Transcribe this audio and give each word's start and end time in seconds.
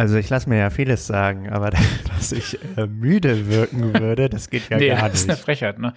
Also 0.00 0.16
ich 0.16 0.30
lasse 0.30 0.48
mir 0.48 0.56
ja 0.56 0.70
vieles 0.70 1.06
sagen, 1.06 1.50
aber 1.50 1.68
dass 2.08 2.32
ich 2.32 2.58
äh, 2.78 2.86
müde 2.86 3.50
wirken 3.50 3.92
würde, 3.92 4.30
das 4.30 4.48
geht 4.48 4.70
ja 4.70 4.78
nee, 4.78 4.88
gar 4.88 4.94
nicht. 5.02 5.12
Das 5.12 5.20
ist 5.20 5.28
eine 5.28 5.36
Frechheit, 5.36 5.78
ne? 5.78 5.92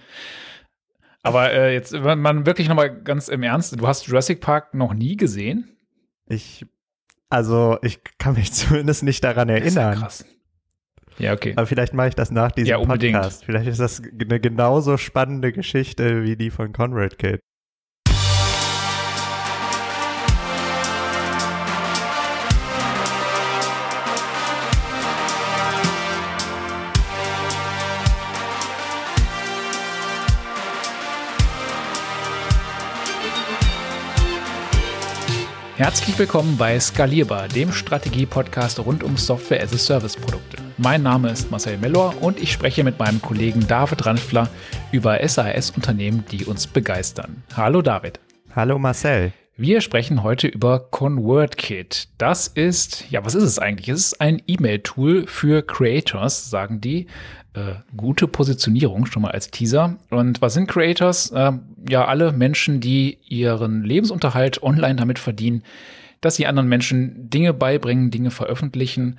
Aber 1.22 1.50
äh, 1.50 1.72
jetzt, 1.72 1.94
wenn 1.94 2.20
man 2.20 2.44
wirklich 2.44 2.68
nochmal 2.68 3.00
ganz 3.02 3.28
im 3.28 3.42
Ernst, 3.42 3.80
du 3.80 3.88
hast 3.88 4.06
Jurassic 4.06 4.42
Park 4.42 4.74
noch 4.74 4.92
nie 4.92 5.16
gesehen? 5.16 5.74
Ich, 6.26 6.66
also 7.30 7.78
ich 7.80 8.00
kann 8.18 8.34
mich 8.34 8.52
zumindest 8.52 9.04
nicht 9.04 9.24
daran 9.24 9.48
erinnern. 9.48 9.64
Das 9.64 9.72
ist 9.72 9.76
ja 9.76 9.94
krass. 9.94 10.24
Ja, 11.16 11.32
okay. 11.32 11.54
Aber 11.56 11.66
vielleicht 11.66 11.94
mache 11.94 12.08
ich 12.08 12.14
das 12.14 12.30
nach 12.30 12.52
diesem 12.52 12.68
ja, 12.68 12.84
Podcast. 12.84 13.46
Vielleicht 13.46 13.68
ist 13.68 13.80
das 13.80 14.02
eine 14.20 14.38
genauso 14.38 14.98
spannende 14.98 15.50
Geschichte 15.50 16.24
wie 16.24 16.36
die 16.36 16.50
von 16.50 16.74
Conrad 16.74 17.18
Kid. 17.18 17.40
Herzlich 35.76 36.16
willkommen 36.20 36.56
bei 36.56 36.78
Skalierbar, 36.78 37.48
dem 37.48 37.72
Strategie-Podcast 37.72 38.78
rund 38.78 39.02
um 39.02 39.16
Software-as-a-Service-Produkte. 39.16 40.58
Mein 40.78 41.02
Name 41.02 41.30
ist 41.30 41.50
Marcel 41.50 41.78
Mellor 41.78 42.14
und 42.22 42.40
ich 42.40 42.52
spreche 42.52 42.84
mit 42.84 43.00
meinem 43.00 43.20
Kollegen 43.20 43.66
David 43.66 44.06
Ranfler 44.06 44.48
über 44.92 45.18
SAS-Unternehmen, 45.26 46.24
die 46.30 46.44
uns 46.44 46.68
begeistern. 46.68 47.42
Hallo 47.56 47.82
David. 47.82 48.20
Hallo 48.54 48.78
Marcel. 48.78 49.32
Wir 49.56 49.80
sprechen 49.80 50.22
heute 50.22 50.46
über 50.46 50.78
ConvertKit. 50.78 52.06
Das 52.18 52.46
ist, 52.46 53.10
ja, 53.10 53.24
was 53.24 53.34
ist 53.34 53.42
es 53.42 53.58
eigentlich? 53.58 53.88
Es 53.88 54.00
ist 54.00 54.20
ein 54.20 54.40
E-Mail-Tool 54.46 55.26
für 55.26 55.62
Creators, 55.62 56.50
sagen 56.50 56.80
die. 56.80 57.08
Äh, 57.54 57.74
gute 57.96 58.28
Positionierung 58.28 59.06
schon 59.06 59.22
mal 59.22 59.32
als 59.32 59.50
Teaser. 59.50 59.96
Und 60.10 60.40
was 60.40 60.54
sind 60.54 60.68
Creators? 60.68 61.32
Äh, 61.32 61.52
ja, 61.88 62.04
alle 62.04 62.32
Menschen, 62.32 62.80
die 62.80 63.18
ihren 63.28 63.84
Lebensunterhalt 63.84 64.62
online 64.62 64.96
damit 64.96 65.18
verdienen, 65.18 65.62
dass 66.20 66.36
sie 66.36 66.46
anderen 66.46 66.68
Menschen 66.68 67.28
Dinge 67.28 67.52
beibringen, 67.52 68.10
Dinge 68.10 68.30
veröffentlichen. 68.30 69.18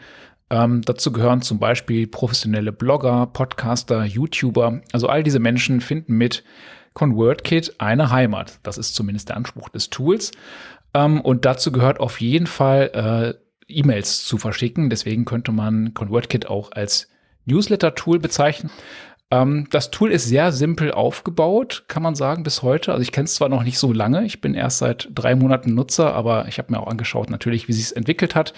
Ähm, 0.50 0.82
dazu 0.82 1.12
gehören 1.12 1.42
zum 1.42 1.60
Beispiel 1.60 2.08
professionelle 2.08 2.72
Blogger, 2.72 3.28
Podcaster, 3.28 4.04
YouTuber. 4.04 4.82
Also 4.92 5.08
all 5.08 5.24
diese 5.24 5.40
Menschen 5.40 5.82
finden 5.82 6.18
mit 6.18 6.44
ConvertKit 6.94 7.76
eine 7.80 8.10
Heimat. 8.12 8.60
Das 8.64 8.78
ist 8.78 8.96
zumindest 8.96 9.30
der 9.30 9.38
Anspruch 9.38 9.70
des 9.70 9.90
Tools. 9.90 10.32
Ähm, 10.94 11.22
und 11.22 11.46
dazu 11.46 11.72
gehört 11.72 12.00
auf 12.00 12.22
jeden 12.22 12.48
Fall 12.48 13.36
äh, 13.38 13.46
E-Mails 13.68 14.26
zu 14.26 14.38
verschicken. 14.38 14.90
Deswegen 14.90 15.26
könnte 15.26 15.52
man 15.52 15.94
ConvertKit 15.94 16.48
auch 16.48 16.72
als 16.72 17.10
Newsletter-Tool 17.46 18.20
bezeichnen. 18.20 18.72
Ähm, 19.32 19.68
das 19.72 19.92
Tool 19.92 20.12
ist 20.12 20.26
sehr 20.26 20.52
simpel 20.52 20.92
aufgebaut, 20.92 21.86
kann 21.88 22.04
man 22.04 22.16
sagen, 22.16 22.44
bis 22.44 22.62
heute. 22.62 22.92
Also 22.92 23.02
ich 23.02 23.12
kenne 23.12 23.26
es 23.26 23.36
zwar 23.36 23.50
noch 23.50 23.64
nicht 23.64 23.80
so 23.80 23.92
lange, 23.92 24.26
ich 24.26 24.42
bin 24.42 24.54
erst 24.54 24.80
seit 24.80 25.10
drei 25.14 25.36
Monaten 25.36 25.74
Nutzer, 25.74 26.14
aber 26.14 26.48
ich 26.48 26.60
habe 26.60 26.72
mir 26.72 26.80
auch 26.80 26.88
angeschaut 26.88 27.30
natürlich, 27.30 27.68
wie 27.68 27.74
sich 27.74 27.86
es 27.86 27.92
entwickelt 27.92 28.36
hat. 28.36 28.54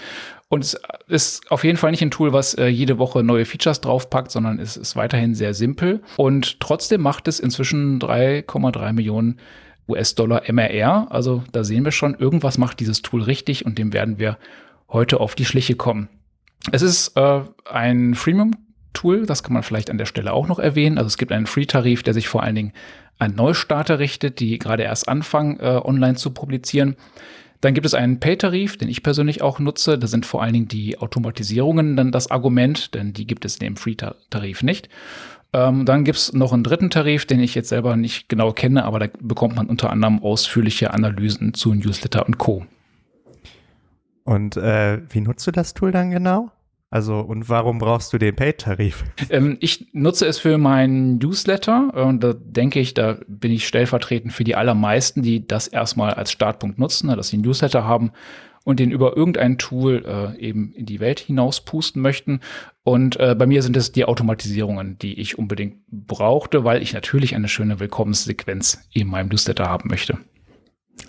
Und 0.49 0.63
es 0.63 0.79
ist 1.07 1.49
auf 1.51 1.63
jeden 1.63 1.77
Fall 1.77 1.91
nicht 1.91 2.01
ein 2.01 2.11
Tool, 2.11 2.33
was 2.33 2.53
äh, 2.53 2.67
jede 2.67 2.97
Woche 2.97 3.23
neue 3.23 3.45
Features 3.45 3.81
draufpackt, 3.81 4.31
sondern 4.31 4.59
es 4.59 4.77
ist 4.77 4.95
weiterhin 4.95 5.35
sehr 5.35 5.53
simpel. 5.53 6.01
Und 6.15 6.59
trotzdem 6.59 7.01
macht 7.01 7.27
es 7.27 7.39
inzwischen 7.39 7.99
3,3 7.99 8.93
Millionen 8.93 9.39
US-Dollar 9.87 10.43
MRR. 10.51 11.07
Also 11.09 11.43
da 11.51 11.63
sehen 11.63 11.85
wir 11.85 11.91
schon, 11.91 12.15
irgendwas 12.15 12.57
macht 12.57 12.79
dieses 12.79 13.01
Tool 13.01 13.21
richtig 13.23 13.65
und 13.65 13.77
dem 13.77 13.93
werden 13.93 14.19
wir 14.19 14.37
heute 14.89 15.19
auf 15.19 15.35
die 15.35 15.45
Schliche 15.45 15.75
kommen. 15.75 16.09
Es 16.71 16.81
ist 16.81 17.15
äh, 17.15 17.41
ein 17.65 18.15
Freemium 18.15 18.51
Tool, 18.97 19.25
das 19.25 19.43
kann 19.43 19.53
man 19.53 19.63
vielleicht 19.63 19.89
an 19.89 19.97
der 19.97 20.05
Stelle 20.05 20.33
auch 20.33 20.47
noch 20.47 20.59
erwähnen. 20.59 20.97
Also 20.97 21.07
es 21.07 21.17
gibt 21.17 21.31
einen 21.31 21.45
Free-Tarif, 21.45 22.01
der 22.03 22.13
sich 22.13 22.27
vor 22.27 22.41
allen 22.41 22.55
Dingen 22.55 22.73
an 23.19 23.35
Neustarter 23.35 23.99
richtet, 23.99 24.39
die 24.39 24.57
gerade 24.57 24.83
erst 24.83 25.07
anfangen, 25.07 25.59
äh, 25.59 25.79
online 25.83 26.15
zu 26.15 26.31
publizieren. 26.31 26.95
Dann 27.61 27.73
gibt 27.73 27.85
es 27.85 27.93
einen 27.93 28.19
Pay-Tarif, 28.19 28.77
den 28.77 28.89
ich 28.89 29.03
persönlich 29.03 29.41
auch 29.41 29.59
nutze. 29.59 29.97
Da 29.97 30.07
sind 30.07 30.25
vor 30.25 30.41
allen 30.43 30.53
Dingen 30.53 30.67
die 30.67 30.99
Automatisierungen 30.99 31.95
dann 31.95 32.11
das 32.11 32.29
Argument, 32.29 32.93
denn 32.93 33.13
die 33.13 33.25
gibt 33.25 33.45
es 33.45 33.57
in 33.57 33.65
dem 33.65 33.77
Free-Tarif 33.77 34.63
nicht. 34.63 34.89
Ähm, 35.53 35.85
dann 35.85 36.03
gibt 36.03 36.17
es 36.17 36.33
noch 36.33 36.53
einen 36.53 36.63
dritten 36.63 36.89
Tarif, 36.89 37.25
den 37.25 37.39
ich 37.39 37.55
jetzt 37.55 37.69
selber 37.69 37.95
nicht 37.95 38.29
genau 38.29 38.51
kenne, 38.51 38.83
aber 38.83 38.99
da 38.99 39.07
bekommt 39.19 39.55
man 39.55 39.67
unter 39.67 39.91
anderem 39.91 40.21
ausführliche 40.21 40.93
Analysen 40.93 41.53
zu 41.53 41.73
Newsletter 41.73 42.25
und 42.25 42.37
Co. 42.37 42.65
Und 44.23 44.57
äh, 44.57 44.99
wie 45.09 45.21
nutzt 45.21 45.47
du 45.47 45.51
das 45.51 45.73
Tool 45.73 45.91
dann 45.91 46.11
genau? 46.11 46.51
Also, 46.89 47.19
und 47.19 47.49
warum 47.49 47.79
brauchst 47.79 48.13
du 48.13 48.17
den 48.17 48.35
Paid-Tarif? 48.35 49.03
Ähm, 49.29 49.57
ich 49.59 49.87
nutze 49.91 50.25
es 50.25 50.39
für 50.39 50.57
meinen 50.57 51.17
Newsletter 51.17 51.93
und 51.93 52.23
da 52.23 52.33
denke 52.33 52.79
ich, 52.79 52.93
da 52.93 53.17
bin 53.27 53.51
ich 53.51 53.67
stellvertretend 53.67 54.31
für 54.31 54.45
die 54.45 54.55
allermeisten, 54.55 55.21
die 55.21 55.45
das 55.45 55.67
erstmal 55.67 56.13
als 56.13 56.31
Startpunkt 56.31 56.79
nutzen, 56.79 57.09
dass 57.09 57.27
sie 57.27 57.35
einen 57.35 57.43
Newsletter 57.43 57.83
haben 57.83 58.11
und 58.63 58.79
den 58.79 58.91
über 58.91 59.15
irgendein 59.15 59.57
Tool 59.57 60.03
äh, 60.05 60.39
eben 60.39 60.73
in 60.73 60.85
die 60.85 60.99
Welt 60.99 61.19
hinaus 61.19 61.61
pusten 61.61 62.01
möchten. 62.01 62.39
Und 62.83 63.19
äh, 63.19 63.35
bei 63.35 63.45
mir 63.47 63.63
sind 63.63 63.75
es 63.75 63.91
die 63.91 64.05
Automatisierungen, 64.05 64.97
die 64.97 65.19
ich 65.19 65.37
unbedingt 65.37 65.77
brauchte, 65.89 66.63
weil 66.63 66.81
ich 66.81 66.93
natürlich 66.93 67.35
eine 67.35 67.47
schöne 67.49 67.79
Willkommenssequenz 67.79 68.87
in 68.93 69.07
meinem 69.07 69.27
Newsletter 69.29 69.65
haben 69.65 69.89
möchte. 69.89 70.17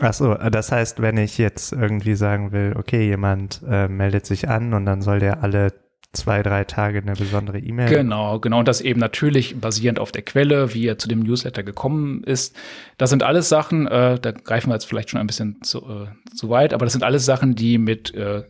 Ach 0.01 0.13
so, 0.13 0.35
das 0.35 0.71
heißt, 0.71 1.01
wenn 1.01 1.17
ich 1.17 1.39
jetzt 1.39 1.73
irgendwie 1.73 2.15
sagen 2.15 2.53
will, 2.53 2.75
okay, 2.77 3.07
jemand 3.07 3.63
äh, 3.69 3.89
meldet 3.89 4.27
sich 4.27 4.49
an 4.49 4.75
und 4.75 4.87
dann 4.87 5.03
soll 5.03 5.19
der 5.19 5.43
alle 5.43 5.73
zwei, 6.13 6.43
drei 6.43 6.65
Tage 6.65 6.99
eine 7.01 7.15
besondere 7.15 7.59
E-Mail. 7.59 7.89
Genau, 7.89 8.41
genau. 8.41 8.61
Und 8.61 8.69
das 8.69 8.81
eben 8.81 9.01
natürlich 9.01 9.61
basierend 9.61 9.99
auf 9.99 10.13
der 10.13 10.23
Quelle, 10.23 10.73
wie 10.75 10.87
er 10.87 10.99
zu 10.99 11.09
dem 11.09 11.21
Newsletter 11.21 11.63
gekommen 11.63 12.23
ist. 12.25 12.57
Das 12.97 13.11
sind 13.11 13.23
alles 13.23 13.49
Sachen, 13.49 13.87
äh, 13.87 14.19
da 14.19 14.33
greifen 14.33 14.71
wir 14.71 14.75
jetzt 14.75 14.87
vielleicht 14.87 15.11
schon 15.11 15.21
ein 15.21 15.27
bisschen 15.27 15.63
zu, 15.63 15.79
äh, 15.81 16.35
zu 16.35 16.49
weit, 16.49 16.73
aber 16.73 16.87
das 16.87 16.93
sind 16.93 17.05
alles 17.05 17.25
Sachen, 17.25 17.55
die 17.55 17.79
mit 17.79 18.15
äh, 18.15 18.45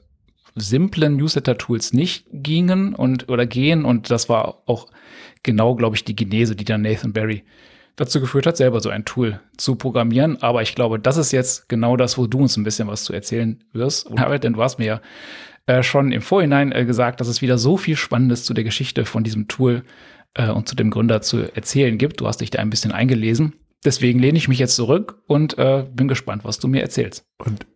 simplen 0.54 1.16
Newsletter-Tools 1.16 1.92
nicht 1.92 2.26
gingen 2.32 2.94
und 2.94 3.28
oder 3.28 3.46
gehen. 3.46 3.84
Und 3.84 4.10
das 4.10 4.28
war 4.28 4.62
auch 4.66 4.88
genau, 5.42 5.74
glaube 5.74 5.96
ich, 5.96 6.04
die 6.04 6.16
Genese, 6.16 6.54
die 6.54 6.64
dann 6.64 6.82
Nathan 6.82 7.12
Barry 7.12 7.44
dazu 7.98 8.20
geführt 8.20 8.46
hat, 8.46 8.56
selber 8.56 8.80
so 8.80 8.88
ein 8.88 9.04
Tool 9.04 9.40
zu 9.56 9.74
programmieren. 9.74 10.40
Aber 10.40 10.62
ich 10.62 10.74
glaube, 10.74 10.98
das 10.98 11.16
ist 11.16 11.32
jetzt 11.32 11.68
genau 11.68 11.96
das, 11.96 12.16
wo 12.16 12.26
du 12.26 12.38
uns 12.38 12.56
ein 12.56 12.64
bisschen 12.64 12.88
was 12.88 13.04
zu 13.04 13.12
erzählen 13.12 13.62
wirst. 13.72 14.08
denn 14.42 14.52
du 14.54 14.62
hast 14.62 14.78
mir 14.78 14.86
ja 14.86 15.00
äh, 15.66 15.82
schon 15.82 16.12
im 16.12 16.22
Vorhinein 16.22 16.72
äh, 16.72 16.84
gesagt, 16.84 17.20
dass 17.20 17.28
es 17.28 17.42
wieder 17.42 17.58
so 17.58 17.76
viel 17.76 17.96
Spannendes 17.96 18.44
zu 18.44 18.54
der 18.54 18.64
Geschichte 18.64 19.04
von 19.04 19.24
diesem 19.24 19.48
Tool 19.48 19.82
äh, 20.34 20.48
und 20.48 20.68
zu 20.68 20.76
dem 20.76 20.90
Gründer 20.90 21.20
zu 21.20 21.54
erzählen 21.54 21.98
gibt. 21.98 22.20
Du 22.20 22.26
hast 22.26 22.40
dich 22.40 22.50
da 22.50 22.60
ein 22.60 22.70
bisschen 22.70 22.92
eingelesen. 22.92 23.54
Deswegen 23.84 24.18
lehne 24.20 24.38
ich 24.38 24.48
mich 24.48 24.58
jetzt 24.58 24.76
zurück 24.76 25.22
und 25.26 25.58
äh, 25.58 25.84
bin 25.92 26.08
gespannt, 26.08 26.44
was 26.44 26.58
du 26.58 26.68
mir 26.68 26.82
erzählst. 26.82 27.26
Und, 27.38 27.66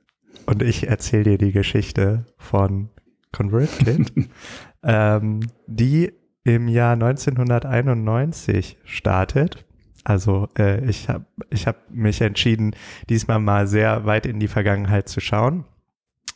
und 0.47 0.63
ich 0.63 0.87
erzähle 0.89 1.25
dir 1.25 1.39
die 1.39 1.53
Geschichte 1.53 2.27
von 2.39 2.91
ConvertKit, 3.33 4.13
ähm, 4.85 5.41
die 5.67 6.13
im 6.45 6.69
Jahr 6.69 6.95
1991 6.95 8.79
startet 8.85 9.65
also 10.05 10.49
äh, 10.59 10.85
ich 10.89 11.09
habe 11.09 11.27
ich 11.51 11.67
hab 11.67 11.91
mich 11.91 12.21
entschieden, 12.21 12.75
diesmal 13.09 13.39
mal 13.39 13.67
sehr 13.67 14.05
weit 14.05 14.27
in 14.27 14.41
die 14.41 14.49
Vergangenheit 14.49 15.09
zu 15.09 15.21
schauen. 15.21 15.65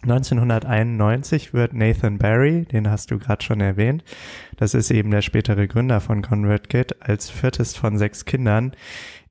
1991 0.03 1.53
wird 1.53 1.73
Nathan 1.73 2.19
Barry, 2.19 2.65
den 2.65 2.91
hast 2.91 3.11
du 3.11 3.19
gerade 3.19 3.45
schon 3.45 3.61
erwähnt, 3.61 4.05
das 4.57 4.75
ist 4.75 4.91
eben 4.91 5.11
der 5.11 5.23
spätere 5.23 5.67
Gründer 5.67 6.01
von 6.01 6.23
ConvertKit, 6.23 7.03
als 7.03 7.31
viertes 7.31 7.77
von 7.77 7.99
sechs 7.99 8.25
Kindern 8.25 8.73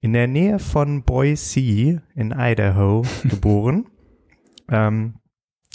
in 0.01 0.13
der 0.13 0.27
Nähe 0.27 0.59
von 0.59 1.03
Boise 1.03 2.01
in 2.15 2.33
Idaho 2.37 3.03
geboren. 3.23 3.85
Ähm, 4.69 5.15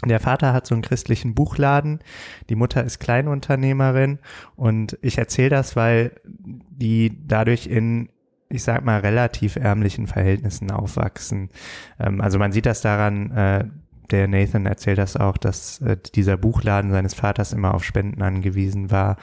der 0.04 0.20
Vater 0.20 0.52
hat 0.52 0.66
so 0.66 0.74
einen 0.74 0.82
christlichen 0.82 1.34
Buchladen, 1.34 2.00
die 2.48 2.54
Mutter 2.54 2.82
ist 2.82 3.00
Kleinunternehmerin 3.00 4.18
und 4.56 4.98
ich 5.02 5.18
erzähle 5.18 5.50
das, 5.50 5.76
weil 5.76 6.20
die 6.24 7.26
dadurch 7.26 7.66
in 7.66 8.08
ich 8.50 8.62
sag 8.64 8.84
mal, 8.84 9.00
relativ 9.00 9.56
ärmlichen 9.56 10.06
Verhältnissen 10.06 10.70
aufwachsen. 10.70 11.50
Ähm, 11.98 12.20
also 12.20 12.38
man 12.38 12.52
sieht 12.52 12.66
das 12.66 12.82
daran, 12.82 13.30
äh, 13.30 13.64
der 14.10 14.28
Nathan 14.28 14.66
erzählt 14.66 14.98
das 14.98 15.16
auch, 15.16 15.36
dass 15.36 15.80
äh, 15.80 15.96
dieser 16.14 16.36
Buchladen 16.36 16.90
seines 16.90 17.14
Vaters 17.14 17.52
immer 17.52 17.74
auf 17.74 17.84
Spenden 17.84 18.22
angewiesen 18.22 18.90
war. 18.90 19.16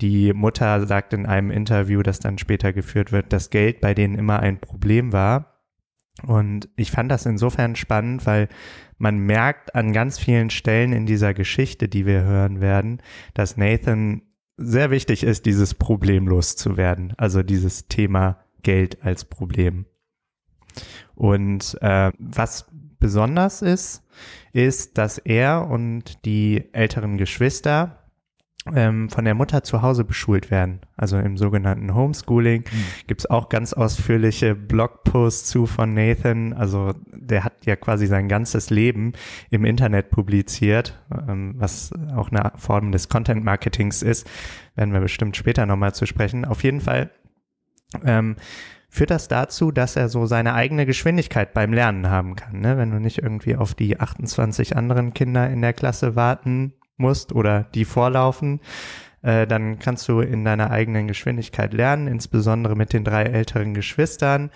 Die 0.00 0.32
Mutter 0.32 0.86
sagt 0.86 1.12
in 1.12 1.26
einem 1.26 1.50
Interview, 1.50 2.02
das 2.02 2.18
dann 2.18 2.38
später 2.38 2.72
geführt 2.72 3.12
wird, 3.12 3.32
dass 3.32 3.50
Geld 3.50 3.80
bei 3.80 3.94
denen 3.94 4.14
immer 4.16 4.40
ein 4.40 4.58
Problem 4.58 5.12
war. 5.12 5.60
Und 6.26 6.68
ich 6.76 6.90
fand 6.90 7.10
das 7.10 7.26
insofern 7.26 7.76
spannend, 7.76 8.26
weil 8.26 8.48
man 8.98 9.18
merkt 9.18 9.74
an 9.74 9.92
ganz 9.92 10.18
vielen 10.18 10.50
Stellen 10.50 10.92
in 10.92 11.06
dieser 11.06 11.34
Geschichte, 11.34 11.88
die 11.88 12.06
wir 12.06 12.22
hören 12.22 12.60
werden, 12.60 13.02
dass 13.34 13.56
Nathan 13.56 14.22
sehr 14.56 14.90
wichtig 14.90 15.24
ist, 15.24 15.46
dieses 15.46 15.74
Problem 15.74 16.28
loszuwerden. 16.28 17.14
Also 17.16 17.42
dieses 17.42 17.88
Thema 17.88 18.38
Geld 18.62 19.04
als 19.04 19.24
Problem. 19.24 19.86
Und 21.14 21.76
äh, 21.82 22.12
was 22.18 22.66
besonders 22.98 23.62
ist, 23.62 24.02
ist, 24.52 24.96
dass 24.98 25.18
er 25.18 25.68
und 25.68 26.24
die 26.24 26.64
älteren 26.72 27.18
Geschwister 27.18 27.98
ähm, 28.72 29.10
von 29.10 29.24
der 29.24 29.34
Mutter 29.34 29.64
zu 29.64 29.82
Hause 29.82 30.04
beschult 30.04 30.50
werden. 30.50 30.80
Also 30.96 31.18
im 31.18 31.36
sogenannten 31.36 31.94
Homeschooling 31.94 32.62
mhm. 32.62 32.84
gibt's 33.08 33.26
auch 33.26 33.48
ganz 33.48 33.72
ausführliche 33.72 34.54
Blogposts 34.54 35.48
zu 35.48 35.66
von 35.66 35.94
Nathan. 35.94 36.52
Also 36.52 36.94
der 37.12 37.44
hat 37.44 37.66
ja 37.66 37.74
quasi 37.74 38.06
sein 38.06 38.28
ganzes 38.28 38.70
Leben 38.70 39.14
im 39.50 39.64
Internet 39.64 40.10
publiziert, 40.10 41.00
ähm, 41.28 41.54
was 41.56 41.90
auch 42.14 42.30
eine 42.30 42.52
Form 42.56 42.92
des 42.92 43.08
Content 43.08 43.44
Marketings 43.44 44.02
ist. 44.02 44.30
Werden 44.76 44.92
wir 44.92 45.00
bestimmt 45.00 45.36
später 45.36 45.66
nochmal 45.66 45.94
zu 45.94 46.06
sprechen. 46.06 46.44
Auf 46.44 46.62
jeden 46.62 46.80
Fall 46.80 47.10
ähm, 48.04 48.36
führt 48.88 49.10
das 49.10 49.26
dazu, 49.26 49.72
dass 49.72 49.96
er 49.96 50.10
so 50.10 50.26
seine 50.26 50.52
eigene 50.52 50.84
Geschwindigkeit 50.84 51.54
beim 51.54 51.72
Lernen 51.72 52.10
haben 52.10 52.36
kann. 52.36 52.60
Ne? 52.60 52.76
Wenn 52.76 52.90
du 52.90 53.00
nicht 53.00 53.18
irgendwie 53.18 53.56
auf 53.56 53.74
die 53.74 53.98
28 53.98 54.76
anderen 54.76 55.14
Kinder 55.14 55.48
in 55.48 55.62
der 55.62 55.72
Klasse 55.72 56.14
warten 56.14 56.74
musst 56.98 57.32
oder 57.32 57.64
die 57.74 57.86
vorlaufen, 57.86 58.60
äh, 59.22 59.46
dann 59.46 59.78
kannst 59.78 60.08
du 60.08 60.20
in 60.20 60.44
deiner 60.44 60.70
eigenen 60.70 61.08
Geschwindigkeit 61.08 61.72
lernen, 61.72 62.06
insbesondere 62.06 62.76
mit 62.76 62.92
den 62.92 63.02
drei 63.02 63.22
älteren 63.22 63.72
Geschwistern 63.72 64.50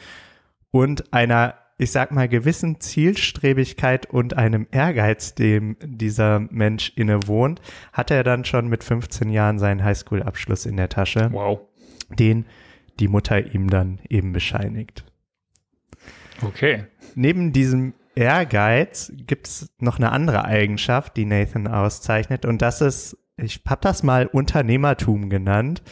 und 0.71 1.15
einer, 1.15 1.55
ich 1.79 1.91
sag 1.91 2.13
mal, 2.13 2.29
gewissen 2.29 2.79
Zielstrebigkeit 2.79 4.05
und 4.05 4.37
einem 4.37 4.67
Ehrgeiz, 4.71 5.35
dem 5.35 5.77
dieser 5.83 6.41
Mensch 6.41 6.93
innewohnt, 6.97 7.63
hat 7.95 8.11
er 8.11 8.23
dann 8.23 8.45
schon 8.45 8.69
mit 8.69 8.85
15 8.85 9.31
Jahren 9.31 9.59
seinen 9.59 9.83
Highschool-Abschluss 9.83 10.67
in 10.67 10.77
der 10.77 10.91
Tasche. 10.91 11.31
Wow. 11.33 11.61
Den 12.19 12.45
die 13.01 13.09
Mutter 13.09 13.55
ihm 13.55 13.71
dann 13.71 14.01
eben 14.09 14.33
bescheinigt. 14.33 15.05
Okay. 16.43 16.85
Neben 17.15 17.53
diesem 17.53 17.95
Ehrgeiz 18.15 19.13
gibt 19.27 19.47
es 19.47 19.71
noch 19.79 19.99
eine 19.99 20.13
andere 20.13 20.45
Eigenschaft, 20.45 21.17
die 21.17 21.27
Nathan 21.27 21.67
auszeichnet 21.67 22.45
und 22.45 22.63
das 22.63 22.81
ist, 22.81 23.19
ich 23.37 23.61
habe 23.67 23.81
das 23.83 24.03
mal 24.03 24.27
Unternehmertum 24.27 25.29
genannt. 25.29 25.83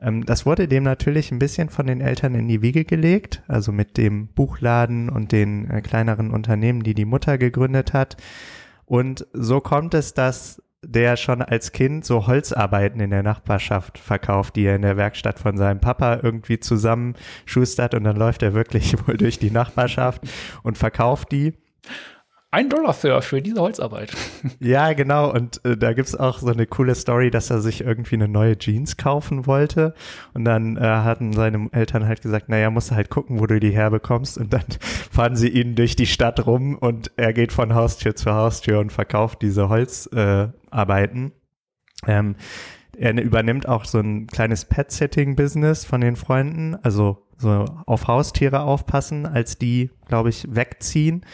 Ähm, 0.00 0.24
das 0.24 0.46
wurde 0.46 0.66
dem 0.66 0.82
natürlich 0.82 1.30
ein 1.30 1.38
bisschen 1.38 1.68
von 1.68 1.86
den 1.86 2.00
Eltern 2.00 2.34
in 2.34 2.48
die 2.48 2.62
Wiege 2.62 2.84
gelegt, 2.84 3.42
also 3.48 3.72
mit 3.72 3.98
dem 3.98 4.28
Buchladen 4.28 5.10
und 5.10 5.32
den 5.32 5.70
äh, 5.70 5.82
kleineren 5.82 6.30
Unternehmen, 6.30 6.82
die 6.82 6.94
die 6.94 7.04
Mutter 7.04 7.36
gegründet 7.36 7.92
hat. 7.92 8.16
Und 8.86 9.26
so 9.32 9.60
kommt 9.60 9.94
es, 9.94 10.14
dass 10.14 10.62
der 10.86 11.16
schon 11.16 11.42
als 11.42 11.72
Kind 11.72 12.04
so 12.04 12.26
Holzarbeiten 12.26 13.00
in 13.00 13.10
der 13.10 13.22
Nachbarschaft 13.22 13.98
verkauft, 13.98 14.56
die 14.56 14.64
er 14.64 14.76
in 14.76 14.82
der 14.82 14.96
Werkstatt 14.96 15.38
von 15.38 15.56
seinem 15.56 15.80
Papa 15.80 16.20
irgendwie 16.22 16.60
zusammenschustert 16.60 17.94
und 17.94 18.04
dann 18.04 18.16
läuft 18.16 18.42
er 18.42 18.54
wirklich 18.54 18.94
wohl 19.06 19.16
durch 19.16 19.38
die 19.38 19.50
Nachbarschaft 19.50 20.22
und 20.62 20.78
verkauft 20.78 21.32
die. 21.32 21.54
Ein 22.54 22.68
Dollar 22.68 22.94
für, 22.94 23.20
für 23.20 23.42
diese 23.42 23.60
Holzarbeit. 23.60 24.14
Ja, 24.60 24.92
genau. 24.92 25.32
Und 25.32 25.64
äh, 25.64 25.76
da 25.76 25.92
gibt's 25.92 26.14
auch 26.14 26.38
so 26.38 26.52
eine 26.52 26.66
coole 26.66 26.94
Story, 26.94 27.30
dass 27.32 27.50
er 27.50 27.60
sich 27.60 27.80
irgendwie 27.80 28.14
eine 28.14 28.28
neue 28.28 28.56
Jeans 28.56 28.96
kaufen 28.96 29.46
wollte. 29.46 29.92
Und 30.34 30.44
dann 30.44 30.76
äh, 30.76 30.80
hatten 30.80 31.32
seine 31.32 31.68
Eltern 31.72 32.06
halt 32.06 32.22
gesagt, 32.22 32.48
naja, 32.48 32.70
musst 32.70 32.92
du 32.92 32.94
halt 32.94 33.10
gucken, 33.10 33.40
wo 33.40 33.46
du 33.46 33.58
die 33.58 33.72
herbekommst. 33.72 34.38
Und 34.38 34.52
dann 34.52 34.62
fahren 35.10 35.34
sie 35.34 35.48
ihn 35.48 35.74
durch 35.74 35.96
die 35.96 36.06
Stadt 36.06 36.46
rum 36.46 36.76
und 36.76 37.10
er 37.16 37.32
geht 37.32 37.52
von 37.52 37.74
Haustür 37.74 38.14
zu 38.14 38.32
Haustür 38.32 38.78
und 38.78 38.92
verkauft 38.92 39.42
diese 39.42 39.68
Holzarbeiten. 39.68 41.32
Äh, 42.06 42.12
ähm, 42.12 42.36
er 42.96 43.20
übernimmt 43.20 43.66
auch 43.66 43.84
so 43.84 43.98
ein 43.98 44.28
kleines 44.28 44.64
Pet-Sitting-Business 44.66 45.84
von 45.84 46.00
den 46.00 46.14
Freunden, 46.14 46.76
also 46.76 47.24
so 47.36 47.64
auf 47.86 48.06
Haustiere 48.06 48.60
aufpassen, 48.60 49.26
als 49.26 49.58
die, 49.58 49.90
glaube 50.06 50.28
ich, 50.28 50.46
wegziehen. 50.54 51.24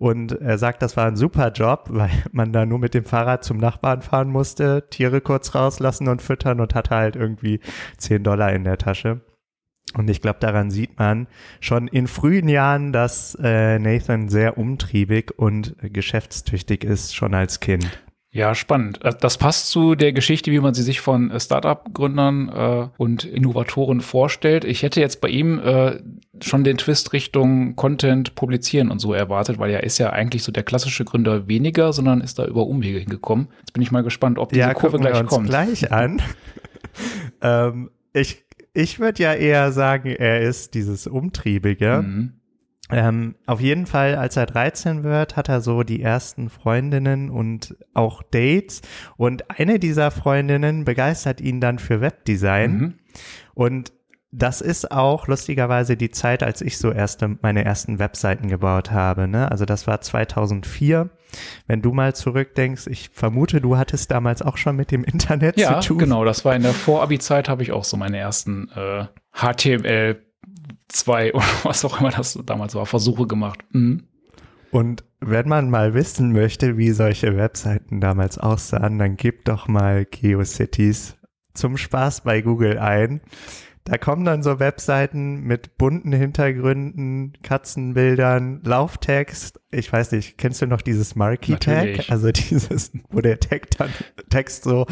Und 0.00 0.32
er 0.32 0.56
sagt, 0.56 0.80
das 0.80 0.96
war 0.96 1.06
ein 1.06 1.16
super 1.16 1.52
Job, 1.52 1.88
weil 1.90 2.10
man 2.32 2.54
da 2.54 2.64
nur 2.64 2.78
mit 2.78 2.94
dem 2.94 3.04
Fahrrad 3.04 3.44
zum 3.44 3.58
Nachbarn 3.58 4.00
fahren 4.00 4.30
musste, 4.30 4.88
Tiere 4.88 5.20
kurz 5.20 5.54
rauslassen 5.54 6.08
und 6.08 6.22
füttern 6.22 6.58
und 6.60 6.74
hatte 6.74 6.96
halt 6.96 7.16
irgendwie 7.16 7.60
10 7.98 8.24
Dollar 8.24 8.50
in 8.54 8.64
der 8.64 8.78
Tasche. 8.78 9.20
Und 9.92 10.08
ich 10.08 10.22
glaube, 10.22 10.38
daran 10.40 10.70
sieht 10.70 10.98
man 10.98 11.26
schon 11.60 11.86
in 11.86 12.06
frühen 12.06 12.48
Jahren, 12.48 12.94
dass 12.94 13.36
äh, 13.42 13.78
Nathan 13.78 14.30
sehr 14.30 14.56
umtriebig 14.56 15.38
und 15.38 15.76
geschäftstüchtig 15.82 16.82
ist, 16.82 17.14
schon 17.14 17.34
als 17.34 17.60
Kind. 17.60 18.02
Ja, 18.32 18.54
spannend. 18.54 19.04
Äh, 19.04 19.12
das 19.20 19.38
passt 19.38 19.70
zu 19.70 19.96
der 19.96 20.12
Geschichte, 20.12 20.52
wie 20.52 20.60
man 20.60 20.72
sie 20.72 20.84
sich 20.84 21.00
von 21.00 21.30
äh, 21.30 21.40
Startup-Gründern 21.40 22.48
äh, 22.48 22.88
und 22.96 23.24
Innovatoren 23.24 24.00
vorstellt. 24.00 24.64
Ich 24.64 24.84
hätte 24.84 25.00
jetzt 25.00 25.20
bei 25.20 25.28
ihm 25.28 25.58
äh, 25.58 26.00
schon 26.40 26.62
den 26.62 26.76
Twist 26.76 27.12
Richtung 27.12 27.74
Content 27.74 28.36
publizieren 28.36 28.90
und 28.90 29.00
so 29.00 29.12
erwartet, 29.12 29.58
weil 29.58 29.70
er 29.70 29.82
ist 29.82 29.98
ja 29.98 30.10
eigentlich 30.10 30.44
so 30.44 30.52
der 30.52 30.62
klassische 30.62 31.04
Gründer 31.04 31.48
weniger, 31.48 31.92
sondern 31.92 32.20
ist 32.20 32.38
da 32.38 32.46
über 32.46 32.66
Umwege 32.66 33.00
hingekommen. 33.00 33.48
Jetzt 33.58 33.72
bin 33.72 33.82
ich 33.82 33.90
mal 33.90 34.04
gespannt, 34.04 34.38
ob 34.38 34.50
diese 34.50 34.60
ja, 34.60 34.74
Kurve 34.74 34.98
gleich 34.98 35.14
wir 35.14 35.20
uns 35.20 35.28
kommt. 35.28 35.48
gleich 35.48 35.90
an. 35.90 36.22
ähm, 37.42 37.90
ich 38.12 38.44
ich 38.72 39.00
würde 39.00 39.22
ja 39.22 39.34
eher 39.34 39.72
sagen, 39.72 40.08
er 40.08 40.42
ist 40.42 40.74
dieses 40.74 41.08
Umtriebige. 41.08 42.04
Mhm. 42.06 42.39
Ähm, 42.92 43.34
auf 43.46 43.60
jeden 43.60 43.86
Fall, 43.86 44.16
als 44.16 44.36
er 44.36 44.46
13 44.46 45.04
wird, 45.04 45.36
hat 45.36 45.48
er 45.48 45.60
so 45.60 45.82
die 45.82 46.02
ersten 46.02 46.50
Freundinnen 46.50 47.30
und 47.30 47.76
auch 47.94 48.22
Dates. 48.22 48.82
Und 49.16 49.50
eine 49.50 49.78
dieser 49.78 50.10
Freundinnen 50.10 50.84
begeistert 50.84 51.40
ihn 51.40 51.60
dann 51.60 51.78
für 51.78 52.00
Webdesign. 52.00 52.72
Mhm. 52.72 52.94
Und 53.54 53.92
das 54.32 54.60
ist 54.60 54.92
auch 54.92 55.26
lustigerweise 55.26 55.96
die 55.96 56.10
Zeit, 56.10 56.42
als 56.42 56.60
ich 56.60 56.78
so 56.78 56.92
erste, 56.92 57.36
meine 57.42 57.64
ersten 57.64 57.98
Webseiten 57.98 58.48
gebaut 58.48 58.92
habe. 58.92 59.26
Ne? 59.26 59.50
Also 59.50 59.64
das 59.64 59.86
war 59.86 60.00
2004. 60.00 61.10
Wenn 61.66 61.82
du 61.82 61.92
mal 61.92 62.14
zurückdenkst, 62.14 62.86
ich 62.86 63.10
vermute, 63.12 63.60
du 63.60 63.76
hattest 63.76 64.10
damals 64.10 64.42
auch 64.42 64.56
schon 64.56 64.76
mit 64.76 64.92
dem 64.92 65.02
Internet 65.04 65.58
ja, 65.58 65.80
zu 65.80 65.88
tun. 65.88 65.98
Ja, 65.98 66.04
genau. 66.04 66.24
Das 66.24 66.44
war 66.44 66.54
in 66.54 66.62
der 66.62 66.74
Vorabi-Zeit, 66.74 67.48
habe 67.48 67.62
ich 67.62 67.72
auch 67.72 67.84
so 67.84 67.96
meine 67.96 68.18
ersten 68.18 68.68
äh, 68.74 69.06
HTML 69.32 70.22
zwei 70.90 71.32
oder 71.34 71.44
was 71.62 71.84
auch 71.84 72.00
immer 72.00 72.10
das 72.10 72.38
damals 72.44 72.74
war, 72.74 72.86
Versuche 72.86 73.26
gemacht. 73.26 73.60
Mhm. 73.72 74.04
Und 74.70 75.04
wenn 75.20 75.48
man 75.48 75.68
mal 75.68 75.94
wissen 75.94 76.32
möchte, 76.32 76.76
wie 76.76 76.92
solche 76.92 77.36
Webseiten 77.36 78.00
damals 78.00 78.38
aussahen, 78.38 78.98
dann 78.98 79.16
gib 79.16 79.44
doch 79.44 79.66
mal 79.66 80.04
GeoCities 80.04 81.16
zum 81.54 81.76
Spaß 81.76 82.22
bei 82.22 82.40
Google 82.40 82.78
ein. 82.78 83.20
Da 83.84 83.96
kommen 83.96 84.24
dann 84.24 84.42
so 84.42 84.60
Webseiten 84.60 85.40
mit 85.42 85.78
bunten 85.78 86.12
Hintergründen, 86.12 87.32
Katzenbildern, 87.42 88.60
Lauftext. 88.62 89.58
Ich 89.70 89.90
weiß 89.90 90.12
nicht, 90.12 90.36
kennst 90.36 90.60
du 90.60 90.66
noch 90.66 90.82
dieses 90.82 91.16
Marquee-Tag? 91.16 92.10
Also 92.10 92.30
dieses, 92.32 92.92
wo 93.08 93.20
der 93.20 93.40
Tag 93.40 93.70
dann, 93.78 93.90
Text 94.28 94.64
so 94.64 94.86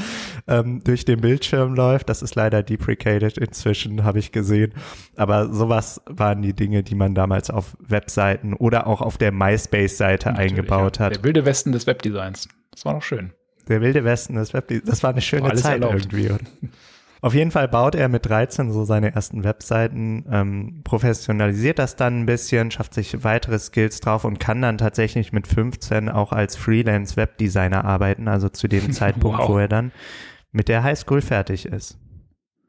ähm, 0.47 0.83
durch 0.85 1.05
den 1.05 1.21
Bildschirm 1.21 1.75
läuft. 1.75 2.09
Das 2.09 2.23
ist 2.23 2.35
leider 2.35 2.63
deprecated 2.63 3.37
inzwischen, 3.37 4.05
habe 4.05 4.21
ich 4.21 4.33
gesehen. 4.33 4.73
Aber 5.17 5.53
sowas 5.53 6.01
waren 6.07 6.41
die 6.41 6.55
Dinge, 6.55 6.83
die 6.83 6.95
man 6.95 7.15
damals 7.15 7.51
auf 7.51 7.77
Webseiten 7.81 8.55
oder 8.55 8.87
auch 8.87 9.03
auf 9.03 9.19
der 9.19 9.33
MySpace-Seite 9.33 10.35
eingebaut 10.35 10.99
ja. 10.99 11.07
hat. 11.07 11.17
Der 11.17 11.25
wilde 11.25 11.45
Westen 11.45 11.73
des 11.73 11.87
Webdesigns. 11.87 12.49
Das 12.71 12.87
war 12.87 12.95
noch 12.95 13.03
schön. 13.03 13.33
Der 13.69 13.83
wilde 13.83 14.03
Westen 14.03 14.35
des 14.35 14.55
Webdesigns. 14.55 14.89
Das 14.89 15.03
war 15.03 15.11
eine 15.11 15.21
schöne 15.21 15.43
war 15.43 15.55
Zeit 15.55 15.83
erlaubt. 15.83 16.13
irgendwie. 16.13 16.35
Auf 17.21 17.35
jeden 17.35 17.51
Fall 17.51 17.67
baut 17.69 17.95
er 17.95 18.09
mit 18.09 18.27
13 18.27 18.71
so 18.71 18.85
seine 18.85 19.15
ersten 19.15 19.43
Webseiten, 19.43 20.25
ähm, 20.31 20.83
professionalisiert 20.85 21.79
das 21.79 21.97
dann 21.97 22.21
ein 22.21 22.27
bisschen, 22.27 22.71
schafft 22.71 22.95
sich 22.95 23.25
weitere 23.25 23.59
Skills 23.59 24.01
drauf 24.01 24.25
und 24.25 24.39
kann 24.39 24.63
dann 24.63 24.79
tatsächlich 24.79 25.33
mit 25.33 25.47
15 25.47 26.09
auch 26.09 26.33
als 26.33 26.57
Freelance-Webdesigner 26.57 27.85
arbeiten, 27.85 28.29
also 28.29 28.49
zu 28.49 28.69
dem 28.69 28.93
Zeitpunkt, 28.93 29.39
wow. 29.41 29.49
wo 29.49 29.59
er 29.59 29.69
dann 29.69 29.93
mit 30.53 30.69
der 30.69 30.83
Highschool 30.83 31.21
fertig 31.21 31.67
ist. 31.67 31.99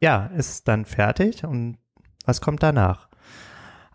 Ja, 0.01 0.27
ist 0.35 0.67
dann 0.67 0.85
fertig 0.85 1.43
und 1.43 1.77
was 2.25 2.41
kommt 2.41 2.63
danach? 2.63 3.07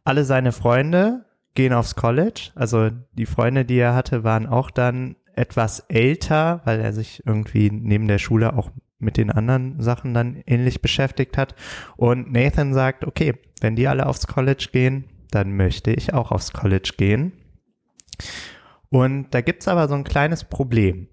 Alle 0.04 0.24
seine 0.24 0.52
Freunde 0.52 1.24
gehen 1.54 1.72
aufs 1.72 1.94
College, 1.94 2.50
also 2.54 2.90
die 3.12 3.26
Freunde, 3.26 3.64
die 3.64 3.78
er 3.78 3.94
hatte, 3.94 4.22
waren 4.22 4.46
auch 4.46 4.70
dann 4.70 5.16
etwas 5.34 5.80
älter, 5.88 6.60
weil 6.64 6.80
er 6.80 6.92
sich 6.92 7.26
irgendwie 7.26 7.70
neben 7.70 8.06
der 8.06 8.18
Schule 8.18 8.54
auch 8.54 8.70
mit 9.04 9.16
den 9.16 9.30
anderen 9.30 9.80
Sachen 9.80 10.14
dann 10.14 10.42
ähnlich 10.46 10.82
beschäftigt 10.82 11.36
hat. 11.36 11.54
Und 11.96 12.32
Nathan 12.32 12.74
sagt, 12.74 13.04
okay, 13.04 13.34
wenn 13.60 13.76
die 13.76 13.88
alle 13.88 14.06
aufs 14.06 14.26
College 14.26 14.68
gehen, 14.72 15.04
dann 15.30 15.56
möchte 15.56 15.92
ich 15.92 16.12
auch 16.14 16.30
aufs 16.30 16.52
College 16.52 16.92
gehen. 16.96 17.32
Und 18.88 19.34
da 19.34 19.40
gibt's 19.40 19.68
aber 19.68 19.88
so 19.88 19.94
ein 19.94 20.04
kleines 20.04 20.44
Problem. 20.44 21.08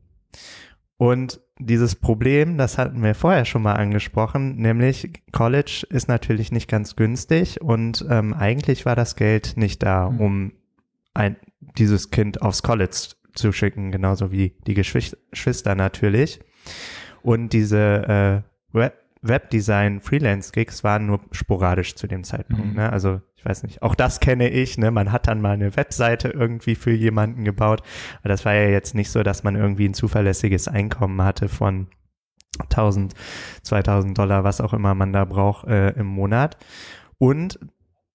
Und 0.98 1.41
dieses 1.57 1.95
Problem, 1.95 2.57
das 2.57 2.77
hatten 2.77 3.03
wir 3.03 3.15
vorher 3.15 3.45
schon 3.45 3.63
mal 3.63 3.74
angesprochen, 3.74 4.57
nämlich 4.57 5.12
College 5.31 5.86
ist 5.89 6.07
natürlich 6.07 6.51
nicht 6.51 6.69
ganz 6.69 6.95
günstig 6.95 7.62
und 7.62 8.05
ähm, 8.10 8.33
eigentlich 8.33 8.86
war 8.86 8.95
das 8.95 9.15
Geld 9.15 9.57
nicht 9.57 9.81
da, 9.83 10.07
hm. 10.07 10.19
um 10.19 10.51
ein, 11.13 11.38
dieses 11.77 12.10
Kind 12.12 12.41
aufs 12.41 12.63
College 12.63 13.15
zu 13.33 13.51
schicken, 13.51 13.91
genauso 13.91 14.31
wie 14.31 14.55
die 14.67 14.74
Geschwister 14.74 15.75
natürlich. 15.75 16.39
Und 17.23 17.53
diese 17.53 18.43
äh, 18.73 18.77
Web 18.77 18.97
Webdesign 19.23 19.99
Freelance 20.01 20.51
Gigs 20.51 20.83
waren 20.83 21.05
nur 21.05 21.19
sporadisch 21.31 21.93
zu 21.93 22.07
dem 22.07 22.23
Zeitpunkt. 22.23 22.65
Mhm. 22.65 22.73
Ne? 22.73 22.91
Also 22.91 23.21
ich 23.35 23.45
weiß 23.45 23.61
nicht, 23.63 23.83
auch 23.83 23.93
das 23.93 24.19
kenne 24.19 24.49
ich. 24.49 24.79
Ne? 24.79 24.89
Man 24.89 25.11
hat 25.11 25.27
dann 25.27 25.41
mal 25.41 25.51
eine 25.51 25.75
Webseite 25.75 26.29
irgendwie 26.29 26.73
für 26.73 26.91
jemanden 26.91 27.43
gebaut. 27.43 27.83
Aber 28.21 28.29
das 28.29 28.45
war 28.45 28.55
ja 28.55 28.69
jetzt 28.69 28.95
nicht 28.95 29.11
so, 29.11 29.21
dass 29.21 29.43
man 29.43 29.55
irgendwie 29.55 29.87
ein 29.87 29.93
zuverlässiges 29.93 30.67
Einkommen 30.67 31.21
hatte 31.21 31.49
von 31.49 31.87
1000, 32.59 33.13
2000 33.61 34.17
Dollar, 34.17 34.43
was 34.43 34.59
auch 34.59 34.73
immer 34.73 34.95
man 34.95 35.13
da 35.13 35.25
braucht 35.25 35.67
äh, 35.67 35.89
im 35.91 36.07
Monat. 36.07 36.57
Und 37.19 37.59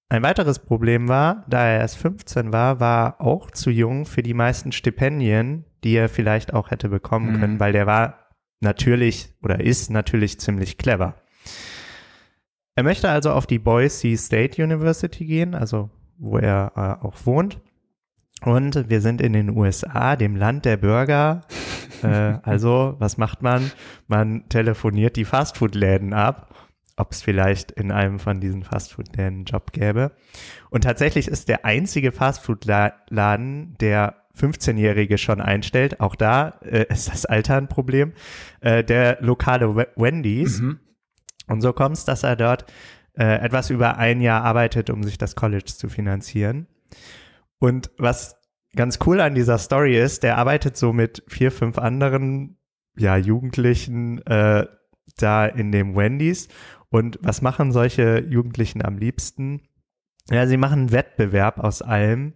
ein 0.09 0.23
weiteres 0.23 0.59
Problem 0.59 1.09
war, 1.09 1.45
da 1.49 1.67
er 1.67 1.81
erst 1.81 1.99
15 1.99 2.53
war, 2.53 2.81
war 2.81 3.21
auch 3.21 3.51
zu 3.51 3.71
jung 3.71 4.07
für 4.07 4.23
die 4.23 4.35
meisten 4.35 4.73
Stipendien, 4.73 5.65
die 5.85 5.97
er 5.97 6.09
vielleicht 6.09 6.53
auch 6.53 6.71
hätte 6.71 6.89
bekommen 6.89 7.35
Mhm. 7.37 7.41
können, 7.41 7.61
weil 7.61 7.73
der 7.73 7.87
war 7.87 8.26
natürlich 8.67 9.31
oder 9.43 9.61
ist 9.61 9.91
natürlich 9.91 10.39
ziemlich 10.39 10.77
clever. 10.77 11.15
Er 12.75 12.83
möchte 12.83 13.09
also 13.09 13.31
auf 13.31 13.47
die 13.47 13.59
Boise 13.59 14.17
State 14.19 14.63
University 14.63 15.25
gehen, 15.25 15.55
also 15.55 15.89
wo 16.19 16.37
er 16.37 16.73
äh, 16.77 17.07
auch 17.07 17.15
wohnt. 17.25 17.59
Und 18.43 18.91
wir 18.91 19.01
sind 19.01 19.23
in 19.23 19.33
den 19.33 19.57
USA, 19.57 20.17
dem 20.17 20.37
Land 20.37 20.67
der 20.67 20.77
Burger. 20.77 21.41
äh, 22.03 22.07
also, 22.43 22.97
was 22.99 23.17
macht 23.17 23.41
man? 23.41 23.71
Man 24.09 24.47
telefoniert 24.51 25.17
die 25.17 25.25
Fastfood-Läden 25.25 26.13
ab, 26.13 26.55
ob 26.97 27.13
es 27.13 27.23
vielleicht 27.23 27.71
in 27.71 27.91
einem 27.91 28.19
von 28.19 28.41
diesen 28.41 28.63
Fastfood-Läden 28.63 29.37
einen 29.37 29.45
Job 29.45 29.73
gäbe. 29.73 30.13
Und 30.69 30.85
tatsächlich 30.85 31.29
ist 31.29 31.49
der 31.49 31.65
einzige 31.65 32.13
Fastfood-Laden, 32.13 33.77
der 33.81 34.26
15-Jährige 34.37 35.19
schon 35.19 35.41
einstellt, 35.41 36.01
auch 36.01 36.15
da 36.15 36.61
äh, 36.63 36.87
ist 36.93 37.09
das 37.09 37.27
Alter 37.27 37.57
ein 37.57 37.69
Problem, 37.69 38.13
äh, 38.61 38.85
der 38.85 39.19
lokale 39.21 39.75
We- 39.75 39.89
Wendy's. 39.97 40.61
Mhm. 40.61 40.81
Und 41.49 41.61
so 41.61 41.73
kommt 41.73 41.97
es, 41.97 42.05
dass 42.05 42.23
er 42.23 42.37
dort 42.37 42.67
äh, 43.15 43.41
etwas 43.41 43.71
über 43.71 43.99
ein 43.99 44.21
Jahr 44.21 44.43
arbeitet, 44.43 44.91
um 44.91 45.03
sich 45.03 45.17
das 45.19 45.37
College 45.37 45.65
zu 45.67 45.89
finanzieren. 45.89 46.67
Und 47.59 47.91
was 47.99 48.37
ganz 48.75 48.99
cool 49.07 49.21
an 49.21 49.35
dieser 49.35 49.59
Story 49.59 49.99
ist, 49.99 50.23
der 50.23 50.37
arbeitet 50.39 50.77
so 50.77 50.93
mit 50.93 51.23
vier, 51.29 51.51
fünf 51.51 51.79
anderen 51.79 52.59
ja, 52.97 53.17
Jugendlichen 53.17 54.25
äh, 54.27 54.67
da 55.17 55.47
in 55.47 55.73
dem 55.73 55.97
Wendy's. 55.97 56.49
Und 56.89 57.19
was 57.23 57.43
machen 57.43 57.73
solche 57.73 58.21
Jugendlichen 58.21 58.85
am 58.85 58.99
liebsten? 58.99 59.63
Ja, 60.31 60.47
sie 60.47 60.57
machen 60.57 60.81
einen 60.81 60.93
Wettbewerb 60.93 61.59
aus 61.59 61.83
allem, 61.83 62.35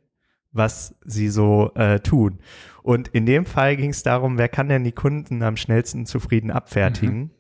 was 0.53 0.95
sie 1.05 1.29
so 1.29 1.73
äh, 1.75 2.01
tun. 2.01 2.39
Und 2.83 3.09
in 3.09 3.27
dem 3.27 3.47
Fall 3.47 3.77
ging 3.77 3.91
es 3.91 4.03
darum, 4.03 4.39
wer 4.39 4.49
kann 4.49 4.69
denn 4.69 4.85
die 4.85 4.93
Kunden 4.93 5.43
am 5.43 5.57
schnellsten 5.57 6.07
zufrieden 6.07 6.51
abfertigen? 6.51 7.31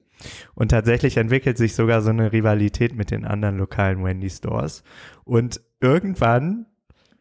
Und 0.54 0.70
tatsächlich 0.70 1.16
entwickelt 1.16 1.56
sich 1.56 1.74
sogar 1.74 2.02
so 2.02 2.10
eine 2.10 2.32
Rivalität 2.32 2.94
mit 2.94 3.10
den 3.10 3.24
anderen 3.24 3.56
lokalen 3.56 4.04
Wendy 4.04 4.28
Stores. 4.28 4.82
Und 5.24 5.60
irgendwann 5.80 6.66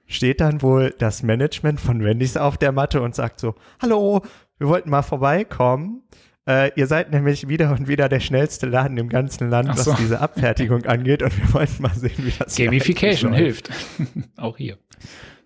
steht 0.05 0.41
dann 0.41 0.62
wohl 0.62 0.93
das 0.98 1.24
Management 1.24 1.79
von 1.79 2.03
Wendy's 2.03 2.36
auf 2.36 2.58
der 2.58 2.72
Matte 2.72 3.01
und 3.01 3.15
sagt 3.15 3.39
so, 3.39 3.55
hallo, 3.81 4.22
wir 4.58 4.67
wollten 4.67 4.89
mal 4.89 5.03
vorbeikommen. 5.03 6.03
Äh, 6.48 6.72
ihr 6.75 6.88
seid 6.88 7.12
nämlich 7.12 7.48
wieder 7.48 7.72
und 7.72 7.88
wieder 7.88 8.10
der 8.10 8.19
schnellste 8.19 8.65
Laden 8.65 8.98
im 8.98 9.08
ganzen 9.08 9.50
Land, 9.50 9.69
Ach 9.69 9.77
was 9.77 9.86
so. 9.86 9.93
diese 9.93 10.19
Abfertigung 10.19 10.86
angeht. 10.86 11.22
Und 11.22 11.38
wir 11.38 11.53
wollten 11.53 11.81
mal 11.81 11.93
sehen, 11.93 12.12
wie 12.17 12.34
das 12.38 12.55
Gamification 12.55 13.34
hilft. 13.34 13.69
Auch 14.38 14.58
hier. 14.58 14.77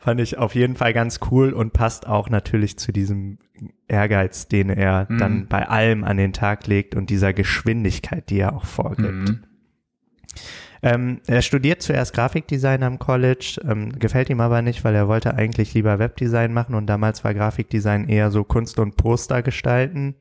Fand 0.04 0.20
ich 0.20 0.38
auf 0.38 0.54
jeden 0.54 0.76
Fall 0.76 0.92
ganz 0.92 1.22
cool 1.32 1.54
und 1.54 1.72
passt 1.72 2.08
auch 2.08 2.30
natürlich 2.30 2.78
zu 2.78 2.92
diesem 2.92 3.38
Ehrgeiz, 3.88 4.50
den 4.50 4.70
er 4.70 5.08
Mhm. 5.10 5.18
dann 5.18 5.48
bei 5.48 5.68
allem 5.70 6.04
an 6.04 6.18
den 6.18 6.34
Tag 6.34 6.68
legt 6.68 6.94
und 6.94 7.10
dieser 7.10 7.32
Geschwindigkeit, 7.32 8.30
die 8.30 8.40
er 8.40 8.54
auch 8.54 8.66
vorgibt. 8.66 9.30
Mhm. 9.30 9.44
Ähm, 10.82 11.22
er 11.28 11.42
studiert 11.42 11.82
zuerst 11.82 12.14
Grafikdesign 12.14 12.84
am 12.84 13.00
College, 13.00 13.62
ähm, 13.66 13.98
gefällt 13.98 14.30
ihm 14.30 14.42
aber 14.42 14.62
nicht, 14.62 14.84
weil 14.84 14.94
er 14.94 15.08
wollte 15.08 15.36
eigentlich 15.36 15.74
lieber 15.74 15.98
Webdesign 16.00 16.52
machen 16.52 16.76
und 16.76 16.88
damals 16.88 17.24
war 17.24 17.34
Grafikdesign 17.34 18.10
eher 18.10 18.30
so 18.32 18.44
Kunst 18.44 18.80
und 18.80 18.98
Poster 18.98 19.42
gestalten. 19.42 20.16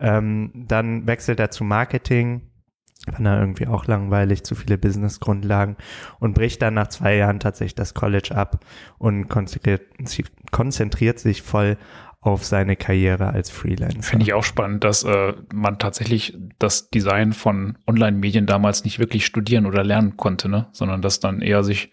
Ähm, 0.00 0.50
dann 0.54 1.06
wechselt 1.06 1.38
er 1.38 1.52
zu 1.52 1.62
Marketing, 1.62 2.42
fand 3.12 3.26
er 3.26 3.40
irgendwie 3.40 3.66
auch 3.66 3.86
langweilig, 3.86 4.44
zu 4.44 4.54
viele 4.54 4.78
Businessgrundlagen 4.78 5.76
und 6.20 6.34
bricht 6.34 6.62
dann 6.62 6.74
nach 6.74 6.88
zwei 6.88 7.16
Jahren 7.16 7.40
tatsächlich 7.40 7.74
das 7.74 7.94
College 7.94 8.34
ab 8.34 8.64
und 8.98 9.28
konzentriert, 9.28 9.82
konzentriert 10.50 11.18
sich 11.18 11.42
voll 11.42 11.76
auf 12.24 12.42
seine 12.44 12.74
Karriere 12.74 13.28
als 13.28 13.50
Freelancer. 13.50 14.02
Finde 14.02 14.24
ich 14.24 14.32
auch 14.32 14.44
spannend, 14.44 14.82
dass 14.82 15.04
äh, 15.04 15.34
man 15.52 15.78
tatsächlich 15.78 16.34
das 16.58 16.88
Design 16.88 17.34
von 17.34 17.76
Online-Medien 17.86 18.46
damals 18.46 18.84
nicht 18.84 18.98
wirklich 18.98 19.26
studieren 19.26 19.66
oder 19.66 19.84
lernen 19.84 20.16
konnte, 20.16 20.48
ne? 20.48 20.66
sondern 20.72 21.02
dass 21.02 21.20
dann 21.20 21.42
eher 21.42 21.62
sich 21.62 21.92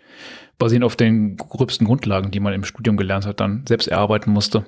basierend 0.58 0.86
auf 0.86 0.96
den 0.96 1.36
gröbsten 1.36 1.86
Grundlagen, 1.86 2.32
die 2.32 2.40
man 2.40 2.54
im 2.54 2.64
Studium 2.64 2.96
gelernt 2.96 3.26
hat, 3.26 3.42
dann 3.42 3.66
selbst 3.68 3.88
erarbeiten 3.88 4.32
musste. 4.32 4.66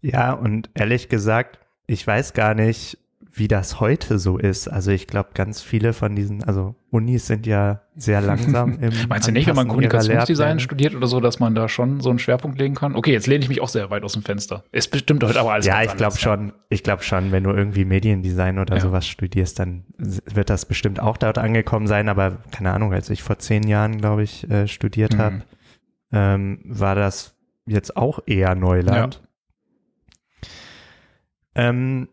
Ja, 0.00 0.34
und 0.34 0.70
ehrlich 0.74 1.08
gesagt, 1.08 1.58
ich 1.88 2.06
weiß 2.06 2.32
gar 2.32 2.54
nicht, 2.54 2.98
wie 3.38 3.48
das 3.48 3.80
heute 3.80 4.18
so 4.18 4.38
ist. 4.38 4.66
Also 4.66 4.90
ich 4.90 5.06
glaube, 5.06 5.30
ganz 5.34 5.60
viele 5.60 5.92
von 5.92 6.16
diesen, 6.16 6.42
also 6.44 6.74
Unis 6.90 7.26
sind 7.26 7.46
ja 7.46 7.82
sehr 7.94 8.22
langsam 8.22 8.78
im 8.80 8.92
Meinst 9.08 9.28
du 9.28 9.32
nicht, 9.32 9.46
wenn 9.46 9.54
man 9.54 9.68
Kommunikationsdesign 9.68 10.58
studiert 10.58 10.94
oder 10.94 11.06
so, 11.06 11.20
dass 11.20 11.38
man 11.38 11.54
da 11.54 11.68
schon 11.68 12.00
so 12.00 12.08
einen 12.08 12.18
Schwerpunkt 12.18 12.58
legen 12.58 12.74
kann? 12.74 12.96
Okay, 12.96 13.12
jetzt 13.12 13.26
lehne 13.26 13.42
ich 13.42 13.50
mich 13.50 13.60
auch 13.60 13.68
sehr 13.68 13.90
weit 13.90 14.04
aus 14.04 14.14
dem 14.14 14.22
Fenster. 14.22 14.64
Ist 14.72 14.90
bestimmt 14.90 15.22
heute 15.22 15.38
aber 15.38 15.52
alles 15.52 15.66
Ja, 15.66 15.82
ich 15.82 15.94
glaube 15.96 16.16
schon. 16.16 16.52
Ich 16.70 16.82
glaube 16.82 17.02
schon, 17.02 17.30
wenn 17.30 17.44
du 17.44 17.50
irgendwie 17.50 17.84
Mediendesign 17.84 18.58
oder 18.58 18.76
Ja. 18.76 18.80
sowas 18.80 19.06
studierst, 19.06 19.58
dann 19.58 19.84
wird 19.98 20.48
das 20.48 20.64
bestimmt 20.64 20.98
auch 21.00 21.18
dort 21.18 21.36
angekommen 21.36 21.86
sein. 21.86 22.08
Aber 22.08 22.38
keine 22.52 22.72
Ahnung, 22.72 22.94
als 22.94 23.10
ich 23.10 23.22
vor 23.22 23.38
zehn 23.38 23.68
Jahren, 23.68 23.98
glaube 23.98 24.22
ich, 24.22 24.50
äh, 24.50 24.66
studiert 24.66 25.12
Mhm. 25.14 25.18
habe, 25.18 25.42
ähm, 26.10 26.60
war 26.64 26.94
das 26.94 27.34
jetzt 27.66 27.96
auch 27.98 28.20
eher 28.26 28.54
Neuland. 28.54 29.20
Ähm, 31.54 32.08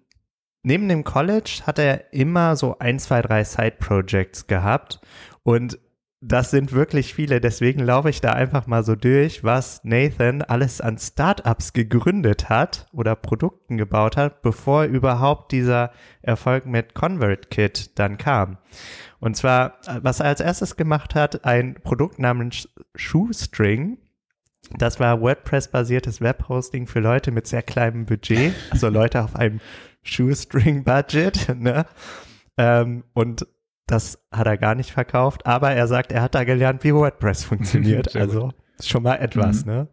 neben 0.64 0.90
dem 0.90 1.04
College 1.04 1.62
hat 1.66 1.80
er 1.80 2.14
immer 2.14 2.56
so 2.56 2.80
ein, 2.80 3.00
zwei, 3.00 3.22
drei 3.22 3.44
Side-Projects 3.44 4.48
gehabt 4.48 5.00
und 5.44 5.78
das 6.26 6.52
sind 6.52 6.72
wirklich 6.72 7.14
viele, 7.14 7.42
deswegen 7.42 7.82
laufe 7.82 8.10
ich 8.10 8.22
da 8.22 8.32
einfach 8.32 8.66
mal 8.66 8.84
so 8.84 8.96
durch, 8.96 9.44
was 9.44 9.82
Nathan 9.84 10.42
alles 10.42 10.80
an 10.80 10.98
Startups 10.98 11.74
gegründet 11.74 12.48
hat 12.48 12.88
oder 12.94 13.16
Produkten 13.16 13.78
gebaut 13.78 14.16
hat, 14.16 14.42
bevor 14.42 14.86
überhaupt 14.86 15.52
dieser 15.52 15.92
Erfolg 16.22 16.66
mit 16.66 16.96
ConvertKit 16.96 18.00
dann 18.00 18.18
kam. 18.18 18.58
Und 19.20 19.36
zwar, 19.36 19.80
was 20.02 20.22
er 20.22 20.28
als 20.28 20.40
erstes 20.40 20.78
gemacht 20.78 21.14
hat, 21.14 21.44
ein 21.44 21.76
Produkt 21.76 22.20
namens 22.20 22.70
Shoestring. 22.96 23.98
Das 24.78 25.02
war 25.02 25.20
WordPress-basiertes 25.20 26.22
Webhosting 26.22 26.88
für 26.88 27.02
Leute 27.02 27.32
mit 27.32 27.48
sehr 27.48 27.64
kleinem 27.64 28.06
Budget, 28.06 28.54
also 28.72 28.88
Leute 28.88 29.22
auf 29.22 29.36
einem 29.36 29.60
Shoestring-Budget. 30.04 31.48
Ne? 31.60 31.86
Ähm, 32.58 33.04
und 33.14 33.48
das 33.88 34.20
hat 34.32 34.48
er 34.48 34.58
gar 34.58 34.76
nicht 34.76 34.92
verkauft, 34.92 35.46
aber 35.46 35.72
er 35.72 35.88
sagt, 35.88 36.12
er 36.12 36.22
hat 36.22 36.36
da 36.36 36.44
gelernt, 36.44 36.84
wie 36.84 36.94
WordPress 36.94 37.44
funktioniert. 37.46 38.16
Also 38.16 38.52
schon 38.82 39.04
mal 39.04 39.16
etwas, 39.16 39.66
Mhm. 39.66 39.72
ne? 39.72 39.88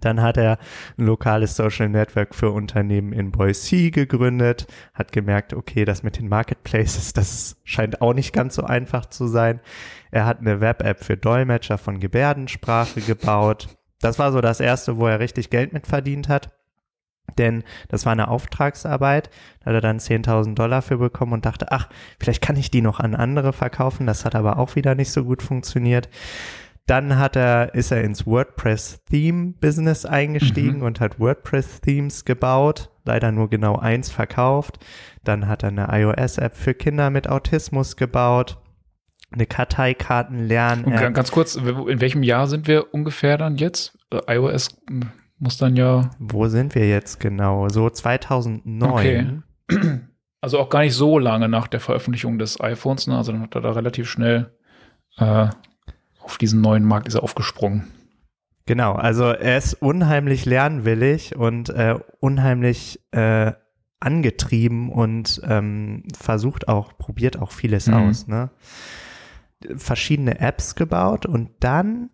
Dann 0.00 0.20
hat 0.22 0.36
er 0.36 0.58
ein 0.98 1.06
lokales 1.06 1.54
Social 1.54 1.88
Network 1.88 2.34
für 2.34 2.50
Unternehmen 2.50 3.12
in 3.12 3.30
Boise 3.30 3.92
gegründet, 3.92 4.66
hat 4.92 5.12
gemerkt, 5.12 5.54
okay, 5.54 5.84
das 5.84 6.02
mit 6.02 6.18
den 6.18 6.26
Marketplaces, 6.28 7.12
das 7.12 7.60
scheint 7.62 8.00
auch 8.00 8.12
nicht 8.12 8.32
ganz 8.32 8.56
so 8.56 8.64
einfach 8.64 9.06
zu 9.06 9.28
sein. 9.28 9.60
Er 10.10 10.26
hat 10.26 10.40
eine 10.40 10.60
Web-App 10.60 11.04
für 11.04 11.16
Dolmetscher 11.16 11.78
von 11.78 12.00
Gebärdensprache 12.00 13.02
gebaut. 13.02 13.68
Das 14.00 14.18
war 14.18 14.32
so 14.32 14.40
das 14.40 14.58
erste, 14.58 14.96
wo 14.96 15.06
er 15.06 15.20
richtig 15.20 15.48
Geld 15.50 15.72
mit 15.72 15.86
verdient 15.86 16.28
hat. 16.28 16.50
Denn 17.38 17.64
das 17.88 18.04
war 18.06 18.12
eine 18.12 18.28
Auftragsarbeit, 18.28 19.30
da 19.60 19.66
hat 19.66 19.74
er 19.74 19.80
dann 19.80 19.98
10.000 19.98 20.54
Dollar 20.54 20.82
für 20.82 20.98
bekommen 20.98 21.32
und 21.32 21.46
dachte, 21.46 21.72
ach, 21.72 21.88
vielleicht 22.20 22.42
kann 22.42 22.56
ich 22.56 22.70
die 22.70 22.82
noch 22.82 23.00
an 23.00 23.14
andere 23.14 23.52
verkaufen. 23.52 24.06
Das 24.06 24.24
hat 24.24 24.34
aber 24.34 24.58
auch 24.58 24.76
wieder 24.76 24.94
nicht 24.94 25.10
so 25.10 25.24
gut 25.24 25.42
funktioniert. 25.42 26.08
Dann 26.86 27.18
hat 27.18 27.34
er, 27.34 27.74
ist 27.74 27.90
er 27.92 28.04
ins 28.04 28.26
WordPress-Theme-Business 29.08 30.04
eingestiegen 30.06 30.78
Mhm. 30.78 30.82
und 30.82 31.00
hat 31.00 31.18
WordPress-Themes 31.18 32.24
gebaut, 32.24 32.90
leider 33.04 33.32
nur 33.32 33.48
genau 33.50 33.76
eins 33.78 34.10
verkauft. 34.10 34.78
Dann 35.24 35.48
hat 35.48 35.62
er 35.62 35.70
eine 35.70 35.88
iOS-App 35.90 36.54
für 36.54 36.74
Kinder 36.74 37.10
mit 37.10 37.28
Autismus 37.28 37.96
gebaut, 37.96 38.58
eine 39.32 39.44
Und 39.44 39.48
Karteikarten-Lern-App. 39.50 41.00
ga- 41.00 41.08
ganz 41.10 41.30
kurz, 41.32 41.56
in 41.56 42.00
welchem 42.00 42.22
Jahr 42.22 42.46
sind 42.46 42.66
wir 42.68 42.92
ungefähr 42.92 43.38
dann 43.38 43.56
jetzt? 43.56 43.98
Äh, 44.12 44.36
iOS 44.36 44.68
m, 44.88 45.10
muss 45.44 45.58
dann 45.58 45.76
ja, 45.76 46.10
Wo 46.18 46.48
sind 46.48 46.74
wir 46.74 46.88
jetzt 46.88 47.20
genau? 47.20 47.68
So 47.68 47.88
2009. 47.90 49.42
Okay. 49.70 50.00
also 50.40 50.58
auch 50.58 50.70
gar 50.70 50.80
nicht 50.80 50.94
so 50.94 51.18
lange 51.18 51.48
nach 51.48 51.68
der 51.68 51.80
Veröffentlichung 51.80 52.38
des 52.38 52.60
iPhones, 52.60 53.06
ne? 53.06 53.16
also 53.16 53.30
dann 53.32 53.42
hat 53.42 53.54
er 53.54 53.60
da 53.60 53.72
relativ 53.72 54.08
schnell 54.10 54.50
äh, 55.18 55.48
auf 56.20 56.38
diesen 56.38 56.60
neuen 56.62 56.82
Markt 56.84 57.06
ist 57.06 57.14
er 57.14 57.22
aufgesprungen. 57.22 57.92
Genau, 58.66 58.94
also 58.94 59.24
er 59.24 59.58
ist 59.58 59.74
unheimlich 59.74 60.46
lernwillig 60.46 61.36
und 61.36 61.68
äh, 61.68 61.96
unheimlich 62.20 62.98
äh, 63.12 63.52
angetrieben 64.00 64.90
und 64.90 65.42
ähm, 65.44 66.04
versucht 66.18 66.68
auch, 66.68 66.96
probiert 66.96 67.38
auch 67.38 67.52
vieles 67.52 67.86
Mhm. 67.86 67.94
aus. 67.94 68.26
Ne? 68.26 68.50
Verschiedene 69.76 70.40
Apps 70.40 70.74
gebaut 70.74 71.26
und 71.26 71.50
dann, 71.60 72.08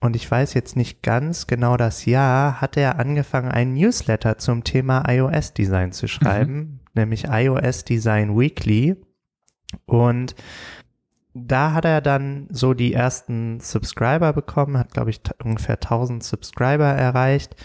und 0.00 0.14
ich 0.14 0.30
weiß 0.30 0.54
jetzt 0.54 0.76
nicht 0.76 1.02
ganz 1.02 1.46
genau 1.46 1.76
das 1.76 2.04
Jahr, 2.04 2.60
hat 2.60 2.76
er 2.76 2.98
angefangen, 3.00 3.50
einen 3.50 3.74
Newsletter 3.74 4.38
zum 4.38 4.62
Thema 4.62 5.08
iOS-Design 5.08 5.92
zu 5.92 6.06
schreiben, 6.06 6.80
nämlich 6.94 7.24
iOS 7.24 7.84
Design 7.84 8.38
Weekly. 8.38 8.96
Und 9.86 10.36
da 11.34 11.72
hat 11.72 11.84
er 11.84 12.00
dann 12.00 12.46
so 12.50 12.74
die 12.74 12.94
ersten 12.94 13.60
Subscriber 13.60 14.32
bekommen, 14.32 14.78
hat, 14.78 14.92
glaube 14.92 15.10
ich, 15.10 15.20
ungefähr 15.42 15.76
1000 15.76 16.22
Subscriber 16.22 16.86
erreicht. 16.86 17.56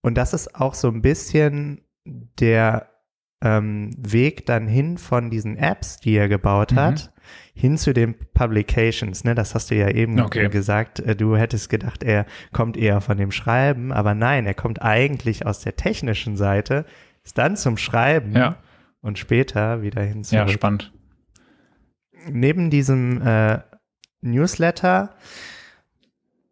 Und 0.00 0.16
das 0.16 0.32
ist 0.32 0.54
auch 0.54 0.74
so 0.74 0.88
ein 0.88 1.02
bisschen 1.02 1.82
der 2.04 2.88
ähm, 3.40 3.90
Weg 3.96 4.46
dann 4.46 4.66
hin 4.66 4.98
von 4.98 5.30
diesen 5.30 5.56
Apps, 5.56 5.98
die 6.00 6.14
er 6.16 6.28
gebaut 6.28 6.72
Mhm. 6.72 6.76
hat, 6.76 7.12
hin 7.54 7.76
zu 7.78 7.92
den 7.92 8.14
Publications. 8.34 9.22
Ne? 9.24 9.34
Das 9.34 9.54
hast 9.54 9.70
du 9.70 9.76
ja 9.76 9.88
eben 9.90 10.18
Okay. 10.20 10.48
gesagt. 10.48 10.98
Äh, 11.00 11.14
Du 11.14 11.36
hättest 11.36 11.68
gedacht, 11.70 12.02
er 12.02 12.26
kommt 12.52 12.76
eher 12.76 13.00
von 13.00 13.16
dem 13.16 13.30
Schreiben, 13.30 13.92
aber 13.92 14.14
nein, 14.14 14.46
er 14.46 14.54
kommt 14.54 14.82
eigentlich 14.82 15.46
aus 15.46 15.60
der 15.60 15.76
technischen 15.76 16.36
Seite, 16.36 16.84
ist 17.24 17.38
dann 17.38 17.56
zum 17.56 17.76
Schreiben 17.76 18.32
Ja. 18.34 18.56
und 19.02 19.18
später 19.18 19.82
wieder 19.82 20.02
hin 20.02 20.22
Ja, 20.22 20.44
zurück 20.46 20.50
spannend. 20.50 20.92
neben 22.30 22.70
diesem 22.70 23.22
äh, 23.22 23.60
Newsletter 24.20 25.14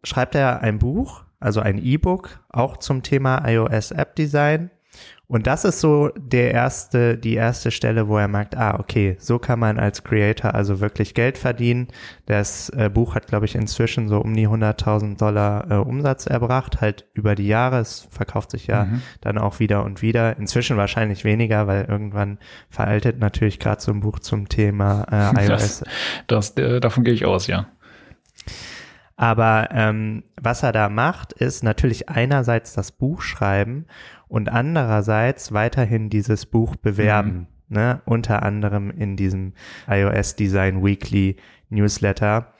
schreibt 0.03 0.35
er 0.35 0.61
ein 0.61 0.79
Buch, 0.79 1.23
also 1.39 1.59
ein 1.59 1.77
E-Book, 1.77 2.39
auch 2.49 2.77
zum 2.77 3.03
Thema 3.03 3.45
iOS 3.47 3.91
App 3.91 4.15
Design. 4.15 4.69
Und 5.29 5.45
das 5.45 5.65
ist 5.65 5.81
so 5.81 6.09
der 6.15 6.51
erste, 6.51 7.17
die 7.17 7.33
erste 7.33 7.69
Stelle, 7.69 8.07
wo 8.07 8.17
er 8.17 8.29
merkt, 8.29 8.55
ah, 8.55 8.79
okay, 8.79 9.17
so 9.19 9.39
kann 9.39 9.59
man 9.59 9.77
als 9.77 10.05
Creator 10.05 10.55
also 10.55 10.79
wirklich 10.79 11.13
Geld 11.13 11.37
verdienen. 11.37 11.89
Das 12.27 12.69
äh, 12.69 12.89
Buch 12.89 13.13
hat, 13.13 13.27
glaube 13.27 13.45
ich, 13.45 13.55
inzwischen 13.55 14.07
so 14.07 14.19
um 14.21 14.33
die 14.33 14.47
100.000 14.47 15.17
Dollar 15.17 15.69
äh, 15.69 15.75
Umsatz 15.75 16.27
erbracht, 16.27 16.79
halt 16.79 17.05
über 17.13 17.35
die 17.35 17.47
Jahre. 17.47 17.79
Es 17.79 18.07
verkauft 18.09 18.51
sich 18.51 18.67
ja 18.67 18.85
Mhm. 18.85 19.01
dann 19.19 19.37
auch 19.37 19.59
wieder 19.59 19.83
und 19.83 20.01
wieder. 20.01 20.37
Inzwischen 20.37 20.77
wahrscheinlich 20.77 21.25
weniger, 21.25 21.67
weil 21.67 21.83
irgendwann 21.85 22.37
veraltet 22.69 23.19
natürlich 23.19 23.59
gerade 23.59 23.81
so 23.81 23.91
ein 23.91 23.99
Buch 23.99 24.19
zum 24.19 24.47
Thema 24.47 25.05
äh, 25.11 25.45
iOS. 25.47 25.83
Das, 26.27 26.51
äh, 26.51 26.79
davon 26.79 27.03
gehe 27.03 27.13
ich 27.13 27.25
aus, 27.25 27.47
ja. 27.47 27.67
Aber 29.19 29.69
ähm, 29.71 30.23
was 30.39 30.61
er 30.61 30.71
da 30.71 30.89
macht, 30.89 31.33
ist 31.33 31.63
natürlich 31.63 32.07
einerseits 32.07 32.73
das 32.73 32.91
Buch 32.91 33.21
schreiben 33.21 33.87
und 34.27 34.49
andererseits 34.49 35.51
weiterhin 35.51 36.09
dieses 36.09 36.45
Buch 36.45 36.75
bewerben. 36.75 37.47
Ne? 37.69 38.01
Unter 38.05 38.43
anderem 38.43 38.91
in 38.91 39.17
diesem 39.17 39.53
iOS 39.89 40.35
Design 40.35 40.83
Weekly 40.83 41.35
Newsletter. 41.69 42.53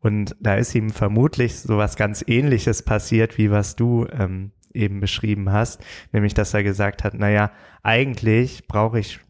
Und 0.00 0.36
da 0.40 0.54
ist 0.56 0.74
ihm 0.74 0.90
vermutlich 0.90 1.58
sowas 1.60 1.96
ganz 1.96 2.24
ähnliches 2.26 2.82
passiert, 2.82 3.38
wie 3.38 3.50
was 3.50 3.76
du 3.76 4.06
ähm, 4.12 4.52
eben 4.74 5.00
beschrieben 5.00 5.50
hast, 5.50 5.82
nämlich 6.12 6.34
dass 6.34 6.54
er 6.54 6.62
gesagt 6.62 7.04
hat, 7.04 7.14
naja, 7.14 7.52
eigentlich 7.82 8.66
brauche 8.68 8.98
ich 8.98 9.20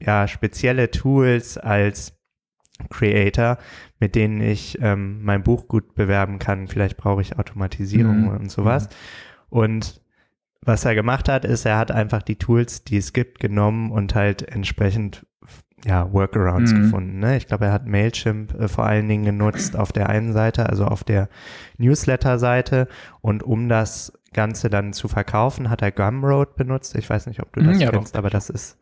ja 0.00 0.26
spezielle 0.28 0.90
Tools 0.90 1.58
als 1.58 2.18
Creator, 2.90 3.58
mit 4.00 4.14
denen 4.14 4.40
ich 4.40 4.78
ähm, 4.80 5.22
mein 5.22 5.42
Buch 5.42 5.68
gut 5.68 5.94
bewerben 5.94 6.38
kann. 6.38 6.66
Vielleicht 6.66 6.96
brauche 6.96 7.22
ich 7.22 7.38
Automatisierung 7.38 8.22
Mhm. 8.22 8.28
und 8.28 8.50
sowas. 8.50 8.88
Und 9.48 10.01
was 10.64 10.84
er 10.84 10.94
gemacht 10.94 11.28
hat, 11.28 11.44
ist, 11.44 11.64
er 11.66 11.78
hat 11.78 11.90
einfach 11.90 12.22
die 12.22 12.36
Tools, 12.36 12.84
die 12.84 12.96
es 12.96 13.12
gibt, 13.12 13.40
genommen 13.40 13.90
und 13.90 14.14
halt 14.14 14.42
entsprechend 14.42 15.26
ja, 15.84 16.12
Workarounds 16.12 16.72
Mhm. 16.72 16.76
gefunden. 16.82 17.18
Ne? 17.18 17.36
Ich 17.36 17.48
glaube, 17.48 17.64
er 17.66 17.72
hat 17.72 17.86
Mailchimp 17.88 18.54
äh, 18.54 18.68
vor 18.68 18.86
allen 18.86 19.08
Dingen 19.08 19.24
genutzt 19.24 19.76
auf 19.76 19.90
der 19.90 20.08
einen 20.08 20.32
Seite, 20.32 20.68
also 20.68 20.84
auf 20.84 21.02
der 21.02 21.28
Newsletter-Seite. 21.78 22.86
Und 23.20 23.42
um 23.42 23.68
das 23.68 24.12
Ganze 24.32 24.70
dann 24.70 24.92
zu 24.92 25.08
verkaufen, 25.08 25.68
hat 25.70 25.82
er 25.82 25.90
Gumroad 25.90 26.54
benutzt. 26.54 26.94
Ich 26.94 27.10
weiß 27.10 27.26
nicht, 27.26 27.42
ob 27.42 27.52
du 27.52 27.60
Mhm, 27.60 27.66
das 27.66 27.80
ja, 27.80 27.86
doch. 27.90 27.98
kennst, 27.98 28.16
aber 28.16 28.30
das 28.30 28.48
ist 28.48 28.78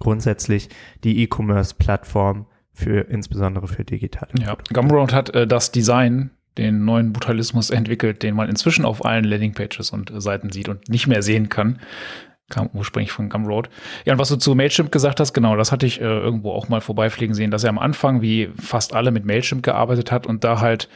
grundsätzlich 0.00 0.68
die 1.04 1.22
E-Commerce-Plattform 1.22 2.46
für 2.72 3.00
insbesondere 3.08 3.68
für 3.68 3.84
digitale 3.84 4.30
Ja, 4.40 4.56
Gumroad 4.72 5.12
hat 5.12 5.30
äh, 5.34 5.46
das 5.46 5.70
Design, 5.72 6.30
den 6.60 6.84
neuen 6.84 7.12
Brutalismus 7.12 7.70
entwickelt, 7.70 8.22
den 8.22 8.34
man 8.36 8.48
inzwischen 8.48 8.84
auf 8.84 9.04
allen 9.04 9.24
Landingpages 9.24 9.90
und 9.90 10.12
Seiten 10.16 10.50
sieht 10.50 10.68
und 10.68 10.88
nicht 10.88 11.06
mehr 11.06 11.22
sehen 11.22 11.48
kann. 11.48 11.78
Kam 12.50 12.68
ursprünglich 12.74 13.12
von 13.12 13.28
Gumroad. 13.28 13.70
Ja, 14.04 14.12
und 14.12 14.18
was 14.18 14.28
du 14.28 14.36
zu 14.36 14.54
Mailchimp 14.54 14.92
gesagt 14.92 15.20
hast, 15.20 15.32
genau, 15.32 15.56
das 15.56 15.72
hatte 15.72 15.86
ich 15.86 16.00
äh, 16.00 16.04
irgendwo 16.04 16.52
auch 16.52 16.68
mal 16.68 16.80
vorbeifliegen 16.80 17.34
sehen, 17.34 17.50
dass 17.50 17.64
er 17.64 17.70
am 17.70 17.78
Anfang 17.78 18.22
wie 18.22 18.50
fast 18.60 18.94
alle 18.94 19.10
mit 19.10 19.24
Mailchimp 19.24 19.62
gearbeitet 19.62 20.12
hat 20.12 20.26
und 20.26 20.44
da 20.44 20.60
halt 20.60 20.88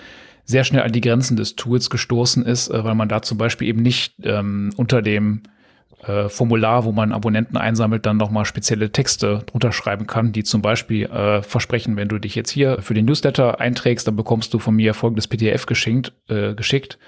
sehr 0.45 0.65
schnell 0.65 0.83
an 0.83 0.93
die 0.93 1.01
Grenzen 1.01 1.37
des 1.37 1.57
Tools 1.57 1.91
gestoßen 1.91 2.45
ist, 2.45 2.69
äh, 2.69 2.85
weil 2.85 2.95
man 2.95 3.09
da 3.09 3.23
zum 3.23 3.39
Beispiel 3.39 3.69
eben 3.69 3.83
nicht 3.83 4.15
ähm, 4.25 4.73
unter 4.77 5.01
dem 5.01 5.43
äh, 6.07 6.29
Formular, 6.29 6.85
wo 6.85 6.93
man 6.93 7.13
Abonnenten 7.13 7.57
einsammelt, 7.57 8.07
dann 8.07 8.17
nochmal 8.17 8.45
spezielle 8.45 8.91
Texte 8.93 9.43
drunter 9.47 9.73
schreiben 9.73 10.07
kann, 10.07 10.33
die 10.33 10.45
zum 10.45 10.63
Beispiel 10.63 11.07
äh, 11.07 11.43
versprechen, 11.43 11.97
wenn 11.97 12.09
du 12.09 12.19
dich 12.19 12.35
jetzt 12.35 12.51
hier 12.51 12.81
für 12.83 12.95
den 12.95 13.05
Newsletter 13.07 13.61
einträgst, 13.61 14.07
dann 14.07 14.17
bekommst 14.17 14.53
du 14.55 14.59
von 14.59 14.75
mir 14.75 14.95
folgendes 14.95 15.29
PDF 15.29 15.67
geschenkt, 15.67 16.13
äh, 16.29 16.55
geschickt. 16.55 16.99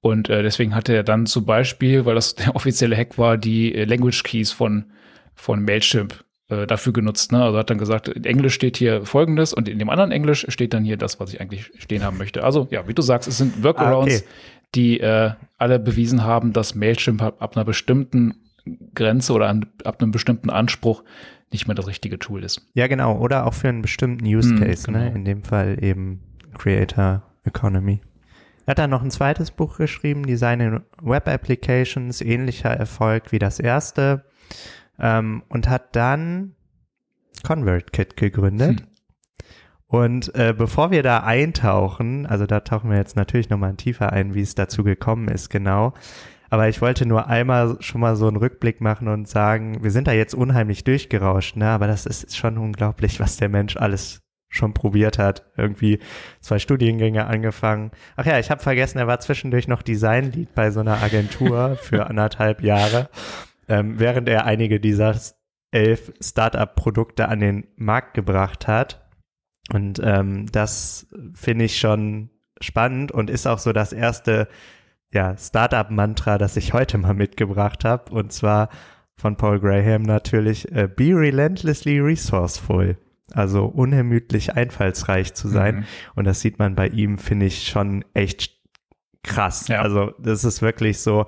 Und 0.00 0.28
äh, 0.28 0.42
deswegen 0.42 0.74
hatte 0.74 0.92
er 0.92 1.02
dann 1.02 1.26
zum 1.26 1.46
Beispiel, 1.46 2.04
weil 2.04 2.14
das 2.14 2.34
der 2.36 2.54
offizielle 2.54 2.96
Hack 2.96 3.16
war, 3.18 3.36
die 3.36 3.74
äh, 3.74 3.84
Language 3.84 4.22
Keys 4.22 4.52
von, 4.52 4.86
von 5.34 5.64
Mailchimp 5.64 6.24
äh, 6.48 6.66
dafür 6.66 6.92
genutzt. 6.92 7.32
Ne? 7.32 7.42
Also 7.42 7.56
hat 7.58 7.70
dann 7.70 7.78
gesagt, 7.78 8.08
in 8.08 8.24
Englisch 8.24 8.54
steht 8.54 8.76
hier 8.76 9.06
folgendes 9.06 9.54
und 9.54 9.68
in 9.68 9.78
dem 9.78 9.88
anderen 9.88 10.12
Englisch 10.12 10.44
steht 10.48 10.74
dann 10.74 10.84
hier 10.84 10.98
das, 10.98 11.20
was 11.20 11.32
ich 11.32 11.40
eigentlich 11.40 11.70
stehen 11.78 12.04
haben 12.04 12.18
möchte. 12.18 12.44
Also 12.44 12.68
ja, 12.70 12.86
wie 12.86 12.94
du 12.94 13.00
sagst, 13.00 13.28
es 13.28 13.38
sind 13.38 13.64
Workarounds, 13.64 14.14
Ah, 14.14 14.18
okay. 14.18 14.28
die 14.74 15.00
äh, 15.00 15.30
alle 15.56 15.78
bewiesen 15.78 16.22
haben, 16.22 16.52
dass 16.52 16.74
Mailchimp 16.74 17.22
ab, 17.22 17.36
ab 17.40 17.56
einer 17.56 17.64
bestimmten 17.64 18.43
Grenze 18.94 19.32
oder 19.32 19.48
an, 19.48 19.66
ab 19.84 20.00
einem 20.00 20.10
bestimmten 20.10 20.50
Anspruch 20.50 21.02
nicht 21.52 21.66
mehr 21.66 21.74
das 21.74 21.86
richtige 21.86 22.18
Tool 22.18 22.42
ist. 22.42 22.66
Ja, 22.74 22.86
genau. 22.86 23.18
Oder 23.18 23.46
auch 23.46 23.54
für 23.54 23.68
einen 23.68 23.82
bestimmten 23.82 24.24
Use 24.24 24.50
Hm, 24.50 24.58
Case, 24.60 24.90
ne? 24.90 24.98
genau. 25.04 25.14
In 25.16 25.24
dem 25.24 25.42
Fall 25.44 25.82
eben 25.82 26.20
Creator 26.58 27.22
Economy. 27.44 28.00
Er 28.66 28.72
hat 28.72 28.78
dann 28.78 28.90
noch 28.90 29.02
ein 29.02 29.10
zweites 29.10 29.50
Buch 29.50 29.76
geschrieben, 29.76 30.24
Design 30.26 30.60
in 30.60 30.80
Web 31.02 31.28
Applications, 31.28 32.20
ähnlicher 32.22 32.70
Erfolg 32.70 33.30
wie 33.30 33.38
das 33.38 33.60
erste. 33.60 34.24
Ähm, 34.98 35.42
und 35.48 35.68
hat 35.68 35.94
dann 35.94 36.54
ConvertKit 37.42 38.16
gegründet. 38.16 38.80
Hm. 38.80 38.86
Und 39.86 40.34
äh, 40.34 40.54
bevor 40.56 40.90
wir 40.90 41.02
da 41.02 41.20
eintauchen, 41.20 42.26
also 42.26 42.46
da 42.46 42.60
tauchen 42.60 42.90
wir 42.90 42.96
jetzt 42.96 43.16
natürlich 43.16 43.50
nochmal 43.50 43.74
tiefer 43.76 44.12
ein, 44.12 44.34
wie 44.34 44.40
es 44.40 44.54
dazu 44.54 44.82
gekommen 44.82 45.28
ist, 45.28 45.50
genau. 45.50 45.94
Aber 46.50 46.68
ich 46.68 46.80
wollte 46.80 47.06
nur 47.06 47.26
einmal 47.26 47.76
schon 47.80 48.00
mal 48.00 48.16
so 48.16 48.28
einen 48.28 48.36
Rückblick 48.36 48.80
machen 48.80 49.08
und 49.08 49.28
sagen, 49.28 49.82
wir 49.82 49.90
sind 49.90 50.06
da 50.06 50.12
jetzt 50.12 50.34
unheimlich 50.34 50.84
durchgerauscht, 50.84 51.56
ne? 51.56 51.68
Aber 51.68 51.86
das 51.86 52.06
ist 52.06 52.36
schon 52.36 52.58
unglaublich, 52.58 53.20
was 53.20 53.36
der 53.36 53.48
Mensch 53.48 53.76
alles 53.76 54.20
schon 54.54 54.72
probiert 54.72 55.18
hat. 55.18 55.50
Irgendwie 55.56 55.98
zwei 56.40 56.58
Studiengänge 56.58 57.26
angefangen. 57.26 57.90
Ach 58.16 58.24
ja, 58.24 58.38
ich 58.38 58.50
habe 58.50 58.62
vergessen, 58.62 58.98
er 58.98 59.06
war 59.06 59.20
zwischendurch 59.20 59.68
noch 59.68 59.82
Designlead 59.82 60.54
bei 60.54 60.70
so 60.70 60.80
einer 60.80 61.02
Agentur 61.02 61.76
für 61.76 62.06
anderthalb 62.10 62.62
Jahre, 62.62 63.08
ähm, 63.68 63.98
während 63.98 64.28
er 64.28 64.44
einige 64.44 64.80
dieser 64.80 65.16
elf 65.72 66.12
Startup-Produkte 66.20 67.28
an 67.28 67.40
den 67.40 67.66
Markt 67.76 68.14
gebracht 68.14 68.68
hat. 68.68 69.04
Und 69.72 70.00
ähm, 70.02 70.46
das 70.52 71.08
finde 71.34 71.64
ich 71.64 71.78
schon 71.78 72.30
spannend 72.60 73.10
und 73.12 73.30
ist 73.30 73.46
auch 73.46 73.58
so 73.58 73.72
das 73.72 73.92
erste 73.92 74.48
ja, 75.14 75.36
Startup-Mantra, 75.36 76.38
das 76.38 76.56
ich 76.56 76.72
heute 76.72 76.98
mal 76.98 77.14
mitgebracht 77.14 77.84
habe. 77.84 78.12
Und 78.12 78.32
zwar 78.32 78.68
von 79.16 79.36
Paul 79.36 79.60
Graham 79.60 80.02
natürlich, 80.02 80.70
äh, 80.72 80.88
be 80.88 81.14
relentlessly 81.14 82.00
resourceful. 82.00 82.98
Also 83.32 83.64
unermüdlich 83.66 84.54
einfallsreich 84.54 85.32
zu 85.34 85.48
sein. 85.48 85.76
Mhm. 85.76 85.84
Und 86.16 86.24
das 86.26 86.40
sieht 86.40 86.58
man 86.58 86.74
bei 86.74 86.88
ihm, 86.88 87.16
finde 87.16 87.46
ich, 87.46 87.68
schon 87.68 88.04
echt 88.12 88.52
krass. 89.22 89.68
Ja. 89.68 89.80
Also 89.80 90.12
das 90.18 90.44
ist 90.44 90.60
wirklich 90.60 90.98
so, 90.98 91.26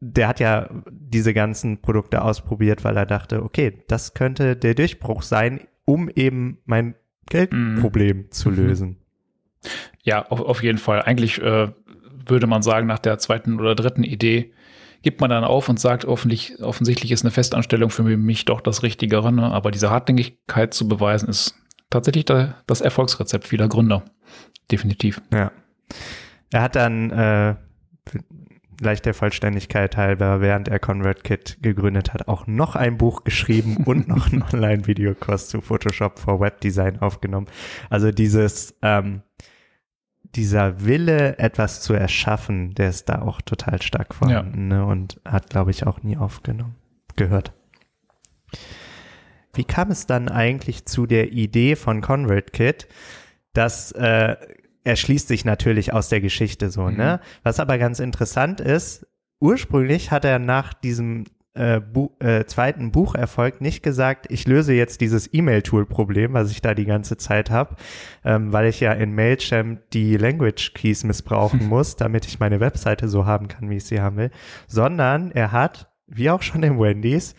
der 0.00 0.28
hat 0.28 0.38
ja 0.38 0.68
diese 0.90 1.34
ganzen 1.34 1.80
Produkte 1.80 2.22
ausprobiert, 2.22 2.84
weil 2.84 2.96
er 2.96 3.06
dachte, 3.06 3.42
okay, 3.42 3.82
das 3.88 4.14
könnte 4.14 4.54
der 4.56 4.74
Durchbruch 4.74 5.22
sein, 5.22 5.60
um 5.84 6.08
eben 6.14 6.58
mein 6.64 6.94
Geldproblem 7.28 8.30
zu 8.30 8.50
Mhm. 8.50 8.56
lösen. 8.56 8.96
Ja, 10.04 10.26
auf, 10.28 10.40
auf 10.40 10.62
jeden 10.62 10.78
Fall. 10.78 11.02
Eigentlich 11.02 11.42
äh, 11.42 11.72
würde 12.26 12.46
man 12.46 12.62
sagen, 12.62 12.86
nach 12.86 12.98
der 12.98 13.18
zweiten 13.18 13.58
oder 13.60 13.74
dritten 13.74 14.04
Idee 14.04 14.52
gibt 15.02 15.20
man 15.20 15.30
dann 15.30 15.44
auf 15.44 15.68
und 15.68 15.78
sagt, 15.78 16.04
offensichtlich, 16.04 16.62
offensichtlich 16.62 17.12
ist 17.12 17.24
eine 17.24 17.30
Festanstellung 17.30 17.90
für 17.90 18.02
mich 18.02 18.44
doch 18.44 18.60
das 18.60 18.82
Richtigere. 18.82 19.32
Ne? 19.32 19.44
Aber 19.44 19.70
diese 19.70 19.90
Hartnäckigkeit 19.90 20.74
zu 20.74 20.88
beweisen, 20.88 21.28
ist 21.28 21.54
tatsächlich 21.90 22.24
da, 22.24 22.56
das 22.66 22.80
Erfolgsrezept 22.80 23.46
vieler 23.46 23.68
Gründer. 23.68 24.04
Definitiv. 24.70 25.22
Ja. 25.32 25.52
Er 26.50 26.62
hat 26.62 26.74
dann, 26.76 27.10
äh, 27.10 27.54
gleich 28.76 29.02
der 29.02 29.14
Vollständigkeit 29.14 29.96
halber, 29.96 30.40
während 30.40 30.68
er 30.68 30.78
ConvertKit 30.78 31.58
gegründet 31.62 32.12
hat, 32.12 32.28
auch 32.28 32.46
noch 32.46 32.76
ein 32.76 32.98
Buch 32.98 33.24
geschrieben 33.24 33.76
und 33.84 34.08
noch 34.08 34.32
einen 34.32 34.42
Online-Videokurs 34.42 35.48
zu 35.48 35.60
Photoshop 35.60 36.18
for 36.18 36.40
Webdesign 36.40 37.00
aufgenommen. 37.00 37.46
Also 37.90 38.10
dieses, 38.10 38.74
ähm, 38.82 39.22
dieser 40.36 40.84
Wille, 40.84 41.38
etwas 41.38 41.80
zu 41.80 41.94
erschaffen, 41.94 42.74
der 42.74 42.90
ist 42.90 43.08
da 43.08 43.22
auch 43.22 43.40
total 43.40 43.82
stark 43.82 44.14
vorhanden 44.14 44.70
ja. 44.70 44.78
ne? 44.78 44.86
und 44.86 45.20
hat, 45.24 45.50
glaube 45.50 45.70
ich, 45.70 45.86
auch 45.86 46.02
nie 46.02 46.16
aufgenommen, 46.16 46.76
gehört. 47.16 47.52
Wie 49.54 49.64
kam 49.64 49.90
es 49.90 50.06
dann 50.06 50.28
eigentlich 50.28 50.84
zu 50.84 51.06
der 51.06 51.32
Idee 51.32 51.76
von 51.76 52.02
ConvertKit? 52.02 52.88
Das 53.54 53.90
äh, 53.92 54.36
erschließt 54.84 55.28
sich 55.28 55.44
natürlich 55.44 55.92
aus 55.92 56.08
der 56.10 56.20
Geschichte 56.20 56.70
so, 56.70 56.84
ne? 56.84 56.90
mhm. 56.90 56.96
ne? 56.98 57.20
Was 57.42 57.58
aber 57.58 57.78
ganz 57.78 57.98
interessant 57.98 58.60
ist, 58.60 59.06
ursprünglich 59.40 60.10
hat 60.10 60.24
er 60.24 60.38
nach 60.38 60.74
diesem 60.74 61.24
äh, 61.56 61.80
Bu 61.80 62.10
äh, 62.20 62.44
zweiten 62.44 62.92
Bucherfolg 62.92 63.60
nicht 63.60 63.82
gesagt, 63.82 64.26
ich 64.30 64.46
löse 64.46 64.72
jetzt 64.72 65.00
dieses 65.00 65.32
E-Mail-Tool-Problem, 65.32 66.34
was 66.34 66.50
ich 66.50 66.62
da 66.62 66.74
die 66.74 66.84
ganze 66.84 67.16
Zeit 67.16 67.50
habe, 67.50 67.76
ähm, 68.24 68.52
weil 68.52 68.66
ich 68.66 68.80
ja 68.80 68.92
in 68.92 69.14
Mailchimp 69.14 69.90
die 69.90 70.16
Language 70.16 70.74
Keys 70.74 71.04
missbrauchen 71.04 71.66
muss, 71.68 71.96
damit 71.96 72.26
ich 72.26 72.40
meine 72.40 72.60
Webseite 72.60 73.08
so 73.08 73.26
haben 73.26 73.48
kann, 73.48 73.70
wie 73.70 73.76
ich 73.76 73.84
sie 73.84 74.00
haben 74.00 74.16
will, 74.16 74.30
sondern 74.66 75.30
er 75.32 75.52
hat, 75.52 75.90
wie 76.06 76.30
auch 76.30 76.42
schon 76.42 76.62
im 76.62 76.78
Wendy's, 76.78 77.34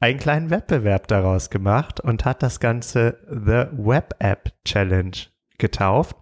einen 0.00 0.18
kleinen 0.18 0.50
Wettbewerb 0.50 1.08
daraus 1.08 1.50
gemacht 1.50 2.00
und 2.00 2.24
hat 2.24 2.42
das 2.42 2.60
Ganze 2.60 3.18
The 3.28 3.66
Web 3.72 4.14
App 4.18 4.52
Challenge 4.64 5.16
getauft. 5.58 6.16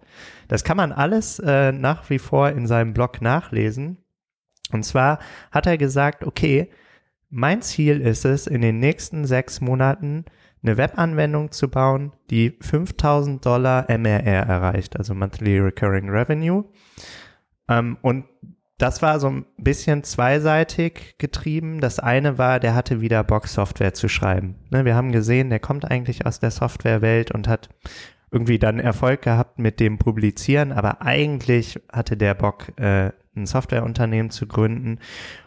Das 0.47 0.63
kann 0.63 0.77
man 0.77 0.91
alles 0.91 1.39
äh, 1.39 1.71
nach 1.71 2.09
wie 2.09 2.19
vor 2.19 2.49
in 2.49 2.67
seinem 2.67 2.93
Blog 2.93 3.21
nachlesen. 3.21 3.97
Und 4.71 4.83
zwar 4.83 5.19
hat 5.51 5.67
er 5.67 5.77
gesagt, 5.77 6.23
okay, 6.23 6.69
mein 7.29 7.61
Ziel 7.61 8.01
ist 8.01 8.25
es, 8.25 8.47
in 8.47 8.61
den 8.61 8.79
nächsten 8.79 9.25
sechs 9.25 9.61
Monaten 9.61 10.25
eine 10.63 10.77
Webanwendung 10.77 11.51
zu 11.51 11.69
bauen, 11.69 12.11
die 12.29 12.57
5000 12.61 13.45
Dollar 13.45 13.85
MRR 13.89 14.47
erreicht, 14.47 14.97
also 14.97 15.13
Monthly 15.13 15.59
Recurring 15.59 16.09
Revenue. 16.09 16.65
Ähm, 17.69 17.97
und 18.01 18.25
das 18.77 19.01
war 19.01 19.19
so 19.19 19.29
ein 19.29 19.45
bisschen 19.57 20.03
zweiseitig 20.03 21.15
getrieben. 21.17 21.79
Das 21.79 21.99
eine 21.99 22.37
war, 22.37 22.59
der 22.59 22.75
hatte 22.75 22.99
wieder 22.99 23.23
Bock, 23.23 23.47
Software 23.47 23.93
zu 23.93 24.09
schreiben. 24.09 24.55
Ne, 24.69 24.83
wir 24.85 24.95
haben 24.95 25.11
gesehen, 25.11 25.49
der 25.49 25.59
kommt 25.59 25.89
eigentlich 25.89 26.25
aus 26.25 26.39
der 26.39 26.51
Softwarewelt 26.51 27.31
und 27.31 27.47
hat 27.47 27.69
irgendwie 28.31 28.59
dann 28.59 28.79
Erfolg 28.79 29.21
gehabt 29.21 29.59
mit 29.59 29.79
dem 29.79 29.97
Publizieren, 29.97 30.73
aber 30.73 31.01
eigentlich 31.01 31.79
hatte 31.91 32.17
der 32.17 32.33
Bock, 32.33 32.77
äh, 32.77 33.11
ein 33.35 33.45
Softwareunternehmen 33.45 34.29
zu 34.29 34.47
gründen. 34.47 34.99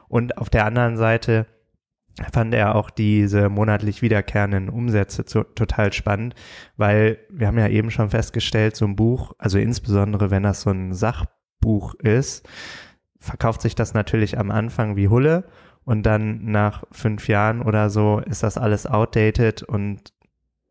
Und 0.08 0.38
auf 0.38 0.48
der 0.48 0.64
anderen 0.64 0.96
Seite 0.96 1.46
fand 2.32 2.54
er 2.54 2.74
auch 2.74 2.90
diese 2.90 3.48
monatlich 3.48 4.02
wiederkehrenden 4.02 4.68
Umsätze 4.68 5.24
zu, 5.24 5.44
total 5.44 5.92
spannend, 5.92 6.34
weil 6.76 7.18
wir 7.30 7.46
haben 7.46 7.58
ja 7.58 7.68
eben 7.68 7.90
schon 7.90 8.10
festgestellt, 8.10 8.76
so 8.76 8.84
ein 8.84 8.96
Buch, 8.96 9.32
also 9.38 9.58
insbesondere 9.58 10.30
wenn 10.30 10.42
das 10.42 10.62
so 10.62 10.70
ein 10.70 10.94
Sachbuch 10.94 11.94
ist, 11.94 12.48
verkauft 13.18 13.62
sich 13.62 13.74
das 13.74 13.94
natürlich 13.94 14.38
am 14.38 14.50
Anfang 14.50 14.96
wie 14.96 15.08
Hulle 15.08 15.44
und 15.84 16.04
dann 16.04 16.44
nach 16.44 16.84
fünf 16.92 17.28
Jahren 17.28 17.62
oder 17.62 17.90
so 17.90 18.20
ist 18.20 18.42
das 18.42 18.58
alles 18.58 18.86
outdated 18.86 19.62
und 19.62 20.12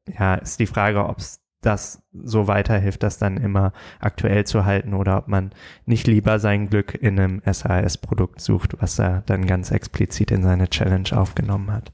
ja, 0.08 0.36
ist 0.36 0.60
die 0.60 0.68
Frage, 0.68 1.06
ob 1.06 1.18
es 1.18 1.42
das 1.62 2.04
so 2.14 2.48
weiterhilft, 2.48 3.04
das 3.04 3.18
dann 3.18 3.38
immer 3.38 3.74
aktuell 4.00 4.46
zu 4.46 4.66
halten 4.66 4.94
oder 4.94 5.18
ob 5.18 5.28
man 5.28 5.52
nicht 5.86 6.08
lieber 6.08 6.40
sein 6.40 6.70
Glück 6.70 6.94
in 6.94 7.20
einem 7.20 7.42
SAS-Produkt 7.46 8.42
sucht, 8.42 8.76
was 8.80 9.00
er 9.00 9.24
dann 9.26 9.46
ganz 9.46 9.72
explizit 9.72 10.32
in 10.32 10.44
seine 10.44 10.70
Challenge 10.70 11.10
aufgenommen 11.12 11.72
hat. 11.72 11.92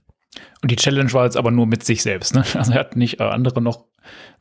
Und 0.61 0.71
die 0.71 0.75
Challenge 0.75 1.11
war 1.13 1.25
jetzt 1.25 1.37
aber 1.37 1.51
nur 1.51 1.67
mit 1.67 1.83
sich 1.83 2.01
selbst, 2.01 2.33
ne? 2.33 2.43
Also 2.55 2.73
er 2.73 2.79
hat 2.79 2.95
nicht 2.95 3.19
äh, 3.19 3.23
andere 3.23 3.61
noch, 3.61 3.85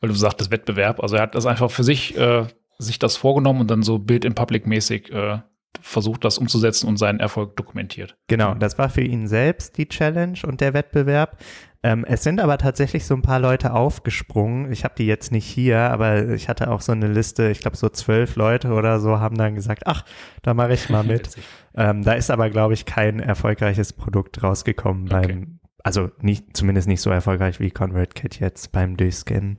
weil 0.01 0.09
du 0.09 0.15
sagtest 0.15 0.51
Wettbewerb, 0.51 1.01
also 1.01 1.15
er 1.15 1.23
hat 1.23 1.35
das 1.35 1.45
einfach 1.45 1.71
für 1.71 1.83
sich, 1.83 2.17
äh, 2.17 2.47
sich 2.79 2.99
das 2.99 3.15
vorgenommen 3.15 3.61
und 3.61 3.71
dann 3.71 3.83
so 3.83 3.99
Bild 3.99 4.25
in 4.25 4.35
Public 4.35 4.65
mäßig 4.65 5.11
äh, 5.11 5.39
versucht, 5.81 6.23
das 6.23 6.37
umzusetzen 6.37 6.87
und 6.87 6.97
seinen 6.97 7.19
Erfolg 7.19 7.55
dokumentiert. 7.55 8.15
Genau, 8.27 8.53
das 8.53 8.77
war 8.77 8.89
für 8.89 9.01
ihn 9.01 9.27
selbst 9.27 9.77
die 9.77 9.87
Challenge 9.87 10.37
und 10.45 10.61
der 10.61 10.73
Wettbewerb. 10.73 11.37
Ähm, 11.85 12.05
es 12.07 12.23
sind 12.23 12.39
aber 12.39 12.57
tatsächlich 12.57 13.05
so 13.05 13.13
ein 13.13 13.21
paar 13.21 13.39
Leute 13.39 13.73
aufgesprungen. 13.73 14.71
Ich 14.71 14.85
habe 14.85 14.95
die 14.97 15.05
jetzt 15.05 15.33
nicht 15.33 15.45
hier, 15.45 15.79
aber 15.79 16.29
ich 16.29 16.47
hatte 16.47 16.71
auch 16.71 16.79
so 16.79 16.93
eine 16.93 17.07
Liste, 17.07 17.49
ich 17.49 17.59
glaube 17.59 17.75
so 17.75 17.89
zwölf 17.89 18.37
Leute 18.37 18.71
oder 18.71 19.01
so 19.01 19.19
haben 19.19 19.37
dann 19.37 19.53
gesagt, 19.53 19.83
ach, 19.85 20.05
da 20.43 20.53
mache 20.53 20.73
ich 20.73 20.89
mal 20.89 21.03
mit. 21.03 21.37
ähm, 21.75 22.01
da 22.03 22.13
ist 22.13 22.31
aber, 22.31 22.49
glaube 22.49 22.73
ich, 22.73 22.85
kein 22.85 23.19
erfolgreiches 23.19 23.91
Produkt 23.91 24.41
rausgekommen 24.41 25.05
beim, 25.09 25.25
okay. 25.25 25.47
also 25.83 26.09
nicht, 26.21 26.55
zumindest 26.55 26.87
nicht 26.87 27.01
so 27.01 27.09
erfolgreich 27.09 27.59
wie 27.59 27.69
ConvertKit 27.69 28.39
jetzt 28.39 28.71
beim 28.71 28.95
Durchscannen. 28.95 29.57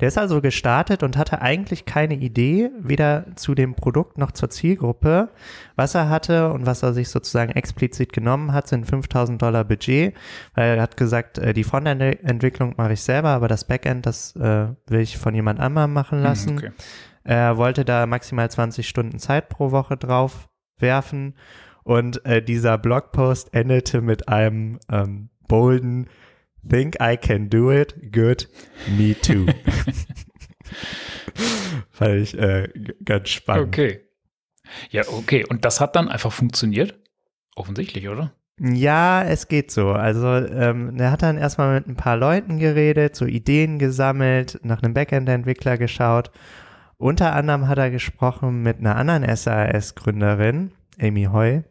Der 0.00 0.08
ist 0.08 0.18
also 0.18 0.40
gestartet 0.40 1.02
und 1.02 1.16
hatte 1.16 1.42
eigentlich 1.42 1.84
keine 1.84 2.14
Idee, 2.14 2.70
weder 2.78 3.24
zu 3.36 3.54
dem 3.54 3.74
Produkt 3.74 4.18
noch 4.18 4.32
zur 4.32 4.50
Zielgruppe. 4.50 5.30
Was 5.74 5.94
er 5.94 6.08
hatte 6.08 6.52
und 6.52 6.66
was 6.66 6.82
er 6.82 6.92
sich 6.92 7.08
sozusagen 7.08 7.52
explizit 7.52 8.12
genommen 8.12 8.52
hat, 8.52 8.68
sind 8.68 8.86
5000 8.86 9.40
Dollar 9.40 9.64
Budget, 9.64 10.14
weil 10.54 10.76
er 10.76 10.82
hat 10.82 10.96
gesagt, 10.96 11.38
äh, 11.38 11.52
die 11.52 11.64
Frontend-Entwicklung 11.64 12.74
mache 12.76 12.94
ich 12.94 13.02
selber, 13.02 13.30
aber 13.30 13.48
das 13.48 13.64
Backend, 13.64 14.06
das 14.06 14.36
äh, 14.36 14.68
will 14.86 15.00
ich 15.00 15.18
von 15.18 15.34
jemand 15.34 15.60
anderem 15.60 15.92
machen 15.92 16.18
hm, 16.18 16.24
lassen. 16.24 16.58
Okay. 16.58 16.72
Er 17.24 17.56
wollte 17.56 17.84
da 17.84 18.06
maximal 18.06 18.50
20 18.50 18.88
Stunden 18.88 19.18
Zeit 19.18 19.48
pro 19.48 19.72
Woche 19.72 19.96
drauf 19.96 20.48
werfen 20.78 21.34
und 21.82 22.24
äh, 22.24 22.42
dieser 22.42 22.78
Blogpost 22.78 23.54
endete 23.54 24.00
mit 24.00 24.28
einem 24.28 24.78
ähm, 24.90 25.28
bolden 25.48 26.08
Think 26.68 26.96
I 27.00 27.16
can 27.16 27.48
do 27.48 27.70
it? 27.70 28.12
Good. 28.12 28.48
Me 28.96 29.14
too. 29.14 29.46
Fand 31.90 32.14
ich 32.14 32.38
äh, 32.38 32.68
ganz 33.04 33.28
spannend. 33.30 33.68
Okay. 33.68 34.00
Ja, 34.90 35.02
okay. 35.08 35.44
Und 35.48 35.64
das 35.64 35.80
hat 35.80 35.96
dann 35.96 36.08
einfach 36.08 36.32
funktioniert? 36.32 36.98
Offensichtlich, 37.54 38.08
oder? 38.08 38.32
Ja, 38.58 39.22
es 39.22 39.48
geht 39.48 39.70
so. 39.70 39.92
Also 39.92 40.26
ähm, 40.28 40.98
er 40.98 41.10
hat 41.10 41.22
dann 41.22 41.36
erstmal 41.36 41.74
mit 41.74 41.86
ein 41.88 41.96
paar 41.96 42.16
Leuten 42.16 42.58
geredet, 42.58 43.14
so 43.14 43.26
Ideen 43.26 43.78
gesammelt, 43.78 44.58
nach 44.62 44.82
einem 44.82 44.94
Backend-Entwickler 44.94 45.76
geschaut. 45.76 46.30
Unter 46.96 47.34
anderem 47.34 47.68
hat 47.68 47.78
er 47.78 47.90
gesprochen 47.90 48.62
mit 48.62 48.78
einer 48.78 48.96
anderen 48.96 49.24
SAS-Gründerin, 49.24 50.72
Amy 50.98 51.24
Hoy. 51.24 51.64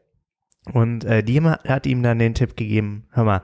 Und 0.74 1.04
äh, 1.06 1.24
die 1.24 1.42
hat 1.42 1.86
ihm 1.88 2.04
dann 2.04 2.20
den 2.20 2.36
Tipp 2.36 2.56
gegeben, 2.56 3.08
hör 3.12 3.24
mal, 3.24 3.42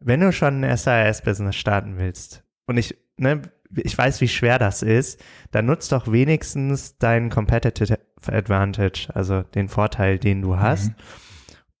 wenn 0.00 0.20
du 0.20 0.32
schon 0.32 0.64
ein 0.64 0.76
SAS-Business 0.76 1.56
starten 1.56 1.98
willst 1.98 2.42
und 2.66 2.76
ich, 2.78 2.96
ne, 3.16 3.42
ich 3.76 3.96
weiß, 3.96 4.20
wie 4.20 4.28
schwer 4.28 4.58
das 4.58 4.82
ist, 4.82 5.22
dann 5.52 5.66
nutzt 5.66 5.92
doch 5.92 6.10
wenigstens 6.10 6.98
deinen 6.98 7.30
Competitive 7.30 7.98
Advantage, 8.26 9.08
also 9.14 9.42
den 9.42 9.68
Vorteil, 9.68 10.18
den 10.18 10.42
du 10.42 10.58
hast. 10.58 10.88
Mhm. 10.88 10.94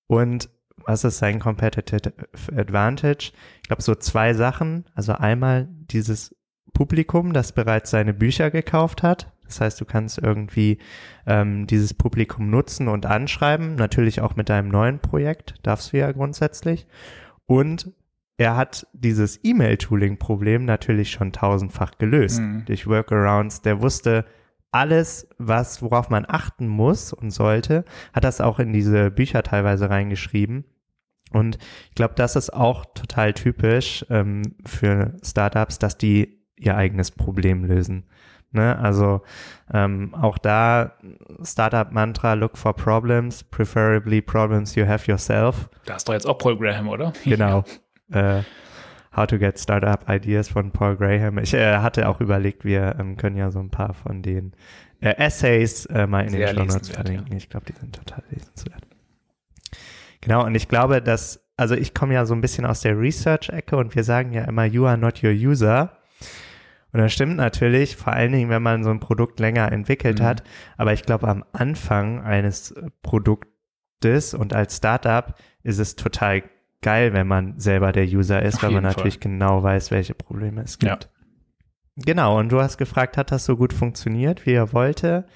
Und 0.06 0.50
was 0.84 1.04
ist 1.04 1.18
sein 1.18 1.40
Competitive 1.40 2.12
Advantage? 2.56 3.32
Ich 3.62 3.68
glaube, 3.68 3.82
so 3.82 3.94
zwei 3.94 4.34
Sachen. 4.34 4.84
Also 4.94 5.12
einmal 5.12 5.68
dieses 5.70 6.34
Publikum, 6.72 7.32
das 7.32 7.52
bereits 7.52 7.90
seine 7.90 8.14
Bücher 8.14 8.50
gekauft 8.50 9.02
hat. 9.02 9.32
Das 9.44 9.60
heißt, 9.60 9.80
du 9.80 9.84
kannst 9.84 10.18
irgendwie 10.18 10.78
ähm, 11.26 11.66
dieses 11.66 11.92
Publikum 11.92 12.50
nutzen 12.50 12.88
und 12.88 13.04
anschreiben. 13.04 13.74
Natürlich 13.74 14.20
auch 14.20 14.36
mit 14.36 14.48
deinem 14.48 14.68
neuen 14.68 15.00
Projekt, 15.00 15.54
darfst 15.62 15.92
du 15.92 15.98
ja 15.98 16.12
grundsätzlich. 16.12 16.86
Und 17.46 17.92
er 18.40 18.56
hat 18.56 18.86
dieses 18.94 19.38
E-Mail-Tooling-Problem 19.44 20.64
natürlich 20.64 21.10
schon 21.10 21.30
tausendfach 21.30 21.98
gelöst 21.98 22.40
mhm. 22.40 22.64
durch 22.64 22.86
Workarounds. 22.86 23.60
Der 23.60 23.82
wusste 23.82 24.24
alles, 24.70 25.28
was, 25.36 25.82
worauf 25.82 26.08
man 26.08 26.24
achten 26.26 26.66
muss 26.66 27.12
und 27.12 27.32
sollte, 27.32 27.84
hat 28.14 28.24
das 28.24 28.40
auch 28.40 28.58
in 28.58 28.72
diese 28.72 29.10
Bücher 29.10 29.42
teilweise 29.42 29.90
reingeschrieben. 29.90 30.64
Und 31.32 31.58
ich 31.90 31.94
glaube, 31.96 32.14
das 32.16 32.34
ist 32.34 32.48
auch 32.48 32.86
total 32.94 33.34
typisch 33.34 34.06
ähm, 34.08 34.40
für 34.64 35.18
Startups, 35.22 35.78
dass 35.78 35.98
die 35.98 36.40
ihr 36.56 36.78
eigenes 36.78 37.10
Problem 37.10 37.66
lösen. 37.66 38.06
Ne? 38.52 38.78
Also 38.78 39.20
ähm, 39.70 40.14
auch 40.14 40.38
da 40.38 40.94
Startup-Mantra, 41.44 42.32
look 42.32 42.56
for 42.56 42.74
problems, 42.74 43.44
preferably 43.44 44.22
problems 44.22 44.76
you 44.76 44.86
have 44.86 45.10
yourself. 45.10 45.68
Da 45.84 45.94
hast 45.94 46.08
du 46.08 46.14
jetzt 46.14 46.26
auch 46.26 46.38
Paul 46.38 46.56
Graham, 46.56 46.88
oder? 46.88 47.12
Genau. 47.26 47.64
Äh, 48.12 48.42
How 49.16 49.26
to 49.26 49.38
Get 49.38 49.58
Startup 49.58 50.08
Ideas 50.08 50.48
von 50.48 50.70
Paul 50.70 50.96
Graham. 50.96 51.38
Ich 51.38 51.52
äh, 51.54 51.78
hatte 51.78 52.08
auch 52.08 52.20
überlegt, 52.20 52.64
wir 52.64 52.96
ähm, 52.98 53.16
können 53.16 53.36
ja 53.36 53.50
so 53.50 53.58
ein 53.58 53.70
paar 53.70 53.92
von 53.92 54.22
den 54.22 54.52
äh, 55.00 55.16
Essays 55.16 55.86
äh, 55.86 56.06
mal 56.06 56.22
in 56.24 56.30
Sehr 56.30 56.52
den 56.52 56.68
Show 56.68 56.74
Notes 56.74 56.90
verlinken. 56.90 57.32
Ja. 57.32 57.36
Ich 57.36 57.48
glaube, 57.48 57.66
die 57.66 57.72
sind 57.78 57.94
total 57.96 58.22
lesenswert. 58.30 58.86
Genau, 60.20 60.44
und 60.44 60.54
ich 60.54 60.68
glaube, 60.68 61.00
dass, 61.02 61.44
also 61.56 61.74
ich 61.74 61.94
komme 61.94 62.14
ja 62.14 62.26
so 62.26 62.34
ein 62.34 62.40
bisschen 62.40 62.66
aus 62.66 62.82
der 62.82 62.98
Research-Ecke 62.98 63.76
und 63.76 63.94
wir 63.94 64.04
sagen 64.04 64.32
ja 64.32 64.44
immer, 64.44 64.64
you 64.64 64.86
are 64.86 64.98
not 64.98 65.24
your 65.24 65.30
user. 65.32 65.96
Und 66.92 67.00
das 67.00 67.12
stimmt 67.12 67.36
natürlich, 67.36 67.96
vor 67.96 68.12
allen 68.12 68.32
Dingen, 68.32 68.50
wenn 68.50 68.62
man 68.62 68.84
so 68.84 68.90
ein 68.90 69.00
Produkt 69.00 69.40
länger 69.40 69.72
entwickelt 69.72 70.20
Mhm. 70.20 70.24
hat. 70.24 70.42
Aber 70.76 70.92
ich 70.92 71.04
glaube, 71.04 71.28
am 71.28 71.44
Anfang 71.52 72.20
eines 72.22 72.74
Produktes 73.02 74.34
und 74.34 74.54
als 74.54 74.76
Startup 74.76 75.34
ist 75.62 75.78
es 75.78 75.96
total 75.96 76.42
geil, 76.82 77.12
wenn 77.12 77.26
man 77.26 77.58
selber 77.60 77.92
der 77.92 78.04
User 78.04 78.42
ist, 78.42 78.56
Auf 78.56 78.62
weil 78.64 78.70
man 78.72 78.82
natürlich 78.82 79.20
genau 79.20 79.62
weiß, 79.62 79.90
welche 79.90 80.14
Probleme 80.14 80.62
es 80.62 80.78
gibt. 80.78 81.10
Genau, 81.96 82.38
und 82.38 82.50
du 82.50 82.60
hast 82.60 82.78
gefragt, 82.78 83.16
hat 83.16 83.30
das 83.32 83.44
so 83.44 83.56
gut 83.56 83.72
funktioniert, 83.72 84.46
wie 84.46 84.52
er 84.52 84.72
wollte? 84.72 85.26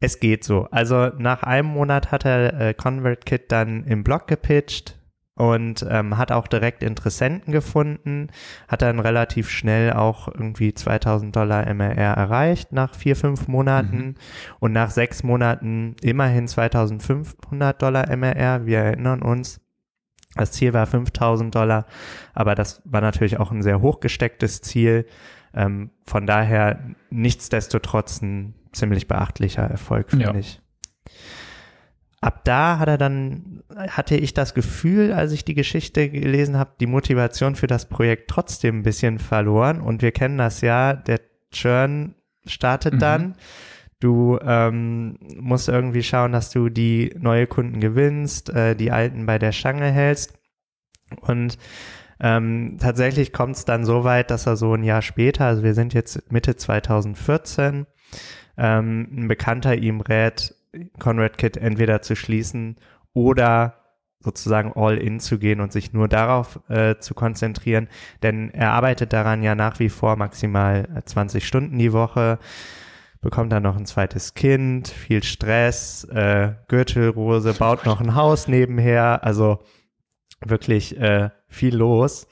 Es 0.00 0.20
geht 0.20 0.44
so. 0.44 0.68
Also 0.70 1.08
nach 1.18 1.42
einem 1.42 1.68
Monat 1.68 2.10
hat 2.12 2.24
er 2.24 2.60
äh, 2.60 2.74
ConvertKit 2.74 3.50
dann 3.52 3.84
im 3.84 4.04
Blog 4.04 4.26
gepitcht 4.26 4.98
und 5.36 5.84
ähm, 5.90 6.16
hat 6.16 6.30
auch 6.30 6.46
direkt 6.46 6.82
Interessenten 6.82 7.52
gefunden, 7.52 8.28
hat 8.68 8.82
dann 8.82 9.00
relativ 9.00 9.50
schnell 9.50 9.92
auch 9.92 10.28
irgendwie 10.28 10.72
2000 10.72 11.34
Dollar 11.34 11.72
MRR 11.74 12.14
erreicht 12.14 12.72
nach 12.72 12.94
vier, 12.94 13.16
fünf 13.16 13.48
Monaten 13.48 13.96
Mhm. 13.96 14.14
und 14.60 14.72
nach 14.72 14.90
sechs 14.90 15.22
Monaten 15.24 15.96
immerhin 16.02 16.46
2500 16.48 17.82
Dollar 17.82 18.08
MRR. 18.16 18.64
Wir 18.66 18.78
erinnern 18.78 19.22
uns, 19.22 19.60
das 20.36 20.52
Ziel 20.52 20.72
war 20.72 20.86
5000 20.86 21.54
Dollar, 21.54 21.86
aber 22.32 22.54
das 22.54 22.82
war 22.84 23.00
natürlich 23.00 23.38
auch 23.38 23.50
ein 23.50 23.62
sehr 23.62 23.80
hochgestecktes 23.80 24.60
Ziel. 24.62 25.06
Ähm, 25.54 25.90
von 26.04 26.26
daher 26.26 26.80
nichtsdestotrotz 27.10 28.20
ein 28.22 28.54
ziemlich 28.72 29.06
beachtlicher 29.06 29.62
Erfolg, 29.62 30.10
finde 30.10 30.24
Ja. 30.26 30.34
ich. 30.34 30.60
Ab 32.20 32.40
da 32.44 32.78
hat 32.78 32.88
er 32.88 32.96
dann, 32.96 33.62
hatte 33.76 34.16
ich 34.16 34.32
das 34.32 34.54
Gefühl, 34.54 35.12
als 35.12 35.32
ich 35.32 35.44
die 35.44 35.52
Geschichte 35.52 36.08
gelesen 36.08 36.56
habe, 36.58 36.70
die 36.80 36.86
Motivation 36.86 37.54
für 37.54 37.66
das 37.66 37.86
Projekt 37.86 38.30
trotzdem 38.30 38.78
ein 38.78 38.82
bisschen 38.82 39.18
verloren. 39.18 39.80
Und 39.82 40.00
wir 40.00 40.10
kennen 40.10 40.38
das 40.38 40.62
ja, 40.62 40.94
der 40.94 41.20
Churn 41.52 42.14
startet 42.46 42.94
Mhm. 42.94 42.98
dann. 42.98 43.34
Du 44.04 44.38
ähm, 44.42 45.16
musst 45.40 45.70
irgendwie 45.70 46.02
schauen, 46.02 46.32
dass 46.32 46.50
du 46.50 46.68
die 46.68 47.16
neue 47.18 47.46
Kunden 47.46 47.80
gewinnst, 47.80 48.50
äh, 48.50 48.76
die 48.76 48.90
alten 48.90 49.24
bei 49.24 49.38
der 49.38 49.52
Stange 49.52 49.90
hältst. 49.90 50.34
Und 51.22 51.56
ähm, 52.20 52.76
tatsächlich 52.78 53.32
kommt 53.32 53.56
es 53.56 53.64
dann 53.64 53.86
so 53.86 54.04
weit, 54.04 54.30
dass 54.30 54.46
er 54.46 54.56
so 54.56 54.74
ein 54.74 54.84
Jahr 54.84 55.00
später, 55.00 55.46
also 55.46 55.62
wir 55.62 55.72
sind 55.72 55.94
jetzt 55.94 56.30
Mitte 56.30 56.54
2014, 56.54 57.86
ähm, 58.58 59.08
ein 59.10 59.26
Bekannter 59.26 59.74
ihm 59.74 60.02
rät, 60.02 60.54
ConradKit 60.98 61.56
entweder 61.56 62.02
zu 62.02 62.14
schließen 62.14 62.76
oder 63.14 63.76
sozusagen 64.20 64.74
all 64.74 64.98
in 64.98 65.18
zu 65.18 65.38
gehen 65.38 65.62
und 65.62 65.72
sich 65.72 65.94
nur 65.94 66.08
darauf 66.08 66.60
äh, 66.68 66.96
zu 66.98 67.14
konzentrieren, 67.14 67.88
denn 68.22 68.50
er 68.50 68.72
arbeitet 68.72 69.14
daran 69.14 69.42
ja 69.42 69.54
nach 69.54 69.78
wie 69.78 69.88
vor 69.88 70.16
maximal 70.16 70.86
äh, 70.94 71.02
20 71.02 71.46
Stunden 71.46 71.78
die 71.78 71.94
Woche, 71.94 72.38
bekommt 73.24 73.52
dann 73.52 73.64
noch 73.64 73.76
ein 73.76 73.86
zweites 73.86 74.34
Kind, 74.34 74.86
viel 74.88 75.22
Stress, 75.24 76.04
äh, 76.04 76.52
Gürtelrose, 76.68 77.54
baut 77.58 77.84
noch 77.86 78.00
ein 78.00 78.14
Haus 78.14 78.46
nebenher, 78.46 79.24
also 79.24 79.58
wirklich 80.44 80.96
äh, 81.00 81.30
viel 81.48 81.74
los. 81.74 82.26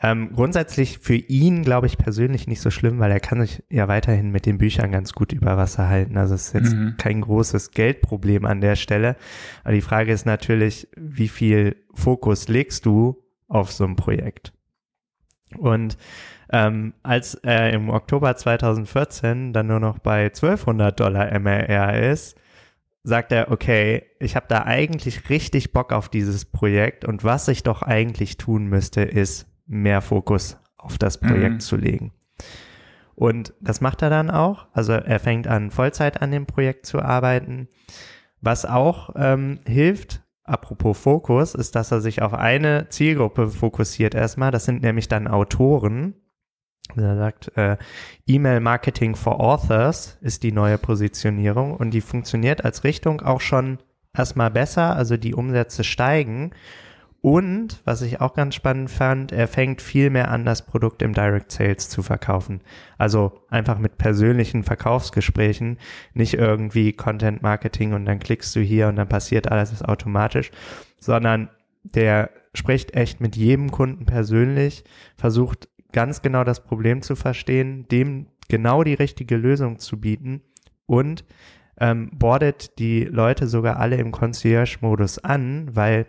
Ähm, 0.00 0.30
grundsätzlich 0.32 0.98
für 1.00 1.16
ihn, 1.16 1.64
glaube 1.64 1.88
ich, 1.88 1.98
persönlich 1.98 2.46
nicht 2.46 2.60
so 2.60 2.70
schlimm, 2.70 3.00
weil 3.00 3.10
er 3.10 3.18
kann 3.18 3.40
sich 3.40 3.64
ja 3.68 3.88
weiterhin 3.88 4.30
mit 4.30 4.46
den 4.46 4.58
Büchern 4.58 4.92
ganz 4.92 5.12
gut 5.12 5.32
über 5.32 5.56
Wasser 5.56 5.88
halten. 5.88 6.16
Also 6.16 6.36
es 6.36 6.46
ist 6.48 6.52
jetzt 6.52 6.72
Mhm. 6.74 6.94
kein 6.98 7.20
großes 7.20 7.72
Geldproblem 7.72 8.44
an 8.44 8.60
der 8.60 8.76
Stelle. 8.76 9.16
Aber 9.64 9.72
die 9.72 9.80
Frage 9.80 10.12
ist 10.12 10.24
natürlich, 10.24 10.86
wie 10.96 11.26
viel 11.26 11.74
Fokus 11.94 12.46
legst 12.46 12.86
du 12.86 13.24
auf 13.48 13.72
so 13.72 13.82
ein 13.84 13.96
Projekt? 13.96 14.52
Und 15.56 15.96
ähm, 16.50 16.94
als 17.02 17.34
er 17.34 17.70
im 17.72 17.90
Oktober 17.90 18.34
2014 18.36 19.52
dann 19.52 19.66
nur 19.66 19.80
noch 19.80 19.98
bei 19.98 20.24
1200 20.26 20.98
Dollar 20.98 21.38
MRR 21.38 22.10
ist, 22.10 22.38
sagt 23.04 23.32
er, 23.32 23.50
okay, 23.50 24.04
ich 24.18 24.36
habe 24.36 24.46
da 24.48 24.64
eigentlich 24.64 25.30
richtig 25.30 25.72
Bock 25.72 25.92
auf 25.92 26.08
dieses 26.08 26.44
Projekt 26.44 27.04
und 27.04 27.24
was 27.24 27.48
ich 27.48 27.62
doch 27.62 27.82
eigentlich 27.82 28.36
tun 28.36 28.66
müsste, 28.66 29.02
ist 29.02 29.46
mehr 29.66 30.00
Fokus 30.00 30.58
auf 30.76 30.98
das 30.98 31.18
Projekt 31.18 31.54
Mhm. 31.56 31.60
zu 31.60 31.76
legen. 31.76 32.12
Und 33.14 33.52
das 33.60 33.80
macht 33.80 34.02
er 34.02 34.10
dann 34.10 34.30
auch. 34.30 34.66
Also 34.72 34.92
er 34.92 35.18
fängt 35.18 35.46
an, 35.48 35.70
Vollzeit 35.70 36.22
an 36.22 36.30
dem 36.30 36.46
Projekt 36.46 36.86
zu 36.86 37.00
arbeiten. 37.02 37.68
Was 38.40 38.64
auch 38.64 39.10
ähm, 39.16 39.58
hilft, 39.66 40.22
apropos 40.44 40.98
Fokus, 40.98 41.54
ist, 41.54 41.74
dass 41.74 41.90
er 41.90 42.00
sich 42.00 42.22
auf 42.22 42.32
eine 42.32 42.88
Zielgruppe 42.88 43.48
fokussiert 43.48 44.14
erstmal. 44.14 44.52
Das 44.52 44.64
sind 44.66 44.82
nämlich 44.82 45.08
dann 45.08 45.26
Autoren. 45.26 46.14
Er 46.96 47.16
sagt, 47.16 47.56
äh, 47.56 47.76
E-Mail 48.26 48.60
Marketing 48.60 49.14
for 49.14 49.40
Authors 49.40 50.18
ist 50.20 50.42
die 50.42 50.52
neue 50.52 50.78
Positionierung 50.78 51.76
und 51.76 51.90
die 51.90 52.00
funktioniert 52.00 52.64
als 52.64 52.84
Richtung 52.84 53.20
auch 53.20 53.40
schon 53.40 53.78
erstmal 54.16 54.50
besser, 54.50 54.96
also 54.96 55.16
die 55.16 55.34
Umsätze 55.34 55.84
steigen. 55.84 56.52
Und 57.20 57.80
was 57.84 58.02
ich 58.02 58.20
auch 58.20 58.34
ganz 58.34 58.54
spannend 58.54 58.90
fand, 58.90 59.32
er 59.32 59.48
fängt 59.48 59.82
viel 59.82 60.08
mehr 60.08 60.30
an, 60.30 60.44
das 60.44 60.64
Produkt 60.64 61.02
im 61.02 61.14
Direct 61.14 61.50
Sales 61.50 61.88
zu 61.88 62.02
verkaufen. 62.02 62.60
Also 62.96 63.40
einfach 63.50 63.78
mit 63.78 63.98
persönlichen 63.98 64.62
Verkaufsgesprächen, 64.62 65.78
nicht 66.14 66.34
irgendwie 66.34 66.92
Content 66.92 67.42
Marketing 67.42 67.92
und 67.92 68.04
dann 68.04 68.20
klickst 68.20 68.54
du 68.54 68.60
hier 68.60 68.86
und 68.86 68.96
dann 68.96 69.08
passiert 69.08 69.50
alles 69.50 69.82
automatisch, 69.82 70.52
sondern 71.00 71.48
der 71.82 72.30
spricht 72.54 72.94
echt 72.94 73.20
mit 73.20 73.36
jedem 73.36 73.70
Kunden 73.70 74.06
persönlich, 74.06 74.84
versucht 75.16 75.68
ganz 75.98 76.22
genau 76.22 76.44
das 76.44 76.62
Problem 76.62 77.02
zu 77.02 77.16
verstehen, 77.16 77.88
dem 77.88 78.28
genau 78.48 78.84
die 78.84 78.94
richtige 78.94 79.36
Lösung 79.36 79.80
zu 79.80 80.00
bieten 80.00 80.42
und 80.86 81.24
ähm, 81.80 82.10
bordet 82.12 82.78
die 82.78 83.02
Leute 83.02 83.48
sogar 83.48 83.80
alle 83.80 83.96
im 83.96 84.12
Concierge-Modus 84.12 85.18
an, 85.18 85.74
weil 85.74 86.06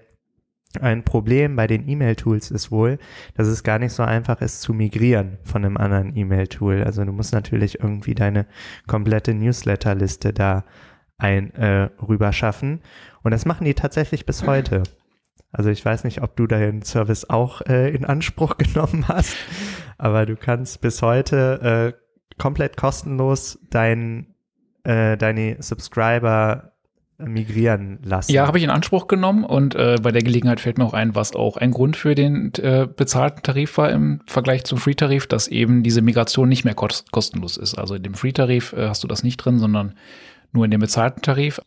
ein 0.80 1.04
Problem 1.06 1.56
bei 1.56 1.66
den 1.66 1.90
E-Mail-Tools 1.90 2.52
ist 2.52 2.70
wohl, 2.70 3.00
dass 3.34 3.48
es 3.48 3.64
gar 3.64 3.80
nicht 3.80 3.94
so 3.94 4.04
einfach 4.04 4.42
ist 4.42 4.62
zu 4.62 4.76
migrieren 4.76 5.40
von 5.44 5.66
einem 5.66 5.78
anderen 5.78 6.16
E-Mail-Tool. 6.16 6.84
Also 6.84 7.04
du 7.04 7.12
musst 7.12 7.34
natürlich 7.34 7.80
irgendwie 7.80 8.14
deine 8.14 8.46
komplette 8.86 9.34
Newsletter-Liste 9.34 10.34
da 10.34 10.66
ein 11.18 11.52
äh, 11.56 11.90
rüber 12.00 12.32
schaffen. 12.32 12.82
Und 13.24 13.32
das 13.32 13.48
machen 13.48 13.66
die 13.66 13.74
tatsächlich 13.74 14.28
bis 14.28 14.44
heute. 14.46 14.84
Also 15.52 15.70
ich 15.70 15.84
weiß 15.84 16.04
nicht, 16.04 16.22
ob 16.22 16.36
du 16.36 16.48
deinen 16.48 16.84
Service 16.84 17.30
auch 17.30 17.62
äh, 17.62 17.94
in 17.94 18.06
Anspruch 18.06 18.58
genommen 18.58 19.08
hast, 19.08 19.36
aber 19.98 20.26
du 20.26 20.36
kannst 20.36 20.82
bis 20.82 21.02
heute 21.02 21.94
äh, 21.96 22.38
komplett 22.38 22.78
kostenlos 22.78 23.60
dein, 23.70 24.36
äh, 24.84 25.18
deine 25.18 25.58
Subscriber 25.60 26.74
migrieren 27.20 28.00
lassen. 28.04 28.32
Ja, 28.32 28.48
habe 28.48 28.58
ich 28.58 28.64
in 28.64 28.70
Anspruch 28.70 29.08
genommen 29.08 29.44
und 29.44 29.76
äh, 29.76 29.98
bei 30.02 30.12
der 30.12 30.24
Gelegenheit 30.24 30.62
fällt 30.62 30.78
mir 30.78 30.86
auch 30.86 30.94
ein, 30.94 31.16
was 31.16 31.36
auch 31.36 31.58
ein 31.58 31.72
Grund 31.72 31.98
für 31.98 32.16
den 32.16 32.54
äh, 32.56 32.88
bezahlten 32.88 33.44
Tarif 33.44 33.78
war 33.78 33.92
im 33.92 34.22
Vergleich 34.26 34.64
zum 34.64 34.78
Free-Tarif, 34.78 35.28
dass 35.28 35.50
eben 35.50 35.84
diese 35.84 36.02
Migration 36.02 36.48
nicht 36.48 36.64
mehr 36.64 36.76
kost 36.76 37.12
kostenlos 37.12 37.58
ist. 37.58 37.78
Also 37.78 37.96
in 37.96 38.04
dem 38.04 38.14
Free-Tarif 38.14 38.74
äh, 38.74 38.88
hast 38.88 39.04
du 39.04 39.08
das 39.08 39.24
nicht 39.24 39.38
drin, 39.38 39.60
sondern 39.60 39.96
nur 40.54 40.64
in 40.64 40.72
dem 40.72 40.80
bezahlten 40.80 41.22
Tarif. 41.22 41.60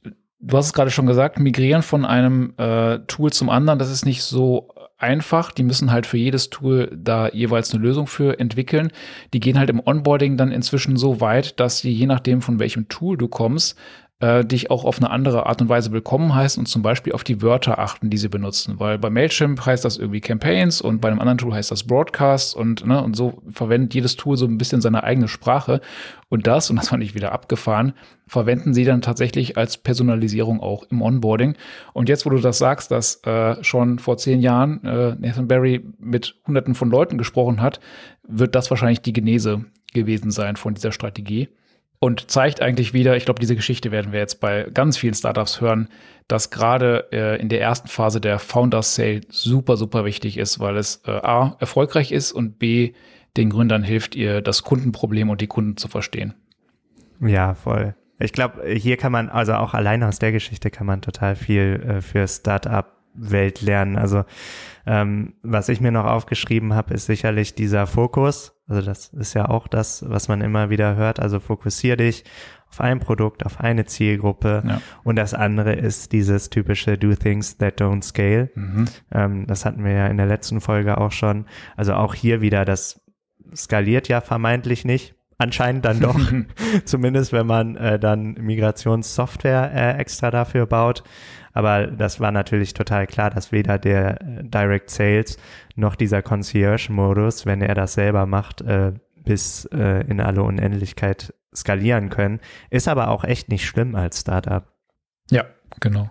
Du 0.44 0.56
hast 0.56 0.66
es 0.66 0.72
gerade 0.72 0.90
schon 0.90 1.06
gesagt, 1.06 1.38
migrieren 1.38 1.82
von 1.82 2.04
einem 2.04 2.54
äh, 2.56 2.98
Tool 3.06 3.32
zum 3.32 3.48
anderen, 3.48 3.78
das 3.78 3.90
ist 3.90 4.04
nicht 4.04 4.24
so 4.24 4.74
einfach. 4.98 5.52
Die 5.52 5.62
müssen 5.62 5.92
halt 5.92 6.04
für 6.04 6.16
jedes 6.16 6.50
Tool 6.50 6.90
da 6.94 7.28
jeweils 7.28 7.72
eine 7.72 7.82
Lösung 7.82 8.08
für 8.08 8.38
entwickeln. 8.40 8.90
Die 9.32 9.40
gehen 9.40 9.58
halt 9.58 9.70
im 9.70 9.80
Onboarding 9.84 10.36
dann 10.36 10.50
inzwischen 10.50 10.96
so 10.96 11.20
weit, 11.20 11.60
dass 11.60 11.78
sie 11.78 11.92
je 11.92 12.06
nachdem, 12.06 12.42
von 12.42 12.58
welchem 12.58 12.88
Tool 12.88 13.16
du 13.16 13.28
kommst, 13.28 13.78
äh, 14.22 14.44
dich 14.44 14.70
auch 14.70 14.84
auf 14.84 14.98
eine 14.98 15.10
andere 15.10 15.46
Art 15.46 15.60
und 15.60 15.68
Weise 15.68 15.90
willkommen 15.90 16.32
heißen 16.32 16.60
und 16.60 16.66
zum 16.66 16.80
Beispiel 16.80 17.12
auf 17.12 17.24
die 17.24 17.42
Wörter 17.42 17.80
achten, 17.80 18.08
die 18.08 18.16
sie 18.16 18.28
benutzen. 18.28 18.78
Weil 18.78 18.96
bei 18.96 19.10
Mailchimp 19.10 19.66
heißt 19.66 19.84
das 19.84 19.98
irgendwie 19.98 20.20
Campaigns 20.20 20.80
und 20.80 21.00
bei 21.00 21.08
einem 21.08 21.18
anderen 21.18 21.38
Tool 21.38 21.52
heißt 21.52 21.72
das 21.72 21.82
Broadcast 21.82 22.54
und, 22.54 22.86
ne, 22.86 23.02
und 23.02 23.16
so 23.16 23.42
verwendet 23.50 23.94
jedes 23.94 24.14
Tool 24.14 24.36
so 24.36 24.46
ein 24.46 24.58
bisschen 24.58 24.80
seine 24.80 25.02
eigene 25.02 25.26
Sprache. 25.26 25.80
Und 26.28 26.46
das, 26.46 26.70
und 26.70 26.76
das 26.76 26.88
fand 26.90 27.02
ich 27.02 27.16
wieder 27.16 27.32
abgefahren, 27.32 27.94
verwenden 28.28 28.74
sie 28.74 28.84
dann 28.84 29.02
tatsächlich 29.02 29.58
als 29.58 29.76
Personalisierung 29.76 30.60
auch 30.60 30.84
im 30.84 31.02
Onboarding. 31.02 31.56
Und 31.92 32.08
jetzt, 32.08 32.24
wo 32.24 32.30
du 32.30 32.38
das 32.38 32.58
sagst, 32.58 32.92
dass 32.92 33.16
äh, 33.24 33.62
schon 33.64 33.98
vor 33.98 34.18
zehn 34.18 34.40
Jahren 34.40 34.84
äh, 34.84 35.16
Nathan 35.18 35.48
Barry 35.48 35.84
mit 35.98 36.36
hunderten 36.46 36.76
von 36.76 36.90
Leuten 36.90 37.18
gesprochen 37.18 37.60
hat, 37.60 37.80
wird 38.22 38.54
das 38.54 38.70
wahrscheinlich 38.70 39.02
die 39.02 39.12
Genese 39.12 39.64
gewesen 39.92 40.30
sein 40.30 40.54
von 40.54 40.74
dieser 40.74 40.92
Strategie 40.92 41.48
und 42.02 42.32
zeigt 42.32 42.60
eigentlich 42.60 42.92
wieder, 42.92 43.16
ich 43.16 43.26
glaube, 43.26 43.38
diese 43.38 43.54
Geschichte 43.54 43.92
werden 43.92 44.10
wir 44.10 44.18
jetzt 44.18 44.40
bei 44.40 44.66
ganz 44.74 44.98
vielen 44.98 45.14
Startups 45.14 45.60
hören, 45.60 45.88
dass 46.26 46.50
gerade 46.50 47.06
äh, 47.12 47.40
in 47.40 47.48
der 47.48 47.60
ersten 47.60 47.86
Phase 47.86 48.20
der 48.20 48.40
Founders 48.40 48.96
Sale 48.96 49.20
super, 49.28 49.76
super 49.76 50.04
wichtig 50.04 50.36
ist, 50.36 50.58
weil 50.58 50.76
es 50.78 51.02
äh, 51.06 51.12
A, 51.12 51.56
erfolgreich 51.60 52.10
ist 52.10 52.32
und 52.32 52.58
B, 52.58 52.94
den 53.36 53.50
Gründern 53.50 53.84
hilft, 53.84 54.16
ihr 54.16 54.40
das 54.40 54.64
Kundenproblem 54.64 55.30
und 55.30 55.40
die 55.40 55.46
Kunden 55.46 55.76
zu 55.76 55.86
verstehen. 55.86 56.34
Ja, 57.20 57.54
voll. 57.54 57.94
Ich 58.18 58.32
glaube, 58.32 58.64
hier 58.66 58.96
kann 58.96 59.12
man, 59.12 59.28
also 59.28 59.54
auch 59.54 59.72
alleine 59.72 60.08
aus 60.08 60.18
der 60.18 60.32
Geschichte 60.32 60.72
kann 60.72 60.88
man 60.88 61.02
total 61.02 61.36
viel 61.36 61.84
äh, 61.86 62.00
für 62.00 62.26
Startup-Welt 63.12 63.60
lernen. 63.62 63.96
Also 63.96 64.24
ähm, 64.86 65.34
was 65.42 65.68
ich 65.68 65.80
mir 65.80 65.92
noch 65.92 66.04
aufgeschrieben 66.04 66.74
habe, 66.74 66.94
ist 66.94 67.06
sicherlich 67.06 67.54
dieser 67.54 67.86
Fokus. 67.86 68.54
Also 68.66 68.82
das 68.82 69.08
ist 69.08 69.34
ja 69.34 69.48
auch 69.48 69.68
das, 69.68 70.04
was 70.08 70.28
man 70.28 70.40
immer 70.40 70.70
wieder 70.70 70.96
hört. 70.96 71.20
Also 71.20 71.40
fokussier 71.40 71.96
dich 71.96 72.24
auf 72.68 72.80
ein 72.80 73.00
Produkt, 73.00 73.44
auf 73.44 73.60
eine 73.60 73.84
Zielgruppe. 73.84 74.62
Ja. 74.66 74.80
Und 75.04 75.16
das 75.16 75.34
andere 75.34 75.74
ist 75.74 76.12
dieses 76.12 76.50
typische 76.50 76.96
Do 76.96 77.14
Things 77.14 77.58
That 77.58 77.80
Don't 77.80 78.02
Scale. 78.02 78.50
Mhm. 78.54 78.84
Ähm, 79.12 79.46
das 79.46 79.64
hatten 79.64 79.84
wir 79.84 79.92
ja 79.92 80.06
in 80.06 80.16
der 80.16 80.26
letzten 80.26 80.60
Folge 80.60 80.98
auch 80.98 81.12
schon. 81.12 81.46
Also 81.76 81.94
auch 81.94 82.14
hier 82.14 82.40
wieder, 82.40 82.64
das 82.64 83.00
skaliert 83.54 84.08
ja 84.08 84.20
vermeintlich 84.20 84.84
nicht. 84.84 85.14
Anscheinend 85.38 85.84
dann 85.84 86.00
doch, 86.00 86.18
zumindest 86.84 87.32
wenn 87.32 87.46
man 87.46 87.76
äh, 87.76 87.98
dann 87.98 88.34
Migrationssoftware 88.34 89.70
äh, 89.74 89.98
extra 89.98 90.30
dafür 90.30 90.66
baut. 90.66 91.04
Aber 91.52 91.86
das 91.86 92.20
war 92.20 92.32
natürlich 92.32 92.74
total 92.74 93.06
klar, 93.06 93.30
dass 93.30 93.52
weder 93.52 93.78
der 93.78 94.20
äh, 94.20 94.44
Direct 94.44 94.90
Sales 94.90 95.36
noch 95.76 95.96
dieser 95.96 96.22
Concierge-Modus, 96.22 97.46
wenn 97.46 97.60
er 97.60 97.74
das 97.74 97.94
selber 97.94 98.26
macht, 98.26 98.62
äh, 98.62 98.92
bis 99.16 99.66
äh, 99.66 100.04
in 100.08 100.20
alle 100.20 100.42
Unendlichkeit 100.42 101.34
skalieren 101.54 102.08
können. 102.08 102.40
Ist 102.70 102.88
aber 102.88 103.08
auch 103.08 103.24
echt 103.24 103.48
nicht 103.48 103.66
schlimm 103.66 103.94
als 103.94 104.20
Startup. 104.20 104.66
Ja, 105.30 105.44
genau. 105.80 106.10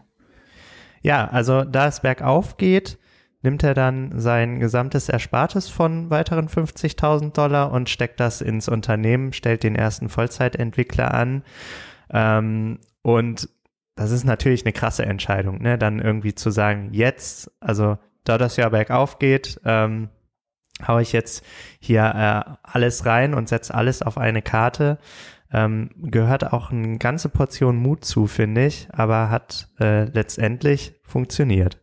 Ja, 1.02 1.28
also 1.28 1.64
da 1.64 1.88
es 1.88 2.02
bergauf 2.02 2.58
geht, 2.58 3.00
nimmt 3.42 3.64
er 3.64 3.74
dann 3.74 4.20
sein 4.20 4.60
gesamtes 4.60 5.10
Erspartes 5.10 5.68
von 5.68 6.12
weiteren 6.12 6.48
50.000 6.48 7.34
Dollar 7.34 7.72
und 7.72 7.90
steckt 7.90 8.20
das 8.20 8.42
ins 8.42 8.70
Unternehmen, 8.70 9.34
stellt 9.34 9.64
den 9.64 9.76
ersten 9.76 10.10
Vollzeitentwickler 10.10 11.12
an 11.12 11.44
ähm, 12.12 12.80
und 13.02 13.50
das 14.02 14.12
ist 14.12 14.24
natürlich 14.24 14.66
eine 14.66 14.74
krasse 14.74 15.06
Entscheidung, 15.06 15.62
ne? 15.62 15.78
Dann 15.78 16.00
irgendwie 16.00 16.36
zu 16.36 16.50
sagen, 16.50 16.90
jetzt, 16.92 17.52
also 17.60 17.98
da 18.24 18.38
das 18.38 18.58
ja 18.58 18.70
bergauf 18.70 19.20
geht, 19.20 19.60
ähm, 19.66 20.10
hau 20.88 21.00
ich 21.00 21.12
jetzt 21.14 21.44
hier 21.80 22.04
äh, 22.04 22.52
alles 22.64 23.06
rein 23.06 23.34
und 23.34 23.50
setze 23.50 23.74
alles 23.74 24.02
auf 24.02 24.18
eine 24.18 24.42
Karte. 24.42 24.98
Ähm, 25.54 25.90
gehört 25.98 26.54
auch 26.54 26.72
eine 26.72 26.98
ganze 26.98 27.28
Portion 27.28 27.76
Mut 27.76 28.06
zu, 28.06 28.28
finde 28.28 28.66
ich, 28.66 28.88
aber 28.92 29.30
hat 29.30 29.68
äh, 29.80 30.06
letztendlich 30.06 30.94
funktioniert. 31.04 31.80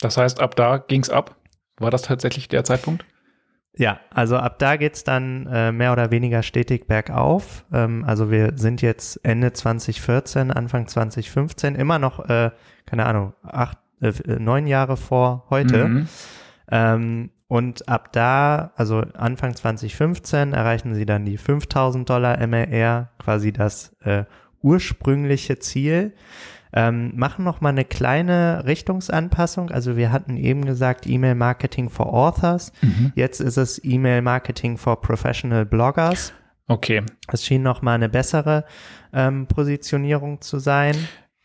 Das 0.00 0.16
heißt, 0.16 0.40
ab 0.40 0.56
da 0.56 0.78
ging's 0.78 1.08
ab? 1.08 1.36
War 1.78 1.90
das 1.90 2.02
tatsächlich 2.02 2.48
der 2.48 2.64
Zeitpunkt? 2.64 3.04
Ja, 3.78 4.00
also 4.10 4.36
ab 4.36 4.58
da 4.58 4.76
geht's 4.76 5.04
dann 5.04 5.46
äh, 5.46 5.70
mehr 5.70 5.92
oder 5.92 6.10
weniger 6.10 6.42
stetig 6.42 6.86
bergauf. 6.86 7.64
Ähm, 7.72 8.04
also 8.06 8.30
wir 8.30 8.52
sind 8.56 8.80
jetzt 8.80 9.20
Ende 9.22 9.52
2014, 9.52 10.50
Anfang 10.50 10.86
2015, 10.86 11.74
immer 11.74 11.98
noch, 11.98 12.26
äh, 12.28 12.50
keine 12.86 13.04
Ahnung, 13.04 13.34
acht, 13.42 13.78
äh, 14.00 14.12
neun 14.38 14.66
Jahre 14.66 14.96
vor 14.96 15.44
heute. 15.50 15.88
Mhm. 15.88 16.08
Ähm, 16.70 17.30
und 17.48 17.88
ab 17.88 18.12
da, 18.12 18.72
also 18.76 19.04
Anfang 19.14 19.54
2015, 19.54 20.52
erreichen 20.52 20.94
sie 20.94 21.06
dann 21.06 21.24
die 21.24 21.36
5000 21.36 22.08
Dollar 22.08 22.44
MRR, 22.44 23.10
quasi 23.18 23.52
das 23.52 23.94
äh, 24.00 24.24
ursprüngliche 24.62 25.58
Ziel. 25.58 26.12
Ähm, 26.72 27.12
machen 27.16 27.44
noch 27.44 27.60
mal 27.60 27.70
eine 27.70 27.84
kleine 27.84 28.64
Richtungsanpassung. 28.66 29.70
Also 29.70 29.96
wir 29.96 30.12
hatten 30.12 30.36
eben 30.36 30.64
gesagt 30.64 31.06
E-Mail 31.06 31.34
Marketing 31.34 31.90
for 31.90 32.12
Authors. 32.12 32.72
Mhm. 32.82 33.12
Jetzt 33.14 33.40
ist 33.40 33.56
es 33.56 33.80
E-Mail 33.82 34.22
Marketing 34.22 34.76
for 34.76 35.00
Professional 35.00 35.64
Bloggers. 35.64 36.32
Okay. 36.68 37.02
Es 37.32 37.44
schien 37.44 37.62
noch 37.62 37.82
mal 37.82 37.94
eine 37.94 38.08
bessere 38.08 38.64
ähm, 39.12 39.46
Positionierung 39.46 40.40
zu 40.40 40.58
sein. 40.58 40.96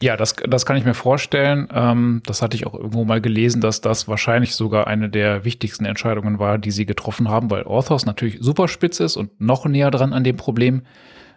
Ja, 0.01 0.17
das, 0.17 0.35
das 0.35 0.65
kann 0.65 0.77
ich 0.77 0.85
mir 0.85 0.95
vorstellen. 0.95 1.67
Ähm, 1.71 2.23
das 2.25 2.41
hatte 2.41 2.57
ich 2.57 2.65
auch 2.65 2.73
irgendwo 2.73 3.05
mal 3.05 3.21
gelesen, 3.21 3.61
dass 3.61 3.81
das 3.81 4.07
wahrscheinlich 4.07 4.55
sogar 4.55 4.87
eine 4.87 5.09
der 5.09 5.45
wichtigsten 5.45 5.85
Entscheidungen 5.85 6.39
war, 6.39 6.57
die 6.57 6.71
sie 6.71 6.87
getroffen 6.87 7.29
haben, 7.29 7.51
weil 7.51 7.65
Authors 7.65 8.07
natürlich 8.07 8.37
super 8.39 8.67
spitz 8.67 8.99
ist 8.99 9.15
und 9.15 9.39
noch 9.39 9.65
näher 9.65 9.91
dran 9.91 10.13
an 10.13 10.23
dem 10.23 10.37
Problem 10.37 10.81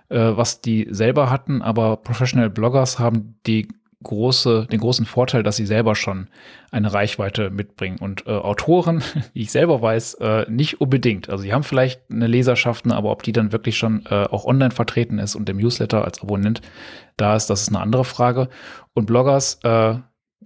was 0.09 0.61
die 0.61 0.87
selber 0.91 1.31
hatten, 1.31 1.63
aber 1.63 1.97
Professional 1.97 2.51
Bloggers 2.51 2.99
haben 2.99 3.39
die 3.47 3.69
große, 4.05 4.69
den 4.71 4.79
großen 4.79 5.07
Vorteil, 5.07 5.43
dass 5.43 5.57
sie 5.57 5.67
selber 5.67 5.97
schon 5.97 6.29
eine 6.71 6.93
Reichweite 6.93 7.51
mitbringen. 7.51 7.99
Und 7.99 8.27
äh, 8.27 8.31
Autoren, 8.31 9.03
wie 9.33 9.43
ich 9.43 9.51
selber 9.51 9.83
weiß, 9.83 10.15
äh, 10.15 10.47
nicht 10.49 10.81
unbedingt. 10.81 11.29
Also 11.29 11.43
sie 11.43 11.53
haben 11.53 11.65
vielleicht 11.65 12.03
eine 12.11 12.29
Leserschaft, 12.29 12.87
aber 12.87 13.11
ob 13.11 13.25
die 13.25 13.33
dann 13.33 13.51
wirklich 13.51 13.77
schon 13.77 14.05
äh, 14.07 14.25
auch 14.25 14.45
online 14.45 14.71
vertreten 14.71 15.19
ist 15.19 15.35
und 15.35 15.49
im 15.49 15.57
Newsletter 15.57 16.05
als 16.05 16.23
Abonnent 16.23 16.61
da 17.17 17.35
ist, 17.35 17.49
das 17.49 17.63
ist 17.63 17.69
eine 17.69 17.81
andere 17.81 18.05
Frage. 18.05 18.49
Und 18.93 19.07
Bloggers 19.07 19.59
äh, 19.65 19.97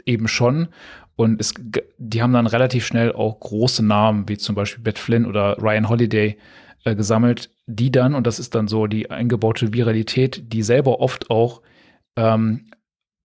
eben 0.07 0.29
schon. 0.29 0.69
Und 1.17 1.41
es, 1.41 1.53
die 1.99 2.23
haben 2.23 2.33
dann 2.33 2.47
relativ 2.47 2.87
schnell 2.87 3.13
auch 3.13 3.41
große 3.41 3.85
Namen, 3.85 4.29
wie 4.29 4.39
zum 4.39 4.55
Beispiel 4.55 4.85
Beth 4.85 4.99
Flynn 4.99 5.27
oder 5.27 5.59
Ryan 5.61 5.89
Holiday, 5.89 6.39
äh, 6.85 6.95
gesammelt, 6.95 7.51
die 7.69 7.93
dann, 7.93 8.15
und 8.15 8.27
das 8.27 8.39
ist 8.39 8.55
dann 8.55 8.67
so 8.67 8.87
die 8.87 9.11
eingebaute 9.11 9.75
Viralität, 9.75 10.53
die 10.53 10.63
selber 10.63 11.01
oft 11.01 11.31
auch 11.31 11.61
ähm, 12.17 12.65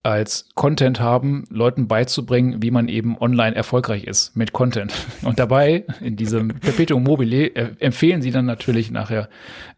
als 0.04 0.50
Content 0.54 1.00
haben, 1.00 1.46
Leuten 1.50 1.88
beizubringen, 1.88 2.62
wie 2.62 2.70
man 2.70 2.90
eben 2.90 3.18
online 3.18 3.56
erfolgreich 3.56 4.04
ist 4.04 4.36
mit 4.36 4.52
Content. 4.52 4.94
Und 5.24 5.40
dabei, 5.40 5.86
in 6.02 6.18
diesem 6.18 6.50
Perpetuum 6.60 7.04
mobile, 7.04 7.56
äh, 7.56 7.76
empfehlen 7.80 8.22
sie 8.22 8.32
dann 8.32 8.46
natürlich 8.46 8.92
nachher 8.92 9.30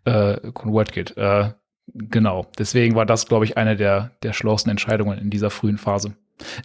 äh, 0.05 0.37
ConvertKit. 0.51 1.15
Äh, 1.15 1.51
genau. 1.93 2.47
Deswegen 2.57 2.95
war 2.95 3.05
das, 3.05 3.27
glaube 3.27 3.45
ich, 3.45 3.55
eine 3.55 3.75
der, 3.75 4.11
der 4.23 4.33
schlauesten 4.33 4.71
Entscheidungen 4.71 5.19
in 5.19 5.29
dieser 5.29 5.51
frühen 5.51 5.77
Phase. 5.77 6.15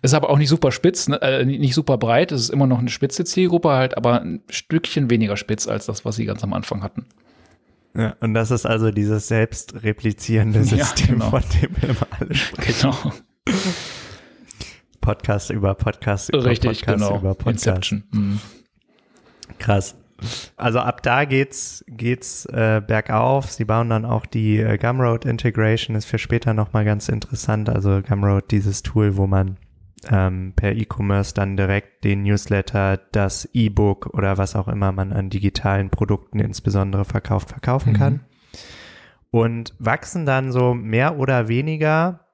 Ist 0.00 0.14
aber 0.14 0.30
auch 0.30 0.38
nicht 0.38 0.48
super 0.48 0.72
spitz, 0.72 1.08
ne? 1.08 1.20
äh, 1.20 1.44
nicht 1.44 1.74
super 1.74 1.98
breit. 1.98 2.32
Es 2.32 2.40
ist 2.40 2.50
immer 2.50 2.66
noch 2.66 2.78
eine 2.78 2.88
spitze 2.88 3.24
Zielgruppe 3.24 3.68
halt, 3.68 3.94
aber 3.98 4.22
ein 4.22 4.42
Stückchen 4.48 5.10
weniger 5.10 5.36
spitz 5.36 5.68
als 5.68 5.84
das, 5.84 6.06
was 6.06 6.16
sie 6.16 6.24
ganz 6.24 6.42
am 6.42 6.54
Anfang 6.54 6.82
hatten. 6.82 7.04
Ja, 7.94 8.16
und 8.20 8.34
das 8.34 8.50
ist 8.50 8.66
also 8.66 8.90
dieses 8.90 9.28
selbstreplizierende 9.28 10.62
System, 10.64 11.06
ja, 11.06 11.12
genau. 11.14 11.30
von 11.30 11.42
dem 11.60 11.76
wir 11.80 11.88
immer 11.90 12.06
alle 12.18 12.34
sprechen. 12.34 12.92
Genau. 12.92 13.12
Podcast 15.00 15.50
über 15.50 15.74
Podcast 15.74 16.28
über 16.32 16.44
Richtig, 16.44 16.82
Podcast 16.82 17.02
genau. 17.02 17.18
über 17.18 17.34
Podcast. 17.34 17.92
Mhm. 18.12 18.38
Krass. 19.58 19.96
Also 20.56 20.80
ab 20.80 21.02
da 21.02 21.24
geht's 21.24 21.84
geht's 21.88 22.44
äh, 22.46 22.82
bergauf. 22.86 23.50
Sie 23.50 23.64
bauen 23.64 23.88
dann 23.88 24.04
auch 24.04 24.26
die 24.26 24.58
äh, 24.58 24.76
Gumroad 24.76 25.24
Integration, 25.24 25.96
ist 25.96 26.04
für 26.04 26.18
später 26.18 26.52
nochmal 26.52 26.84
ganz 26.84 27.08
interessant. 27.08 27.68
Also 27.68 28.02
Gumroad, 28.06 28.50
dieses 28.50 28.82
Tool, 28.82 29.16
wo 29.16 29.26
man 29.26 29.56
ähm, 30.08 30.52
per 30.56 30.72
E-Commerce 30.72 31.34
dann 31.34 31.56
direkt 31.56 32.04
den 32.04 32.22
Newsletter, 32.22 32.96
das 33.12 33.48
E-Book 33.52 34.06
oder 34.14 34.38
was 34.38 34.56
auch 34.56 34.68
immer 34.68 34.92
man 34.92 35.12
an 35.12 35.30
digitalen 35.30 35.90
Produkten 35.90 36.40
insbesondere 36.40 37.04
verkauft, 37.04 37.50
verkaufen 37.50 37.92
mhm. 37.92 37.96
kann. 37.96 38.20
Und 39.30 39.74
wachsen 39.78 40.26
dann 40.26 40.50
so 40.50 40.74
mehr 40.74 41.18
oder 41.18 41.48
weniger 41.48 42.26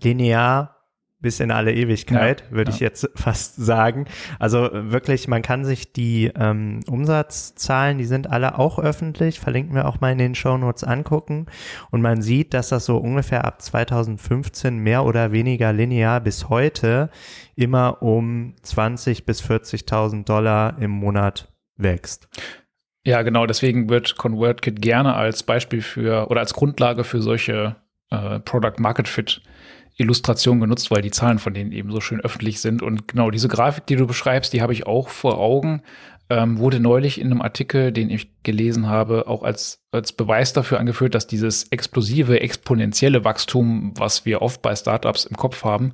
linear 0.00 0.71
bis 1.22 1.40
in 1.40 1.50
alle 1.50 1.72
Ewigkeit, 1.72 2.42
ja, 2.42 2.56
würde 2.56 2.70
ja. 2.70 2.74
ich 2.74 2.80
jetzt 2.80 3.08
fast 3.14 3.56
sagen. 3.56 4.06
Also 4.38 4.68
wirklich, 4.72 5.28
man 5.28 5.40
kann 5.40 5.64
sich 5.64 5.92
die 5.92 6.30
ähm, 6.36 6.80
Umsatzzahlen, 6.88 7.98
die 7.98 8.04
sind 8.04 8.28
alle 8.28 8.58
auch 8.58 8.78
öffentlich, 8.78 9.40
verlinken 9.40 9.74
wir 9.74 9.86
auch 9.86 10.00
mal 10.00 10.12
in 10.12 10.18
den 10.18 10.34
Show 10.34 10.58
Notes 10.58 10.84
angucken. 10.84 11.46
Und 11.90 12.02
man 12.02 12.20
sieht, 12.20 12.52
dass 12.52 12.68
das 12.68 12.84
so 12.84 12.98
ungefähr 12.98 13.44
ab 13.44 13.62
2015 13.62 14.76
mehr 14.76 15.04
oder 15.04 15.32
weniger 15.32 15.72
linear 15.72 16.20
bis 16.20 16.48
heute 16.48 17.08
immer 17.54 18.02
um 18.02 18.54
20 18.62 19.24
bis 19.24 19.42
40.000 19.42 20.24
Dollar 20.24 20.76
im 20.78 20.90
Monat 20.90 21.52
wächst. 21.76 22.28
Ja, 23.04 23.22
genau. 23.22 23.46
Deswegen 23.46 23.88
wird 23.88 24.16
ConvertKit 24.16 24.80
gerne 24.80 25.14
als 25.14 25.42
Beispiel 25.42 25.82
für 25.82 26.28
oder 26.30 26.40
als 26.40 26.54
Grundlage 26.54 27.04
für 27.04 27.20
solche 27.20 27.76
äh, 28.10 28.40
Product 28.40 28.78
Market 28.78 29.08
Fit 29.08 29.42
Illustration 29.96 30.60
genutzt, 30.60 30.90
weil 30.90 31.02
die 31.02 31.10
Zahlen 31.10 31.38
von 31.38 31.54
denen 31.54 31.72
eben 31.72 31.90
so 31.90 32.00
schön 32.00 32.20
öffentlich 32.20 32.60
sind. 32.60 32.82
Und 32.82 33.08
genau 33.08 33.30
diese 33.30 33.48
Grafik, 33.48 33.86
die 33.86 33.96
du 33.96 34.06
beschreibst, 34.06 34.52
die 34.52 34.62
habe 34.62 34.72
ich 34.72 34.86
auch 34.86 35.08
vor 35.08 35.38
Augen. 35.38 35.82
Ähm, 36.30 36.58
wurde 36.58 36.80
neulich 36.80 37.20
in 37.20 37.26
einem 37.26 37.42
Artikel, 37.42 37.92
den 37.92 38.08
ich 38.08 38.42
gelesen 38.42 38.88
habe, 38.88 39.26
auch 39.26 39.42
als, 39.42 39.82
als 39.90 40.12
Beweis 40.12 40.52
dafür 40.52 40.80
angeführt, 40.80 41.14
dass 41.14 41.26
dieses 41.26 41.64
explosive, 41.64 42.40
exponentielle 42.40 43.24
Wachstum, 43.24 43.92
was 43.96 44.24
wir 44.24 44.40
oft 44.40 44.62
bei 44.62 44.74
Startups 44.74 45.26
im 45.26 45.36
Kopf 45.36 45.64
haben, 45.64 45.92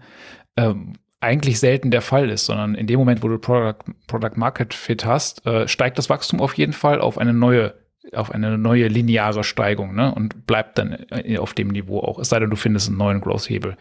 ähm, 0.56 0.92
eigentlich 1.20 1.58
selten 1.58 1.90
der 1.90 2.02
Fall 2.02 2.30
ist, 2.30 2.46
sondern 2.46 2.74
in 2.76 2.86
dem 2.86 2.98
Moment, 2.98 3.22
wo 3.22 3.28
du 3.28 3.38
Product, 3.38 3.78
Product 4.06 4.36
Market 4.36 4.74
Fit 4.74 5.04
hast, 5.04 5.44
äh, 5.46 5.66
steigt 5.66 5.98
das 5.98 6.08
Wachstum 6.08 6.40
auf 6.40 6.54
jeden 6.54 6.72
Fall 6.72 7.00
auf 7.00 7.18
eine 7.18 7.32
neue 7.32 7.74
auf 8.14 8.30
eine 8.30 8.58
neue 8.58 8.88
lineare 8.88 9.44
Steigung 9.44 9.94
ne? 9.94 10.14
und 10.14 10.46
bleibt 10.46 10.78
dann 10.78 10.92
äh, 11.10 11.38
auf 11.38 11.54
dem 11.54 11.68
Niveau 11.68 12.00
auch. 12.00 12.18
Es 12.18 12.28
sei 12.28 12.38
denn, 12.38 12.50
du 12.50 12.56
findest 12.56 12.88
einen 12.88 12.98
neuen 12.98 13.20
Growth-Hebel. 13.20 13.76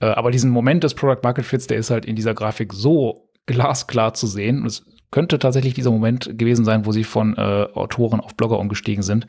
Äh, 0.00 0.06
aber 0.06 0.30
diesen 0.30 0.50
Moment 0.50 0.84
des 0.84 0.94
Product 0.94 1.22
Market 1.22 1.44
Fits, 1.44 1.66
der 1.66 1.78
ist 1.78 1.90
halt 1.90 2.04
in 2.04 2.16
dieser 2.16 2.34
Grafik 2.34 2.72
so 2.72 3.30
glasklar 3.46 4.14
zu 4.14 4.26
sehen. 4.26 4.64
Es 4.66 4.84
könnte 5.10 5.38
tatsächlich 5.38 5.74
dieser 5.74 5.90
Moment 5.90 6.38
gewesen 6.38 6.64
sein, 6.64 6.86
wo 6.86 6.92
sie 6.92 7.04
von 7.04 7.36
äh, 7.36 7.66
Autoren 7.74 8.20
auf 8.20 8.36
Blogger 8.36 8.58
umgestiegen 8.58 9.02
sind, 9.02 9.26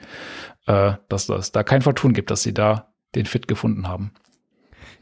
äh, 0.67 0.93
dass 1.07 1.27
das 1.27 1.51
da 1.51 1.63
kein 1.63 1.81
Vertun 1.81 2.13
gibt, 2.13 2.31
dass 2.31 2.43
sie 2.43 2.53
da 2.53 2.93
den 3.15 3.25
Fit 3.25 3.47
gefunden 3.47 3.87
haben. 3.87 4.11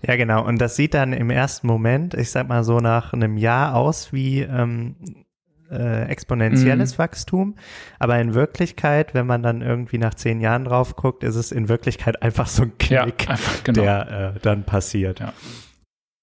Ja, 0.05 0.15
genau. 0.15 0.45
Und 0.45 0.59
das 0.59 0.75
sieht 0.75 0.93
dann 0.93 1.13
im 1.13 1.31
ersten 1.31 1.65
Moment, 1.65 2.13
ich 2.13 2.29
sag 2.29 2.47
mal 2.47 2.63
so 2.63 2.79
nach 2.79 3.13
einem 3.13 3.37
Jahr 3.37 3.75
aus 3.75 4.13
wie 4.13 4.41
ähm, 4.41 5.25
äh, 5.71 6.05
exponentielles 6.05 6.93
mhm. 6.93 6.97
Wachstum, 6.99 7.55
aber 7.99 8.19
in 8.19 8.33
Wirklichkeit, 8.33 9.13
wenn 9.13 9.25
man 9.25 9.43
dann 9.43 9.61
irgendwie 9.61 9.97
nach 9.97 10.13
zehn 10.13 10.39
Jahren 10.41 10.65
drauf 10.65 10.95
guckt, 10.95 11.23
ist 11.23 11.35
es 11.35 11.51
in 11.51 11.69
Wirklichkeit 11.69 12.21
einfach 12.21 12.47
so 12.47 12.63
ein 12.63 12.77
Knick, 12.77 13.25
ja, 13.25 13.31
einfach, 13.31 13.63
genau. 13.63 13.81
der 13.81 14.33
äh, 14.35 14.39
dann 14.41 14.63
passiert. 14.63 15.19
Ja. 15.19 15.33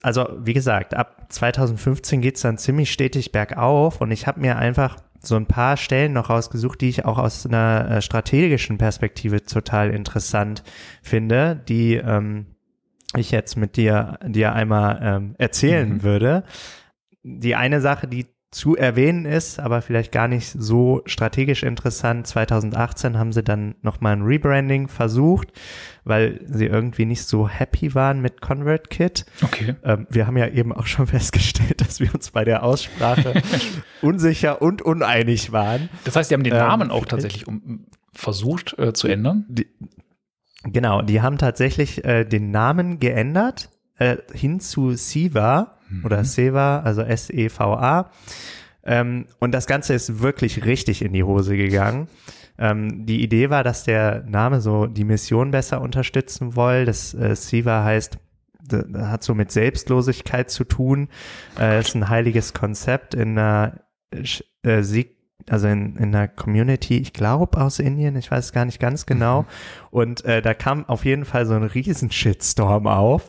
Also 0.03 0.29
wie 0.39 0.53
gesagt, 0.53 0.95
ab 0.95 1.27
2015 1.31 2.21
geht 2.21 2.37
es 2.37 2.43
dann 2.43 2.59
ziemlich 2.59 2.93
stetig 2.93 3.33
bergauf 3.33 4.01
und 4.01 4.11
ich 4.11 4.27
habe 4.27 4.41
mir 4.41 4.57
einfach 4.57 4.99
so 5.27 5.37
ein 5.37 5.47
paar 5.47 5.77
Stellen 5.77 6.13
noch 6.13 6.31
rausgesucht, 6.31 6.81
die 6.81 6.91
ich 6.91 7.05
auch 7.05 7.19
aus 7.19 7.47
einer 7.47 7.91
äh, 7.91 8.03
strategischen 8.03 8.79
Perspektive 8.79 9.43
total 9.43 9.91
interessant 9.91 10.63
finde, 11.03 11.61
die 11.69 11.95
ähm, 11.95 12.47
ich 13.17 13.31
jetzt 13.31 13.57
mit 13.57 13.77
dir, 13.77 14.19
dir 14.27 14.53
einmal 14.53 15.01
ähm, 15.03 15.35
erzählen 15.39 15.89
mhm. 15.89 16.03
würde. 16.03 16.45
Die 17.23 17.55
eine 17.55 17.81
Sache, 17.81 18.07
die 18.07 18.27
zu 18.55 18.77
erwähnen 18.77 19.25
ist, 19.25 19.59
aber 19.59 19.83
vielleicht 19.83 20.13
gar 20.13 20.29
nicht 20.29 20.55
so 20.57 21.03
strategisch 21.07 21.65
interessant. 21.65 22.29
2018 22.29 23.19
haben 23.19 23.33
sie 23.33 23.43
dann 23.43 23.75
nochmal 23.83 24.13
ein 24.13 24.23
Rebranding 24.23 24.87
versucht, 24.87 25.49
weil 26.05 26.41
sie 26.47 26.67
irgendwie 26.67 27.05
nicht 27.05 27.25
so 27.25 27.49
happy 27.49 27.97
waren 27.97 28.21
mit 28.21 28.41
ConvertKit. 28.41 29.27
Okay. 29.43 29.75
Ähm, 29.83 30.07
wir 30.09 30.29
haben 30.29 30.37
ja 30.37 30.47
eben 30.47 30.73
auch 30.73 30.87
schon 30.87 31.07
festgestellt, 31.09 31.81
dass 31.81 31.99
wir 31.99 32.15
uns 32.15 32.31
bei 32.31 32.45
der 32.45 32.63
Aussprache 32.63 33.43
unsicher 34.03 34.63
und 34.63 34.83
uneinig 34.83 35.51
waren. 35.51 35.89
Das 36.05 36.15
heißt, 36.15 36.29
sie 36.29 36.35
haben 36.37 36.45
den 36.45 36.55
Namen 36.55 36.91
ähm, 36.91 36.93
auch 36.93 37.07
tatsächlich 37.07 37.49
um, 37.49 37.87
versucht 38.13 38.79
äh, 38.79 38.93
zu 38.93 39.09
ändern? 39.09 39.47
Die, 39.49 39.67
genau, 40.63 41.03
die 41.03 41.23
haben 41.23 41.39
tatsächlich 41.39 42.05
äh, 42.05 42.25
den 42.25 42.53
Namen 42.53 43.01
geändert 43.01 43.69
äh, 43.99 44.19
hin 44.33 44.61
zu 44.61 44.93
Siva 44.93 45.74
mhm. 45.89 46.05
oder 46.05 46.25
Seva, 46.25 46.81
also 46.81 47.03
S-E-V-A. 47.03 48.11
Ähm, 48.85 49.27
und 49.41 49.53
das 49.53 49.67
Ganze 49.67 49.95
ist 49.95 50.21
wirklich 50.21 50.65
richtig 50.65 51.03
in 51.03 51.13
die 51.13 51.25
Hose 51.25 51.57
gegangen. 51.57 52.09
Ähm, 52.59 53.07
die 53.07 53.23
Idee 53.23 53.51
war, 53.51 53.65
dass 53.65 53.85
der 53.85 54.25
Name 54.27 54.61
so 54.61 54.87
die 54.87 55.05
Mission 55.05 55.51
besser 55.51 55.81
unterstützen 55.81 56.53
soll. 56.53 56.85
Das 56.85 57.15
äh, 57.15 57.35
Siva 57.35 57.83
heißt, 57.83 58.19
hat 58.97 59.23
so 59.23 59.35
mit 59.35 59.51
Selbstlosigkeit 59.53 60.51
zu 60.51 60.65
tun. 60.65 61.09
Äh, 61.59 61.81
ist 61.81 61.95
ein 61.95 62.09
heiliges 62.09 62.55
Konzept 62.55 63.15
in 63.15 63.39
einer 63.39 63.81
äh, 64.63 64.83
Sieg 64.83 65.15
also 65.51 65.69
in, 65.69 65.97
in 65.97 66.15
einer 66.15 66.29
Community, 66.29 66.97
ich 66.99 67.13
glaube 67.13 67.61
aus 67.61 67.79
Indien, 67.79 68.17
ich 68.17 68.31
weiß 68.31 68.47
es 68.47 68.53
gar 68.53 68.65
nicht 68.65 68.81
ganz 68.81 69.05
genau. 69.05 69.43
Mhm. 69.43 69.47
Und 69.91 70.25
äh, 70.25 70.41
da 70.41 70.55
kam 70.55 70.89
auf 70.89 71.05
jeden 71.05 71.25
Fall 71.25 71.45
so 71.45 71.55
ein 71.55 71.65
riesen 71.65 72.11
Shitstorm 72.11 72.87
auf. 72.87 73.29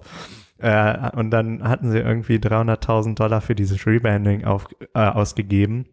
Äh, 0.58 1.12
und 1.12 1.32
dann 1.32 1.68
hatten 1.68 1.91
sie 1.91 1.99
irgendwie 1.99 2.38
300.000 2.38 3.16
Dollar 3.16 3.41
für 3.41 3.56
dieses 3.56 3.86
Rebranding 3.86 4.45
auf, 4.45 4.68
äh, 4.93 4.99
ausgegeben, 4.99 5.86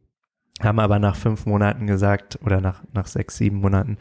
haben 0.60 0.78
aber 0.78 0.98
nach 0.98 1.16
fünf 1.16 1.46
Monaten 1.46 1.86
gesagt 1.86 2.38
oder 2.44 2.60
nach, 2.60 2.82
nach 2.92 3.06
sechs, 3.06 3.36
sieben 3.36 3.58
Monaten, 3.58 3.98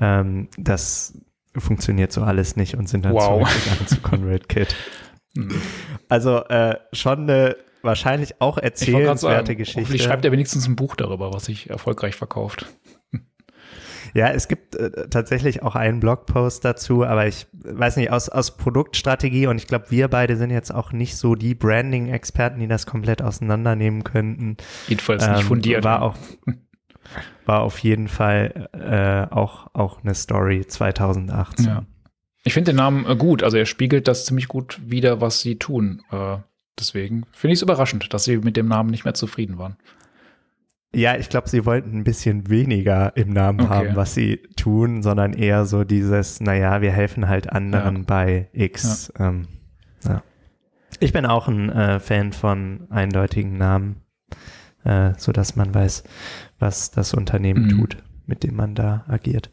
ähm, 0.00 0.48
das 0.58 1.18
funktioniert 1.56 2.12
so 2.12 2.22
alles 2.22 2.56
nicht 2.56 2.76
und 2.76 2.88
sind 2.88 3.04
dann 3.04 3.12
wow. 3.12 3.48
zurückgegangen 3.48 3.86
zu 3.86 4.00
ConvertKit. 4.00 4.74
Mhm. 5.32 5.62
Also 6.08 6.44
äh, 6.46 6.74
schon 6.92 7.20
eine 7.20 7.56
wahrscheinlich 7.82 8.40
auch 8.40 8.58
erzählenswerte 8.58 9.46
sagen, 9.46 9.58
Geschichte. 9.58 9.80
Hoffentlich 9.82 10.02
schreibt 10.02 10.24
er 10.24 10.32
wenigstens 10.32 10.66
ein 10.66 10.74
Buch 10.74 10.96
darüber, 10.96 11.32
was 11.32 11.44
sich 11.44 11.70
erfolgreich 11.70 12.16
verkauft. 12.16 12.66
Ja, 14.14 14.28
es 14.28 14.48
gibt 14.48 14.74
äh, 14.76 15.08
tatsächlich 15.08 15.62
auch 15.62 15.76
einen 15.76 16.00
Blogpost 16.00 16.64
dazu, 16.64 17.04
aber 17.04 17.26
ich 17.26 17.46
weiß 17.52 17.96
nicht, 17.96 18.10
aus, 18.10 18.28
aus 18.28 18.56
Produktstrategie 18.56 19.46
und 19.46 19.56
ich 19.58 19.66
glaube, 19.66 19.86
wir 19.90 20.08
beide 20.08 20.36
sind 20.36 20.50
jetzt 20.50 20.74
auch 20.74 20.92
nicht 20.92 21.16
so 21.16 21.34
die 21.34 21.54
Branding-Experten, 21.54 22.60
die 22.60 22.68
das 22.68 22.86
komplett 22.86 23.22
auseinandernehmen 23.22 24.04
könnten. 24.04 24.56
Jedenfalls 24.88 25.26
ähm, 25.26 25.32
nicht 25.32 25.44
fundiert. 25.44 25.84
War 25.84 26.02
auch, 26.02 26.16
war 27.46 27.60
auf 27.60 27.78
jeden 27.78 28.08
Fall 28.08 28.68
äh, 28.72 29.34
auch, 29.34 29.68
auch 29.74 30.02
eine 30.02 30.14
Story 30.14 30.66
2018. 30.66 31.66
Ja. 31.66 31.84
Ich 32.42 32.54
finde 32.54 32.72
den 32.72 32.76
Namen 32.76 33.06
äh, 33.06 33.16
gut, 33.16 33.42
also 33.42 33.56
er 33.56 33.66
spiegelt 33.66 34.08
das 34.08 34.24
ziemlich 34.24 34.48
gut 34.48 34.80
wider, 34.84 35.20
was 35.20 35.40
sie 35.40 35.58
tun. 35.58 36.02
Äh, 36.10 36.38
deswegen 36.78 37.24
finde 37.32 37.52
ich 37.52 37.58
es 37.58 37.62
überraschend, 37.62 38.12
dass 38.12 38.24
sie 38.24 38.38
mit 38.38 38.56
dem 38.56 38.68
Namen 38.68 38.90
nicht 38.90 39.04
mehr 39.04 39.14
zufrieden 39.14 39.58
waren. 39.58 39.76
Ja, 40.92 41.16
ich 41.16 41.28
glaube, 41.28 41.48
sie 41.48 41.64
wollten 41.66 41.98
ein 41.98 42.04
bisschen 42.04 42.48
weniger 42.48 43.16
im 43.16 43.32
Namen 43.32 43.60
okay. 43.60 43.70
haben, 43.70 43.96
was 43.96 44.14
sie 44.14 44.38
tun, 44.56 45.02
sondern 45.02 45.34
eher 45.34 45.64
so 45.64 45.84
dieses, 45.84 46.40
naja, 46.40 46.80
wir 46.80 46.90
helfen 46.90 47.28
halt 47.28 47.52
anderen 47.52 47.98
ja. 47.98 48.02
bei 48.06 48.48
X. 48.52 49.12
Ja. 49.16 49.28
Ähm, 49.28 49.48
ja. 50.04 50.22
Ich 50.98 51.12
bin 51.12 51.26
auch 51.26 51.46
ein 51.46 51.70
äh, 51.70 52.00
Fan 52.00 52.32
von 52.32 52.88
eindeutigen 52.90 53.56
Namen, 53.56 54.02
äh, 54.82 55.12
so 55.16 55.30
dass 55.30 55.54
man 55.54 55.72
weiß, 55.72 56.02
was 56.58 56.90
das 56.90 57.14
Unternehmen 57.14 57.66
mhm. 57.66 57.70
tut, 57.70 57.96
mit 58.26 58.42
dem 58.42 58.56
man 58.56 58.74
da 58.74 59.04
agiert. 59.06 59.50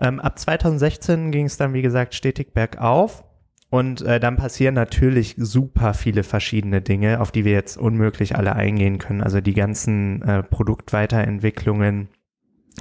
Ähm, 0.00 0.18
ab 0.18 0.40
2016 0.40 1.30
ging 1.30 1.46
es 1.46 1.56
dann, 1.56 1.72
wie 1.72 1.82
gesagt, 1.82 2.14
stetig 2.16 2.52
bergauf. 2.52 3.24
Und 3.72 4.02
äh, 4.02 4.20
dann 4.20 4.36
passieren 4.36 4.74
natürlich 4.74 5.34
super 5.38 5.94
viele 5.94 6.24
verschiedene 6.24 6.82
Dinge, 6.82 7.20
auf 7.20 7.32
die 7.32 7.46
wir 7.46 7.52
jetzt 7.52 7.78
unmöglich 7.78 8.36
alle 8.36 8.54
eingehen 8.54 8.98
können. 8.98 9.22
Also 9.22 9.40
die 9.40 9.54
ganzen 9.54 10.20
äh, 10.20 10.42
Produktweiterentwicklungen, 10.42 12.08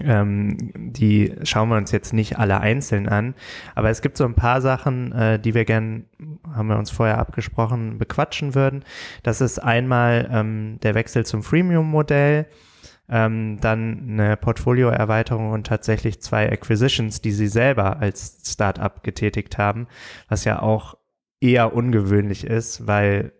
ähm, 0.04 0.58
die 0.76 1.34
schauen 1.44 1.70
wir 1.70 1.78
uns 1.78 1.94
jetzt 1.94 2.12
nicht 2.12 2.39
alle 2.39 2.60
einzeln 2.60 3.08
an. 3.08 3.36
Aber 3.74 3.89
es 3.89 4.02
gibt 4.02 4.18
so 4.18 4.26
ein 4.26 4.34
paar 4.34 4.60
Sachen, 4.60 5.14
äh, 5.14 5.39
die 5.39 5.54
wir 5.54 5.64
gern, 5.64 6.08
haben 6.54 6.68
wir 6.68 6.78
uns 6.78 6.92
vorher 6.92 7.20
abgesprochen, 7.20 7.98
bequatschen 7.98 8.54
würden. 8.54 8.84
Das 9.24 9.39
ist 9.39 9.60
einmal 9.60 10.30
ähm, 10.30 10.78
der 10.84 10.94
Wechsel 10.94 11.26
zum 11.26 11.42
Freemium-Modell 11.42 12.48
ähm, 13.12 13.59
dann 13.59 14.07
eine 14.09 14.38
Portfolioerweiterung 14.38 15.51
und 15.51 15.68
tatsächlich 15.68 16.22
zwei 16.22 16.49
Acquisitions, 16.49 17.22
die 17.22 17.32
sie 17.32 17.47
selber 17.47 17.99
als 17.99 18.41
Startup 18.45 19.03
getätigt 19.03 19.57
haben, 19.57 19.88
was 20.30 20.45
ja 20.45 20.62
auch 20.62 20.95
eher 21.41 21.74
ungewöhnlich 21.74 22.45
ist, 22.45 22.88
weil 22.88 23.34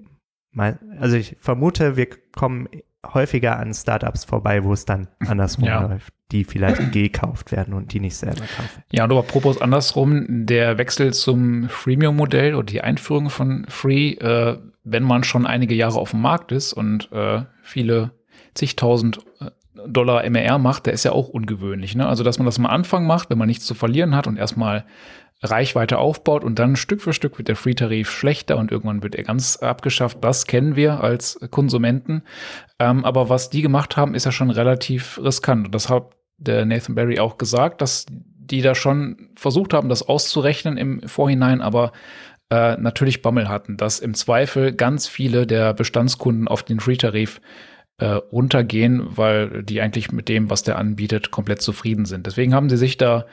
also 1.00 1.16
ich 1.16 1.38
vermute, 1.40 1.96
wir 1.96 2.08
kommen 2.36 2.68
häufiger 3.14 3.58
an 3.58 3.74
Startups 3.74 4.26
vorbei, 4.26 4.64
wo 4.64 4.74
es 4.74 4.86
dann 4.86 5.08
andersrum 5.20 5.66
ja. 5.66 5.88
läuft, 5.88 6.14
die 6.32 6.44
vielleicht 6.44 6.92
gekauft 6.92 7.52
werden 7.52 7.74
und 7.74 7.94
die 7.94 8.00
nicht 8.00 8.18
selber 8.18 8.42
kaufen. 8.42 8.84
Ja, 8.92 9.06
und 9.06 9.12
aber 9.12 9.24
propos 9.24 9.62
andersrum, 9.62 10.46
der 10.46 10.78
Wechsel 10.78 11.14
zum 11.14 11.70
Freemium-Modell 11.70 12.56
oder 12.56 12.66
die 12.66 12.82
Einführung 12.82 13.30
von 13.30 13.66
Free, 13.70 14.12
äh, 14.16 14.58
wenn 14.84 15.04
man 15.04 15.24
schon 15.24 15.48
einige 15.48 15.74
Jahre 15.74 16.00
auf 16.00 16.12
dem 16.12 16.22
Markt 16.22 16.52
ist 16.52 16.74
und 16.74 17.12
äh, 17.12 17.44
viele 17.64 18.12
zigtausend 18.54 19.22
Dollar 19.88 20.24
MR 20.24 20.58
macht, 20.58 20.86
der 20.86 20.94
ist 20.94 21.06
ja 21.06 21.12
auch 21.12 21.30
ungewöhnlich. 21.30 21.96
Ne? 21.96 22.08
Also, 22.08 22.24
dass 22.24 22.40
man 22.40 22.46
das 22.46 22.60
am 22.60 22.66
Anfang 22.66 23.06
macht, 23.06 23.30
wenn 23.30 23.38
man 23.38 23.48
nichts 23.48 23.66
zu 23.66 23.74
verlieren 23.74 24.16
hat 24.16 24.28
und 24.28 24.38
erstmal 24.38 24.86
Reichweite 25.44 25.98
aufbaut 25.98 26.44
und 26.44 26.60
dann 26.60 26.76
Stück 26.76 27.02
für 27.02 27.14
Stück 27.14 27.38
wird 27.38 27.48
der 27.48 27.56
Free-Tarif 27.56 28.12
schlechter 28.12 28.58
und 28.58 28.72
irgendwann 28.72 29.02
wird 29.02 29.16
er 29.16 29.24
ganz 29.24 29.58
abgeschafft. 29.58 30.20
Das 30.22 30.46
kennen 30.46 30.76
wir 30.76 31.02
als 31.02 31.40
Konsumenten. 31.50 32.24
Ähm, 32.80 33.04
aber 33.06 33.30
was 33.30 33.50
die 33.50 33.62
gemacht 33.62 33.98
haben, 33.98 34.14
ist 34.14 34.26
ja 34.26 34.32
schon 34.32 34.52
relativ 34.52 35.20
riskant. 35.24 35.68
Und 35.68 35.76
das 35.76 35.90
hat 35.90 36.12
der 36.38 36.66
Nathan 36.66 36.96
Barry 36.96 37.20
auch 37.20 37.38
gesagt, 37.38 37.82
dass 37.82 38.06
die 38.08 38.62
da 38.62 38.76
schon 38.76 39.30
versucht 39.36 39.74
haben, 39.74 39.90
das 39.90 40.04
auszurechnen 40.08 40.78
im 40.78 41.02
Vorhinein, 41.08 41.62
aber 41.62 41.92
äh, 42.50 42.76
natürlich 42.78 43.22
Bammel 43.22 43.48
hatten, 43.48 43.78
dass 43.78 44.00
im 44.00 44.14
Zweifel 44.14 44.74
ganz 44.74 45.08
viele 45.08 45.48
der 45.48 45.74
Bestandskunden 45.74 46.48
auf 46.48 46.62
den 46.62 46.80
Free-Tarif 46.80 47.40
äh, 48.02 48.06
runtergehen, 48.06 49.16
weil 49.16 49.62
die 49.62 49.80
eigentlich 49.80 50.12
mit 50.12 50.28
dem, 50.28 50.50
was 50.50 50.64
der 50.64 50.80
anbietet, 50.80 51.30
komplett 51.30 51.62
zufrieden 51.62 52.06
sind. 52.06 52.26
Deswegen 52.26 52.56
haben 52.56 52.68
sie 52.68 52.78
sich 52.78 52.98
da, 52.98 53.28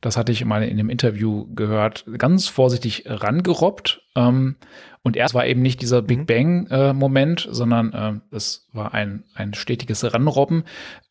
das 0.00 0.16
hatte 0.16 0.30
ich 0.30 0.44
mal 0.44 0.62
in 0.62 0.76
dem 0.76 0.90
Interview 0.90 1.52
gehört, 1.56 2.04
ganz 2.18 2.46
vorsichtig 2.46 3.02
rangerobbt. 3.06 4.00
Ähm, 4.14 4.54
und 5.02 5.16
erst 5.16 5.34
war 5.34 5.44
eben 5.44 5.60
nicht 5.60 5.82
dieser 5.82 6.02
Big 6.02 6.20
mhm. 6.20 6.26
Bang-Moment, 6.68 7.46
äh, 7.46 7.52
sondern 7.52 7.92
äh, 7.92 8.36
es 8.36 8.68
war 8.72 8.94
ein, 8.94 9.24
ein 9.34 9.54
stetiges 9.54 10.14
Ranrobben. 10.14 10.62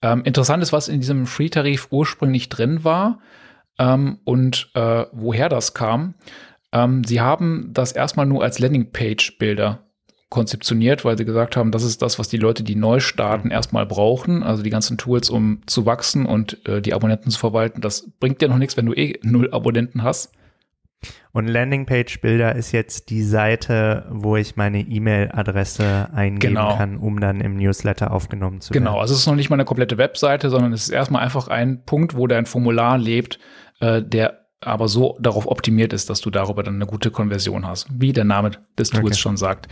Ähm, 0.01 0.24
interessant 0.24 0.64
ist, 0.64 0.72
was 0.72 0.88
in 0.88 1.01
diesem 1.01 1.26
Free-Tarif 1.26 1.89
ursprünglich 1.91 2.47
drin 2.47 2.86
war 2.86 3.20
ähm, 3.78 4.20
und 4.24 4.72
äh, 4.74 5.05
woher 5.12 5.49
das 5.49 5.74
kam. 5.74 6.14
Ähm, 6.72 7.03
sie 7.03 7.20
haben 7.20 7.72
das 7.74 7.91
erstmal 7.91 8.26
nur 8.26 8.41
als 8.41 8.59
Landingpage-Bilder 8.59 9.91
konzeptioniert, 10.32 11.03
weil 11.03 11.17
sie 11.17 11.25
gesagt 11.25 11.57
haben, 11.57 11.71
das 11.71 11.84
ist 11.84 12.01
das, 12.01 12.17
was 12.17 12.29
die 12.29 12.38
Leute, 12.38 12.63
die 12.63 12.75
neu 12.75 13.01
starten, 13.01 13.51
erstmal 13.51 13.86
brauchen. 13.86 14.43
Also 14.43 14.63
die 14.63 14.69
ganzen 14.69 14.97
Tools, 14.97 15.29
um 15.29 15.61
zu 15.65 15.86
wachsen 15.86 16.25
und 16.25 16.65
äh, 16.67 16.82
die 16.82 16.93
Abonnenten 16.93 17.29
zu 17.29 17.38
verwalten. 17.38 17.82
Das 17.82 18.09
bringt 18.19 18.41
dir 18.41 18.47
noch 18.47 18.57
nichts, 18.57 18.77
wenn 18.77 18.86
du 18.86 18.93
eh 18.93 19.19
null 19.23 19.51
Abonnenten 19.51 20.03
hast. 20.03 20.32
Und 21.34 21.47
Landingpage-Bilder 21.47 22.55
ist 22.55 22.71
jetzt 22.71 23.09
die 23.09 23.23
Seite, 23.23 24.05
wo 24.09 24.38
ich 24.38 24.55
meine 24.55 24.79
E-Mail-Adresse 24.79 26.09
eingeben 26.13 26.55
genau. 26.55 26.77
kann, 26.77 26.97
um 26.97 27.19
dann 27.19 27.41
im 27.41 27.57
Newsletter 27.57 28.11
aufgenommen 28.11 28.61
zu 28.61 28.71
genau. 28.71 28.86
werden. 28.86 28.93
Genau, 28.93 29.01
also 29.01 29.13
es 29.13 29.21
ist 29.21 29.27
noch 29.27 29.36
nicht 29.36 29.49
mal 29.49 29.57
eine 29.57 29.65
komplette 29.65 29.97
Webseite, 29.97 30.49
sondern 30.49 30.71
es 30.71 30.84
ist 30.84 30.89
erstmal 30.89 31.23
einfach 31.23 31.49
ein 31.49 31.84
Punkt, 31.86 32.15
wo 32.15 32.27
dein 32.27 32.45
Formular 32.45 32.97
lebt, 32.97 33.38
äh, 33.82 34.01
der 34.01 34.41
aber 34.62 34.88
so 34.88 35.18
darauf 35.20 35.47
optimiert 35.47 35.91
ist, 35.91 36.09
dass 36.09 36.22
du 36.22 36.30
darüber 36.30 36.64
dann 36.64 36.76
eine 36.76 36.86
gute 36.86 37.12
Konversion 37.12 37.66
hast, 37.66 37.88
wie 37.91 38.14
der 38.14 38.24
Name 38.24 38.51
des 38.78 38.91
Tools 38.91 39.14
okay. 39.14 39.16
schon 39.16 39.38
sagt. 39.38 39.68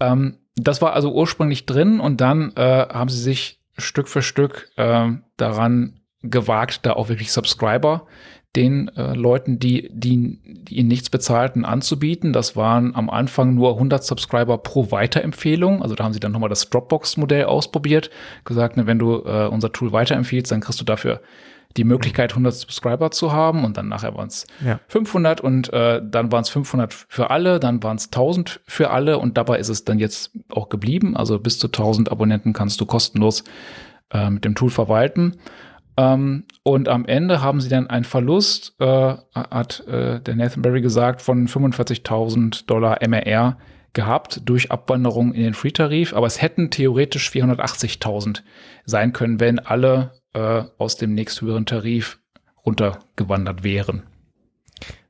Ähm, 0.00 0.38
das 0.56 0.80
war 0.80 0.92
also 0.92 1.12
ursprünglich 1.12 1.66
drin 1.66 2.00
und 2.00 2.20
dann 2.20 2.52
äh, 2.56 2.86
haben 2.88 3.08
sie 3.08 3.20
sich 3.20 3.60
Stück 3.76 4.08
für 4.08 4.22
Stück 4.22 4.70
äh, 4.76 5.10
daran 5.36 6.00
gewagt, 6.22 6.84
da 6.84 6.94
auch 6.94 7.08
wirklich 7.08 7.32
Subscriber 7.32 8.06
den 8.56 8.88
äh, 8.96 9.14
Leuten, 9.14 9.58
die, 9.58 9.90
die, 9.92 10.40
die 10.44 10.78
ihnen 10.78 10.88
nichts 10.88 11.10
bezahlten, 11.10 11.64
anzubieten. 11.64 12.32
Das 12.32 12.56
waren 12.56 12.94
am 12.94 13.10
Anfang 13.10 13.54
nur 13.54 13.74
100 13.74 14.02
Subscriber 14.02 14.58
pro 14.58 14.90
Weiterempfehlung. 14.90 15.82
Also 15.82 15.94
da 15.94 16.04
haben 16.04 16.14
sie 16.14 16.20
dann 16.20 16.32
nochmal 16.32 16.48
das 16.48 16.70
Dropbox-Modell 16.70 17.44
ausprobiert, 17.44 18.10
gesagt, 18.44 18.76
ne, 18.76 18.86
wenn 18.86 18.98
du 18.98 19.22
äh, 19.24 19.46
unser 19.46 19.70
Tool 19.70 19.92
weiterempfiehlst, 19.92 20.50
dann 20.50 20.60
kriegst 20.60 20.80
du 20.80 20.84
dafür 20.84 21.20
die 21.76 21.84
Möglichkeit, 21.84 22.32
100 22.32 22.54
Subscriber 22.54 23.10
zu 23.10 23.32
haben 23.32 23.64
und 23.64 23.76
dann 23.76 23.88
nachher 23.88 24.14
waren 24.16 24.28
es 24.28 24.46
ja. 24.64 24.80
500 24.88 25.40
und 25.40 25.72
äh, 25.72 26.00
dann 26.02 26.32
waren 26.32 26.42
es 26.42 26.48
500 26.48 26.92
für 26.92 27.30
alle, 27.30 27.60
dann 27.60 27.82
waren 27.82 27.96
es 27.96 28.06
1000 28.06 28.60
für 28.66 28.90
alle 28.90 29.18
und 29.18 29.36
dabei 29.36 29.58
ist 29.58 29.68
es 29.68 29.84
dann 29.84 29.98
jetzt 29.98 30.32
auch 30.50 30.68
geblieben. 30.68 31.16
Also 31.16 31.38
bis 31.38 31.58
zu 31.58 31.68
1000 31.68 32.10
Abonnenten 32.10 32.52
kannst 32.52 32.80
du 32.80 32.86
kostenlos 32.86 33.44
äh, 34.12 34.30
mit 34.30 34.44
dem 34.44 34.54
Tool 34.54 34.70
verwalten. 34.70 35.36
Ähm, 35.98 36.44
und 36.62 36.88
am 36.88 37.04
Ende 37.06 37.42
haben 37.42 37.60
sie 37.60 37.68
dann 37.68 37.88
einen 37.88 38.04
Verlust, 38.04 38.74
äh, 38.78 39.14
hat 39.34 39.86
äh, 39.86 40.20
der 40.20 40.36
Nathan 40.36 40.62
Berry 40.62 40.80
gesagt, 40.80 41.22
von 41.22 41.48
45.000 41.48 42.66
Dollar 42.66 42.98
MRR 43.06 43.58
gehabt 43.94 44.42
durch 44.44 44.70
Abwanderung 44.70 45.34
in 45.34 45.42
den 45.42 45.54
Free-Tarif, 45.54 46.14
aber 46.14 46.26
es 46.26 46.40
hätten 46.40 46.70
theoretisch 46.70 47.30
480.000 47.30 48.42
sein 48.84 49.12
können, 49.12 49.40
wenn 49.40 49.58
alle 49.58 50.12
äh, 50.38 50.64
aus 50.78 50.96
dem 50.96 51.14
nächsthöheren 51.14 51.66
Tarif 51.66 52.18
runtergewandert 52.64 53.64
wären 53.64 54.02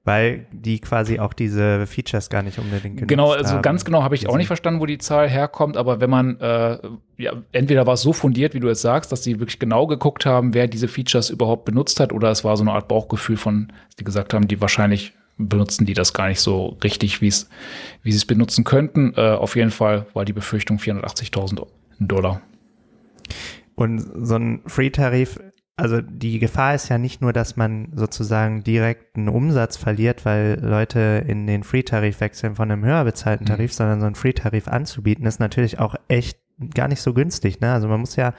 weil 0.08 0.46
die 0.52 0.78
quasi 0.78 1.18
auch 1.18 1.34
diese 1.34 1.86
Features 1.86 2.30
gar 2.30 2.42
nicht 2.42 2.58
unbedingt 2.58 2.96
genutzt 2.96 3.08
Genau, 3.08 3.32
also 3.32 3.56
haben. 3.56 3.62
ganz 3.62 3.84
genau 3.84 4.02
habe 4.02 4.14
ich 4.14 4.26
auch 4.26 4.38
nicht 4.38 4.46
verstanden, 4.46 4.80
wo 4.80 4.86
die 4.86 4.96
Zahl 4.96 5.28
herkommt, 5.28 5.76
aber 5.76 6.00
wenn 6.00 6.08
man, 6.08 6.40
äh, 6.40 6.78
ja, 7.18 7.34
entweder 7.52 7.86
war 7.86 7.92
es 7.92 8.00
so 8.00 8.14
fundiert, 8.14 8.54
wie 8.54 8.60
du 8.60 8.68
jetzt 8.68 8.80
sagst, 8.80 9.12
dass 9.12 9.22
sie 9.22 9.38
wirklich 9.38 9.58
genau 9.58 9.86
geguckt 9.86 10.24
haben, 10.24 10.54
wer 10.54 10.66
diese 10.66 10.88
Features 10.88 11.28
überhaupt 11.28 11.66
benutzt 11.66 12.00
hat, 12.00 12.14
oder 12.14 12.30
es 12.30 12.42
war 12.42 12.56
so 12.56 12.62
eine 12.62 12.72
Art 12.72 12.88
Bauchgefühl 12.88 13.36
von, 13.36 13.70
die 13.98 14.04
gesagt 14.04 14.32
haben, 14.32 14.48
die 14.48 14.62
wahrscheinlich 14.62 15.12
benutzen 15.36 15.84
die 15.84 15.94
das 15.94 16.14
gar 16.14 16.28
nicht 16.28 16.40
so 16.40 16.78
richtig, 16.82 17.20
wie 17.20 17.28
es, 17.28 17.50
wie 18.02 18.10
sie 18.10 18.16
es 18.16 18.24
benutzen 18.24 18.64
könnten. 18.64 19.12
Äh, 19.14 19.32
auf 19.32 19.56
jeden 19.56 19.70
Fall 19.70 20.06
war 20.14 20.24
die 20.24 20.32
Befürchtung 20.32 20.78
480.000 20.78 21.66
Dollar. 22.00 22.40
Und 23.78 24.00
so 24.00 24.36
ein 24.36 24.62
Free-Tarif 24.66 25.38
also 25.78 26.00
die 26.00 26.40
Gefahr 26.40 26.74
ist 26.74 26.88
ja 26.88 26.98
nicht 26.98 27.22
nur, 27.22 27.32
dass 27.32 27.56
man 27.56 27.92
sozusagen 27.94 28.64
direkt 28.64 29.16
einen 29.16 29.28
Umsatz 29.28 29.76
verliert, 29.76 30.24
weil 30.24 30.58
Leute 30.60 31.24
in 31.24 31.46
den 31.46 31.62
Free-Tarif 31.62 32.20
wechseln 32.20 32.56
von 32.56 32.68
einem 32.68 32.84
höher 32.84 33.04
bezahlten 33.04 33.44
mhm. 33.44 33.48
Tarif, 33.48 33.70
mhm. 33.70 33.74
sondern 33.76 34.00
so 34.00 34.06
einen 34.06 34.16
Free-Tarif 34.16 34.66
anzubieten, 34.66 35.24
ist 35.24 35.38
natürlich 35.38 35.78
auch 35.78 35.94
echt 36.08 36.40
gar 36.74 36.88
nicht 36.88 37.00
so 37.00 37.14
günstig. 37.14 37.60
Ne? 37.60 37.72
Also 37.72 37.88
man 37.88 38.00
muss 38.00 38.16
ja 38.16 38.34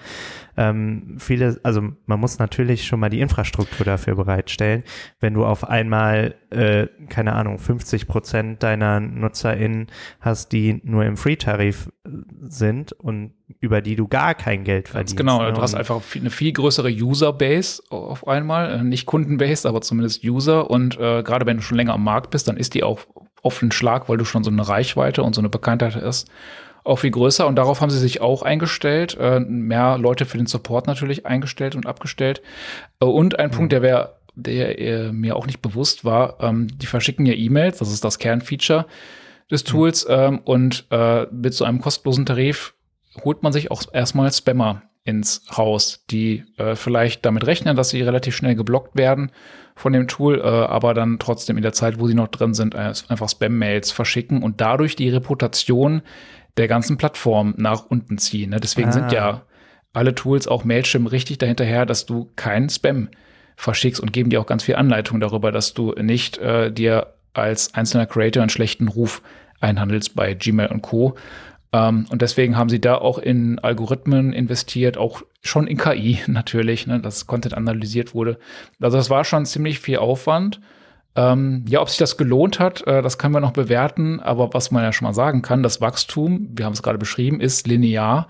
ähm, 0.58 1.16
viele, 1.20 1.60
also 1.64 1.82
man 2.06 2.20
muss 2.20 2.38
natürlich 2.38 2.86
schon 2.86 3.00
mal 3.00 3.10
die 3.10 3.22
Infrastruktur 3.22 3.86
dafür 3.86 4.16
bereitstellen. 4.16 4.84
Wenn 5.20 5.34
du 5.34 5.46
auf 5.46 5.68
einmal, 5.68 6.36
äh, 6.50 6.88
keine 7.08 7.34
Ahnung, 7.34 7.60
50 7.60 8.08
Prozent 8.08 8.62
deiner 8.62 9.00
NutzerInnen 9.00 9.88
hast, 10.20 10.52
die 10.52 10.82
nur 10.84 11.06
im 11.06 11.16
Free-Tarif 11.16 11.92
äh, 12.06 12.10
sind 12.42 12.92
und 12.92 13.34
über 13.62 13.82
die 13.82 13.96
du 13.96 14.08
gar 14.08 14.36
kein 14.36 14.64
Geld 14.64 14.90
verdienst. 14.90 15.16
Ganz 15.16 15.18
genau, 15.18 15.42
ne? 15.42 15.54
du 15.54 15.62
hast 15.62 15.76
einfach 15.76 16.02
eine 16.16 16.30
viel 16.30 16.52
größere 16.52 16.90
User-Base 16.90 17.84
auf 17.90 18.28
einmal, 18.28 18.72
äh, 18.72 18.84
nicht 18.84 19.06
Kunden-Base, 19.06 19.68
aber 19.68 19.82
zumindest 19.82 20.24
User 20.26 20.70
und 20.70 20.98
äh, 21.00 21.24
gerade 21.24 21.46
wenn 21.46 21.58
du 21.58 21.64
schon 21.64 21.78
länger 21.78 21.94
am 21.94 22.04
Markt 22.04 22.32
bist, 22.32 22.50
dann 22.50 22.58
ist 22.58 22.74
die 22.74 22.84
auch 22.84 23.00
oft 23.42 23.62
ein 23.62 23.72
Schlag, 23.72 24.10
weil 24.10 24.18
du 24.18 24.26
schon 24.26 24.44
so 24.44 24.52
eine 24.52 24.68
Reichweite 24.68 25.24
und 25.24 25.34
so 25.34 25.40
eine 25.40 25.50
Bekanntheit 25.50 25.96
hast 25.96 26.30
auch 26.84 26.98
viel 26.98 27.12
größer 27.12 27.46
und 27.48 27.56
darauf 27.56 27.82
haben 27.82 27.90
sie 27.90 28.00
sich 28.00 28.22
auch 28.22 28.42
eingestellt, 28.42 29.18
äh, 29.20 29.40
mehr 29.40 29.98
Leute 29.98 30.26
für 30.26 30.38
den 30.38 30.48
Support 30.48 30.88
natürlich 30.88 31.26
eingestellt 31.26 31.76
und 31.76 31.86
abgestellt. 31.86 32.42
Äh, 33.00 33.06
und 33.06 33.40
ein 33.40 33.50
mhm. 33.50 33.54
Punkt, 33.54 33.72
der 33.72 33.82
wäre 33.82 34.20
der 34.36 34.80
äh, 34.80 35.12
mir 35.12 35.36
auch 35.36 35.46
nicht 35.46 35.62
bewusst 35.62 36.06
war, 36.06 36.38
ähm, 36.40 36.68
die 36.78 36.86
verschicken 36.86 37.26
ja 37.26 37.34
E-Mails, 37.34 37.80
das 37.80 37.92
ist 37.92 38.04
das 38.04 38.20
Kernfeature 38.20 38.86
des 39.52 39.64
mhm. 39.64 39.68
Tools 39.68 40.08
mhm. 40.08 40.14
ähm, 40.14 40.40
und 40.40 40.86
äh, 40.92 41.26
mit 41.32 41.54
so 41.54 41.66
einem 41.66 41.82
kostenlosen 41.82 42.26
Tarif 42.26 42.74
holt 43.24 43.44
man 43.44 43.54
sich 43.54 43.72
auch 43.72 43.84
erstmal 43.92 44.32
Spammer 44.32 44.84
ins 45.04 45.44
Haus, 45.56 46.06
die 46.10 46.44
äh, 46.58 46.76
vielleicht 46.76 47.26
damit 47.26 47.46
rechnen, 47.48 47.76
dass 47.76 47.90
sie 47.90 48.02
relativ 48.02 48.36
schnell 48.36 48.56
geblockt 48.56 48.98
werden 48.98 49.32
von 49.76 49.94
dem 49.94 50.08
Tool, 50.08 50.40
äh, 50.40 50.44
aber 50.44 50.94
dann 50.94 51.20
trotzdem 51.20 51.58
in 51.58 51.64
der 51.64 51.74
Zeit, 51.74 52.00
wo 52.00 52.08
sie 52.08 52.14
noch 52.14 52.28
drin 52.28 52.54
sind, 52.54 52.76
einfach 52.76 53.30
Spam-Mails 53.30 53.92
verschicken 53.92 54.44
und 54.44 54.62
dadurch 54.62 54.96
die 54.96 55.10
Reputation 55.10 56.02
der 56.60 56.68
ganzen 56.68 56.97
Plattform 56.97 57.55
nach 57.57 57.86
unten 57.86 58.18
ziehen. 58.18 58.51
Ne? 58.51 58.60
Deswegen 58.60 58.89
ah. 58.89 58.91
sind 58.91 59.12
ja 59.12 59.41
alle 59.93 60.14
Tools, 60.14 60.47
auch 60.47 60.64
Mailchimp, 60.64 61.12
richtig 61.12 61.39
dahinterher, 61.39 61.86
dass 61.86 62.05
du 62.05 62.32
keinen 62.36 62.70
Spam 62.70 63.10
verschickst 63.55 63.99
und 63.99 64.14
geben 64.14 64.30
dir 64.30 64.39
auch 64.39 64.45
ganz 64.45 64.64
viel 64.64 64.76
Anleitung 64.76 65.20
darüber, 65.20 65.51
dass 65.51 65.74
du 65.74 65.93
nicht 65.93 66.38
äh, 66.38 66.72
dir 66.72 67.16
als 67.34 67.74
einzelner 67.74 68.05
Creator 68.05 68.43
einen 68.43 68.49
schlechten 68.49 68.88
Ruf 68.88 69.22
einhandelst 69.60 70.16
bei 70.16 70.34
Gmail 70.34 70.68
und 70.68 70.82
Co. 70.82 71.16
Ähm, 71.72 72.05
und 72.10 72.22
deswegen 72.22 72.57
haben 72.57 72.70
sie 72.70 72.82
da 72.82 72.95
auch 72.95 73.18
in 73.18 73.60
Algorithmen 73.60 74.34
investiert, 74.34 74.97
auch 74.97 75.22
schon 75.41 75.68
in 75.68 75.78
KI 75.78 76.20
natürlich, 76.28 76.88
ne, 76.88 76.99
dass 76.99 77.28
Content 77.28 77.55
analysiert 77.55 78.14
wurde. 78.14 78.38
Also 78.80 78.97
das 78.97 79.10
war 79.10 79.24
schon 79.24 79.45
ziemlich 79.45 79.80
viel 79.80 79.97
Aufwand. 79.97 80.60
Ähm, 81.16 81.66
ja, 81.68 81.82
ob 81.82 81.89
sich 81.89 81.97
das 81.97 82.18
gelohnt 82.18 82.60
hat, 82.60 82.86
äh, 82.88 83.01
das 83.01 83.18
können 83.18 83.34
wir 83.34 83.39
noch 83.39 83.53
bewerten. 83.53 84.20
Aber 84.20 84.53
was 84.53 84.72
man 84.72 84.84
ja 84.84 84.93
schon 84.93 85.07
mal 85.07 85.14
sagen 85.14 85.41
kann, 85.41 85.64
das 85.64 85.82
Wachstum, 85.82 86.49
wir 86.53 86.66
haben 86.66 86.74
es 86.74 86.84
gerade 86.84 86.97
beschrieben, 86.97 87.41
ist 87.41 87.68
linear 87.68 88.28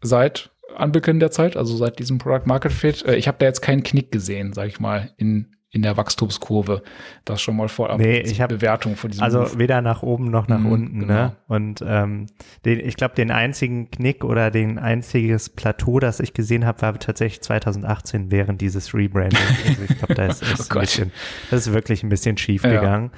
seit 0.00 0.50
Anbeginn 0.76 1.20
der 1.20 1.30
Zeit, 1.30 1.56
also 1.56 1.76
seit 1.76 1.98
diesem 1.98 2.18
Product 2.18 2.46
Market 2.46 2.72
Fit. 2.72 3.04
Äh, 3.04 3.16
ich 3.16 3.28
habe 3.28 3.38
da 3.38 3.46
jetzt 3.46 3.60
keinen 3.60 3.82
Knick 3.82 4.10
gesehen, 4.10 4.52
sage 4.52 4.68
ich 4.68 4.80
mal, 4.80 5.12
in 5.16 5.54
in 5.70 5.82
der 5.82 5.96
Wachstumskurve. 5.96 6.82
Das 7.24 7.42
schon 7.42 7.56
mal 7.56 7.68
vorab. 7.68 7.98
Nee, 7.98 8.20
ich 8.20 8.40
habe 8.40 8.56
Bewertung 8.56 8.96
von 8.96 9.10
diesem. 9.10 9.22
Also 9.22 9.40
Move. 9.40 9.58
weder 9.58 9.82
nach 9.82 10.02
oben 10.02 10.30
noch 10.30 10.48
nach 10.48 10.60
mhm, 10.60 10.72
unten. 10.72 10.98
Ne? 11.00 11.06
Genau. 11.06 11.14
Ne? 11.14 11.36
Und 11.46 11.84
ähm, 11.86 12.26
den, 12.64 12.80
ich 12.80 12.96
glaube, 12.96 13.14
den 13.14 13.30
einzigen 13.30 13.90
Knick 13.90 14.24
oder 14.24 14.50
den 14.50 14.78
einziges 14.78 15.50
Plateau, 15.50 16.00
das 16.00 16.20
ich 16.20 16.32
gesehen 16.32 16.64
habe, 16.64 16.80
war 16.80 16.98
tatsächlich 16.98 17.42
2018 17.42 18.30
während 18.30 18.60
dieses 18.62 18.94
Rebranding. 18.94 19.38
also 19.66 19.82
ich 19.82 19.98
glaube, 19.98 20.14
da 20.14 20.26
ist, 20.26 20.42
ist 20.52 20.74
oh 20.74 20.80
bisschen, 20.80 21.12
das 21.50 21.66
ist 21.66 21.74
wirklich 21.74 22.02
ein 22.02 22.08
bisschen 22.08 22.38
schief 22.38 22.64
ja. 22.64 22.70
gegangen. 22.70 23.10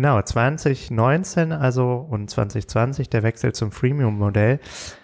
Genau, 0.00 0.22
2019 0.22 1.52
also 1.52 2.06
und 2.08 2.30
2020 2.30 3.10
der 3.10 3.22
Wechsel 3.22 3.52
zum 3.52 3.70
Freemium-Modell. 3.70 4.58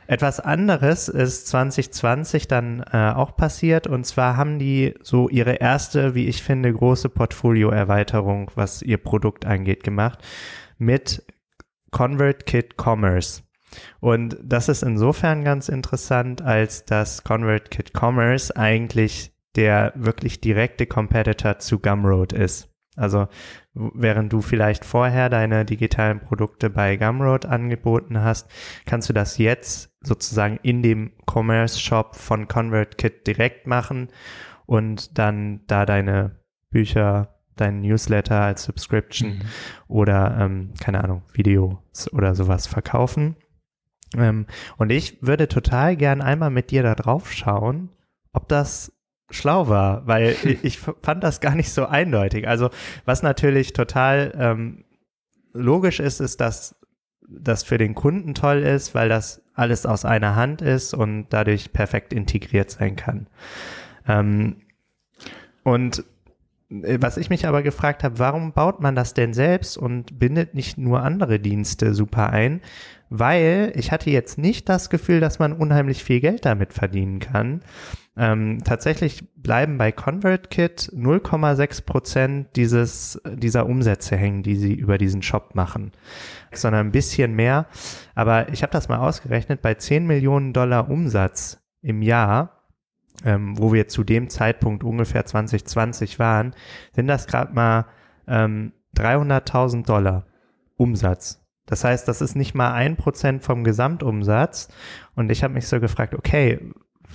Etwas 0.07 0.41
anderes 0.41 1.09
ist 1.09 1.49
2020 1.49 2.49
dann 2.49 2.81
äh, 2.81 3.13
auch 3.15 3.37
passiert 3.37 3.87
und 3.87 4.07
zwar 4.07 4.39
haben 4.39 4.59
die 4.59 4.95
so 5.03 5.29
ihre 5.29 5.57
erste, 5.57 6.15
wie 6.15 6.29
ich 6.29 6.43
finde, 6.43 6.73
große 6.73 7.11
Portfolio-Erweiterung, 7.11 8.51
was 8.55 8.81
ihr 8.81 8.97
Produkt 8.97 9.45
angeht, 9.45 9.85
gemacht 9.85 10.21
mit 10.79 11.27
ConvertKit 11.91 12.77
Commerce. 12.83 13.43
Und 14.01 14.39
das 14.43 14.71
ist 14.71 14.83
insofern 14.83 15.45
ganz 15.45 15.69
interessant, 15.69 16.41
als 16.41 16.87
dass 16.87 17.23
ConvertKit 17.23 17.93
Commerce 17.95 18.57
eigentlich 18.57 19.31
der 19.57 19.93
wirklich 19.95 20.41
direkte 20.41 20.87
Competitor 20.87 21.59
zu 21.59 21.81
Gumroad 21.81 22.33
ist. 22.33 22.71
Also 22.97 23.29
während 23.77 24.33
du 24.33 24.41
vielleicht 24.41 24.85
vorher 24.85 25.29
deine 25.29 25.65
digitalen 25.65 26.21
Produkte 26.21 26.71
bei 26.71 26.97
Gumroad 26.97 27.45
angeboten 27.45 28.21
hast, 28.23 28.51
kannst 28.87 29.09
du 29.09 29.13
das 29.13 29.39
jetzt 29.39 29.91
sozusagen 30.01 30.59
in 30.63 30.83
dem 30.83 31.13
Commerce 31.31 31.79
Shop 31.79 32.17
von 32.17 32.49
ConvertKit 32.49 33.27
direkt 33.27 33.67
machen 33.67 34.09
und 34.65 35.19
dann 35.19 35.61
da 35.67 35.85
deine 35.85 36.41
Bücher, 36.71 37.35
dein 37.57 37.81
Newsletter 37.81 38.41
als 38.41 38.65
Subscription 38.65 39.31
mhm. 39.31 39.41
oder 39.89 40.39
ähm, 40.41 40.73
keine 40.81 41.05
Ahnung, 41.05 41.23
Videos 41.33 42.13
oder 42.13 42.35
sowas 42.35 42.67
verkaufen. 42.67 43.37
Ähm, 44.17 44.47
und 44.79 44.91
ich 44.91 45.23
würde 45.23 45.49
total 45.49 45.97
gern 45.97 46.23
einmal 46.23 46.51
mit 46.51 46.71
dir 46.71 46.83
da 46.83 46.95
drauf 46.95 47.33
schauen, 47.33 47.91
ob 48.33 48.49
das 48.49 48.93
schlau 49.31 49.69
war, 49.69 50.07
weil 50.07 50.37
ich 50.63 50.79
fand 50.79 51.23
das 51.23 51.41
gar 51.41 51.55
nicht 51.55 51.71
so 51.71 51.87
eindeutig. 51.87 52.49
Also 52.49 52.71
was 53.05 53.23
natürlich 53.23 53.73
total 53.73 54.33
ähm, 54.39 54.85
logisch 55.53 56.01
ist, 56.01 56.21
ist, 56.21 56.41
dass 56.41 56.77
das 57.29 57.63
für 57.63 57.79
den 57.79 57.95
Kunden 57.95 58.35
toll 58.35 58.59
ist, 58.59 58.95
weil 58.95 59.09
das 59.09 59.43
alles 59.55 59.87
aus 59.87 60.05
einer 60.05 60.37
Hand 60.37 60.63
ist 60.63 60.95
und 60.95 61.27
dadurch 61.31 61.73
perfekt 61.73 62.13
integriert 62.13 62.71
sein 62.71 62.95
kann. 62.95 63.27
Ähm, 64.07 64.63
und 65.65 66.05
äh, 66.71 66.99
was 67.01 67.17
ich 67.17 67.31
mich 67.31 67.47
aber 67.47 67.63
gefragt 67.63 68.05
habe, 68.05 68.19
warum 68.19 68.53
baut 68.53 68.81
man 68.81 68.95
das 68.95 69.15
denn 69.15 69.35
selbst 69.35 69.77
und 69.77 70.19
bindet 70.19 70.55
nicht 70.55 70.79
nur 70.79 71.03
andere 71.03 71.41
Dienste 71.41 71.95
super 71.95 72.31
ein? 72.31 72.61
Weil 73.09 73.73
ich 73.77 73.93
hatte 73.93 74.11
jetzt 74.11 74.37
nicht 74.37 74.69
das 74.69 74.91
Gefühl, 74.91 75.21
dass 75.21 75.39
man 75.39 75.53
unheimlich 75.53 76.03
viel 76.03 76.21
Geld 76.21 76.45
damit 76.45 76.73
verdienen 76.73 77.21
kann. 77.21 77.63
Ähm, 78.19 78.63
tatsächlich 78.65 79.31
bleiben 79.37 79.77
bei 79.77 79.93
ConvertKit 79.93 80.91
0,6 80.95 81.85
Prozent 81.85 82.57
dieses, 82.57 83.21
dieser 83.31 83.67
Umsätze 83.67 84.17
hängen, 84.17 84.43
die 84.43 84.57
sie 84.57 84.73
über 84.73 84.97
diesen 84.97 85.23
Shop 85.23 85.55
machen, 85.55 85.93
sondern 86.51 86.87
ein 86.87 86.93
bisschen 86.93 87.35
mehr. 87.35 87.67
Aber 88.15 88.49
ich 88.53 88.63
habe 88.63 88.73
das 88.73 88.89
mal 88.89 88.99
ausgerechnet, 88.99 89.61
bei 89.61 89.75
10 89.75 90.07
Millionen 90.07 90.55
Dollar 90.55 90.89
Umsatz 90.89 91.63
im 91.83 92.01
Jahr, 92.01 92.63
ähm, 93.25 93.59
wo 93.59 93.73
wir 93.73 93.87
zu 93.87 94.03
dem 94.03 94.31
Zeitpunkt 94.31 94.83
ungefähr 94.83 95.27
2020 95.27 96.19
waren, 96.19 96.55
sind 96.95 97.09
das 97.09 97.27
gerade 97.27 97.53
mal 97.53 97.85
ähm, 98.27 98.73
300.000 98.97 99.85
Dollar 99.85 100.27
Umsatz. 100.77 101.46
Das 101.67 101.85
heißt, 101.85 102.07
das 102.09 102.21
ist 102.21 102.37
nicht 102.37 102.55
mal 102.55 102.73
ein 102.73 102.97
Prozent 102.97 103.43
vom 103.43 103.65
Gesamtumsatz. 103.65 104.69
Und 105.15 105.31
ich 105.31 105.43
habe 105.43 105.55
mich 105.55 105.67
so 105.69 105.81
gefragt, 105.81 106.15
okay, 106.15 106.61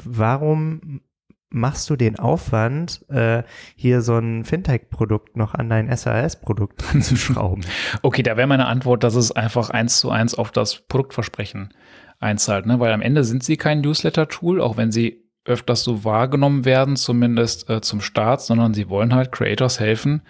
warum 0.04 1.02
machst 1.50 1.90
du 1.90 1.96
den 1.96 2.18
Aufwand, 2.18 3.06
äh, 3.10 3.44
hier 3.76 4.02
so 4.02 4.18
ein 4.18 4.46
Fintech-Produkt 4.46 5.36
noch 5.36 5.54
an 5.54 5.70
dein 5.70 5.96
SAS-Produkt 5.96 6.82
dran 6.82 7.02
zu 7.02 7.16
schrauben? 7.16 7.64
okay, 8.02 8.24
da 8.24 8.38
wäre 8.38 8.48
meine 8.48 8.68
Antwort, 8.68 9.04
dass 9.04 9.16
es 9.16 9.32
einfach 9.32 9.70
eins 9.70 10.00
zu 10.00 10.10
eins 10.10 10.34
auf 10.34 10.52
das 10.52 10.80
Produktversprechen 10.88 11.74
einzahlt, 12.20 12.66
ne? 12.66 12.80
weil 12.80 12.94
am 12.94 13.02
Ende 13.02 13.24
sind 13.24 13.44
sie 13.44 13.58
kein 13.58 13.82
Newsletter-Tool, 13.82 14.62
auch 14.62 14.78
wenn 14.78 14.92
sie 14.92 15.22
öfters 15.44 15.84
so 15.84 16.04
wahrgenommen 16.04 16.66
werden, 16.66 16.96
zumindest 16.96 17.70
äh, 17.70 17.82
zum 17.82 18.00
Start, 18.00 18.42
sondern 18.42 18.74
sie 18.74 18.90
wollen 18.90 19.14
halt 19.14 19.32
Creators 19.32 19.80
helfen, 19.80 20.22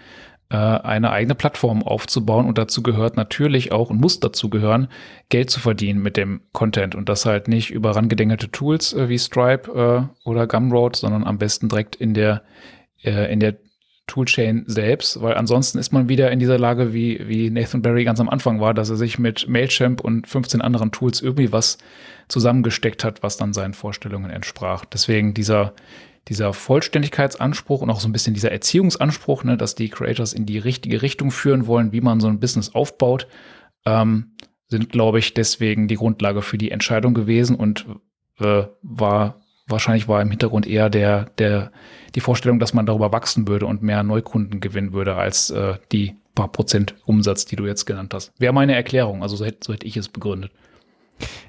eine 0.57 1.11
eigene 1.11 1.35
Plattform 1.35 1.83
aufzubauen. 1.83 2.45
Und 2.45 2.57
dazu 2.57 2.83
gehört 2.83 3.15
natürlich 3.17 3.71
auch 3.71 3.89
und 3.89 4.01
muss 4.01 4.19
dazu 4.19 4.49
gehören, 4.49 4.87
Geld 5.29 5.49
zu 5.49 5.59
verdienen 5.59 6.01
mit 6.01 6.17
dem 6.17 6.41
Content. 6.51 6.95
Und 6.95 7.09
das 7.09 7.25
halt 7.25 7.47
nicht 7.47 7.71
über 7.71 7.95
rangedengelte 7.95 8.51
Tools 8.51 8.93
äh, 8.93 9.09
wie 9.09 9.19
Stripe 9.19 9.71
äh, 9.71 10.27
oder 10.27 10.47
Gumroad, 10.47 10.95
sondern 10.95 11.23
am 11.25 11.37
besten 11.37 11.69
direkt 11.69 11.95
in 11.95 12.13
der 12.13 12.43
äh, 13.03 13.31
in 13.31 13.39
der 13.39 13.57
Toolchain 14.11 14.65
selbst, 14.67 15.21
weil 15.21 15.35
ansonsten 15.35 15.79
ist 15.79 15.93
man 15.93 16.09
wieder 16.09 16.31
in 16.31 16.39
dieser 16.39 16.59
Lage, 16.59 16.93
wie, 16.93 17.29
wie 17.29 17.49
Nathan 17.49 17.81
Barry 17.81 18.03
ganz 18.03 18.19
am 18.19 18.27
Anfang 18.27 18.59
war, 18.59 18.73
dass 18.73 18.89
er 18.89 18.97
sich 18.97 19.19
mit 19.19 19.47
Mailchimp 19.47 20.01
und 20.01 20.27
15 20.27 20.59
anderen 20.59 20.91
Tools 20.91 21.21
irgendwie 21.21 21.53
was 21.53 21.77
zusammengesteckt 22.27 23.05
hat, 23.05 23.23
was 23.23 23.37
dann 23.37 23.53
seinen 23.53 23.73
Vorstellungen 23.73 24.29
entsprach. 24.29 24.83
Deswegen 24.83 25.33
dieser, 25.33 25.73
dieser 26.27 26.53
Vollständigkeitsanspruch 26.53 27.81
und 27.81 27.89
auch 27.89 27.99
so 27.99 28.07
ein 28.07 28.11
bisschen 28.11 28.33
dieser 28.33 28.51
Erziehungsanspruch, 28.51 29.43
ne, 29.43 29.57
dass 29.57 29.75
die 29.75 29.89
Creators 29.89 30.33
in 30.33 30.45
die 30.45 30.59
richtige 30.59 31.01
Richtung 31.01 31.31
führen 31.31 31.67
wollen, 31.67 31.91
wie 31.91 32.01
man 32.01 32.19
so 32.19 32.27
ein 32.27 32.39
Business 32.39 32.75
aufbaut, 32.75 33.27
ähm, 33.85 34.31
sind, 34.67 34.89
glaube 34.89 35.19
ich, 35.19 35.33
deswegen 35.33 35.87
die 35.87 35.95
Grundlage 35.95 36.41
für 36.41 36.57
die 36.57 36.71
Entscheidung 36.71 37.13
gewesen 37.13 37.55
und 37.55 37.85
äh, 38.39 38.63
war 38.81 39.41
wahrscheinlich 39.67 40.07
war 40.07 40.21
im 40.21 40.29
Hintergrund 40.29 40.67
eher 40.67 40.89
der, 40.89 41.25
der, 41.37 41.71
die 42.13 42.19
Vorstellung, 42.19 42.59
dass 42.59 42.73
man 42.73 42.85
darüber 42.85 43.11
wachsen 43.11 43.47
würde 43.47 43.65
und 43.65 43.81
mehr 43.81 44.03
Neukunden 44.03 44.59
gewinnen 44.59 44.93
würde 44.93 45.15
als 45.15 45.49
äh, 45.49 45.75
die 45.91 46.15
paar 46.35 46.51
Prozent 46.51 46.95
Umsatz, 47.05 47.45
die 47.45 47.55
du 47.55 47.65
jetzt 47.65 47.85
genannt 47.85 48.13
hast. 48.13 48.31
Wäre 48.37 48.53
meine 48.53 48.75
Erklärung, 48.75 49.23
also 49.23 49.35
so 49.35 49.45
hätte, 49.45 49.59
so 49.65 49.73
hätte 49.73 49.87
ich 49.87 49.97
es 49.97 50.09
begründet. 50.09 50.51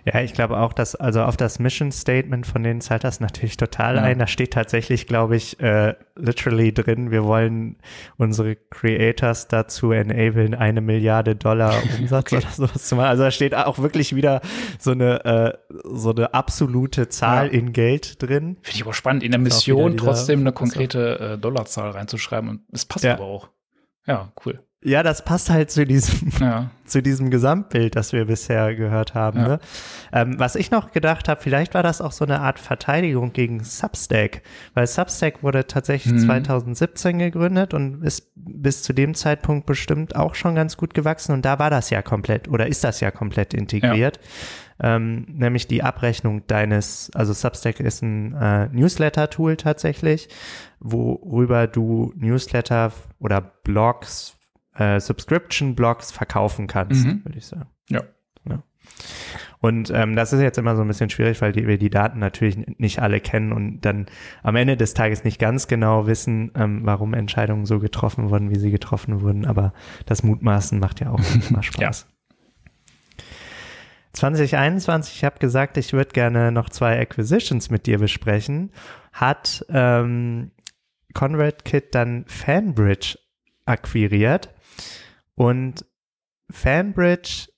Ja, 0.05 0.21
ich 0.21 0.35
glaube 0.35 0.59
auch, 0.59 0.73
dass, 0.73 0.95
also 0.95 1.23
auf 1.23 1.37
das 1.37 1.59
Mission 1.59 1.93
Statement 1.93 2.47
von 2.47 2.63
denen 2.63 2.81
zahlt 2.81 3.05
das 3.05 3.21
natürlich 3.21 3.57
total 3.57 3.97
ja. 3.97 4.03
ein. 4.03 4.19
Da 4.19 4.27
steht 4.27 4.53
tatsächlich, 4.53 5.07
glaube 5.07 5.37
ich, 5.37 5.61
äh, 5.61 5.95
literally 6.17 6.73
drin, 6.73 7.11
wir 7.11 7.25
wollen 7.25 7.77
unsere 8.17 8.57
Creators 8.57 9.49
dazu 9.49 9.93
enablen, 9.93 10.55
eine 10.55 10.81
Milliarde 10.81 11.37
Dollar 11.37 11.75
Umsatz 11.99 12.33
okay. 12.33 12.45
oder 12.45 12.53
sowas 12.53 12.89
zu 12.89 12.97
machen. 12.97 13.09
Also 13.09 13.23
da 13.25 13.31
steht 13.31 13.55
auch 13.55 13.79
wirklich 13.79 14.15
wieder 14.15 14.41
so 14.79 14.91
eine, 14.91 15.25
äh, 15.25 15.75
so 15.85 16.11
eine 16.11 16.35
absolute 16.35 17.09
Zahl 17.09 17.47
ja. 17.47 17.53
in 17.53 17.73
Geld 17.73 18.23
drin. 18.23 18.59
Finde 18.63 18.77
ich 18.77 18.83
aber 18.83 18.95
spannend, 18.95 19.23
in 19.23 19.31
der 19.31 19.41
Mission 19.41 19.97
trotzdem 19.97 20.41
eine 20.41 20.53
konkrete 20.53 21.35
äh, 21.35 21.39
Dollarzahl 21.39 21.91
reinzuschreiben 21.91 22.49
und 22.49 22.63
es 22.73 22.85
passt 22.85 23.05
ja. 23.05 23.15
aber 23.15 23.25
auch. 23.25 23.49
Ja, 24.07 24.33
cool. 24.45 24.61
Ja, 24.85 25.05
das 25.05 25.25
passt 25.25 25.49
halt 25.49 25.71
zu 25.71 25.87
diesem, 25.87 26.33
ja. 26.41 26.71
zu 26.85 27.03
diesem 27.03 27.31
Gesamtbild, 27.31 27.95
das 27.95 28.13
wir 28.13 28.25
bisher 28.25 28.75
gehört 28.75 29.15
haben. 29.15 29.39
Ja. 29.39 29.49
Ne? 29.49 29.61
Ähm, 30.13 30.41
was 30.41 30.57
ich 30.57 30.73
noch 30.73 30.91
gedacht 30.91 31.29
habe, 31.29 31.41
vielleicht 31.41 31.75
war 31.75 31.85
das 31.85 32.01
auch 32.01 32.11
so 32.11 32.25
eine 32.25 32.41
Art 32.41 32.59
Verteidigung 32.59 33.33
gegen 33.33 33.63
Substack, 33.63 34.43
weil 34.75 34.89
Substack 34.89 35.45
wurde 35.45 35.69
tatsächlich 35.69 36.15
mhm. 36.15 36.19
2017 36.27 37.19
gegründet 37.21 37.75
und 37.75 38.03
ist 38.03 38.33
bis 38.35 38.83
zu 38.83 38.93
dem 38.93 39.15
Zeitpunkt 39.15 39.67
bestimmt 39.67 40.17
auch 40.17 40.35
schon 40.35 40.57
ganz 40.57 40.77
gut 40.77 40.95
gewachsen 40.95 41.33
und 41.33 41.45
da 41.45 41.61
war 41.61 41.71
das 41.71 41.91
ja 41.91 42.03
komplett 42.03 42.49
oder 42.49 42.67
ist 42.67 42.83
das 42.83 42.99
ja 42.99 43.13
komplett 43.13 43.55
integriert. 43.55 44.19
Ja. 44.81 44.97
Ähm, 44.97 45.27
nämlich 45.29 45.69
die 45.69 45.85
Abrechnung 45.85 46.45
deines, 46.49 47.11
also 47.15 47.33
Substack 47.33 47.79
ist 47.79 48.03
ein 48.03 48.35
äh, 48.35 48.67
Newsletter-Tool 48.73 49.57
tatsächlich, 49.57 50.29
worüber 50.81 51.69
du 51.69 52.13
Newsletter 52.17 52.93
oder 53.21 53.41
Blogs 53.41 54.35
äh, 54.77 55.01
Subscription-Blogs 55.01 56.13
verkaufen 56.13 56.67
kannst, 56.67 57.05
mhm. 57.05 57.25
würde 57.25 57.39
ich 57.39 57.47
sagen. 57.47 57.69
Ja. 57.89 58.03
ja. 58.49 58.63
Und 59.61 59.91
ähm, 59.95 60.17
das 60.17 60.33
ist 60.33 60.41
jetzt 60.41 60.59
immer 60.59 60.75
so 60.75 60.83
ein 60.83 60.89
bisschen 60.89 61.11
schwierig, 61.11 61.41
weil 61.41 61.53
die, 61.53 61.67
wir 61.67 61.79
die 61.79 61.91
Daten 61.91 62.19
natürlich 62.19 62.57
nicht 62.79 63.01
alle 63.01 63.21
kennen 63.21 63.53
und 63.53 63.83
dann 63.83 64.07
am 64.43 64.57
Ende 64.57 64.77
des 64.77 64.95
Tages 64.95 65.23
nicht 65.23 65.39
ganz 65.39 65.69
genau 65.69 66.07
wissen, 66.07 66.51
ähm, 66.57 66.81
warum 66.85 67.15
Entscheidungen 67.15 67.65
so 67.65 67.79
getroffen 67.79 68.31
wurden, 68.31 68.51
wie 68.51 68.59
sie 68.59 68.73
getroffen 68.73 69.21
wurden. 69.21 69.47
Aber 69.47 69.73
das 70.07 70.25
Mutmaßen 70.25 70.81
macht 70.81 71.01
ja 71.01 71.11
auch 71.11 71.21
immer 71.49 71.63
Spaß. 71.63 72.07
ja. 72.07 72.13
2021, 74.15 75.17
ich 75.17 75.25
habe 75.25 75.39
gesagt, 75.39 75.77
ich 75.79 75.93
würde 75.93 76.11
gerne 76.11 76.53
noch 76.53 76.69
zwei 76.69 77.01
Acquisitions 77.01 77.71
mit 77.71 77.87
dir 77.87 77.99
besprechen, 77.99 78.71
hat 79.13 79.65
ähm, 79.71 80.51
ConvertKit 81.15 81.95
dann 81.95 82.25
Fanbridge 82.27 83.19
akquiriert. 83.65 84.51
Und 85.35 85.85
Fanbridge 86.51 87.49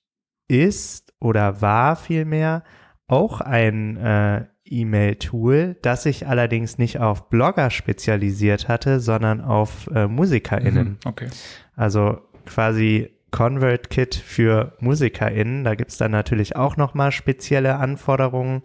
ist 0.47 1.13
oder 1.19 1.61
war 1.61 1.95
vielmehr 1.95 2.63
auch 3.07 3.41
ein 3.41 3.97
äh, 3.97 4.45
E-Mail-Tool, 4.65 5.77
das 5.81 6.03
sich 6.03 6.27
allerdings 6.27 6.77
nicht 6.77 6.99
auf 6.99 7.29
Blogger 7.29 7.69
spezialisiert 7.69 8.67
hatte, 8.67 8.99
sondern 8.99 9.41
auf 9.41 9.87
äh, 9.93 10.07
MusikerInnen. 10.07 10.87
Mhm, 10.87 10.97
okay. 11.05 11.27
Also 11.75 12.21
quasi 12.45 13.11
ConvertKit 13.31 14.15
für 14.15 14.73
MusikerInnen. 14.79 15.63
Da 15.63 15.75
gibt's 15.75 15.97
dann 15.97 16.11
natürlich 16.11 16.55
auch 16.55 16.77
nochmal 16.77 17.11
spezielle 17.11 17.75
Anforderungen. 17.75 18.63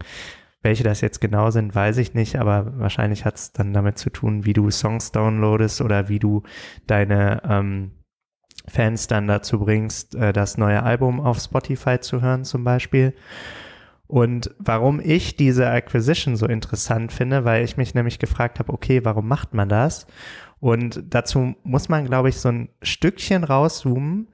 Welche 0.62 0.84
das 0.84 1.00
jetzt 1.00 1.20
genau 1.20 1.50
sind, 1.50 1.74
weiß 1.74 1.96
ich 1.96 2.14
nicht, 2.14 2.36
aber 2.36 2.78
wahrscheinlich 2.78 3.24
hat's 3.24 3.52
dann 3.52 3.72
damit 3.72 3.98
zu 3.98 4.10
tun, 4.10 4.44
wie 4.44 4.52
du 4.52 4.70
Songs 4.70 5.10
downloadest 5.10 5.80
oder 5.80 6.08
wie 6.08 6.18
du 6.18 6.42
deine 6.86 7.42
ähm, 7.48 7.92
Fans 8.68 9.06
dann 9.06 9.26
dazu 9.26 9.60
bringst, 9.60 10.14
äh, 10.14 10.32
das 10.32 10.58
neue 10.58 10.82
Album 10.82 11.20
auf 11.20 11.38
Spotify 11.38 11.98
zu 12.00 12.20
hören 12.20 12.44
zum 12.44 12.64
Beispiel. 12.64 13.14
Und 14.06 14.50
warum 14.58 15.00
ich 15.00 15.36
diese 15.36 15.70
Acquisition 15.70 16.34
so 16.34 16.46
interessant 16.46 17.12
finde, 17.12 17.44
weil 17.44 17.64
ich 17.64 17.76
mich 17.76 17.94
nämlich 17.94 18.18
gefragt 18.18 18.58
habe, 18.58 18.72
okay, 18.72 19.04
warum 19.04 19.28
macht 19.28 19.54
man 19.54 19.68
das? 19.68 20.06
Und 20.58 21.02
dazu 21.10 21.54
muss 21.62 21.88
man, 21.88 22.06
glaube 22.06 22.28
ich, 22.28 22.36
so 22.36 22.48
ein 22.48 22.68
Stückchen 22.82 23.44
rauszoomen 23.44 24.28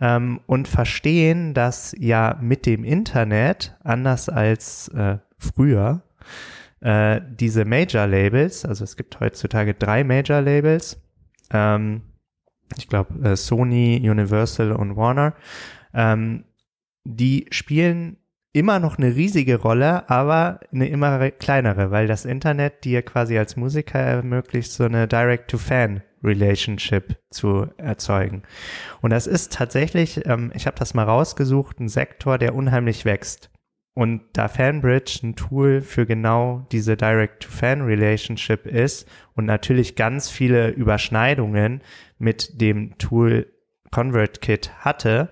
ähm, 0.00 0.40
und 0.46 0.68
verstehen, 0.68 1.54
dass 1.54 1.94
ja 1.98 2.38
mit 2.40 2.66
dem 2.66 2.84
Internet, 2.84 3.76
anders 3.82 4.28
als 4.28 4.88
äh, 4.88 5.18
früher, 5.38 6.02
äh, 6.80 7.20
diese 7.28 7.64
Major-Labels, 7.64 8.64
also 8.64 8.84
es 8.84 8.96
gibt 8.96 9.20
heutzutage 9.20 9.74
drei 9.74 10.04
Major-Labels, 10.04 11.00
ähm, 11.52 12.02
ich 12.76 12.88
glaube 12.88 13.28
äh, 13.28 13.36
Sony, 13.36 14.00
Universal 14.02 14.72
und 14.72 14.96
Warner, 14.96 15.34
ähm, 15.94 16.44
die 17.04 17.46
spielen 17.50 18.16
immer 18.52 18.80
noch 18.80 18.98
eine 18.98 19.14
riesige 19.14 19.60
Rolle, 19.60 20.10
aber 20.10 20.60
eine 20.72 20.88
immer 20.88 21.30
kleinere, 21.30 21.90
weil 21.90 22.06
das 22.06 22.24
Internet 22.24 22.84
dir 22.84 23.02
quasi 23.02 23.36
als 23.38 23.56
Musiker 23.56 24.00
ermöglicht, 24.00 24.72
so 24.72 24.84
eine 24.84 25.06
Direct-to-Fan-Relationship 25.06 27.16
zu 27.30 27.68
erzeugen. 27.76 28.42
Und 29.00 29.10
das 29.10 29.26
ist 29.26 29.52
tatsächlich, 29.52 30.26
ähm, 30.26 30.52
ich 30.54 30.66
habe 30.66 30.78
das 30.78 30.94
mal 30.94 31.04
rausgesucht, 31.04 31.80
ein 31.80 31.88
Sektor, 31.88 32.38
der 32.38 32.54
unheimlich 32.54 33.04
wächst. 33.04 33.50
Und 33.94 34.22
da 34.32 34.48
Fanbridge 34.48 35.20
ein 35.22 35.36
Tool 35.36 35.80
für 35.80 36.06
genau 36.06 36.66
diese 36.72 36.96
Direct-to-Fan-Relationship 36.96 38.66
ist 38.66 39.08
und 39.34 39.46
natürlich 39.46 39.96
ganz 39.96 40.30
viele 40.30 40.70
Überschneidungen 40.70 41.82
mit 42.20 42.60
dem 42.60 42.96
Tool 42.98 43.52
ConvertKit 43.90 44.84
hatte, 44.84 45.30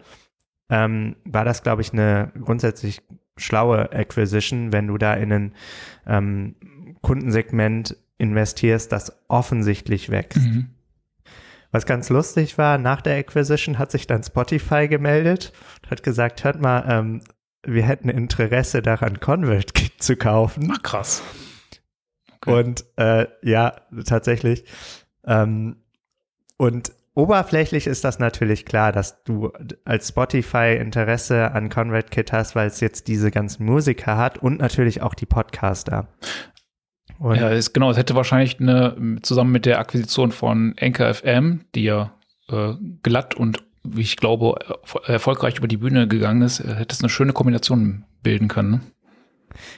ähm, 0.71 1.17
war 1.25 1.45
das, 1.45 1.63
glaube 1.63 1.83
ich, 1.83 1.93
eine 1.93 2.33
grundsätzlich 2.43 3.03
schlaue 3.37 3.93
Acquisition, 3.93 4.73
wenn 4.73 4.89
du 4.89 4.99
da 4.99 5.15
in 5.15 5.33
ein 5.33 5.55
ähm, 6.07 6.57
Kundensegment 7.03 7.97
investierst, 8.19 8.91
das 8.91 9.13
offensichtlich 9.29 10.11
wächst. 10.11 10.41
Mhm. 10.41 10.71
Was 11.71 11.87
ganz 11.87 12.09
lustig 12.09 12.59
war, 12.59 12.79
nach 12.79 13.03
der 13.03 13.17
Acquisition 13.17 13.79
hat 13.79 13.91
sich 13.91 14.07
dann 14.07 14.23
Spotify 14.23 14.89
gemeldet 14.89 15.53
und 15.83 15.91
hat 15.91 16.03
gesagt, 16.03 16.43
hört 16.43 16.61
mal, 16.61 16.85
ähm, 16.89 17.23
wir 17.63 17.83
hätten 17.83 18.09
Interesse 18.09 18.81
daran, 18.83 19.21
ConvertKit 19.21 20.03
zu 20.03 20.17
kaufen. 20.17 20.73
Ach, 20.73 20.83
krass. 20.83 21.23
Okay. 22.41 22.59
Und 22.59 22.85
äh, 22.97 23.27
ja, 23.43 23.77
tatsächlich. 24.07 24.65
Ähm, 25.27 25.77
und 26.59 26.93
oberflächlich 27.15 27.87
ist 27.87 28.05
das 28.05 28.19
natürlich 28.19 28.67
klar, 28.67 28.93
dass 28.93 29.25
du 29.25 29.51
als 29.85 30.09
Spotify 30.09 30.77
Interesse 30.79 31.53
an 31.53 31.71
ConvertKit 31.71 32.33
hast, 32.33 32.55
weil 32.55 32.69
es 32.69 32.81
jetzt 32.81 33.09
diese 33.09 33.31
ganzen 33.31 33.65
Musiker 33.65 34.17
hat 34.17 34.39
und 34.39 34.61
natürlich 34.61 35.03
auch 35.03 35.15
die 35.15 35.27
Podcaster. 35.27 36.09
Und 37.19 37.37
ja, 37.37 37.49
ist, 37.49 37.73
genau, 37.73 37.91
es 37.91 37.97
hätte 37.97 38.15
wahrscheinlich 38.15 38.61
eine, 38.61 39.19
zusammen 39.23 39.51
mit 39.51 39.67
der 39.67 39.81
Akquisition 39.81 40.31
von 40.31 40.77
Anchor 40.81 41.13
FM, 41.13 41.65
die 41.75 41.85
ja 41.85 42.13
äh, 42.49 42.75
glatt 43.03 43.35
und 43.35 43.65
wie 43.83 44.03
ich 44.03 44.17
glaube, 44.17 44.57
erfolgreich 45.07 45.59
über 45.59 45.69
die 45.69 45.77
Bühne 45.77 46.07
gegangen 46.07 46.43
ist, 46.43 46.61
äh, 46.61 46.75
hätte 46.75 46.95
es 46.95 47.01
eine 47.01 47.09
schöne 47.09 47.33
Kombination 47.33 48.05
bilden 48.23 48.49
können. 48.49 48.93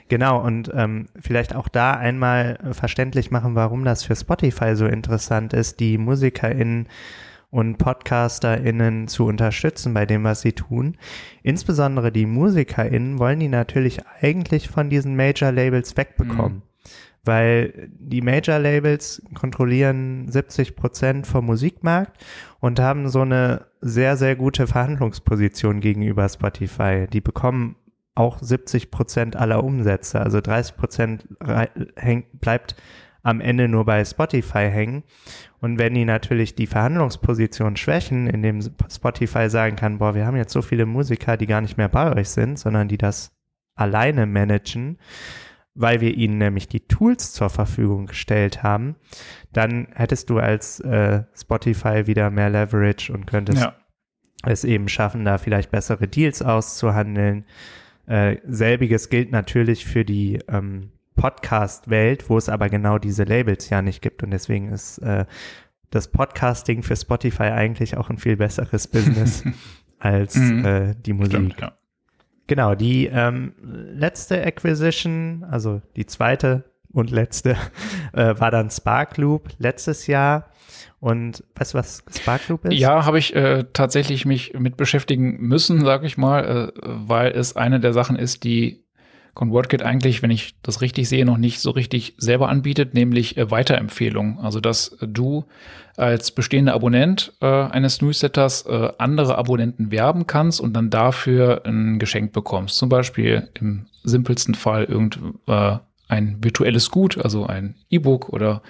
Genau, 0.09 0.41
und 0.41 0.71
ähm, 0.75 1.07
vielleicht 1.21 1.55
auch 1.55 1.69
da 1.69 1.93
einmal 1.93 2.59
verständlich 2.73 3.31
machen, 3.31 3.55
warum 3.55 3.85
das 3.85 4.05
für 4.05 4.17
Spotify 4.17 4.77
so 4.77 4.87
interessant 4.87 5.53
ist, 5.53 5.81
die 5.81 5.99
MusikerInnen 5.99 6.89
und 7.51 7.79
PodcasterInnen 7.79 9.09
zu 9.09 9.27
unterstützen 9.27 9.93
bei 9.93 10.07
dem, 10.07 10.23
was 10.25 10.41
sie 10.41 10.53
tun. 10.53 10.97
Insbesondere 11.43 12.13
die 12.13 12.27
MusikerInnen 12.27 13.19
wollen 13.19 13.41
die 13.41 13.49
natürlich 13.49 14.01
eigentlich 14.21 14.69
von 14.69 14.89
diesen 14.89 15.17
Major-Labels 15.17 15.97
wegbekommen. 15.97 16.59
Mhm 16.59 16.63
weil 17.25 17.91
die 17.99 18.23
Major-Labels 18.23 19.23
kontrollieren 19.35 20.29
70 20.29 20.75
Prozent 20.77 21.27
vom 21.27 21.47
Musikmarkt 21.47 22.25
und 22.61 22.81
haben 22.81 23.09
so 23.09 23.21
eine 23.21 23.67
sehr, 23.81 24.17
sehr 24.17 24.37
gute 24.37 24.67
Verhandlungsposition 24.67 25.81
gegenüber 25.81 26.29
Spotify. 26.29 27.07
Die 27.13 27.21
bekommen 27.21 27.77
auch 28.21 28.39
70 28.41 28.91
Prozent 28.91 29.37
aller 29.37 29.65
Umsätze, 29.65 30.21
also 30.21 30.41
30 30.41 30.77
Prozent 30.77 31.29
bleibt 32.41 32.77
am 33.23 33.41
Ende 33.41 33.69
nur 33.69 33.85
bei 33.85 34.05
Spotify 34.05 34.71
hängen. 34.71 35.03
Und 35.61 35.79
wenn 35.79 35.95
die 35.95 36.05
natürlich 36.05 36.55
die 36.55 36.67
Verhandlungsposition 36.67 37.77
schwächen, 37.77 38.27
indem 38.27 38.61
Spotify 38.63 39.51
sagen 39.51 39.77
kann, 39.77 39.99
boah, 39.99 40.15
wir 40.15 40.27
haben 40.27 40.37
jetzt 40.37 40.53
so 40.53 40.63
viele 40.63 40.87
Musiker, 40.87 41.37
die 41.37 41.47
gar 41.47 41.61
nicht 41.61 41.77
mehr 41.77 41.89
bei 41.89 42.15
euch 42.17 42.31
sind, 42.31 42.59
sondern 42.59 42.89
die 42.89 42.99
das 42.99 43.33
alleine 43.75 44.27
managen, 44.27 44.99
weil 45.75 46.01
wir 46.01 46.15
ihnen 46.15 46.39
nämlich 46.39 46.69
die 46.69 46.87
Tools 46.87 47.33
zur 47.33 47.51
Verfügung 47.51 48.07
gestellt 48.07 48.63
haben, 48.63 48.97
dann 49.53 49.89
hättest 49.95 50.31
du 50.31 50.39
als 50.39 50.81
äh, 50.81 51.25
Spotify 51.35 52.07
wieder 52.07 52.31
mehr 52.31 52.51
Leverage 52.51 53.13
und 53.13 53.27
könntest 53.27 53.63
ja. 53.63 53.75
es 54.45 54.65
eben 54.65 54.89
schaffen, 54.89 55.25
da 55.25 55.39
vielleicht 55.39 55.71
bessere 55.71 56.09
Deals 56.09 56.43
auszuhandeln. 56.43 57.45
Äh, 58.11 58.41
selbiges 58.45 59.09
gilt 59.09 59.31
natürlich 59.31 59.87
für 59.87 60.05
die 60.05 60.41
ähm, 60.49 60.91
Podcast-Welt, 61.15 62.29
wo 62.29 62.39
es 62.39 62.49
aber 62.49 62.69
genau 62.69 62.99
diese 62.99 63.23
Labels 63.23 63.71
ja 63.71 63.83
nicht 63.83 64.03
gibt 64.03 64.25
und 64.25 64.33
deswegen 64.33 64.73
ist 64.73 64.99
äh, 64.99 65.27
das 65.91 66.09
Podcasting 66.09 66.83
für 66.83 66.97
Spotify 66.97 67.45
eigentlich 67.45 67.97
auch 67.97 68.11
ein 68.11 68.19
viel 68.19 68.37
besseres 68.37 68.89
Business 68.89 69.45
als 70.01 70.35
mhm. 70.35 70.65
äh, 70.65 70.95
die 70.97 71.13
Musik. 71.13 71.35
Stimmt, 71.35 71.61
ja. 71.61 71.73
Genau, 72.49 72.75
die 72.75 73.07
ähm, 73.07 73.55
letzte 73.63 74.45
Acquisition, 74.45 75.47
also 75.49 75.81
die 75.95 76.07
zweite 76.07 76.65
und 76.93 77.13
letzte, 77.13 77.57
äh, 78.13 78.35
war 78.41 78.51
dann 78.51 78.71
Sparkloop 78.71 79.51
letztes 79.59 80.09
Jahr. 80.09 80.50
Und 81.01 81.43
weißt 81.55 81.73
du, 81.73 81.79
was 81.79 82.05
Sparkloop 82.15 82.67
ist? 82.67 82.75
Ja, 82.75 83.07
habe 83.07 83.19
ich 83.19 83.35
äh, 83.35 83.65
tatsächlich 83.73 84.27
mich 84.27 84.53
mit 84.59 84.77
beschäftigen 84.77 85.39
müssen, 85.41 85.83
sage 85.83 86.07
ich 86.07 86.19
mal, 86.19 86.73
äh, 86.75 86.81
weil 86.85 87.33
es 87.33 87.57
eine 87.57 87.81
der 87.81 87.95
Sachen 87.95 88.17
ist, 88.17 88.45
die 88.45 88.85
ConvertKit 89.35 89.83
eigentlich, 89.83 90.23
wenn 90.23 90.31
ich 90.31 90.61
das 90.61 90.83
richtig 90.83 91.09
sehe, 91.09 91.25
noch 91.25 91.39
nicht 91.39 91.61
so 91.61 91.71
richtig 91.71 92.15
selber 92.19 92.51
anbietet, 92.51 92.93
nämlich 92.93 93.39
äh, 93.39 93.51
Weiterempfehlungen. 93.51 94.39
Also, 94.39 94.61
dass 94.61 94.97
du 95.01 95.47
als 95.97 96.33
bestehender 96.33 96.75
Abonnent 96.75 97.33
äh, 97.41 97.47
eines 97.47 98.03
Newsletters 98.03 98.67
äh, 98.67 98.93
andere 98.99 99.39
Abonnenten 99.39 99.91
werben 99.91 100.27
kannst 100.27 100.61
und 100.61 100.75
dann 100.75 100.91
dafür 100.91 101.63
ein 101.65 101.99
Geschenk 101.99 102.33
bekommst. 102.33 102.77
Zum 102.77 102.91
Beispiel 102.91 103.49
im 103.59 103.87
simpelsten 104.03 104.55
Fall 104.55 104.85
irgend 104.85 105.19
äh, 105.47 105.77
ein 106.11 106.39
virtuelles 106.43 106.91
Gut, 106.91 107.19
also 107.23 107.47
ein 107.47 107.77
E-Book 107.89 108.29
oder 108.29 108.63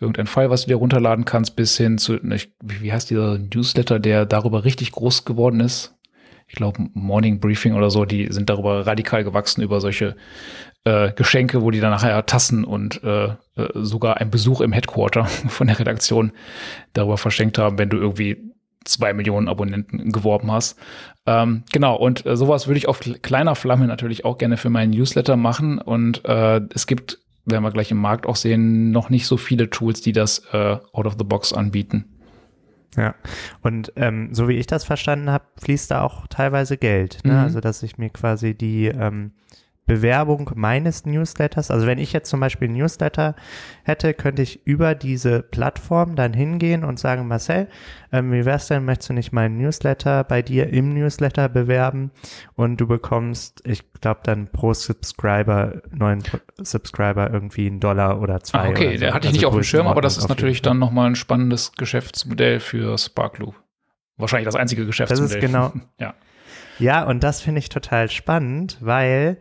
irgendein 0.00 0.26
File, 0.26 0.50
was 0.50 0.62
du 0.62 0.68
dir 0.68 0.76
runterladen 0.76 1.24
kannst, 1.24 1.56
bis 1.56 1.76
hin 1.76 1.98
zu, 1.98 2.18
wie 2.62 2.92
heißt 2.92 3.10
dieser 3.10 3.38
Newsletter, 3.38 3.98
der 3.98 4.26
darüber 4.26 4.64
richtig 4.64 4.92
groß 4.92 5.24
geworden 5.24 5.60
ist? 5.60 5.94
ich 6.46 6.54
glaube, 6.54 6.88
Morning 6.94 7.40
Briefing 7.40 7.74
oder 7.74 7.90
so, 7.90 8.04
die 8.04 8.28
sind 8.30 8.50
darüber 8.50 8.86
radikal 8.86 9.24
gewachsen, 9.24 9.62
über 9.62 9.80
solche 9.80 10.16
äh, 10.84 11.12
Geschenke, 11.12 11.62
wo 11.62 11.70
die 11.70 11.80
dann 11.80 11.90
nachher 11.90 12.26
Tassen 12.26 12.64
und 12.64 13.02
äh, 13.02 13.26
äh, 13.26 13.36
sogar 13.74 14.18
ein 14.18 14.30
Besuch 14.30 14.60
im 14.60 14.72
Headquarter 14.72 15.24
von 15.48 15.66
der 15.66 15.78
Redaktion 15.78 16.32
darüber 16.92 17.16
verschenkt 17.16 17.58
haben, 17.58 17.78
wenn 17.78 17.88
du 17.88 17.96
irgendwie 17.96 18.53
zwei 18.84 19.12
Millionen 19.12 19.48
Abonnenten 19.48 20.12
geworben 20.12 20.50
hast. 20.52 20.78
Ähm, 21.26 21.64
genau, 21.72 21.96
und 21.96 22.26
äh, 22.26 22.36
sowas 22.36 22.66
würde 22.66 22.78
ich 22.78 22.88
auf 22.88 23.00
kleiner 23.22 23.54
Flamme 23.54 23.86
natürlich 23.86 24.24
auch 24.24 24.38
gerne 24.38 24.56
für 24.56 24.70
meinen 24.70 24.90
Newsletter 24.90 25.36
machen. 25.36 25.78
Und 25.78 26.24
äh, 26.24 26.60
es 26.74 26.86
gibt, 26.86 27.18
werden 27.44 27.64
wir 27.64 27.72
gleich 27.72 27.90
im 27.90 27.98
Markt 27.98 28.26
auch 28.26 28.36
sehen, 28.36 28.90
noch 28.90 29.10
nicht 29.10 29.26
so 29.26 29.36
viele 29.36 29.70
Tools, 29.70 30.00
die 30.00 30.12
das 30.12 30.42
äh, 30.52 30.76
out 30.92 31.06
of 31.06 31.16
the 31.18 31.24
box 31.24 31.52
anbieten. 31.52 32.04
Ja, 32.96 33.14
und 33.62 33.92
ähm, 33.96 34.28
so 34.32 34.48
wie 34.48 34.54
ich 34.54 34.66
das 34.66 34.84
verstanden 34.84 35.30
habe, 35.30 35.44
fließt 35.60 35.90
da 35.90 36.02
auch 36.02 36.26
teilweise 36.28 36.76
Geld. 36.76 37.18
Ne? 37.24 37.32
Mhm. 37.32 37.38
Also, 37.38 37.60
dass 37.60 37.82
ich 37.82 37.98
mir 37.98 38.10
quasi 38.10 38.54
die 38.54 38.86
ähm, 38.86 39.32
Bewerbung 39.86 40.50
meines 40.54 41.04
Newsletters, 41.04 41.70
also 41.70 41.86
wenn 41.86 41.98
ich 41.98 42.12
jetzt 42.12 42.30
zum 42.30 42.40
Beispiel 42.40 42.68
ein 42.68 42.74
Newsletter 42.74 43.34
hätte, 43.82 44.14
könnte 44.14 44.40
ich 44.40 44.66
über 44.66 44.94
diese 44.94 45.42
Plattform 45.42 46.16
dann 46.16 46.32
hingehen 46.32 46.84
und 46.84 46.98
sagen, 46.98 47.28
Marcel, 47.28 47.68
ähm, 48.10 48.32
wie 48.32 48.46
wär's 48.46 48.68
denn, 48.68 48.86
möchtest 48.86 49.10
du 49.10 49.14
nicht 49.14 49.32
meinen 49.32 49.58
Newsletter 49.58 50.24
bei 50.24 50.40
dir 50.40 50.70
im 50.70 50.88
Newsletter 50.88 51.50
bewerben 51.50 52.12
und 52.54 52.80
du 52.80 52.86
bekommst, 52.86 53.60
ich 53.66 53.82
glaube 54.00 54.20
dann 54.24 54.48
pro 54.48 54.72
Subscriber, 54.72 55.82
neuen 55.90 56.22
Subscriber 56.58 57.30
irgendwie 57.30 57.66
einen 57.66 57.80
Dollar 57.80 58.22
oder 58.22 58.40
zwei. 58.40 58.58
Ah, 58.60 58.68
okay, 58.68 58.96
der 58.96 59.10
so. 59.10 59.14
hatte 59.14 59.26
ich 59.26 59.34
also 59.34 59.36
nicht 59.36 59.46
auf 59.46 59.54
dem 59.54 59.64
Schirm, 59.64 59.86
aber 59.86 60.00
das 60.00 60.16
ist 60.16 60.28
natürlich 60.28 60.62
dann 60.62 60.78
nochmal 60.78 61.08
ein 61.08 61.16
spannendes 61.16 61.72
Geschäftsmodell 61.72 62.60
für 62.60 62.96
Sparkloop. 62.96 63.54
Wahrscheinlich 64.16 64.46
das 64.46 64.56
einzige 64.56 64.86
Geschäftsmodell. 64.86 65.26
Das 65.26 65.34
ist 65.34 65.40
genau. 65.40 65.72
ja. 65.98 66.14
Ja, 66.78 67.04
und 67.04 67.22
das 67.22 67.40
finde 67.40 67.60
ich 67.60 67.68
total 67.68 68.10
spannend, 68.10 68.78
weil 68.80 69.38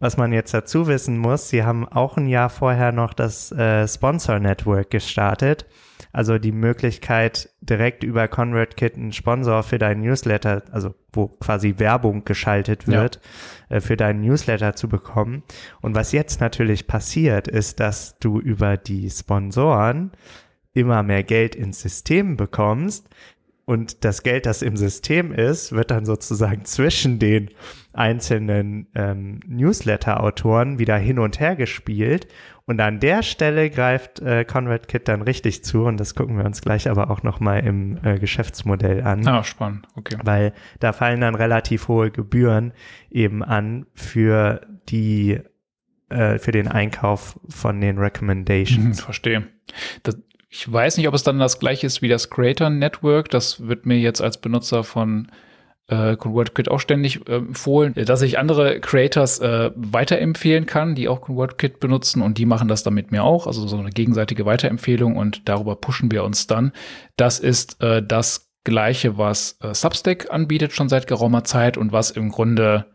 was 0.00 0.16
man 0.16 0.32
jetzt 0.32 0.52
dazu 0.54 0.86
wissen 0.86 1.18
muss, 1.18 1.50
sie 1.50 1.62
haben 1.62 1.86
auch 1.86 2.16
ein 2.16 2.26
Jahr 2.26 2.48
vorher 2.48 2.90
noch 2.90 3.12
das 3.12 3.52
äh, 3.52 3.86
Sponsor 3.86 4.40
Network 4.40 4.90
gestartet. 4.90 5.66
Also 6.12 6.38
die 6.38 6.52
Möglichkeit, 6.52 7.50
direkt 7.60 8.02
über 8.02 8.26
ConvertKit 8.26 8.96
einen 8.96 9.12
Sponsor 9.12 9.62
für 9.62 9.78
deinen 9.78 10.00
Newsletter, 10.00 10.62
also 10.72 10.94
wo 11.12 11.28
quasi 11.28 11.74
Werbung 11.78 12.24
geschaltet 12.24 12.88
wird, 12.88 13.20
ja. 13.68 13.76
äh, 13.76 13.80
für 13.80 13.96
deinen 13.96 14.22
Newsletter 14.22 14.74
zu 14.74 14.88
bekommen. 14.88 15.44
Und 15.80 15.94
was 15.94 16.10
jetzt 16.12 16.40
natürlich 16.40 16.88
passiert, 16.88 17.46
ist, 17.46 17.78
dass 17.78 18.18
du 18.18 18.40
über 18.40 18.76
die 18.76 19.08
Sponsoren 19.08 20.10
immer 20.72 21.02
mehr 21.02 21.22
Geld 21.22 21.54
ins 21.54 21.80
System 21.80 22.36
bekommst, 22.36 23.08
und 23.70 24.04
das 24.04 24.24
Geld, 24.24 24.46
das 24.46 24.62
im 24.62 24.76
System 24.76 25.32
ist, 25.32 25.70
wird 25.70 25.92
dann 25.92 26.04
sozusagen 26.04 26.64
zwischen 26.64 27.20
den 27.20 27.50
einzelnen 27.92 28.88
ähm, 28.96 29.38
Newsletter-Autoren 29.46 30.80
wieder 30.80 30.96
hin 30.96 31.20
und 31.20 31.38
her 31.38 31.54
gespielt. 31.54 32.26
Und 32.66 32.80
an 32.80 32.98
der 32.98 33.22
Stelle 33.22 33.70
greift 33.70 34.18
äh, 34.18 34.44
ConvertKit 34.44 35.06
dann 35.06 35.22
richtig 35.22 35.62
zu. 35.62 35.84
Und 35.84 36.00
das 36.00 36.16
gucken 36.16 36.36
wir 36.36 36.44
uns 36.46 36.62
gleich 36.62 36.90
aber 36.90 37.12
auch 37.12 37.22
nochmal 37.22 37.64
im 37.64 37.96
äh, 38.02 38.18
Geschäftsmodell 38.18 39.04
an. 39.04 39.24
Ah, 39.28 39.44
spannend. 39.44 39.86
Okay. 39.94 40.16
Weil 40.24 40.52
da 40.80 40.92
fallen 40.92 41.20
dann 41.20 41.36
relativ 41.36 41.86
hohe 41.86 42.10
Gebühren 42.10 42.72
eben 43.08 43.44
an 43.44 43.86
für 43.94 44.66
die 44.88 45.38
äh, 46.08 46.40
für 46.40 46.50
den 46.50 46.66
Einkauf 46.66 47.38
von 47.48 47.80
den 47.80 47.98
Recommendations. 47.98 48.98
Mhm, 48.98 49.04
verstehe. 49.04 49.46
Das, 50.02 50.18
ich 50.50 50.70
weiß 50.70 50.96
nicht, 50.96 51.06
ob 51.06 51.14
es 51.14 51.22
dann 51.22 51.38
das 51.38 51.60
gleiche 51.60 51.86
ist 51.86 52.02
wie 52.02 52.08
das 52.08 52.28
Creator 52.28 52.70
Network. 52.70 53.30
Das 53.30 53.68
wird 53.68 53.86
mir 53.86 53.98
jetzt 53.98 54.20
als 54.20 54.38
Benutzer 54.38 54.82
von 54.82 55.30
äh, 55.86 56.16
ConvertKit 56.16 56.68
auch 56.68 56.80
ständig 56.80 57.28
äh, 57.28 57.36
empfohlen, 57.36 57.94
dass 57.94 58.22
ich 58.22 58.36
andere 58.36 58.80
Creators 58.80 59.38
äh, 59.38 59.70
weiterempfehlen 59.76 60.66
kann, 60.66 60.96
die 60.96 61.08
auch 61.08 61.20
ConvertKit 61.20 61.78
benutzen 61.78 62.20
und 62.20 62.36
die 62.36 62.46
machen 62.46 62.66
das 62.66 62.82
dann 62.82 62.94
mit 62.94 63.12
mir 63.12 63.22
auch. 63.22 63.46
Also 63.46 63.66
so 63.68 63.78
eine 63.78 63.90
gegenseitige 63.90 64.44
Weiterempfehlung 64.44 65.16
und 65.16 65.48
darüber 65.48 65.76
pushen 65.76 66.10
wir 66.10 66.24
uns 66.24 66.48
dann. 66.48 66.72
Das 67.16 67.38
ist 67.38 67.80
äh, 67.80 68.02
das 68.02 68.50
gleiche, 68.64 69.18
was 69.18 69.56
äh, 69.62 69.72
Substack 69.72 70.32
anbietet 70.32 70.72
schon 70.72 70.88
seit 70.88 71.06
geraumer 71.06 71.44
Zeit 71.44 71.78
und 71.78 71.92
was 71.92 72.10
im 72.10 72.28
Grunde 72.30 72.86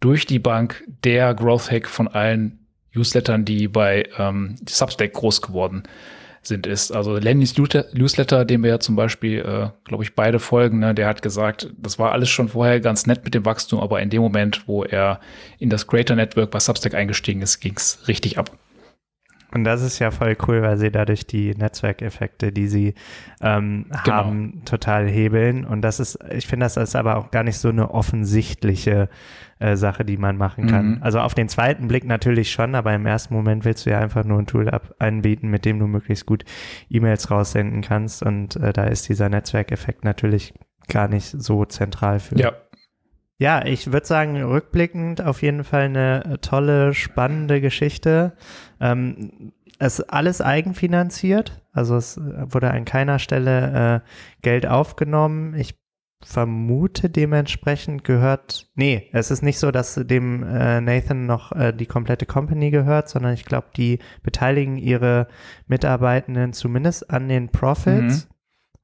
durch 0.00 0.24
die 0.24 0.38
Bank 0.38 0.82
der 1.04 1.34
Growth 1.34 1.70
Hack 1.70 1.88
von 1.88 2.08
allen 2.08 2.66
Newslettern, 2.94 3.44
die 3.44 3.68
bei 3.68 4.08
ähm, 4.18 4.56
Substack 4.66 5.12
groß 5.12 5.42
geworden 5.42 5.82
sind, 5.84 6.21
ist. 6.66 6.90
Also 6.90 7.16
Lennys 7.16 7.56
Newsletter, 7.56 8.44
dem 8.44 8.62
wir 8.62 8.70
ja 8.70 8.80
zum 8.80 8.96
Beispiel, 8.96 9.38
äh, 9.38 9.68
glaube 9.84 10.04
ich, 10.04 10.14
beide 10.14 10.38
folgen, 10.38 10.80
ne, 10.80 10.94
der 10.94 11.06
hat 11.06 11.22
gesagt, 11.22 11.70
das 11.76 11.98
war 11.98 12.12
alles 12.12 12.30
schon 12.30 12.48
vorher 12.48 12.80
ganz 12.80 13.06
nett 13.06 13.24
mit 13.24 13.34
dem 13.34 13.44
Wachstum, 13.44 13.80
aber 13.80 14.00
in 14.00 14.10
dem 14.10 14.22
Moment, 14.22 14.66
wo 14.66 14.84
er 14.84 15.20
in 15.58 15.70
das 15.70 15.86
Creator 15.86 16.16
Network 16.16 16.50
bei 16.50 16.60
Substack 16.60 16.94
eingestiegen 16.94 17.42
ist, 17.42 17.60
ging 17.60 17.74
es 17.76 18.06
richtig 18.08 18.38
ab. 18.38 18.50
Und 19.54 19.64
das 19.64 19.82
ist 19.82 19.98
ja 19.98 20.10
voll 20.10 20.36
cool, 20.46 20.62
weil 20.62 20.78
sie 20.78 20.90
dadurch 20.90 21.26
die 21.26 21.54
Netzwerkeffekte, 21.54 22.52
die 22.52 22.68
sie 22.68 22.94
ähm, 23.40 23.86
genau. 24.04 24.16
haben, 24.16 24.62
total 24.64 25.06
hebeln. 25.06 25.64
Und 25.64 25.82
das 25.82 26.00
ist, 26.00 26.18
ich 26.30 26.46
finde, 26.46 26.66
das 26.66 26.76
ist 26.76 26.96
aber 26.96 27.16
auch 27.16 27.30
gar 27.30 27.42
nicht 27.42 27.58
so 27.58 27.68
eine 27.68 27.90
offensichtliche 27.90 29.08
äh, 29.58 29.76
Sache, 29.76 30.04
die 30.04 30.16
man 30.16 30.36
machen 30.36 30.66
kann. 30.66 30.86
Mhm. 30.86 30.98
Also 31.02 31.20
auf 31.20 31.34
den 31.34 31.48
zweiten 31.48 31.88
Blick 31.88 32.04
natürlich 32.04 32.50
schon, 32.50 32.74
aber 32.74 32.94
im 32.94 33.06
ersten 33.06 33.34
Moment 33.34 33.64
willst 33.64 33.86
du 33.86 33.90
ja 33.90 34.00
einfach 34.00 34.24
nur 34.24 34.38
ein 34.38 34.46
Tool 34.46 34.68
ab 34.68 34.94
anbieten, 34.98 35.48
mit 35.48 35.64
dem 35.64 35.78
du 35.78 35.86
möglichst 35.86 36.26
gut 36.26 36.44
E-Mails 36.88 37.30
raussenden 37.30 37.82
kannst. 37.82 38.22
Und 38.22 38.56
äh, 38.56 38.72
da 38.72 38.84
ist 38.84 39.08
dieser 39.08 39.28
Netzwerkeffekt 39.28 40.04
natürlich 40.04 40.54
gar 40.88 41.08
nicht 41.08 41.26
so 41.26 41.64
zentral 41.64 42.20
für. 42.20 42.38
Ja, 42.38 42.52
ja, 43.42 43.64
ich 43.64 43.92
würde 43.92 44.06
sagen, 44.06 44.40
rückblickend 44.40 45.20
auf 45.20 45.42
jeden 45.42 45.64
Fall 45.64 45.82
eine 45.82 46.38
tolle, 46.42 46.94
spannende 46.94 47.60
Geschichte. 47.60 48.34
Ähm, 48.80 49.52
es 49.80 49.98
ist 49.98 50.10
alles 50.10 50.40
eigenfinanziert, 50.40 51.60
also 51.72 51.96
es 51.96 52.20
wurde 52.20 52.70
an 52.70 52.84
keiner 52.84 53.18
Stelle 53.18 54.02
äh, 54.04 54.08
Geld 54.42 54.64
aufgenommen. 54.66 55.54
Ich 55.56 55.74
vermute 56.24 57.10
dementsprechend 57.10 58.04
gehört, 58.04 58.70
nee, 58.76 59.08
es 59.12 59.32
ist 59.32 59.42
nicht 59.42 59.58
so, 59.58 59.72
dass 59.72 59.96
dem 59.96 60.44
äh, 60.44 60.80
Nathan 60.80 61.26
noch 61.26 61.50
äh, 61.50 61.72
die 61.72 61.86
komplette 61.86 62.26
Company 62.26 62.70
gehört, 62.70 63.08
sondern 63.08 63.34
ich 63.34 63.44
glaube, 63.44 63.66
die 63.76 63.98
beteiligen 64.22 64.76
ihre 64.76 65.26
Mitarbeitenden 65.66 66.52
zumindest 66.52 67.10
an 67.10 67.28
den 67.28 67.48
Profits. 67.48 68.28
Mhm. 68.28 68.32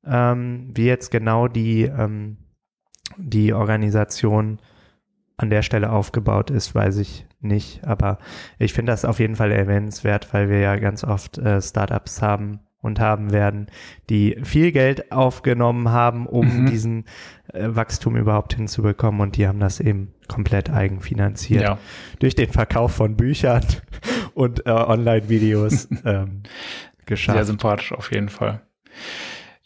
Ähm, 0.04 0.70
wie 0.74 0.86
jetzt 0.86 1.12
genau 1.12 1.46
die 1.46 1.82
ähm, 1.82 2.38
die 3.16 3.52
Organisation 3.52 4.58
an 5.36 5.50
der 5.50 5.62
Stelle 5.62 5.90
aufgebaut 5.90 6.50
ist, 6.50 6.74
weiß 6.74 6.98
ich 6.98 7.26
nicht. 7.40 7.84
Aber 7.86 8.18
ich 8.58 8.72
finde 8.72 8.92
das 8.92 9.04
auf 9.04 9.20
jeden 9.20 9.36
Fall 9.36 9.52
erwähnenswert, 9.52 10.34
weil 10.34 10.50
wir 10.50 10.58
ja 10.58 10.76
ganz 10.76 11.04
oft 11.04 11.38
äh, 11.38 11.62
Startups 11.62 12.20
haben 12.22 12.60
und 12.80 13.00
haben 13.00 13.32
werden, 13.32 13.66
die 14.08 14.38
viel 14.42 14.72
Geld 14.72 15.10
aufgenommen 15.12 15.90
haben, 15.90 16.26
um 16.26 16.62
mhm. 16.62 16.66
diesen 16.66 17.04
äh, 17.52 17.68
Wachstum 17.70 18.16
überhaupt 18.16 18.54
hinzubekommen. 18.54 19.20
Und 19.20 19.36
die 19.36 19.46
haben 19.46 19.60
das 19.60 19.80
eben 19.80 20.12
komplett 20.26 20.70
eigenfinanziert. 20.70 21.62
Ja. 21.62 21.78
Durch 22.18 22.34
den 22.34 22.50
Verkauf 22.50 22.92
von 22.92 23.16
Büchern 23.16 23.64
und 24.34 24.66
äh, 24.66 24.70
Online-Videos 24.70 25.88
ähm, 26.04 26.42
geschafft. 27.06 27.36
Sehr 27.36 27.46
sympathisch 27.46 27.92
auf 27.92 28.12
jeden 28.12 28.28
Fall. 28.28 28.60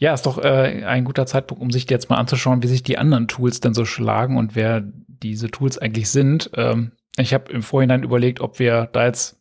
Ja, 0.03 0.13
ist 0.15 0.27
doch 0.27 0.39
äh, 0.39 0.83
ein 0.85 1.05
guter 1.05 1.27
Zeitpunkt, 1.27 1.63
um 1.63 1.71
sich 1.71 1.89
jetzt 1.89 2.11
mal 2.11 2.17
anzuschauen, 2.17 2.65
wie 2.65 2.67
sich 2.67 2.83
die 2.83 2.99
anderen 2.99 3.29
Tools 3.29 3.61
denn 3.61 3.73
so 3.73 3.85
schlagen 3.85 4.37
und 4.37 4.57
wer 4.57 4.83
diese 5.07 5.49
Tools 5.49 5.79
eigentlich 5.79 6.11
sind. 6.11 6.51
Ähm, 6.57 6.91
ich 7.17 7.33
habe 7.33 7.53
im 7.53 7.63
Vorhinein 7.63 8.03
überlegt, 8.03 8.41
ob 8.41 8.59
wir 8.59 8.89
da 8.93 9.07
jetzt 9.07 9.41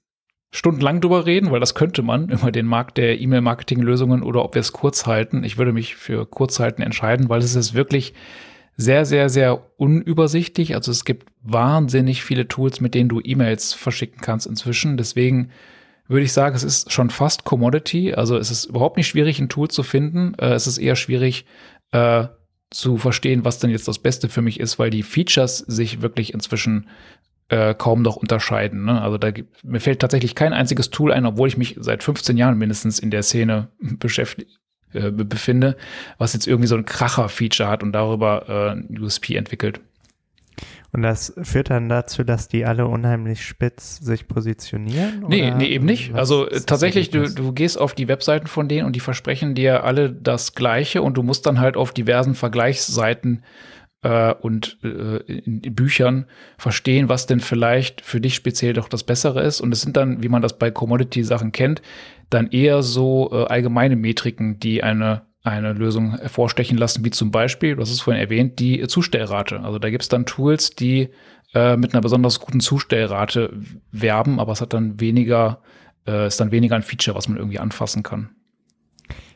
stundenlang 0.51 1.01
drüber 1.01 1.25
reden, 1.25 1.49
weil 1.49 1.59
das 1.59 1.73
könnte 1.73 2.03
man 2.03 2.29
über 2.29 2.51
den 2.51 2.67
Markt 2.67 2.99
der 2.99 3.19
E-Mail-Marketing-Lösungen 3.19 4.21
oder 4.21 4.45
ob 4.45 4.53
wir 4.53 4.59
es 4.59 4.71
kurz 4.71 5.07
halten. 5.07 5.43
Ich 5.43 5.57
würde 5.57 5.73
mich 5.73 5.95
für 5.95 6.27
kurz 6.27 6.59
halten 6.59 6.83
entscheiden, 6.83 7.27
weil 7.27 7.39
es 7.39 7.55
ist 7.55 7.73
wirklich 7.73 8.13
sehr, 8.77 9.05
sehr, 9.05 9.29
sehr 9.29 9.63
unübersichtlich. 9.77 10.75
Also 10.75 10.91
es 10.91 11.05
gibt 11.05 11.29
wahnsinnig 11.41 12.23
viele 12.23 12.47
Tools, 12.47 12.81
mit 12.81 12.93
denen 12.93 13.09
du 13.09 13.19
E-Mails 13.19 13.73
verschicken 13.73 14.21
kannst 14.21 14.45
inzwischen. 14.45 14.97
Deswegen 14.97 15.49
würde 16.11 16.25
ich 16.25 16.33
sagen, 16.33 16.55
es 16.55 16.63
ist 16.63 16.91
schon 16.91 17.09
fast 17.09 17.45
Commodity. 17.45 18.13
Also 18.13 18.37
es 18.37 18.51
ist 18.51 18.65
überhaupt 18.65 18.97
nicht 18.97 19.07
schwierig, 19.07 19.39
ein 19.39 19.49
Tool 19.49 19.69
zu 19.69 19.83
finden. 19.83 20.33
Äh, 20.35 20.53
es 20.53 20.67
ist 20.67 20.77
eher 20.77 20.95
schwierig 20.95 21.45
äh, 21.91 22.25
zu 22.69 22.97
verstehen, 22.97 23.43
was 23.45 23.59
denn 23.59 23.69
jetzt 23.69 23.87
das 23.87 23.99
Beste 23.99 24.29
für 24.29 24.41
mich 24.41 24.59
ist, 24.59 24.79
weil 24.79 24.89
die 24.89 25.03
Features 25.03 25.59
sich 25.59 26.01
wirklich 26.01 26.33
inzwischen 26.33 26.87
äh, 27.49 27.73
kaum 27.73 28.01
noch 28.01 28.15
unterscheiden. 28.15 28.85
Ne? 28.85 29.01
Also 29.01 29.17
da 29.17 29.31
gibt, 29.31 29.63
mir 29.63 29.81
fällt 29.81 29.99
tatsächlich 29.99 30.35
kein 30.35 30.53
einziges 30.53 30.89
Tool 30.89 31.11
ein, 31.11 31.25
obwohl 31.25 31.47
ich 31.47 31.57
mich 31.57 31.75
seit 31.79 32.03
15 32.03 32.37
Jahren 32.37 32.57
mindestens 32.57 32.99
in 32.99 33.11
der 33.11 33.23
Szene 33.23 33.67
beschäftige 33.79 34.47
äh, 34.93 35.11
befinde, 35.11 35.77
was 36.17 36.33
jetzt 36.33 36.47
irgendwie 36.47 36.67
so 36.67 36.75
ein 36.75 36.85
Kracher-Feature 36.85 37.69
hat 37.69 37.83
und 37.83 37.93
darüber 37.93 38.75
äh, 38.75 38.99
USP 38.99 39.35
entwickelt. 39.35 39.79
Und 40.93 41.03
das 41.03 41.33
führt 41.41 41.69
dann 41.69 41.87
dazu, 41.87 42.23
dass 42.23 42.49
die 42.49 42.65
alle 42.65 42.85
unheimlich 42.85 43.45
spitz 43.45 43.97
sich 43.97 44.27
positionieren? 44.27 45.23
Nee, 45.27 45.51
nee, 45.51 45.67
eben 45.67 45.85
nicht. 45.85 46.13
Also 46.13 46.47
tatsächlich, 46.47 47.09
du, 47.09 47.33
du 47.33 47.53
gehst 47.53 47.79
auf 47.79 47.93
die 47.93 48.09
Webseiten 48.09 48.47
von 48.47 48.67
denen 48.67 48.85
und 48.85 48.95
die 48.95 48.99
versprechen 48.99 49.55
dir 49.55 49.85
alle 49.85 50.11
das 50.11 50.53
Gleiche 50.53 51.01
und 51.01 51.15
du 51.15 51.23
musst 51.23 51.45
dann 51.45 51.61
halt 51.61 51.77
auf 51.77 51.93
diversen 51.93 52.35
Vergleichsseiten 52.35 53.43
äh, 54.01 54.33
und 54.33 54.79
äh, 54.83 55.17
in, 55.27 55.61
in 55.61 55.75
Büchern 55.75 56.25
verstehen, 56.57 57.07
was 57.07 57.25
denn 57.25 57.39
vielleicht 57.39 58.01
für 58.01 58.19
dich 58.19 58.35
speziell 58.35 58.73
doch 58.73 58.89
das 58.89 59.03
Bessere 59.03 59.41
ist. 59.43 59.61
Und 59.61 59.71
es 59.71 59.81
sind 59.81 59.95
dann, 59.95 60.21
wie 60.21 60.29
man 60.29 60.41
das 60.41 60.57
bei 60.57 60.71
Commodity-Sachen 60.71 61.53
kennt, 61.53 61.81
dann 62.29 62.49
eher 62.49 62.83
so 62.83 63.29
äh, 63.31 63.45
allgemeine 63.45 63.95
Metriken, 63.95 64.59
die 64.59 64.83
eine 64.83 65.21
eine 65.43 65.73
Lösung 65.73 66.17
hervorstechen 66.17 66.77
lassen, 66.77 67.03
wie 67.03 67.09
zum 67.09 67.31
Beispiel, 67.31 67.75
du 67.75 67.81
hast 67.81 67.91
es 67.91 68.01
vorhin 68.01 68.21
erwähnt, 68.21 68.59
die 68.59 68.85
Zustellrate. 68.87 69.61
Also 69.61 69.79
da 69.79 69.89
gibt 69.89 70.03
es 70.03 70.09
dann 70.09 70.25
Tools, 70.25 70.71
die 70.71 71.09
äh, 71.53 71.77
mit 71.77 71.93
einer 71.93 72.01
besonders 72.01 72.39
guten 72.39 72.59
Zustellrate 72.59 73.51
werben, 73.91 74.39
aber 74.39 74.51
es 74.51 74.61
hat 74.61 74.73
dann 74.73 74.99
weniger, 74.99 75.61
äh, 76.07 76.27
ist 76.27 76.39
dann 76.39 76.51
weniger 76.51 76.75
ein 76.75 76.83
Feature, 76.83 77.15
was 77.15 77.27
man 77.27 77.37
irgendwie 77.37 77.59
anfassen 77.59 78.03
kann. 78.03 78.29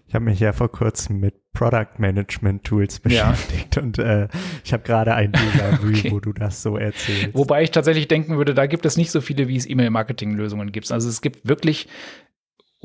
Ich 0.08 0.14
habe 0.14 0.26
mich 0.26 0.39
ja 0.39 0.53
vor 0.53 0.72
kurzem 0.72 1.20
mit 1.20 1.34
Product 1.53 1.97
Management 1.97 2.64
Tools 2.64 2.99
beschäftigt 2.99 3.76
ja. 3.76 3.82
und 3.82 3.97
äh, 3.97 4.28
ich 4.64 4.72
habe 4.72 4.84
gerade 4.84 5.16
ein 5.16 5.32
Déjà-vu, 5.32 5.88
okay. 5.89 6.12
wo 6.12 6.20
du 6.20 6.32
das 6.32 6.62
so 6.62 6.78
erzählst. 6.78 7.34
Wobei 7.34 7.64
ich 7.64 7.72
tatsächlich 7.72 8.08
denken 8.08 8.38
würde, 8.38 8.53
da 8.53 8.68
gibt 8.68 8.86
es 8.86 8.97
nicht 8.97 9.10
so 9.10 9.20
viele, 9.20 9.47
wie 9.47 9.56
es 9.56 9.68
E-Mail-Marketing-Lösungen 9.68 10.72
gibt. 10.72 10.91
Also 10.91 11.10
es 11.10 11.22
gibt 11.22 11.47
wirklich 11.47 11.88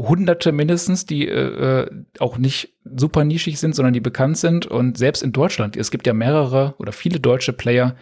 Hunderte 0.09 0.53
mindestens, 0.53 1.05
die 1.05 1.28
äh, 1.28 1.82
äh, 1.82 1.90
auch 2.18 2.38
nicht 2.38 2.74
super 2.84 3.24
nischig 3.24 3.59
sind, 3.59 3.74
sondern 3.74 3.92
die 3.92 4.01
bekannt 4.01 4.38
sind. 4.38 4.66
Und 4.66 4.96
selbst 4.96 5.22
in 5.22 5.32
Deutschland, 5.32 5.76
es 5.76 5.90
gibt 5.90 6.07
ja 6.07 6.14
mehrere 6.14 6.74
oder 6.78 6.92
viele 6.92 7.20
deutsche 7.20 7.53
Player, 7.53 7.96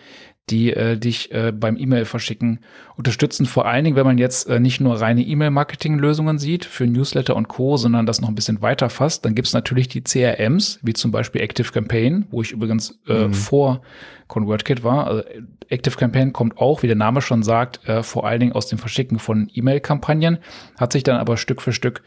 die 0.51 0.73
äh, 0.73 0.97
dich 0.97 1.33
äh, 1.33 1.53
beim 1.53 1.77
E-Mail 1.77 2.05
verschicken 2.05 2.61
unterstützen. 2.97 3.47
Vor 3.47 3.67
allen 3.67 3.85
Dingen, 3.85 3.97
wenn 3.97 4.07
man 4.07 4.19
jetzt 4.19 4.49
äh, 4.49 4.61
nicht 4.61 4.81
nur 4.81 5.01
reine 5.01 5.23
E-Mail-Marketing-Lösungen 5.23 6.39
sieht 6.39 6.65
für 6.65 6.87
Newsletter 6.87 7.37
und 7.37 7.49
Co., 7.49 7.77
sondern 7.77 8.07
das 8.07 8.21
noch 8.21 8.29
ein 8.29 8.35
bisschen 8.35 8.63
weiter 8.63 8.91
fasst, 8.91 9.25
dann 9.25 9.35
gibt 9.35 9.49
es 9.49 9.55
natürlich 9.55 9.89
die 9.89 10.03
CRMs, 10.03 10.81
wie 10.83 10.95
zum 10.95 11.11
Beispiel 11.11 11.41
Active 11.41 11.73
Campaign, 11.73 12.27
wo 12.31 12.43
ich 12.43 12.53
übrigens 12.53 12.99
äh, 13.07 13.29
mhm. 13.29 13.35
vor 13.35 13.83
ConvertKit 14.29 14.85
war. 14.85 15.07
Also 15.07 15.23
Active 15.69 15.97
Campaign 15.97 16.33
kommt 16.33 16.59
auch, 16.59 16.83
wie 16.83 16.87
der 16.87 16.97
Name 16.97 17.21
schon 17.21 17.43
sagt, 17.43 17.87
äh, 17.89 18.03
vor 18.03 18.27
allen 18.27 18.41
Dingen 18.41 18.53
aus 18.53 18.67
dem 18.67 18.79
Verschicken 18.79 19.19
von 19.19 19.51
E-Mail-Kampagnen, 19.53 20.39
hat 20.79 20.93
sich 20.93 21.03
dann 21.03 21.17
aber 21.17 21.37
Stück 21.37 21.63
für 21.63 21.73
Stück 21.73 22.03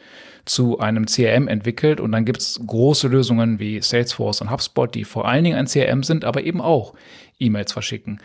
zu 0.46 0.80
einem 0.80 1.06
CRM 1.06 1.48
entwickelt 1.48 2.00
und 2.00 2.12
dann 2.12 2.26
gibt 2.26 2.42
es 2.42 2.60
große 2.66 3.08
Lösungen 3.08 3.60
wie 3.60 3.82
Salesforce 3.82 4.42
und 4.42 4.50
HubSpot, 4.50 4.94
die 4.94 5.04
vor 5.04 5.28
allen 5.28 5.44
Dingen 5.44 5.58
ein 5.58 5.68
CRM 5.68 6.04
sind, 6.04 6.26
aber 6.26 6.44
eben 6.44 6.62
auch 6.62 6.94
E-Mails 7.42 7.74
verschicken. 7.74 8.22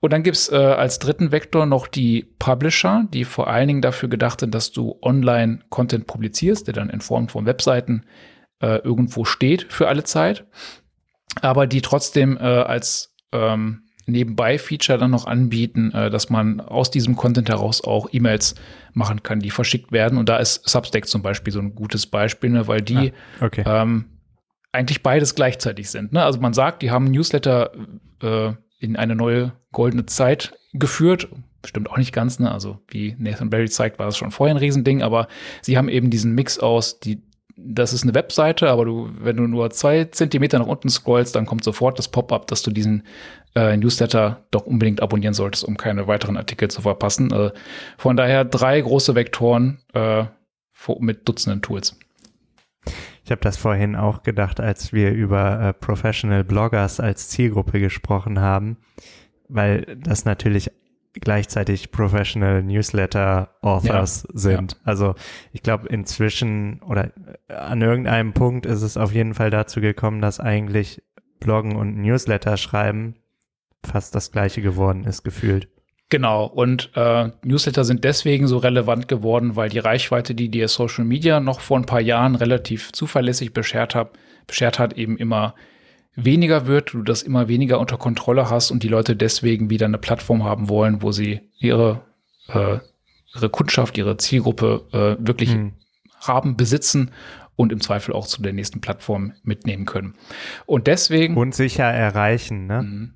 Und 0.00 0.12
dann 0.12 0.22
gibt's 0.22 0.50
äh, 0.50 0.56
als 0.56 0.98
dritten 0.98 1.32
Vektor 1.32 1.64
noch 1.64 1.86
die 1.86 2.26
Publisher, 2.38 3.06
die 3.12 3.24
vor 3.24 3.48
allen 3.48 3.68
Dingen 3.68 3.80
dafür 3.80 4.10
gedacht 4.10 4.40
sind, 4.40 4.54
dass 4.54 4.70
du 4.70 4.98
online 5.00 5.60
Content 5.70 6.06
publizierst, 6.06 6.66
der 6.66 6.74
dann 6.74 6.90
in 6.90 7.00
Form 7.00 7.28
von 7.28 7.46
Webseiten 7.46 8.04
äh, 8.60 8.78
irgendwo 8.78 9.24
steht 9.24 9.72
für 9.72 9.88
alle 9.88 10.04
Zeit, 10.04 10.46
aber 11.40 11.66
die 11.66 11.80
trotzdem 11.80 12.36
äh, 12.36 12.40
als 12.40 13.14
ähm, 13.32 13.84
Nebenbei-Feature 14.06 14.98
dann 14.98 15.10
noch 15.10 15.26
anbieten, 15.26 15.92
äh, 15.92 16.10
dass 16.10 16.28
man 16.28 16.60
aus 16.60 16.90
diesem 16.90 17.16
Content 17.16 17.48
heraus 17.48 17.82
auch 17.82 18.08
E-Mails 18.12 18.54
machen 18.92 19.22
kann, 19.22 19.40
die 19.40 19.50
verschickt 19.50 19.92
werden. 19.92 20.18
Und 20.18 20.28
da 20.28 20.36
ist 20.36 20.68
Substack 20.68 21.08
zum 21.08 21.22
Beispiel 21.22 21.52
so 21.52 21.60
ein 21.60 21.74
gutes 21.74 22.06
Beispiel, 22.06 22.50
ne, 22.50 22.68
weil 22.68 22.82
die 22.82 23.12
ah, 23.40 23.46
okay. 23.46 23.64
ähm, 23.66 24.06
eigentlich 24.72 25.02
beides 25.02 25.34
gleichzeitig 25.34 25.90
sind. 25.90 26.12
Ne? 26.12 26.22
Also 26.22 26.40
man 26.40 26.52
sagt, 26.52 26.82
die 26.82 26.90
haben 26.90 27.10
Newsletter 27.10 27.72
äh, 28.24 28.54
in 28.78 28.96
eine 28.96 29.14
neue 29.14 29.52
goldene 29.72 30.06
Zeit 30.06 30.54
geführt. 30.72 31.28
Stimmt 31.64 31.90
auch 31.90 31.96
nicht 31.96 32.12
ganz, 32.12 32.38
ne? 32.38 32.50
Also 32.50 32.80
wie 32.88 33.14
Nathan 33.18 33.50
Barry 33.50 33.68
zeigt, 33.68 33.98
war 33.98 34.06
das 34.06 34.16
schon 34.16 34.30
vorher 34.30 34.54
ein 34.54 34.58
Riesending, 34.58 35.02
aber 35.02 35.28
sie 35.62 35.78
haben 35.78 35.88
eben 35.88 36.10
diesen 36.10 36.34
Mix 36.34 36.58
aus, 36.58 37.00
die, 37.00 37.22
das 37.56 37.92
ist 37.92 38.02
eine 38.02 38.14
Webseite, 38.14 38.68
aber 38.68 38.84
du, 38.84 39.10
wenn 39.18 39.36
du 39.36 39.44
nur 39.44 39.70
zwei 39.70 40.04
Zentimeter 40.04 40.58
nach 40.58 40.66
unten 40.66 40.90
scrollst, 40.90 41.34
dann 41.36 41.46
kommt 41.46 41.64
sofort 41.64 41.98
das 41.98 42.08
Pop-up, 42.08 42.46
dass 42.48 42.62
du 42.62 42.70
diesen 42.70 43.04
äh, 43.54 43.76
Newsletter 43.76 44.44
doch 44.50 44.66
unbedingt 44.66 45.00
abonnieren 45.00 45.34
solltest, 45.34 45.64
um 45.64 45.76
keine 45.76 46.06
weiteren 46.06 46.36
Artikel 46.36 46.68
zu 46.68 46.82
verpassen. 46.82 47.32
Äh, 47.32 47.52
von 47.96 48.16
daher 48.16 48.44
drei 48.44 48.80
große 48.80 49.14
Vektoren 49.14 49.78
äh, 49.94 50.24
mit 50.98 51.26
Dutzenden 51.26 51.62
Tools. 51.62 51.96
Ich 53.24 53.30
habe 53.30 53.40
das 53.40 53.56
vorhin 53.56 53.96
auch 53.96 54.22
gedacht, 54.22 54.60
als 54.60 54.92
wir 54.92 55.12
über 55.12 55.60
äh, 55.60 55.72
Professional 55.72 56.44
Bloggers 56.44 57.00
als 57.00 57.30
Zielgruppe 57.30 57.80
gesprochen 57.80 58.38
haben, 58.40 58.76
weil 59.48 59.96
das 59.98 60.26
natürlich 60.26 60.70
gleichzeitig 61.14 61.90
Professional 61.90 62.62
Newsletter 62.62 63.54
Authors 63.62 64.26
ja, 64.28 64.38
sind. 64.38 64.72
Ja. 64.72 64.78
Also 64.84 65.14
ich 65.52 65.62
glaube 65.62 65.88
inzwischen 65.88 66.82
oder 66.82 67.12
an 67.48 67.80
irgendeinem 67.80 68.34
Punkt 68.34 68.66
ist 68.66 68.82
es 68.82 68.96
auf 68.96 69.12
jeden 69.12 69.32
Fall 69.32 69.50
dazu 69.50 69.80
gekommen, 69.80 70.20
dass 70.20 70.40
eigentlich 70.40 71.02
Bloggen 71.40 71.76
und 71.76 71.96
Newsletter 71.96 72.56
schreiben 72.56 73.14
fast 73.86 74.14
das 74.14 74.32
gleiche 74.32 74.60
geworden 74.60 75.04
ist, 75.04 75.22
gefühlt. 75.22 75.68
Genau, 76.10 76.44
und 76.44 76.90
äh, 76.94 77.30
Newsletter 77.42 77.84
sind 77.84 78.04
deswegen 78.04 78.46
so 78.46 78.58
relevant 78.58 79.08
geworden, 79.08 79.56
weil 79.56 79.68
die 79.68 79.78
Reichweite, 79.78 80.34
die 80.34 80.48
dir 80.50 80.68
Social 80.68 81.04
Media 81.04 81.40
noch 81.40 81.60
vor 81.60 81.78
ein 81.78 81.86
paar 81.86 82.00
Jahren 82.00 82.34
relativ 82.34 82.92
zuverlässig 82.92 83.52
beschert 83.52 83.94
hat, 83.94 84.10
beschert 84.46 84.78
hat, 84.78 84.92
eben 84.94 85.16
immer 85.16 85.54
weniger 86.14 86.66
wird, 86.66 86.92
du 86.92 87.02
das 87.02 87.22
immer 87.22 87.48
weniger 87.48 87.80
unter 87.80 87.96
Kontrolle 87.96 88.50
hast 88.50 88.70
und 88.70 88.82
die 88.82 88.88
Leute 88.88 89.16
deswegen 89.16 89.70
wieder 89.70 89.86
eine 89.86 89.98
Plattform 89.98 90.44
haben 90.44 90.68
wollen, 90.68 91.02
wo 91.02 91.10
sie 91.10 91.40
ihre, 91.58 92.02
äh, 92.48 92.78
ihre 93.34 93.48
Kundschaft, 93.48 93.98
ihre 93.98 94.16
Zielgruppe 94.16 94.86
äh, 94.92 95.26
wirklich 95.26 95.56
mhm. 95.56 95.72
haben, 96.20 96.56
besitzen 96.56 97.10
und 97.56 97.72
im 97.72 97.80
Zweifel 97.80 98.14
auch 98.14 98.26
zu 98.26 98.42
der 98.42 98.52
nächsten 98.52 98.80
Plattform 98.80 99.32
mitnehmen 99.42 99.86
können. 99.86 100.14
Und 100.66 100.86
deswegen. 100.86 101.36
Und 101.36 101.54
sicher 101.54 101.84
erreichen, 101.84 102.66
ne? 102.66 103.12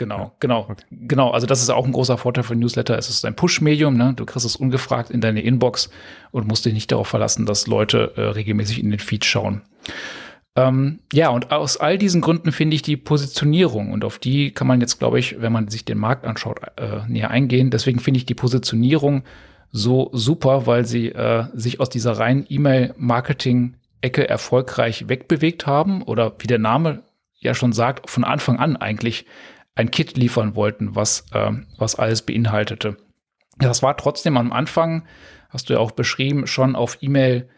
Genau, 0.00 0.32
genau, 0.40 0.60
okay. 0.60 0.82
genau. 0.90 1.30
Also 1.30 1.46
das 1.46 1.60
ist 1.60 1.68
auch 1.68 1.84
ein 1.84 1.92
großer 1.92 2.16
Vorteil 2.16 2.42
von 2.42 2.58
Newsletter. 2.58 2.96
Es 2.96 3.10
ist 3.10 3.26
ein 3.26 3.36
Push-Medium, 3.36 3.98
ne? 3.98 4.14
Du 4.16 4.24
kriegst 4.24 4.46
es 4.46 4.56
ungefragt 4.56 5.10
in 5.10 5.20
deine 5.20 5.42
Inbox 5.42 5.90
und 6.30 6.48
musst 6.48 6.64
dich 6.64 6.72
nicht 6.72 6.90
darauf 6.90 7.06
verlassen, 7.06 7.44
dass 7.44 7.66
Leute 7.66 8.14
äh, 8.16 8.22
regelmäßig 8.22 8.82
in 8.82 8.90
den 8.90 8.98
Feed 8.98 9.26
schauen. 9.26 9.60
Ähm, 10.56 11.00
ja, 11.12 11.28
und 11.28 11.52
aus 11.52 11.76
all 11.76 11.98
diesen 11.98 12.22
Gründen 12.22 12.50
finde 12.50 12.76
ich 12.76 12.80
die 12.80 12.96
Positionierung 12.96 13.92
und 13.92 14.02
auf 14.02 14.18
die 14.18 14.52
kann 14.52 14.66
man 14.66 14.80
jetzt, 14.80 14.98
glaube 14.98 15.18
ich, 15.18 15.38
wenn 15.42 15.52
man 15.52 15.68
sich 15.68 15.84
den 15.84 15.98
Markt 15.98 16.24
anschaut, 16.24 16.60
äh, 16.76 17.06
näher 17.06 17.30
eingehen. 17.30 17.70
Deswegen 17.70 17.98
finde 18.00 18.16
ich 18.16 18.24
die 18.24 18.34
Positionierung 18.34 19.24
so 19.70 20.08
super, 20.14 20.66
weil 20.66 20.86
sie 20.86 21.08
äh, 21.08 21.44
sich 21.52 21.78
aus 21.78 21.90
dieser 21.90 22.12
reinen 22.12 22.46
E-Mail-Marketing-Ecke 22.48 24.26
erfolgreich 24.26 25.10
wegbewegt 25.10 25.66
haben 25.66 26.00
oder 26.00 26.32
wie 26.38 26.46
der 26.46 26.58
Name 26.58 27.02
ja 27.38 27.52
schon 27.52 27.74
sagt, 27.74 28.08
von 28.08 28.24
Anfang 28.24 28.58
an 28.58 28.78
eigentlich 28.78 29.26
ein 29.74 29.90
Kit 29.90 30.16
liefern 30.16 30.54
wollten, 30.54 30.94
was, 30.94 31.26
äh, 31.32 31.52
was 31.78 31.94
alles 31.94 32.22
beinhaltete. 32.22 32.96
Das 33.58 33.82
war 33.82 33.96
trotzdem 33.96 34.36
am 34.36 34.52
Anfang, 34.52 35.06
hast 35.48 35.68
du 35.68 35.74
ja 35.74 35.78
auch 35.78 35.90
beschrieben, 35.92 36.46
schon 36.46 36.76
auf 36.76 36.98
E-Mail 37.00 37.48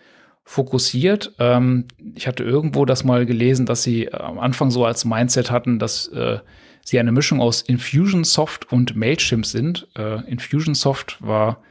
fokussiert. 0.45 1.35
Ähm, 1.39 1.87
ich 2.15 2.27
hatte 2.27 2.43
irgendwo 2.43 2.85
das 2.85 3.05
mal 3.05 3.27
gelesen, 3.27 3.67
dass 3.67 3.83
sie 3.83 4.07
äh, 4.07 4.17
am 4.17 4.39
Anfang 4.39 4.71
so 4.71 4.85
als 4.85 5.05
Mindset 5.05 5.51
hatten, 5.51 5.79
dass 5.79 6.09
äh, 6.09 6.39
sie 6.85 6.99
eine 6.99 7.13
Mischung 7.13 7.41
aus 7.41 7.63
Infusionsoft 7.63 8.73
und 8.73 8.97
Mailchimp 8.97 9.47
sind. 9.47 9.89
Äh, 9.97 10.29
Infusionsoft 10.29 11.19
war 11.21 11.63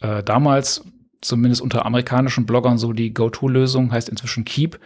äh, 0.00 0.22
damals 0.22 0.84
zumindest 1.20 1.62
unter 1.62 1.86
amerikanischen 1.86 2.46
Bloggern 2.46 2.78
so 2.78 2.92
die 2.92 3.14
Go-To-Lösung, 3.14 3.92
heißt 3.92 4.08
inzwischen 4.08 4.44
Keep 4.44 4.78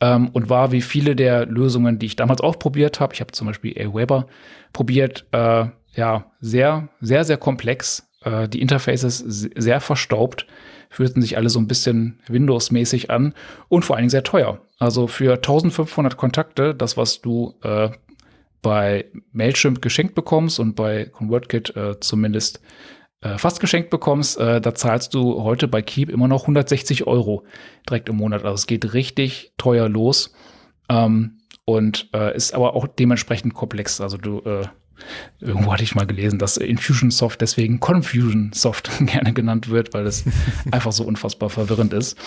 ähm, 0.00 0.28
und 0.32 0.48
war 0.48 0.72
wie 0.72 0.82
viele 0.82 1.16
der 1.16 1.46
Lösungen, 1.46 1.98
die 1.98 2.06
ich 2.06 2.16
damals 2.16 2.40
auch 2.40 2.58
probiert 2.58 3.00
habe. 3.00 3.14
Ich 3.14 3.20
habe 3.20 3.32
zum 3.32 3.46
Beispiel 3.46 3.76
Aweber 3.78 4.26
probiert, 4.72 5.26
äh, 5.32 5.66
ja, 5.94 6.24
sehr, 6.40 6.88
sehr, 7.00 7.24
sehr 7.24 7.36
komplex. 7.36 8.08
Äh, 8.22 8.48
die 8.48 8.60
Interfaces 8.60 9.18
sehr 9.18 9.80
verstaubt 9.80 10.46
fühlten 10.90 11.22
sich 11.22 11.36
alle 11.36 11.48
so 11.48 11.60
ein 11.60 11.68
bisschen 11.68 12.18
Windows-mäßig 12.26 13.10
an 13.10 13.34
und 13.68 13.84
vor 13.84 13.96
allen 13.96 14.02
Dingen 14.02 14.10
sehr 14.10 14.24
teuer. 14.24 14.60
Also 14.78 15.06
für 15.06 15.34
1500 15.34 16.16
Kontakte, 16.16 16.74
das, 16.74 16.96
was 16.96 17.20
du 17.20 17.54
äh, 17.62 17.90
bei 18.60 19.06
Mailchimp 19.32 19.80
geschenkt 19.80 20.14
bekommst 20.14 20.58
und 20.58 20.74
bei 20.74 21.06
ConvertKit 21.06 21.76
äh, 21.76 22.00
zumindest 22.00 22.60
äh, 23.22 23.38
fast 23.38 23.60
geschenkt 23.60 23.90
bekommst, 23.90 24.38
äh, 24.38 24.60
da 24.60 24.74
zahlst 24.74 25.14
du 25.14 25.42
heute 25.42 25.68
bei 25.68 25.82
Keep 25.82 26.08
immer 26.08 26.28
noch 26.28 26.42
160 26.42 27.06
Euro 27.06 27.44
direkt 27.88 28.08
im 28.08 28.16
Monat. 28.16 28.44
Also 28.44 28.54
es 28.54 28.66
geht 28.66 28.94
richtig 28.94 29.52
teuer 29.58 29.88
los 29.88 30.32
ähm, 30.88 31.38
und 31.64 32.08
äh, 32.14 32.34
ist 32.34 32.54
aber 32.54 32.74
auch 32.74 32.86
dementsprechend 32.86 33.54
komplex. 33.54 34.00
Also 34.00 34.16
du 34.16 34.40
äh, 34.40 34.66
Irgendwo 35.40 35.72
hatte 35.72 35.82
ich 35.82 35.94
mal 35.94 36.06
gelesen, 36.06 36.38
dass 36.38 36.56
Infusionsoft 36.56 37.40
deswegen 37.40 37.80
Confusionsoft 37.80 38.90
gerne 39.06 39.32
genannt 39.32 39.70
wird, 39.70 39.94
weil 39.94 40.06
es 40.06 40.24
einfach 40.70 40.92
so 40.92 41.04
unfassbar 41.04 41.50
verwirrend 41.50 41.92
ist. 41.92 42.18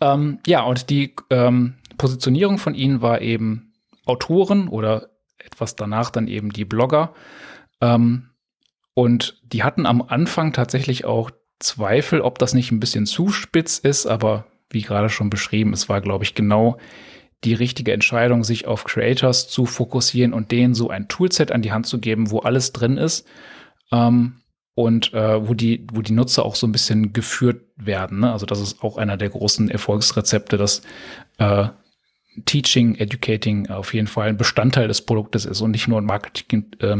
Ähm, 0.00 0.38
ja, 0.46 0.62
und 0.62 0.90
die 0.90 1.14
ähm, 1.30 1.74
Positionierung 1.96 2.58
von 2.58 2.74
ihnen 2.74 3.00
war 3.00 3.20
eben 3.20 3.72
Autoren 4.04 4.68
oder 4.68 5.10
etwas 5.38 5.76
danach 5.76 6.10
dann 6.10 6.28
eben 6.28 6.50
die 6.50 6.64
Blogger. 6.64 7.14
Ähm, 7.80 8.27
und 8.98 9.40
die 9.52 9.62
hatten 9.62 9.86
am 9.86 10.02
Anfang 10.02 10.52
tatsächlich 10.52 11.04
auch 11.04 11.30
Zweifel, 11.60 12.20
ob 12.20 12.40
das 12.40 12.52
nicht 12.52 12.72
ein 12.72 12.80
bisschen 12.80 13.06
zu 13.06 13.28
spitz 13.28 13.78
ist, 13.78 14.06
aber 14.06 14.46
wie 14.70 14.82
gerade 14.82 15.08
schon 15.08 15.30
beschrieben, 15.30 15.72
es 15.72 15.88
war, 15.88 16.00
glaube 16.00 16.24
ich, 16.24 16.34
genau 16.34 16.78
die 17.44 17.54
richtige 17.54 17.92
Entscheidung, 17.92 18.42
sich 18.42 18.66
auf 18.66 18.82
Creators 18.82 19.46
zu 19.46 19.66
fokussieren 19.66 20.32
und 20.32 20.50
denen 20.50 20.74
so 20.74 20.90
ein 20.90 21.06
Toolset 21.06 21.52
an 21.52 21.62
die 21.62 21.70
Hand 21.70 21.86
zu 21.86 22.00
geben, 22.00 22.32
wo 22.32 22.40
alles 22.40 22.72
drin 22.72 22.96
ist 22.96 23.24
ähm, 23.92 24.40
und 24.74 25.14
äh, 25.14 25.46
wo, 25.46 25.54
die, 25.54 25.86
wo 25.92 26.02
die 26.02 26.12
Nutzer 26.12 26.44
auch 26.44 26.56
so 26.56 26.66
ein 26.66 26.72
bisschen 26.72 27.12
geführt 27.12 27.62
werden. 27.76 28.18
Ne? 28.18 28.32
Also 28.32 28.46
das 28.46 28.60
ist 28.60 28.82
auch 28.82 28.96
einer 28.96 29.16
der 29.16 29.28
großen 29.28 29.70
Erfolgsrezepte, 29.70 30.56
dass 30.56 30.82
äh, 31.38 31.68
Teaching, 32.46 32.96
Educating 32.96 33.68
auf 33.68 33.94
jeden 33.94 34.08
Fall 34.08 34.30
ein 34.30 34.36
Bestandteil 34.36 34.88
des 34.88 35.02
Produktes 35.02 35.44
ist 35.44 35.60
und 35.60 35.70
nicht 35.70 35.86
nur 35.86 36.00
ein 36.00 36.04
Marketing, 36.04 36.66
äh, 36.80 36.96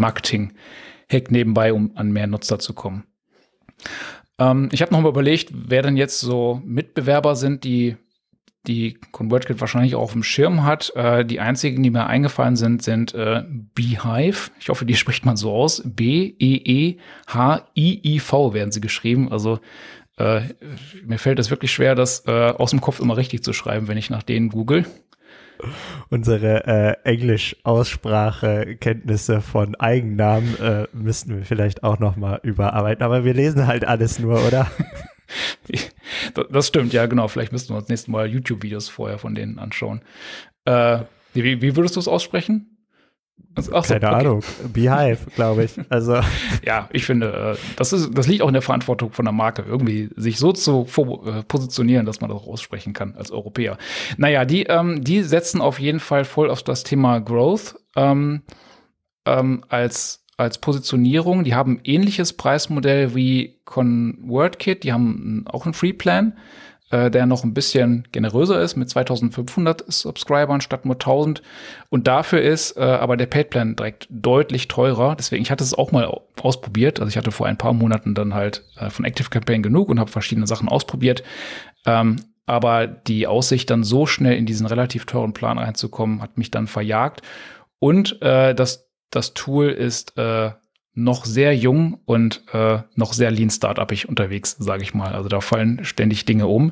Marketing-Hack 1.09 1.30
nebenbei, 1.30 1.72
um 1.72 1.92
an 1.94 2.11
mehr 2.12 2.26
Nutzer 2.26 2.59
zu 2.59 2.74
kommen. 2.74 3.04
Ähm, 4.38 4.68
ich 4.72 4.82
habe 4.82 4.92
noch 4.92 5.00
mal 5.00 5.09
überlegt, 5.09 5.50
wer 5.52 5.82
denn 5.82 5.96
jetzt 5.96 6.20
so 6.20 6.61
Mitbewerber 6.64 7.36
sind, 7.36 7.64
die 7.64 7.96
die 8.66 8.98
ConvertKit 9.12 9.61
wahrscheinlich 9.61 9.94
auch 9.94 10.02
auf 10.02 10.12
dem 10.12 10.24
Schirm 10.24 10.64
hat. 10.64 10.92
Äh, 10.94 11.24
die 11.24 11.40
einzigen, 11.40 11.82
die 11.82 11.90
mir 11.90 12.06
eingefallen 12.06 12.56
sind, 12.56 12.82
sind 12.82 13.14
äh, 13.14 13.42
Beehive. 13.48 14.50
Ich 14.61 14.68
hoffe, 14.68 14.84
die 14.84 14.94
spricht 14.96 15.24
man 15.24 15.38
so 15.38 15.52
aus. 15.52 15.82
B-E-E-H-I-I-V 15.84 16.92
werden 18.52 18.70
sie 18.72 18.82
geschrieben. 18.82 19.32
Also 19.32 19.61
äh, 20.18 20.42
mir 21.02 21.18
fällt 21.18 21.38
es 21.38 21.48
wirklich 21.50 21.72
schwer, 21.72 21.94
das 21.94 22.26
äh, 22.26 22.50
aus 22.50 22.70
dem 22.70 22.82
Kopf 22.82 23.00
immer 23.00 23.16
richtig 23.16 23.42
zu 23.42 23.54
schreiben, 23.54 23.88
wenn 23.88 23.96
ich 23.96 24.11
nach 24.11 24.22
denen 24.22 24.50
google. 24.50 24.84
Unsere 26.11 26.66
äh, 26.66 26.96
Englisch-Aussprache-Kenntnisse 27.04 29.40
von 29.40 29.74
Eigennamen 29.76 30.59
äh, 30.61 30.86
müssten 30.92 31.36
wir 31.36 31.44
vielleicht 31.44 31.84
auch 31.84 31.98
noch 31.98 32.16
mal 32.16 32.40
überarbeiten. 32.42 33.04
Aber 33.04 33.24
wir 33.24 33.34
lesen 33.34 33.66
halt 33.66 33.86
alles 33.86 34.18
nur, 34.18 34.46
oder? 34.46 34.70
das 36.50 36.68
stimmt, 36.68 36.92
ja, 36.92 37.06
genau. 37.06 37.28
Vielleicht 37.28 37.52
müssten 37.52 37.74
wir 37.74 37.78
uns 37.78 37.88
nächstes 37.88 38.09
Mal 38.09 38.26
YouTube-Videos 38.26 38.88
vorher 38.88 39.18
von 39.18 39.34
denen 39.34 39.59
anschauen. 39.59 40.02
Äh, 40.64 41.00
wie, 41.34 41.62
wie 41.62 41.76
würdest 41.76 41.96
du 41.96 42.00
es 42.00 42.09
aussprechen? 42.09 42.78
Also, 43.59 43.72
ach 43.74 43.84
so, 43.84 43.94
Keine 43.94 44.06
okay. 44.06 44.26
Ahnung. 44.26 44.42
Beehive, 44.72 45.18
glaube 45.34 45.64
ich. 45.64 45.72
Also. 45.88 46.20
ja, 46.64 46.88
ich 46.92 47.04
finde, 47.04 47.56
äh, 47.56 47.76
das, 47.76 47.92
ist, 47.92 48.11
das 48.12 48.26
liegt 48.26 48.42
auch 48.42 48.48
in 48.48 48.54
der 48.54 48.62
Verantwortung 48.62 49.12
von 49.12 49.24
der 49.24 49.32
Marke, 49.32 49.64
irgendwie 49.66 50.11
sich 50.16 50.38
so 50.38 50.52
zu 50.52 50.86
äh, 51.26 51.42
positionieren, 51.42 52.06
dass 52.06 52.20
man 52.20 52.30
das 52.30 52.38
auch 52.40 52.46
aussprechen 52.46 52.92
kann 52.92 53.14
als 53.16 53.30
Europäer. 53.30 53.78
Naja, 54.16 54.44
die, 54.44 54.64
ähm, 54.64 55.04
die 55.04 55.22
setzen 55.22 55.61
auf 55.61 55.78
jeden 55.80 56.00
Fall 56.00 56.24
voll 56.24 56.50
auf 56.50 56.62
das 56.62 56.84
Thema 56.84 57.20
Growth 57.20 57.74
ähm, 57.96 58.42
ähm, 59.26 59.64
als 59.68 60.24
als 60.38 60.59
Positionierung. 60.59 61.42
Die 61.44 61.54
haben 61.54 61.72
ein 61.72 61.80
ähnliches 61.82 62.32
Preismodell 62.32 63.14
wie 63.14 63.61
ConvertKit. 63.64 64.84
Die 64.84 64.92
haben 64.92 65.44
auch 65.48 65.64
einen 65.64 65.74
Free-Plan, 65.74 66.38
äh, 66.91 67.11
der 67.11 67.26
noch 67.26 67.45
ein 67.45 67.55
bisschen 67.55 68.07
generöser 68.12 68.61
ist 68.61 68.76
mit 68.76 68.89
2500 68.89 69.84
Subscribern 69.91 70.61
statt 70.61 70.84
nur 70.84 70.97
1000. 70.97 71.43
Und 71.91 72.07
dafür 72.07 72.41
ist 72.41 72.76
äh, 72.76 72.80
aber 72.80 73.16
der 73.16 73.26
Paid-Plan 73.26 73.76
direkt 73.76 74.07
deutlich 74.11 74.68
teurer. 74.68 75.16
Deswegen, 75.16 75.43
ich 75.43 75.51
hatte 75.51 75.64
es 75.64 75.74
auch 75.74 75.93
mal 75.93 76.11
ausprobiert. 76.41 77.01
Also 77.01 77.09
ich 77.09 77.16
hatte 77.16 77.32
vor 77.32 77.47
ein 77.47 77.59
paar 77.59 77.72
Monaten 77.72 78.14
dann 78.14 78.34
halt 78.34 78.64
äh, 78.76 78.91
von 78.91 79.05
Active 79.05 79.30
Campaign 79.30 79.62
genug 79.62 79.89
und 79.89 80.01
habe 80.01 80.11
verschiedene 80.11 80.47
Sachen 80.47 80.68
ausprobiert. 80.68 81.22
Ähm, 81.86 82.16
aber 82.47 82.86
die 82.86 83.26
Aussicht, 83.26 83.68
dann 83.68 83.84
so 83.84 84.07
schnell 84.07 84.36
in 84.36 84.47
diesen 84.47 84.66
relativ 84.66 85.05
teuren 85.05 85.34
Plan 85.34 85.59
reinzukommen, 85.59 86.22
hat 86.22 86.39
mich 86.39 86.51
dann 86.51 86.66
verjagt. 86.66 87.20
Und 87.78 88.22
äh, 88.22 88.55
das 88.55 88.89
das 89.11 89.34
Tool 89.34 89.68
ist 89.68 90.18
äh, 90.18 90.51
noch 90.99 91.24
sehr 91.24 91.57
jung 91.57 92.01
und 92.05 92.42
äh, 92.53 92.80
noch 92.96 93.12
sehr 93.12 93.30
lean 93.30 93.51
startupig 93.51 94.09
unterwegs, 94.09 94.57
sage 94.59 94.82
ich 94.82 94.94
mal. 94.94 95.14
Also 95.14 95.28
da 95.28 95.40
fallen 95.40 95.84
ständig 95.84 96.24
Dinge 96.24 96.46
um. 96.46 96.70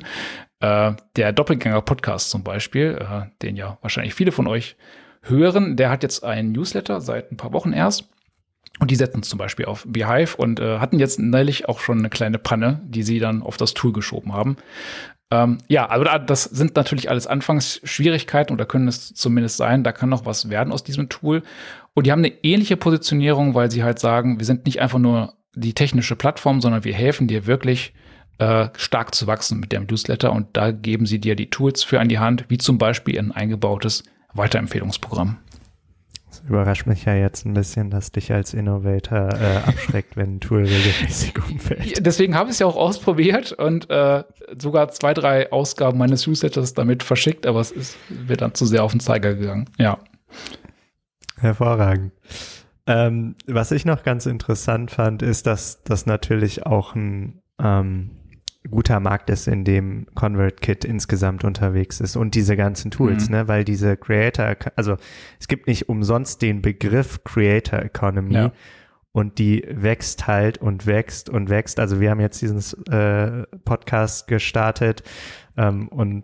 Äh, 0.59 0.93
der 1.15 1.31
Doppelgänger-Podcast 1.31 2.29
zum 2.29 2.43
Beispiel, 2.43 2.99
äh, 2.99 3.27
den 3.41 3.55
ja 3.55 3.77
wahrscheinlich 3.81 4.13
viele 4.13 4.31
von 4.31 4.47
euch 4.47 4.75
hören, 5.21 5.77
der 5.77 5.89
hat 5.89 6.03
jetzt 6.03 6.23
einen 6.23 6.51
Newsletter 6.51 6.99
seit 6.99 7.31
ein 7.31 7.37
paar 7.37 7.53
Wochen 7.53 7.71
erst. 7.71 8.09
Und 8.79 8.91
die 8.91 8.95
setzen 8.95 9.23
zum 9.23 9.39
Beispiel 9.39 9.65
auf 9.65 9.85
Beehive 9.87 10.35
und 10.37 10.59
äh, 10.59 10.79
hatten 10.79 10.99
jetzt 10.99 11.19
neulich 11.19 11.67
auch 11.67 11.79
schon 11.79 11.99
eine 11.99 12.09
kleine 12.09 12.37
Panne, 12.37 12.81
die 12.85 13.03
sie 13.03 13.19
dann 13.19 13.41
auf 13.41 13.57
das 13.57 13.73
Tool 13.73 13.93
geschoben 13.93 14.33
haben. 14.33 14.57
Ähm, 15.31 15.57
ja, 15.67 15.87
also 15.87 16.05
das 16.25 16.43
sind 16.43 16.75
natürlich 16.75 17.09
alles 17.09 17.27
Anfangsschwierigkeiten 17.27 18.53
oder 18.53 18.65
können 18.65 18.87
es 18.87 19.13
zumindest 19.13 19.57
sein. 19.57 19.83
Da 19.83 19.91
kann 19.91 20.09
noch 20.09 20.25
was 20.25 20.49
werden 20.49 20.71
aus 20.71 20.83
diesem 20.83 21.09
Tool. 21.09 21.43
Und 21.97 22.05
die 22.05 22.11
haben 22.11 22.23
eine 22.23 22.43
ähnliche 22.43 22.77
Positionierung, 22.77 23.55
weil 23.55 23.71
sie 23.71 23.83
halt 23.83 23.97
sagen, 23.97 24.37
wir 24.37 24.45
sind 24.45 24.67
nicht 24.67 24.79
einfach 24.79 24.99
nur 24.99 25.33
die 25.55 25.73
technische 25.73 26.15
Plattform, 26.15 26.61
sondern 26.61 26.83
wir 26.83 26.93
helfen 26.93 27.27
dir 27.27 27.47
wirklich 27.47 27.91
äh, 28.37 28.67
stark 28.77 29.15
zu 29.15 29.25
wachsen 29.25 29.59
mit 29.59 29.71
dem 29.71 29.87
Newsletter. 29.87 30.31
Und 30.31 30.55
da 30.55 30.69
geben 30.69 31.07
sie 31.07 31.17
dir 31.17 31.35
die 31.35 31.49
Tools 31.49 31.83
für 31.83 31.99
an 31.99 32.07
die 32.07 32.19
Hand, 32.19 32.45
wie 32.49 32.59
zum 32.59 32.77
Beispiel 32.77 33.17
ein 33.17 33.31
eingebautes 33.31 34.03
Weiterempfehlungsprogramm. 34.35 35.37
Das 36.29 36.41
überrascht 36.47 36.85
mich 36.85 37.05
ja 37.05 37.15
jetzt 37.15 37.47
ein 37.47 37.55
bisschen, 37.55 37.89
dass 37.89 38.11
dich 38.11 38.31
als 38.31 38.53
Innovator 38.53 39.29
äh, 39.33 39.67
abschreckt, 39.67 40.15
wenn 40.17 40.35
ein 40.35 40.39
Tool 40.39 40.65
regelmäßig 40.65 41.33
umfällt. 41.49 42.05
Deswegen 42.05 42.35
habe 42.35 42.49
ich 42.49 42.53
es 42.53 42.59
ja 42.59 42.67
auch 42.67 42.75
ausprobiert 42.75 43.53
und 43.53 43.89
äh, 43.89 44.23
sogar 44.55 44.89
zwei, 44.89 45.15
drei 45.15 45.51
Ausgaben 45.51 45.97
meines 45.97 46.27
Newsletters 46.27 46.75
damit 46.75 47.01
verschickt, 47.01 47.47
aber 47.47 47.59
es 47.59 47.71
ist 47.71 47.97
mir 48.27 48.37
dann 48.37 48.53
zu 48.53 48.67
sehr 48.67 48.83
auf 48.83 48.91
den 48.91 48.99
Zeiger 48.99 49.33
gegangen. 49.33 49.67
Ja. 49.79 49.97
Hervorragend. 51.39 52.11
Ähm, 52.85 53.35
was 53.45 53.71
ich 53.71 53.85
noch 53.85 54.03
ganz 54.03 54.25
interessant 54.25 54.91
fand, 54.91 55.21
ist, 55.21 55.45
dass 55.45 55.83
das 55.83 56.05
natürlich 56.05 56.65
auch 56.65 56.95
ein 56.95 57.41
ähm, 57.59 58.11
guter 58.69 58.99
Markt 58.99 59.29
ist, 59.29 59.47
in 59.47 59.63
dem 59.63 60.07
ConvertKit 60.15 60.85
insgesamt 60.85 61.43
unterwegs 61.43 61.99
ist 61.99 62.15
und 62.15 62.35
diese 62.35 62.55
ganzen 62.55 62.91
Tools, 62.91 63.29
mhm. 63.29 63.35
ne, 63.35 63.47
weil 63.47 63.63
diese 63.63 63.97
Creator, 63.97 64.55
also 64.75 64.97
es 65.39 65.47
gibt 65.47 65.67
nicht 65.67 65.89
umsonst 65.89 66.41
den 66.41 66.61
Begriff 66.61 67.23
Creator 67.23 67.79
Economy 67.79 68.33
ja. 68.33 68.51
und 69.11 69.37
die 69.37 69.65
wächst 69.69 70.27
halt 70.27 70.57
und 70.57 70.85
wächst 70.85 71.29
und 71.29 71.49
wächst. 71.49 71.79
Also 71.79 71.99
wir 71.99 72.09
haben 72.09 72.19
jetzt 72.19 72.41
diesen 72.41 72.61
äh, 72.91 73.43
Podcast 73.63 74.27
gestartet 74.27 75.03
ähm, 75.57 75.87
und 75.89 76.23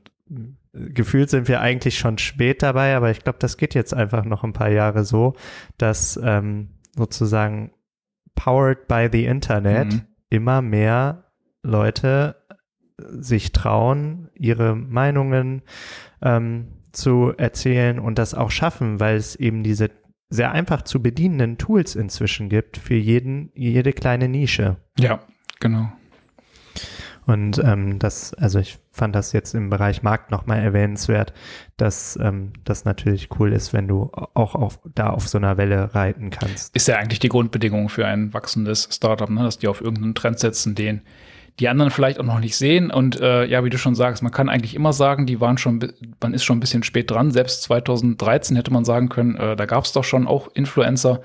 gefühlt 0.74 1.30
sind 1.30 1.48
wir 1.48 1.62
eigentlich 1.62 1.98
schon 1.98 2.18
spät 2.18 2.64
dabei, 2.64 2.96
aber 2.96 3.12
ich 3.12 3.24
glaube, 3.24 3.40
das 3.40 3.58
geht 3.58 3.76
jetzt 3.76 3.94
einfach 3.94 4.26
noch 4.26 4.44
ein 4.44 4.54
paar 4.54 4.70
Jahre 4.70 5.06
so, 5.06 5.36
dass 5.78 6.20
ähm, 6.22 6.70
sozusagen 6.96 7.72
powered 8.36 8.88
by 8.88 9.08
the 9.12 9.26
Internet 9.26 9.94
mhm. 9.94 10.02
immer 10.30 10.62
mehr 10.62 11.32
Leute 11.62 12.36
sich 12.98 13.52
trauen, 13.52 14.30
ihre 14.36 14.76
Meinungen 14.76 15.62
ähm, 16.22 16.68
zu 16.92 17.34
erzählen 17.38 18.00
und 18.00 18.18
das 18.20 18.34
auch 18.34 18.52
schaffen, 18.52 19.00
weil 19.00 19.16
es 19.16 19.36
eben 19.36 19.64
diese 19.64 19.90
sehr 20.30 20.52
einfach 20.52 20.82
zu 20.84 21.02
bedienenden 21.02 21.58
Tools 21.58 21.96
inzwischen 21.96 22.50
gibt 22.50 22.78
für 22.78 22.96
jeden, 22.96 23.52
jede 23.54 23.94
kleine 23.94 24.28
Nische. 24.28 24.78
Ja, 24.98 25.20
genau. 25.60 25.92
Und 27.26 27.60
ähm, 27.64 28.00
das, 28.00 28.34
also 28.34 28.60
ich 28.60 28.78
fand 28.92 29.16
das 29.16 29.32
jetzt 29.32 29.54
im 29.54 29.70
Bereich 29.70 30.04
Markt 30.04 30.32
nochmal 30.32 30.60
erwähnenswert, 30.60 31.34
dass 31.78 32.18
ähm, 32.22 32.54
das 32.64 32.86
natürlich 32.86 33.30
cool 33.40 33.54
ist, 33.54 33.74
wenn 33.74 33.88
du 33.88 34.12
auch 34.34 34.56
auf, 34.56 34.80
da 34.94 35.10
auf 35.10 35.28
so 35.28 35.38
einer 35.38 35.58
Welle 35.58 35.96
reiten 35.96 36.30
kannst. 36.30 36.76
Ist 36.76 36.88
ja 36.88 36.98
eigentlich 36.98 37.20
die 37.20 37.30
Grundbedingung 37.30 37.90
für 37.90 38.06
ein 38.06 38.34
wachsendes 38.34 38.90
Startup, 38.92 39.30
ne? 39.30 39.44
dass 39.44 39.58
die 39.58 39.68
auf 39.68 39.82
irgendeinen 39.82 40.16
Trend 40.16 40.40
setzen, 40.40 40.76
den 40.76 41.02
die 41.60 41.70
anderen 41.70 41.92
vielleicht 41.92 42.20
auch 42.20 42.26
noch 42.26 42.40
nicht 42.40 42.58
sehen. 42.58 42.90
Und 42.90 43.20
äh, 43.22 43.46
ja, 43.46 43.64
wie 43.64 43.70
du 43.70 43.78
schon 43.78 43.96
sagst, 43.96 44.24
man 44.24 44.32
kann 44.32 44.50
eigentlich 44.50 44.74
immer 44.74 44.92
sagen, 44.92 45.26
die 45.26 45.40
waren 45.40 45.58
schon, 45.58 45.94
man 46.22 46.34
ist 46.34 46.44
schon 46.44 46.58
ein 46.58 46.62
bisschen 46.62 46.84
spät 46.84 47.12
dran. 47.12 47.32
Selbst 47.32 47.64
2013 47.64 48.56
hätte 48.56 48.74
man 48.74 48.86
sagen 48.86 49.10
können, 49.10 49.36
äh, 49.36 49.56
da 49.56 49.66
gab 49.66 49.84
es 49.84 49.92
doch 49.92 50.04
schon 50.04 50.28
auch 50.28 50.48
Influencer. 50.56 51.22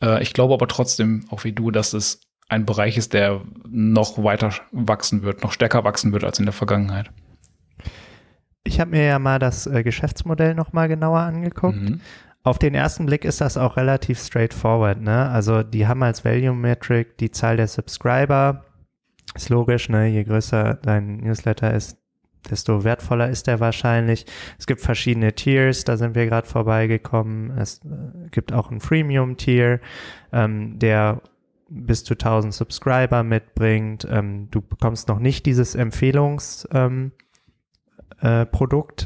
Äh, 0.00 0.22
ich 0.22 0.32
glaube 0.32 0.54
aber 0.54 0.68
trotzdem, 0.68 1.26
auch 1.30 1.44
wie 1.44 1.52
du, 1.52 1.70
dass 1.70 1.92
es 1.92 2.20
ein 2.48 2.64
Bereich 2.64 2.96
ist, 2.96 3.12
der 3.12 3.42
noch 3.68 4.22
weiter 4.22 4.52
wachsen 4.72 5.22
wird, 5.22 5.42
noch 5.42 5.52
stärker 5.52 5.84
wachsen 5.84 6.12
wird 6.12 6.24
als 6.24 6.38
in 6.38 6.46
der 6.46 6.52
Vergangenheit. 6.52 7.10
Ich 8.64 8.80
habe 8.80 8.92
mir 8.92 9.04
ja 9.04 9.18
mal 9.18 9.38
das 9.38 9.66
äh, 9.66 9.82
Geschäftsmodell 9.82 10.54
noch 10.54 10.72
mal 10.72 10.88
genauer 10.88 11.20
angeguckt. 11.20 11.76
Mhm. 11.76 12.00
Auf 12.42 12.58
den 12.58 12.74
ersten 12.74 13.06
Blick 13.06 13.24
ist 13.24 13.40
das 13.40 13.56
auch 13.56 13.76
relativ 13.76 14.20
straightforward. 14.20 15.00
Ne? 15.00 15.28
Also 15.28 15.62
die 15.62 15.86
haben 15.86 16.02
als 16.02 16.24
Value 16.24 16.54
Metric 16.54 17.18
die 17.18 17.30
Zahl 17.30 17.56
der 17.56 17.66
Subscriber, 17.66 18.64
ist 19.34 19.48
logisch, 19.48 19.88
ne? 19.88 20.06
Je 20.06 20.24
größer 20.24 20.74
dein 20.74 21.18
Newsletter 21.18 21.74
ist, 21.74 21.98
desto 22.48 22.84
wertvoller 22.84 23.28
ist 23.28 23.48
er 23.48 23.60
wahrscheinlich. 23.60 24.26
Es 24.58 24.66
gibt 24.66 24.80
verschiedene 24.80 25.34
Tiers, 25.34 25.84
da 25.84 25.96
sind 25.96 26.14
wir 26.14 26.26
gerade 26.26 26.46
vorbeigekommen. 26.46 27.50
Es 27.58 27.80
äh, 27.84 28.28
gibt 28.30 28.52
auch 28.52 28.70
ein 28.70 28.80
Freemium-Tier, 28.80 29.80
ähm, 30.32 30.78
der 30.78 31.20
bis 31.68 32.04
zu 32.04 32.14
1000 32.14 32.54
Subscriber 32.54 33.22
mitbringt. 33.22 34.06
Ähm, 34.10 34.48
du 34.50 34.60
bekommst 34.60 35.08
noch 35.08 35.18
nicht 35.18 35.46
dieses 35.46 35.76
Empfehlungs- 35.76 36.68
ähm, 36.72 37.12
äh, 38.20 38.46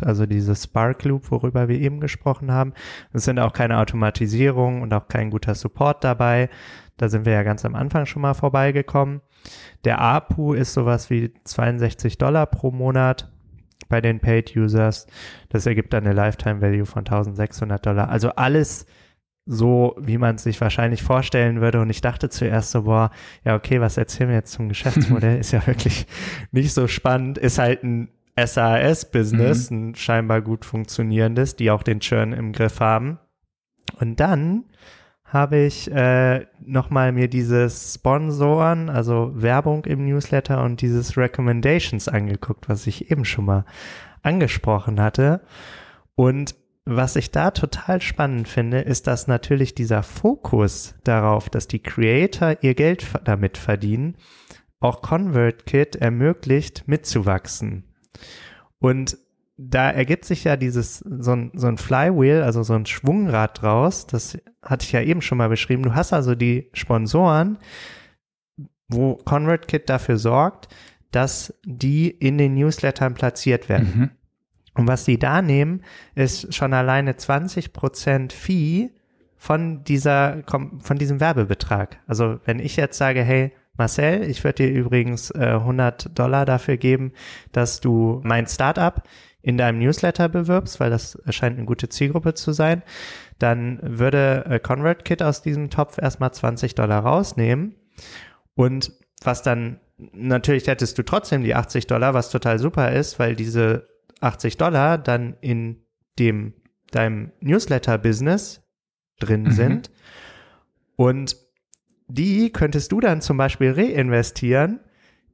also 0.04 0.26
dieses 0.26 0.64
Spark 0.64 1.04
Loop, 1.04 1.30
worüber 1.30 1.68
wir 1.68 1.80
eben 1.80 2.00
gesprochen 2.00 2.52
haben. 2.52 2.72
Es 3.12 3.24
sind 3.24 3.38
auch 3.38 3.52
keine 3.52 3.78
Automatisierung 3.78 4.82
und 4.82 4.92
auch 4.94 5.08
kein 5.08 5.30
guter 5.30 5.54
Support 5.54 6.04
dabei. 6.04 6.48
Da 6.96 7.08
sind 7.08 7.24
wir 7.24 7.32
ja 7.32 7.42
ganz 7.42 7.64
am 7.64 7.74
Anfang 7.74 8.06
schon 8.06 8.22
mal 8.22 8.34
vorbeigekommen. 8.34 9.20
Der 9.84 10.00
APU 10.00 10.52
ist 10.52 10.74
sowas 10.74 11.10
wie 11.10 11.32
62 11.44 12.18
Dollar 12.18 12.46
pro 12.46 12.70
Monat 12.70 13.30
bei 13.88 14.00
den 14.00 14.20
Paid 14.20 14.54
Users. 14.54 15.06
Das 15.48 15.66
ergibt 15.66 15.92
dann 15.92 16.04
eine 16.04 16.14
Lifetime 16.14 16.60
Value 16.60 16.86
von 16.86 17.00
1600 17.00 17.84
Dollar. 17.84 18.10
Also 18.10 18.30
alles 18.30 18.86
so, 19.46 19.96
wie 19.98 20.18
man 20.18 20.36
es 20.36 20.44
sich 20.44 20.60
wahrscheinlich 20.60 21.02
vorstellen 21.02 21.60
würde. 21.60 21.80
Und 21.80 21.90
ich 21.90 22.00
dachte 22.00 22.28
zuerst 22.28 22.70
so, 22.70 22.82
boah, 22.82 23.10
ja, 23.44 23.56
okay, 23.56 23.80
was 23.80 23.96
erzählen 23.96 24.30
wir 24.30 24.36
jetzt 24.36 24.52
zum 24.52 24.68
Geschäftsmodell? 24.68 25.38
ist 25.40 25.52
ja 25.52 25.66
wirklich 25.66 26.06
nicht 26.52 26.72
so 26.72 26.86
spannend. 26.86 27.38
Ist 27.38 27.58
halt 27.58 27.82
ein 27.82 28.10
SAS-Business, 28.38 29.70
mhm. 29.70 29.90
ein 29.90 29.94
scheinbar 29.94 30.40
gut 30.40 30.64
funktionierendes, 30.64 31.56
die 31.56 31.70
auch 31.70 31.82
den 31.82 32.00
Churn 32.00 32.32
im 32.32 32.52
Griff 32.52 32.80
haben. 32.80 33.18
Und 33.98 34.20
dann 34.20 34.64
habe 35.24 35.58
ich 35.58 35.90
äh, 35.90 36.46
nochmal 36.60 37.12
mir 37.12 37.28
dieses 37.28 37.94
Sponsoren, 37.94 38.88
also 38.88 39.30
Werbung 39.34 39.84
im 39.84 40.04
Newsletter 40.04 40.62
und 40.64 40.80
dieses 40.80 41.16
Recommendations 41.16 42.08
angeguckt, 42.08 42.68
was 42.68 42.86
ich 42.86 43.10
eben 43.10 43.24
schon 43.24 43.44
mal 43.44 43.64
angesprochen 44.22 45.00
hatte. 45.00 45.40
Und 46.16 46.56
was 46.84 47.16
ich 47.16 47.30
da 47.30 47.50
total 47.50 48.00
spannend 48.00 48.48
finde, 48.48 48.80
ist, 48.80 49.06
dass 49.06 49.26
natürlich 49.26 49.74
dieser 49.74 50.02
Fokus 50.02 50.94
darauf, 51.04 51.48
dass 51.48 51.68
die 51.68 51.82
Creator 51.82 52.56
ihr 52.62 52.74
Geld 52.74 53.06
damit 53.24 53.58
verdienen, 53.58 54.16
auch 54.80 55.02
ConvertKit 55.02 55.96
ermöglicht, 55.96 56.88
mitzuwachsen. 56.88 57.84
Und 58.78 59.18
da 59.58 59.90
ergibt 59.90 60.24
sich 60.24 60.44
ja 60.44 60.56
dieses, 60.56 60.98
so 60.98 61.32
ein, 61.32 61.50
so 61.54 61.66
ein 61.66 61.76
Flywheel, 61.76 62.42
also 62.42 62.62
so 62.62 62.72
ein 62.72 62.86
Schwungrad 62.86 63.60
draus, 63.60 64.06
das 64.06 64.38
hatte 64.62 64.84
ich 64.84 64.92
ja 64.92 65.02
eben 65.02 65.20
schon 65.20 65.36
mal 65.36 65.50
beschrieben. 65.50 65.82
Du 65.82 65.94
hast 65.94 66.14
also 66.14 66.34
die 66.34 66.70
Sponsoren, 66.72 67.58
wo 68.88 69.16
ConvertKit 69.16 69.88
dafür 69.90 70.16
sorgt, 70.16 70.68
dass 71.10 71.54
die 71.64 72.08
in 72.08 72.38
den 72.38 72.54
Newslettern 72.54 73.14
platziert 73.14 73.68
werden. 73.68 73.92
Mhm. 73.94 74.10
Und 74.74 74.86
was 74.86 75.04
die 75.04 75.18
da 75.18 75.42
nehmen, 75.42 75.82
ist 76.14 76.54
schon 76.54 76.72
alleine 76.72 77.12
20% 77.12 78.32
Fee 78.32 78.90
von 79.36 79.84
dieser, 79.84 80.42
von 80.46 80.98
diesem 80.98 81.20
Werbebetrag. 81.20 81.98
Also 82.06 82.38
wenn 82.44 82.58
ich 82.58 82.76
jetzt 82.76 82.98
sage, 82.98 83.22
hey, 83.22 83.52
Marcel, 83.76 84.22
ich 84.24 84.44
würde 84.44 84.64
dir 84.64 84.70
übrigens 84.70 85.30
äh, 85.30 85.54
100 85.54 86.18
Dollar 86.18 86.44
dafür 86.44 86.76
geben, 86.76 87.12
dass 87.52 87.80
du 87.80 88.20
mein 88.22 88.46
Startup 88.46 89.02
in 89.42 89.56
deinem 89.56 89.78
Newsletter 89.78 90.28
bewirbst, 90.28 90.80
weil 90.80 90.90
das 90.90 91.18
scheint 91.30 91.56
eine 91.56 91.64
gute 91.64 91.88
Zielgruppe 91.88 92.34
zu 92.34 92.52
sein, 92.52 92.82
dann 93.38 93.78
würde 93.82 94.44
äh, 94.46 94.60
ConvertKit 94.60 95.22
aus 95.22 95.40
diesem 95.40 95.70
Topf 95.70 95.96
erstmal 95.96 96.32
20 96.32 96.74
Dollar 96.74 97.00
rausnehmen 97.00 97.74
und 98.54 98.92
was 99.22 99.42
dann 99.42 99.80
natürlich 100.12 100.66
hättest 100.66 100.98
du 100.98 101.02
trotzdem 101.02 101.42
die 101.42 101.54
80 101.54 101.86
Dollar, 101.86 102.14
was 102.14 102.30
total 102.30 102.58
super 102.58 102.92
ist, 102.92 103.18
weil 103.18 103.34
diese 103.34 103.88
80 104.20 104.56
Dollar 104.56 104.98
dann 104.98 105.36
in 105.40 105.82
dem 106.18 106.54
deinem 106.90 107.32
Newsletter-Business 107.40 108.62
drin 109.18 109.44
mhm. 109.44 109.50
sind 109.52 109.90
und 110.96 111.36
die 112.08 112.50
könntest 112.50 112.92
du 112.92 113.00
dann 113.00 113.20
zum 113.20 113.36
Beispiel 113.36 113.72
reinvestieren 113.72 114.80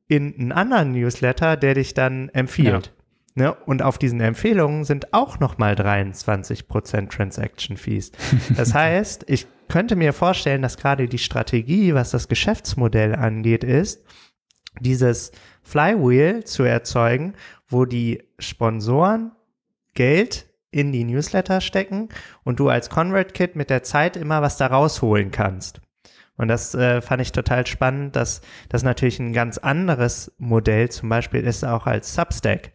in 0.08 0.34
einen 0.38 0.52
anderen 0.52 0.92
Newsletter, 0.92 1.56
der 1.56 1.74
dich 1.74 1.94
dann 1.94 2.28
empfiehlt. 2.28 2.92
Ja. 3.34 3.42
Ne? 3.42 3.54
Und 3.54 3.82
auf 3.82 3.98
diesen 3.98 4.20
Empfehlungen 4.20 4.84
sind 4.84 5.12
auch 5.12 5.40
nochmal 5.40 5.74
23% 5.74 7.08
Transaction 7.08 7.76
Fees. 7.76 8.12
Das 8.56 8.72
heißt, 8.74 9.24
ich 9.28 9.46
könnte 9.68 9.96
mir 9.96 10.12
vorstellen, 10.12 10.62
dass 10.62 10.76
gerade 10.76 11.08
die 11.08 11.18
Strategie, 11.18 11.92
was 11.94 12.10
das 12.10 12.28
Geschäftsmodell 12.28 13.14
angeht, 13.14 13.64
ist, 13.64 14.04
dieses 14.80 15.32
Flywheel 15.62 16.44
zu 16.44 16.62
erzeugen, 16.62 17.34
wo 17.68 17.84
die 17.84 18.22
Sponsoren 18.38 19.32
Geld 19.94 20.46
in 20.70 20.92
die 20.92 21.04
Newsletter 21.04 21.60
stecken 21.60 22.08
und 22.44 22.60
du 22.60 22.68
als 22.68 22.90
ConvertKit 22.90 23.56
mit 23.56 23.70
der 23.70 23.82
Zeit 23.82 24.16
immer 24.16 24.42
was 24.42 24.56
da 24.56 24.66
rausholen 24.66 25.30
kannst. 25.30 25.80
Und 26.36 26.48
das 26.48 26.74
äh, 26.74 27.00
fand 27.00 27.22
ich 27.22 27.32
total 27.32 27.66
spannend, 27.66 28.14
dass 28.14 28.42
das 28.68 28.82
natürlich 28.82 29.18
ein 29.18 29.32
ganz 29.32 29.58
anderes 29.58 30.32
Modell 30.38 30.90
zum 30.90 31.08
Beispiel 31.08 31.40
ist 31.40 31.64
auch 31.64 31.86
als 31.86 32.14
Substack. 32.14 32.72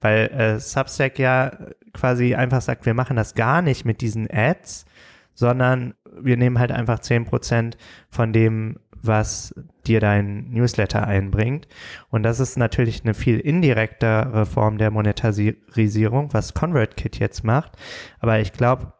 Weil 0.00 0.28
äh, 0.28 0.58
Substack 0.58 1.18
ja 1.18 1.52
quasi 1.92 2.34
einfach 2.34 2.62
sagt, 2.62 2.86
wir 2.86 2.94
machen 2.94 3.16
das 3.16 3.34
gar 3.34 3.60
nicht 3.60 3.84
mit 3.84 4.00
diesen 4.00 4.28
Ads, 4.30 4.86
sondern 5.34 5.94
wir 6.18 6.36
nehmen 6.36 6.58
halt 6.58 6.72
einfach 6.72 7.00
zehn 7.00 7.24
Prozent 7.24 7.76
von 8.08 8.32
dem, 8.32 8.78
was 9.06 9.54
dir 9.86 10.00
dein 10.00 10.50
Newsletter 10.50 11.06
einbringt. 11.06 11.68
Und 12.10 12.22
das 12.22 12.40
ist 12.40 12.56
natürlich 12.56 13.04
eine 13.04 13.14
viel 13.14 13.38
indirektere 13.38 14.46
Form 14.46 14.78
der 14.78 14.90
Monetarisierung, 14.90 16.32
was 16.32 16.54
ConvertKit 16.54 17.18
jetzt 17.18 17.44
macht. 17.44 17.72
Aber 18.20 18.40
ich 18.40 18.52
glaube, 18.52 18.94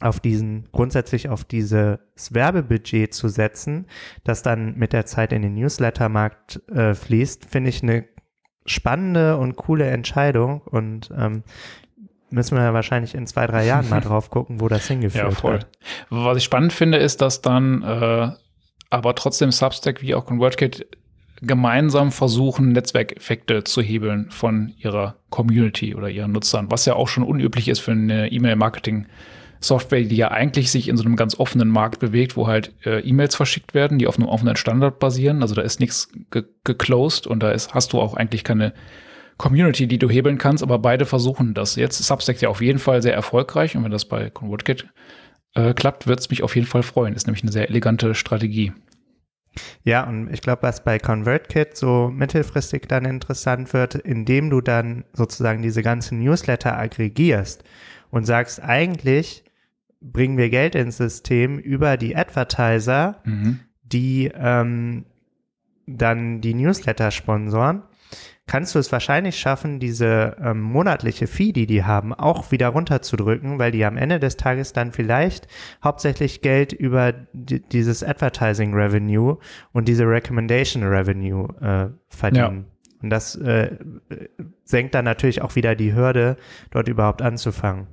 auf 0.00 0.18
diesen, 0.18 0.68
grundsätzlich 0.72 1.28
auf 1.28 1.44
dieses 1.44 1.98
Werbebudget 2.30 3.12
zu 3.12 3.28
setzen, 3.28 3.86
das 4.24 4.42
dann 4.42 4.76
mit 4.76 4.92
der 4.92 5.04
Zeit 5.04 5.32
in 5.32 5.42
den 5.42 5.54
Newslettermarkt 5.54 6.62
äh, 6.70 6.94
fließt, 6.94 7.44
finde 7.44 7.70
ich 7.70 7.82
eine 7.82 8.06
spannende 8.64 9.36
und 9.36 9.56
coole 9.56 9.86
Entscheidung 9.86 10.62
und 10.62 11.10
ähm, 11.16 11.44
müssen 12.30 12.56
wir 12.56 12.72
wahrscheinlich 12.72 13.14
in 13.14 13.26
zwei, 13.26 13.46
drei 13.46 13.66
Jahren 13.66 13.88
mal 13.88 14.00
drauf 14.00 14.30
gucken, 14.30 14.60
wo 14.60 14.68
das 14.68 14.86
hingeführt 14.86 15.32
ja, 15.32 15.38
voll. 15.38 15.54
Hat. 15.54 15.68
Was 16.08 16.38
ich 16.38 16.44
spannend 16.44 16.72
finde, 16.72 16.98
ist, 16.98 17.20
dass 17.20 17.42
dann 17.42 17.82
äh, 17.82 18.30
aber 18.90 19.14
trotzdem 19.14 19.50
Substack 19.50 20.02
wie 20.02 20.14
auch 20.14 20.26
ConvertKit 20.26 20.86
gemeinsam 21.42 22.12
versuchen, 22.12 22.72
Netzwerkeffekte 22.72 23.64
zu 23.64 23.80
hebeln 23.80 24.30
von 24.30 24.74
ihrer 24.78 25.16
Community 25.30 25.94
oder 25.94 26.10
ihren 26.10 26.32
Nutzern, 26.32 26.70
was 26.70 26.84
ja 26.84 26.94
auch 26.94 27.08
schon 27.08 27.22
unüblich 27.22 27.68
ist 27.68 27.80
für 27.80 27.92
eine 27.92 28.30
E-Mail-Marketing- 28.30 29.06
Software, 29.60 30.02
die 30.02 30.16
ja 30.16 30.30
eigentlich 30.30 30.70
sich 30.70 30.88
in 30.88 30.96
so 30.96 31.04
einem 31.04 31.16
ganz 31.16 31.38
offenen 31.38 31.68
Markt 31.68 32.00
bewegt, 32.00 32.36
wo 32.36 32.46
halt 32.46 32.72
äh, 32.84 33.00
E-Mails 33.00 33.36
verschickt 33.36 33.74
werden, 33.74 33.98
die 33.98 34.06
auf 34.06 34.16
einem 34.16 34.28
offenen 34.28 34.56
Standard 34.56 34.98
basieren. 34.98 35.42
Also 35.42 35.54
da 35.54 35.62
ist 35.62 35.80
nichts 35.80 36.08
ge 36.30 36.44
geclosed 36.64 37.26
und 37.26 37.42
da 37.42 37.50
ist, 37.50 37.74
hast 37.74 37.92
du 37.92 38.00
auch 38.00 38.14
eigentlich 38.14 38.42
keine 38.42 38.72
Community, 39.36 39.86
die 39.86 39.98
du 39.98 40.08
hebeln 40.08 40.38
kannst, 40.38 40.62
aber 40.62 40.78
beide 40.78 41.04
versuchen 41.04 41.52
das. 41.52 41.76
Jetzt 41.76 42.00
ist 42.00 42.06
Substack 42.06 42.40
ja 42.40 42.48
auf 42.48 42.62
jeden 42.62 42.78
Fall 42.78 43.02
sehr 43.02 43.14
erfolgreich 43.14 43.76
und 43.76 43.84
wenn 43.84 43.90
das 43.90 44.06
bei 44.06 44.30
ConvertKit 44.30 44.86
äh, 45.54 45.74
klappt, 45.74 46.06
wird 46.06 46.20
es 46.20 46.30
mich 46.30 46.42
auf 46.42 46.54
jeden 46.54 46.66
Fall 46.66 46.82
freuen. 46.82 47.14
Ist 47.14 47.26
nämlich 47.26 47.42
eine 47.42 47.52
sehr 47.52 47.68
elegante 47.68 48.14
Strategie. 48.14 48.72
Ja, 49.82 50.04
und 50.04 50.32
ich 50.32 50.42
glaube, 50.42 50.62
was 50.62 50.84
bei 50.84 50.98
ConvertKit 50.98 51.76
so 51.76 52.08
mittelfristig 52.08 52.86
dann 52.86 53.04
interessant 53.04 53.72
wird, 53.72 53.96
indem 53.96 54.48
du 54.50 54.60
dann 54.60 55.04
sozusagen 55.12 55.62
diese 55.62 55.82
ganzen 55.82 56.20
Newsletter 56.20 56.78
aggregierst 56.78 57.64
und 58.10 58.24
sagst, 58.24 58.62
eigentlich 58.62 59.44
bringen 60.00 60.36
wir 60.36 60.50
Geld 60.50 60.74
ins 60.74 60.96
System 60.96 61.58
über 61.58 61.96
die 61.96 62.16
Advertiser, 62.16 63.20
mhm. 63.24 63.60
die 63.82 64.30
ähm, 64.34 65.04
dann 65.86 66.40
die 66.40 66.54
Newsletter 66.54 67.10
sponsoren, 67.10 67.82
kannst 68.50 68.74
du 68.74 68.80
es 68.80 68.90
wahrscheinlich 68.90 69.38
schaffen, 69.38 69.78
diese 69.78 70.36
ähm, 70.42 70.60
monatliche 70.60 71.28
Fee, 71.28 71.52
die 71.52 71.66
die 71.66 71.84
haben, 71.84 72.12
auch 72.12 72.50
wieder 72.50 72.66
runterzudrücken, 72.66 73.60
weil 73.60 73.70
die 73.70 73.84
am 73.84 73.96
Ende 73.96 74.18
des 74.18 74.36
Tages 74.36 74.72
dann 74.72 74.90
vielleicht 74.90 75.46
hauptsächlich 75.84 76.40
Geld 76.40 76.72
über 76.72 77.12
dieses 77.32 78.02
Advertising 78.02 78.74
Revenue 78.74 79.38
und 79.70 79.86
diese 79.86 80.02
Recommendation 80.02 80.82
Revenue 80.82 81.46
äh, 81.60 81.94
verdienen. 82.08 82.66
Ja. 82.66 83.02
Und 83.04 83.10
das 83.10 83.36
äh, 83.36 83.76
senkt 84.64 84.96
dann 84.96 85.04
natürlich 85.04 85.42
auch 85.42 85.54
wieder 85.54 85.76
die 85.76 85.94
Hürde, 85.94 86.36
dort 86.72 86.88
überhaupt 86.88 87.22
anzufangen. 87.22 87.86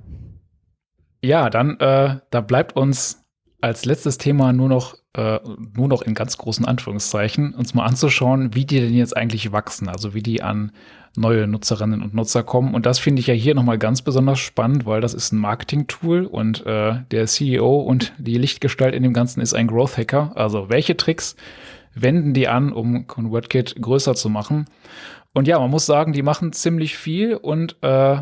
Ja, 1.22 1.50
dann 1.50 1.78
äh, 1.78 2.16
da 2.32 2.40
bleibt 2.40 2.74
uns 2.74 3.24
als 3.60 3.84
letztes 3.84 4.18
Thema 4.18 4.52
nur 4.52 4.68
noch, 4.68 4.96
äh, 5.18 5.40
nur 5.74 5.88
noch 5.88 6.02
in 6.02 6.14
ganz 6.14 6.38
großen 6.38 6.64
Anführungszeichen, 6.64 7.52
uns 7.52 7.74
mal 7.74 7.84
anzuschauen, 7.84 8.54
wie 8.54 8.64
die 8.64 8.80
denn 8.80 8.94
jetzt 8.94 9.16
eigentlich 9.16 9.50
wachsen, 9.50 9.88
also 9.88 10.14
wie 10.14 10.22
die 10.22 10.42
an 10.42 10.70
neue 11.16 11.48
Nutzerinnen 11.48 12.02
und 12.02 12.14
Nutzer 12.14 12.44
kommen. 12.44 12.72
Und 12.72 12.86
das 12.86 13.00
finde 13.00 13.18
ich 13.18 13.26
ja 13.26 13.34
hier 13.34 13.56
nochmal 13.56 13.78
ganz 13.78 14.02
besonders 14.02 14.38
spannend, 14.38 14.86
weil 14.86 15.00
das 15.00 15.14
ist 15.14 15.32
ein 15.32 15.38
Marketing-Tool 15.38 16.24
und 16.24 16.64
äh, 16.66 17.00
der 17.10 17.26
CEO 17.26 17.78
und 17.80 18.12
die 18.18 18.38
Lichtgestalt 18.38 18.94
in 18.94 19.02
dem 19.02 19.12
Ganzen 19.12 19.40
ist 19.40 19.54
ein 19.54 19.66
Growth-Hacker. 19.66 20.32
Also 20.36 20.70
welche 20.70 20.96
Tricks 20.96 21.34
wenden 21.94 22.32
die 22.32 22.46
an, 22.46 22.72
um 22.72 23.08
ConvertKit 23.08 23.82
größer 23.82 24.14
zu 24.14 24.28
machen? 24.28 24.66
Und 25.34 25.48
ja, 25.48 25.58
man 25.58 25.70
muss 25.70 25.84
sagen, 25.84 26.12
die 26.12 26.22
machen 26.22 26.52
ziemlich 26.52 26.96
viel 26.96 27.34
und 27.34 27.76
äh, 27.82 28.18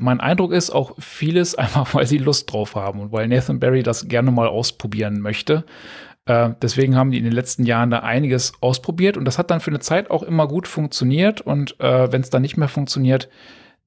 mein 0.00 0.20
Eindruck 0.20 0.52
ist 0.52 0.70
auch 0.70 0.92
vieles 0.98 1.54
einfach, 1.56 1.94
weil 1.94 2.06
sie 2.06 2.18
Lust 2.18 2.52
drauf 2.52 2.74
haben 2.74 3.00
und 3.00 3.12
weil 3.12 3.28
Nathan 3.28 3.60
Barry 3.60 3.82
das 3.82 4.08
gerne 4.08 4.30
mal 4.30 4.48
ausprobieren 4.48 5.20
möchte. 5.20 5.64
Äh, 6.26 6.50
deswegen 6.62 6.96
haben 6.96 7.10
die 7.10 7.18
in 7.18 7.24
den 7.24 7.32
letzten 7.32 7.64
Jahren 7.64 7.90
da 7.90 8.00
einiges 8.00 8.52
ausprobiert 8.60 9.16
und 9.16 9.24
das 9.24 9.38
hat 9.38 9.50
dann 9.50 9.60
für 9.60 9.70
eine 9.70 9.80
Zeit 9.80 10.10
auch 10.10 10.22
immer 10.22 10.46
gut 10.46 10.68
funktioniert. 10.68 11.40
Und 11.40 11.78
äh, 11.80 12.12
wenn 12.12 12.20
es 12.20 12.30
dann 12.30 12.42
nicht 12.42 12.56
mehr 12.56 12.68
funktioniert, 12.68 13.28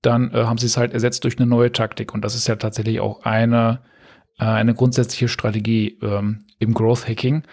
dann 0.01 0.31
äh, 0.33 0.43
haben 0.43 0.57
sie 0.57 0.67
es 0.67 0.77
halt 0.77 0.93
ersetzt 0.93 1.23
durch 1.23 1.37
eine 1.37 1.47
neue 1.47 1.71
Taktik. 1.71 2.13
Und 2.13 2.23
das 2.23 2.35
ist 2.35 2.47
ja 2.47 2.55
tatsächlich 2.55 2.99
auch 2.99 3.23
eine, 3.23 3.81
äh, 4.37 4.45
eine 4.45 4.73
grundsätzliche 4.73 5.27
Strategie 5.27 5.97
ähm, 6.01 6.45
im 6.59 6.73
Growth 6.73 7.07
Hacking. 7.07 7.43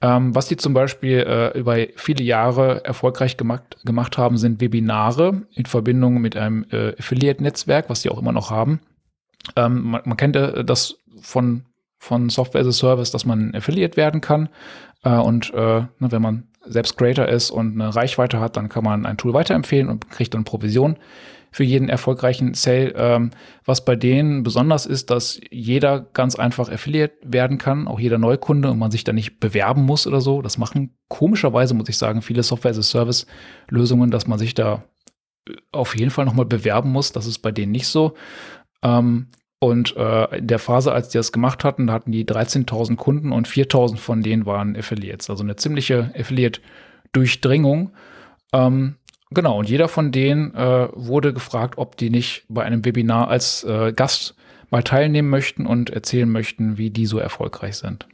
Ähm, 0.00 0.34
was 0.34 0.46
die 0.46 0.56
zum 0.56 0.74
Beispiel 0.74 1.18
äh, 1.18 1.58
über 1.58 1.76
viele 1.96 2.22
Jahre 2.22 2.84
erfolgreich 2.84 3.36
gemacht, 3.36 3.78
gemacht 3.84 4.16
haben, 4.16 4.36
sind 4.36 4.60
Webinare 4.60 5.42
in 5.54 5.66
Verbindung 5.66 6.20
mit 6.20 6.36
einem 6.36 6.64
äh, 6.70 6.94
Affiliate-Netzwerk, 6.98 7.90
was 7.90 8.02
die 8.02 8.10
auch 8.10 8.18
immer 8.18 8.32
noch 8.32 8.50
haben. 8.50 8.80
Ähm, 9.56 9.82
man, 9.90 10.02
man, 10.04 10.16
kennt 10.16 10.36
äh, 10.36 10.64
das 10.64 10.98
von, 11.20 11.64
von 11.98 12.30
Software 12.30 12.60
as 12.60 12.68
a 12.68 12.72
Service, 12.72 13.10
dass 13.10 13.26
man 13.26 13.54
Affiliate 13.56 13.96
werden 13.96 14.20
kann. 14.20 14.48
Äh, 15.02 15.16
und 15.16 15.52
äh, 15.52 15.80
ne, 15.80 15.88
wenn 15.98 16.22
man 16.22 16.44
selbst 16.64 16.96
Creator 16.96 17.26
ist 17.26 17.50
und 17.50 17.80
eine 17.80 17.94
Reichweite 17.94 18.38
hat, 18.38 18.56
dann 18.56 18.68
kann 18.68 18.84
man 18.84 19.04
ein 19.04 19.16
Tool 19.16 19.32
weiterempfehlen 19.32 19.88
und 19.88 20.10
kriegt 20.10 20.34
dann 20.34 20.44
Provision 20.44 20.96
für 21.50 21.64
jeden 21.64 21.88
erfolgreichen 21.88 22.54
Sale. 22.54 22.92
Ähm, 22.96 23.30
was 23.64 23.84
bei 23.84 23.96
denen 23.96 24.42
besonders 24.42 24.86
ist, 24.86 25.10
dass 25.10 25.40
jeder 25.50 26.00
ganz 26.00 26.36
einfach 26.36 26.70
Affiliate 26.70 27.14
werden 27.22 27.58
kann, 27.58 27.88
auch 27.88 28.00
jeder 28.00 28.18
Neukunde 28.18 28.70
und 28.70 28.78
man 28.78 28.90
sich 28.90 29.04
da 29.04 29.12
nicht 29.12 29.40
bewerben 29.40 29.84
muss 29.84 30.06
oder 30.06 30.20
so. 30.20 30.42
Das 30.42 30.58
machen 30.58 30.96
komischerweise, 31.08 31.74
muss 31.74 31.88
ich 31.88 31.98
sagen, 31.98 32.22
viele 32.22 32.42
Software-as-a-Service-Lösungen, 32.42 34.10
dass 34.10 34.26
man 34.26 34.38
sich 34.38 34.54
da 34.54 34.84
äh, 35.48 35.54
auf 35.72 35.96
jeden 35.96 36.10
Fall 36.10 36.24
nochmal 36.24 36.46
bewerben 36.46 36.90
muss. 36.90 37.12
Das 37.12 37.26
ist 37.26 37.38
bei 37.38 37.52
denen 37.52 37.72
nicht 37.72 37.88
so. 37.88 38.14
Ähm, 38.82 39.28
und 39.60 39.96
äh, 39.96 40.38
in 40.38 40.46
der 40.46 40.60
Phase, 40.60 40.92
als 40.92 41.08
die 41.08 41.18
das 41.18 41.32
gemacht 41.32 41.64
hatten, 41.64 41.88
da 41.88 41.92
hatten 41.92 42.12
die 42.12 42.24
13.000 42.24 42.96
Kunden 42.96 43.32
und 43.32 43.48
4.000 43.48 43.96
von 43.96 44.22
denen 44.22 44.46
waren 44.46 44.76
Affiliates. 44.76 45.30
Also 45.30 45.42
eine 45.42 45.56
ziemliche 45.56 46.12
Affiliate-Durchdringung. 46.16 47.90
Ähm, 48.52 48.97
Genau, 49.30 49.58
und 49.58 49.68
jeder 49.68 49.88
von 49.88 50.10
denen 50.10 50.54
äh, 50.54 50.88
wurde 50.94 51.32
gefragt, 51.32 51.76
ob 51.76 51.96
die 51.96 52.10
nicht 52.10 52.44
bei 52.48 52.64
einem 52.64 52.84
Webinar 52.84 53.28
als 53.28 53.62
äh, 53.64 53.92
Gast 53.92 54.34
mal 54.70 54.82
teilnehmen 54.82 55.28
möchten 55.28 55.66
und 55.66 55.90
erzählen 55.90 56.30
möchten, 56.30 56.78
wie 56.78 56.90
die 56.90 57.06
so 57.06 57.18
erfolgreich 57.18 57.76
sind. 57.76 58.06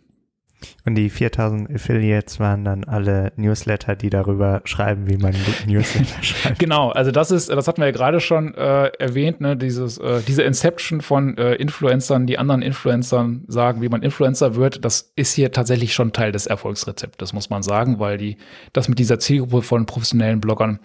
Und 0.85 0.97
die 0.97 1.11
4000 1.11 1.70
Affiliates 1.70 2.41
waren 2.41 2.65
dann 2.65 2.85
alle 2.85 3.32
Newsletter, 3.36 3.97
die 3.97 4.11
darüber 4.11 4.61
schreiben, 4.65 5.09
wie 5.09 5.16
man 5.16 5.35
Newsletter 5.66 6.23
schreibt. 6.23 6.59
Genau, 6.59 6.91
also 6.91 7.11
das 7.11 7.31
ist, 7.31 7.51
das 7.51 7.69
hatten 7.69 7.81
wir 7.81 7.86
ja 7.86 7.93
gerade 7.93 8.20
schon 8.20 8.55
äh, 8.55 8.89
erwähnt, 8.99 9.41
ne, 9.41 9.57
dieses, 9.57 9.99
äh, 9.99 10.20
diese 10.27 10.43
Inception 10.43 11.01
von 11.01 11.36
äh, 11.39 11.55
Influencern, 11.55 12.27
die 12.27 12.39
anderen 12.39 12.62
Influencern 12.62 13.45
sagen, 13.49 13.82
wie 13.82 13.89
man 13.89 14.03
Influencer 14.03 14.57
wird, 14.57 14.85
das 14.85 15.12
ist 15.16 15.35
hier 15.35 15.53
tatsächlich 15.53 15.95
schon 15.95 16.12
Teil 16.12 16.32
des 16.32 16.47
Erfolgsrezeptes, 16.47 17.32
muss 17.32 17.51
man 17.51 17.62
sagen, 17.62 17.99
weil 17.99 18.19
die 18.19 18.36
das 18.73 18.89
mit 18.89 18.99
dieser 18.99 19.19
Zielgruppe 19.19 19.62
von 19.62 19.86
professionellen 19.86 20.41
Bloggern 20.41 20.81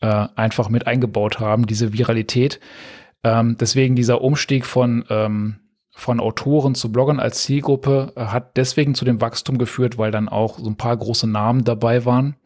äh, 0.00 0.26
einfach 0.36 0.68
mit 0.68 0.86
eingebaut 0.86 1.40
haben, 1.40 1.66
diese 1.66 1.92
Viralität. 1.92 2.60
Ähm, 3.22 3.56
deswegen 3.60 3.96
dieser 3.96 4.22
Umstieg 4.22 4.64
von 4.64 5.04
ähm, 5.10 5.56
von 6.00 6.18
Autoren 6.18 6.74
zu 6.74 6.90
Bloggern 6.90 7.20
als 7.20 7.42
Zielgruppe 7.42 8.12
äh, 8.16 8.26
hat 8.26 8.56
deswegen 8.56 8.94
zu 8.94 9.04
dem 9.04 9.20
Wachstum 9.20 9.58
geführt, 9.58 9.98
weil 9.98 10.10
dann 10.10 10.28
auch 10.28 10.58
so 10.58 10.68
ein 10.68 10.76
paar 10.76 10.96
große 10.96 11.28
Namen 11.28 11.64
dabei 11.64 12.04
waren. 12.04 12.36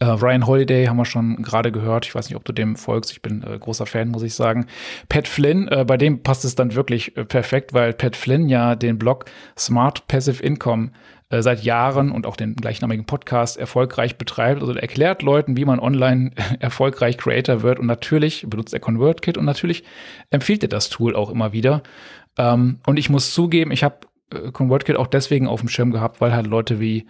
Äh, 0.00 0.06
Ryan 0.06 0.46
Holiday 0.46 0.86
haben 0.86 0.96
wir 0.96 1.04
schon 1.04 1.42
gerade 1.42 1.70
gehört. 1.70 2.06
Ich 2.06 2.14
weiß 2.14 2.28
nicht, 2.28 2.36
ob 2.36 2.44
du 2.44 2.52
dem 2.52 2.76
folgst. 2.76 3.12
Ich 3.12 3.22
bin 3.22 3.42
äh, 3.42 3.58
großer 3.58 3.86
Fan, 3.86 4.08
muss 4.08 4.22
ich 4.22 4.34
sagen. 4.34 4.66
Pat 5.08 5.28
Flynn, 5.28 5.68
äh, 5.68 5.84
bei 5.86 5.96
dem 5.96 6.22
passt 6.22 6.44
es 6.44 6.54
dann 6.54 6.74
wirklich 6.74 7.16
äh, 7.16 7.24
perfekt, 7.24 7.72
weil 7.72 7.92
Pat 7.92 8.16
Flynn 8.16 8.48
ja 8.48 8.74
den 8.74 8.98
Blog 8.98 9.26
Smart 9.56 10.06
Passive 10.08 10.42
Income 10.42 10.90
äh, 11.32 11.40
seit 11.42 11.62
Jahren 11.62 12.10
und 12.10 12.26
auch 12.26 12.36
den 12.36 12.54
gleichnamigen 12.54 13.06
Podcast 13.06 13.56
erfolgreich 13.56 14.18
betreibt. 14.18 14.60
Also 14.60 14.74
er 14.74 14.82
erklärt 14.82 15.22
Leuten, 15.22 15.56
wie 15.56 15.64
man 15.64 15.80
online 15.80 16.32
erfolgreich 16.60 17.16
Creator 17.16 17.62
wird 17.62 17.78
und 17.78 17.86
natürlich 17.86 18.46
benutzt 18.48 18.74
er 18.74 18.80
ConvertKit 18.80 19.38
und 19.38 19.46
natürlich 19.46 19.82
empfiehlt 20.30 20.62
er 20.62 20.68
das 20.68 20.90
Tool 20.90 21.16
auch 21.16 21.30
immer 21.30 21.52
wieder. 21.52 21.82
Ähm, 22.38 22.80
und 22.86 22.98
ich 22.98 23.10
muss 23.10 23.34
zugeben, 23.34 23.70
ich 23.70 23.84
habe 23.84 23.96
äh, 24.32 24.50
ConvertKit 24.50 24.96
auch 24.96 25.06
deswegen 25.06 25.46
auf 25.46 25.60
dem 25.60 25.68
Schirm 25.68 25.90
gehabt, 25.90 26.20
weil 26.20 26.32
halt 26.32 26.46
Leute 26.46 26.80
wie 26.80 27.06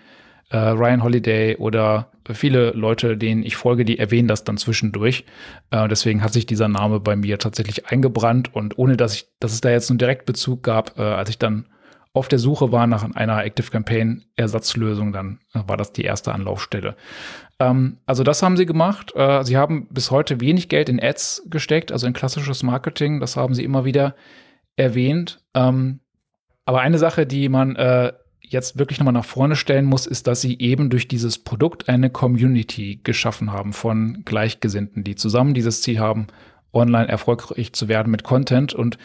äh, 0.51 0.57
Ryan 0.57 1.03
Holiday 1.03 1.57
oder 1.57 2.09
viele 2.31 2.70
Leute, 2.70 3.16
denen 3.16 3.43
ich 3.43 3.57
folge, 3.57 3.85
die 3.85 3.99
erwähnen 3.99 4.28
das 4.28 4.44
dann 4.44 4.59
zwischendurch. 4.59 5.24
Äh, 5.70 5.89
deswegen 5.89 6.23
hat 6.23 6.32
sich 6.32 6.47
dieser 6.47 6.69
Name 6.69 7.01
bei 7.01 7.16
mir 7.16 7.39
tatsächlich 7.39 7.86
eingebrannt 7.86 8.55
und 8.55 8.78
ohne 8.78 8.97
dass 8.97 9.15
ich, 9.15 9.27
dass 9.40 9.53
es 9.53 9.61
da 9.61 9.70
jetzt 9.70 9.90
einen 9.90 9.99
Direktbezug 9.99 10.62
gab, 10.62 10.99
äh, 10.99 11.03
als 11.03 11.31
ich 11.31 11.39
dann 11.39 11.66
auf 12.15 12.28
der 12.28 12.39
Suche 12.39 12.70
war 12.73 12.86
nach 12.86 13.11
einer 13.15 13.43
Active 13.43 13.70
Campaign 13.70 14.24
Ersatzlösung, 14.36 15.12
dann 15.12 15.39
war 15.55 15.78
das 15.78 15.93
die 15.93 16.03
erste 16.03 16.32
Anlaufstelle. 16.32 16.94
Ähm, 17.59 17.99
also 18.05 18.23
das 18.23 18.43
haben 18.43 18.59
sie 18.59 18.66
gemacht. 18.66 19.15
Äh, 19.16 19.44
sie 19.44 19.57
haben 19.57 19.89
bis 19.90 20.11
heute 20.11 20.40
wenig 20.40 20.69
Geld 20.69 20.90
in 20.90 21.03
Ads 21.03 21.44
gesteckt, 21.47 21.90
also 21.90 22.07
in 22.07 22.12
klassisches 22.12 22.62
Marketing. 22.62 23.19
Das 23.20 23.36
haben 23.36 23.55
sie 23.55 23.65
immer 23.65 23.86
wieder 23.86 24.15
erwähnt. 24.77 25.40
Ähm, 25.55 26.01
aber 26.65 26.81
eine 26.81 26.99
Sache, 26.99 27.27
die 27.27 27.49
man 27.49 27.77
äh, 27.77 28.12
jetzt 28.40 28.78
wirklich 28.78 28.99
nochmal 28.99 29.15
nach 29.15 29.24
vorne 29.24 29.57
stellen 29.57 29.86
muss, 29.86 30.07
ist, 30.07 30.27
dass 30.27 30.40
sie 30.40 30.59
eben 30.59 30.90
durch 30.90 31.09
dieses 31.09 31.39
Produkt 31.39 31.89
eine 31.89 32.11
Community 32.11 33.01
geschaffen 33.03 33.53
haben 33.53 33.73
von 33.73 34.23
Gleichgesinnten, 34.24 35.05
die 35.05 35.15
zusammen 35.15 35.55
dieses 35.55 35.82
Ziel 35.82 35.99
haben, 35.99 36.27
online 36.73 37.09
erfolgreich 37.09 37.73
zu 37.73 37.89
werden 37.89 38.11
mit 38.11 38.24
Content. 38.24 38.74
Und 38.74 38.99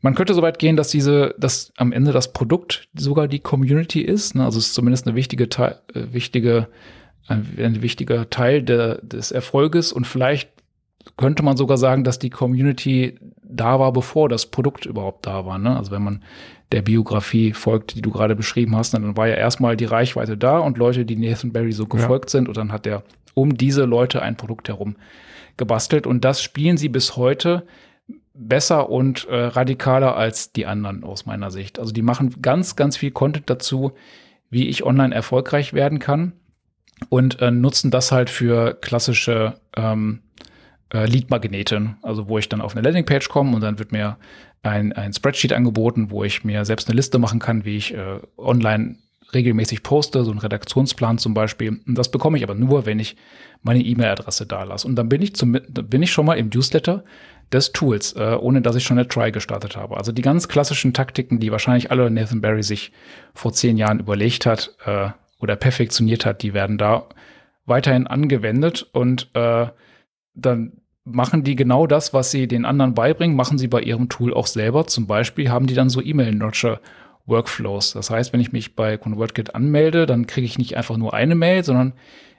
man 0.00 0.14
könnte 0.14 0.34
so 0.34 0.42
weit 0.42 0.58
gehen, 0.58 0.76
dass 0.76 0.88
diese, 0.88 1.34
dass 1.38 1.72
am 1.76 1.92
Ende 1.92 2.12
das 2.12 2.32
Produkt 2.32 2.88
sogar 2.94 3.28
die 3.28 3.40
Community 3.40 4.00
ist. 4.00 4.34
Ne? 4.34 4.44
Also 4.44 4.58
es 4.58 4.68
ist 4.68 4.74
zumindest 4.74 5.06
eine 5.06 5.16
wichtige, 5.16 5.44
äh, 5.44 5.74
wichtige, 6.12 6.68
ein, 7.28 7.46
ein 7.58 7.82
wichtiger 7.82 8.30
Teil 8.30 8.62
de, 8.62 8.98
des 9.02 9.30
Erfolges. 9.30 9.92
Und 9.92 10.06
vielleicht 10.06 10.50
könnte 11.16 11.42
man 11.42 11.56
sogar 11.56 11.76
sagen, 11.76 12.04
dass 12.04 12.18
die 12.18 12.30
Community 12.30 13.18
da 13.50 13.78
war, 13.78 13.92
bevor 13.92 14.28
das 14.28 14.46
Produkt 14.46 14.86
überhaupt 14.86 15.26
da 15.26 15.46
war. 15.46 15.58
Ne? 15.58 15.76
Also 15.76 15.90
wenn 15.90 16.02
man 16.02 16.22
der 16.72 16.82
Biografie 16.82 17.52
folgt, 17.52 17.94
die 17.94 18.02
du 18.02 18.10
gerade 18.10 18.36
beschrieben 18.36 18.76
hast, 18.76 18.94
dann 18.94 19.16
war 19.16 19.28
ja 19.28 19.34
erstmal 19.34 19.76
die 19.76 19.86
Reichweite 19.86 20.36
da 20.36 20.58
und 20.58 20.78
Leute, 20.78 21.04
die 21.04 21.16
Nathan 21.16 21.52
Barry 21.52 21.72
so 21.72 21.86
gefolgt 21.86 22.30
ja. 22.30 22.38
sind 22.38 22.48
und 22.48 22.56
dann 22.56 22.72
hat 22.72 22.86
er 22.86 23.02
um 23.34 23.56
diese 23.56 23.84
Leute 23.84 24.22
ein 24.22 24.36
Produkt 24.36 24.68
herum 24.68 24.96
gebastelt 25.56 26.06
und 26.06 26.24
das 26.24 26.42
spielen 26.42 26.76
sie 26.76 26.88
bis 26.88 27.16
heute 27.16 27.66
besser 28.34 28.88
und 28.88 29.26
äh, 29.28 29.36
radikaler 29.36 30.16
als 30.16 30.52
die 30.52 30.66
anderen 30.66 31.04
aus 31.04 31.26
meiner 31.26 31.50
Sicht. 31.50 31.78
Also 31.78 31.92
die 31.92 32.02
machen 32.02 32.40
ganz, 32.40 32.76
ganz 32.76 32.96
viel 32.96 33.10
Content 33.10 33.50
dazu, 33.50 33.92
wie 34.48 34.68
ich 34.68 34.84
online 34.84 35.14
erfolgreich 35.14 35.74
werden 35.74 35.98
kann 35.98 36.32
und 37.08 37.40
äh, 37.40 37.50
nutzen 37.50 37.90
das 37.90 38.12
halt 38.12 38.30
für 38.30 38.74
klassische 38.74 39.54
ähm, 39.76 40.20
äh, 40.92 41.06
Lead-Magnete, 41.06 41.96
also 42.02 42.28
wo 42.28 42.38
ich 42.38 42.48
dann 42.48 42.60
auf 42.60 42.72
eine 42.72 42.82
Landingpage 42.82 43.28
komme 43.28 43.54
und 43.54 43.62
dann 43.62 43.78
wird 43.78 43.92
mir 43.92 44.16
ein, 44.62 44.92
ein 44.92 45.12
Spreadsheet 45.12 45.52
angeboten, 45.52 46.10
wo 46.10 46.24
ich 46.24 46.44
mir 46.44 46.64
selbst 46.64 46.88
eine 46.88 46.96
Liste 46.96 47.18
machen 47.18 47.38
kann, 47.38 47.64
wie 47.64 47.76
ich 47.76 47.94
äh, 47.94 48.20
online 48.36 48.96
regelmäßig 49.32 49.82
poste, 49.82 50.24
so 50.24 50.30
einen 50.30 50.40
Redaktionsplan 50.40 51.18
zum 51.18 51.34
Beispiel. 51.34 51.80
Und 51.86 51.96
das 51.96 52.10
bekomme 52.10 52.36
ich 52.36 52.44
aber 52.44 52.54
nur, 52.54 52.86
wenn 52.86 52.98
ich 52.98 53.16
meine 53.62 53.80
E-Mail-Adresse 53.80 54.46
da 54.46 54.64
lasse. 54.64 54.86
Und 54.86 54.96
dann 54.96 55.08
bin 55.08 55.22
ich, 55.22 55.34
zum, 55.34 55.52
bin 55.52 56.02
ich 56.02 56.10
schon 56.10 56.26
mal 56.26 56.38
im 56.38 56.50
Newsletter 56.52 57.04
des 57.52 57.72
Tools, 57.72 58.12
äh, 58.14 58.36
ohne 58.40 58.62
dass 58.62 58.76
ich 58.76 58.84
schon 58.84 58.98
eine 58.98 59.08
Try 59.08 59.32
gestartet 59.32 59.76
habe. 59.76 59.96
Also 59.96 60.12
die 60.12 60.22
ganz 60.22 60.48
klassischen 60.48 60.92
Taktiken, 60.92 61.40
die 61.40 61.52
wahrscheinlich 61.52 61.90
alle 61.90 62.10
Nathan 62.10 62.40
Barry 62.40 62.62
sich 62.62 62.92
vor 63.34 63.52
zehn 63.52 63.76
Jahren 63.76 64.00
überlegt 64.00 64.46
hat 64.46 64.74
äh, 64.84 65.08
oder 65.40 65.56
perfektioniert 65.56 66.26
hat, 66.26 66.42
die 66.42 66.54
werden 66.54 66.78
da 66.78 67.06
weiterhin 67.66 68.06
angewendet 68.06 68.86
und 68.92 69.30
äh, 69.34 69.66
dann 70.34 70.80
machen 71.04 71.42
die 71.42 71.56
genau 71.56 71.86
das, 71.86 72.12
was 72.12 72.30
sie 72.30 72.46
den 72.46 72.64
anderen 72.64 72.94
beibringen, 72.94 73.36
machen 73.36 73.58
sie 73.58 73.68
bei 73.68 73.80
ihrem 73.80 74.08
Tool 74.08 74.34
auch 74.34 74.46
selber. 74.46 74.86
Zum 74.86 75.06
Beispiel 75.06 75.50
haben 75.50 75.66
die 75.66 75.74
dann 75.74 75.88
so 75.88 76.02
E-Mail-Nurture 76.02 76.80
Workflows. 77.26 77.92
Das 77.92 78.10
heißt, 78.10 78.32
wenn 78.32 78.40
ich 78.40 78.52
mich 78.52 78.76
bei 78.76 78.96
ConvertKit 78.96 79.54
anmelde, 79.54 80.06
dann 80.06 80.26
kriege 80.26 80.44
ich 80.44 80.58
nicht 80.58 80.76
einfach 80.76 80.96
nur 80.96 81.14
eine 81.14 81.34
Mail, 81.34 81.64
sondern 81.64 81.94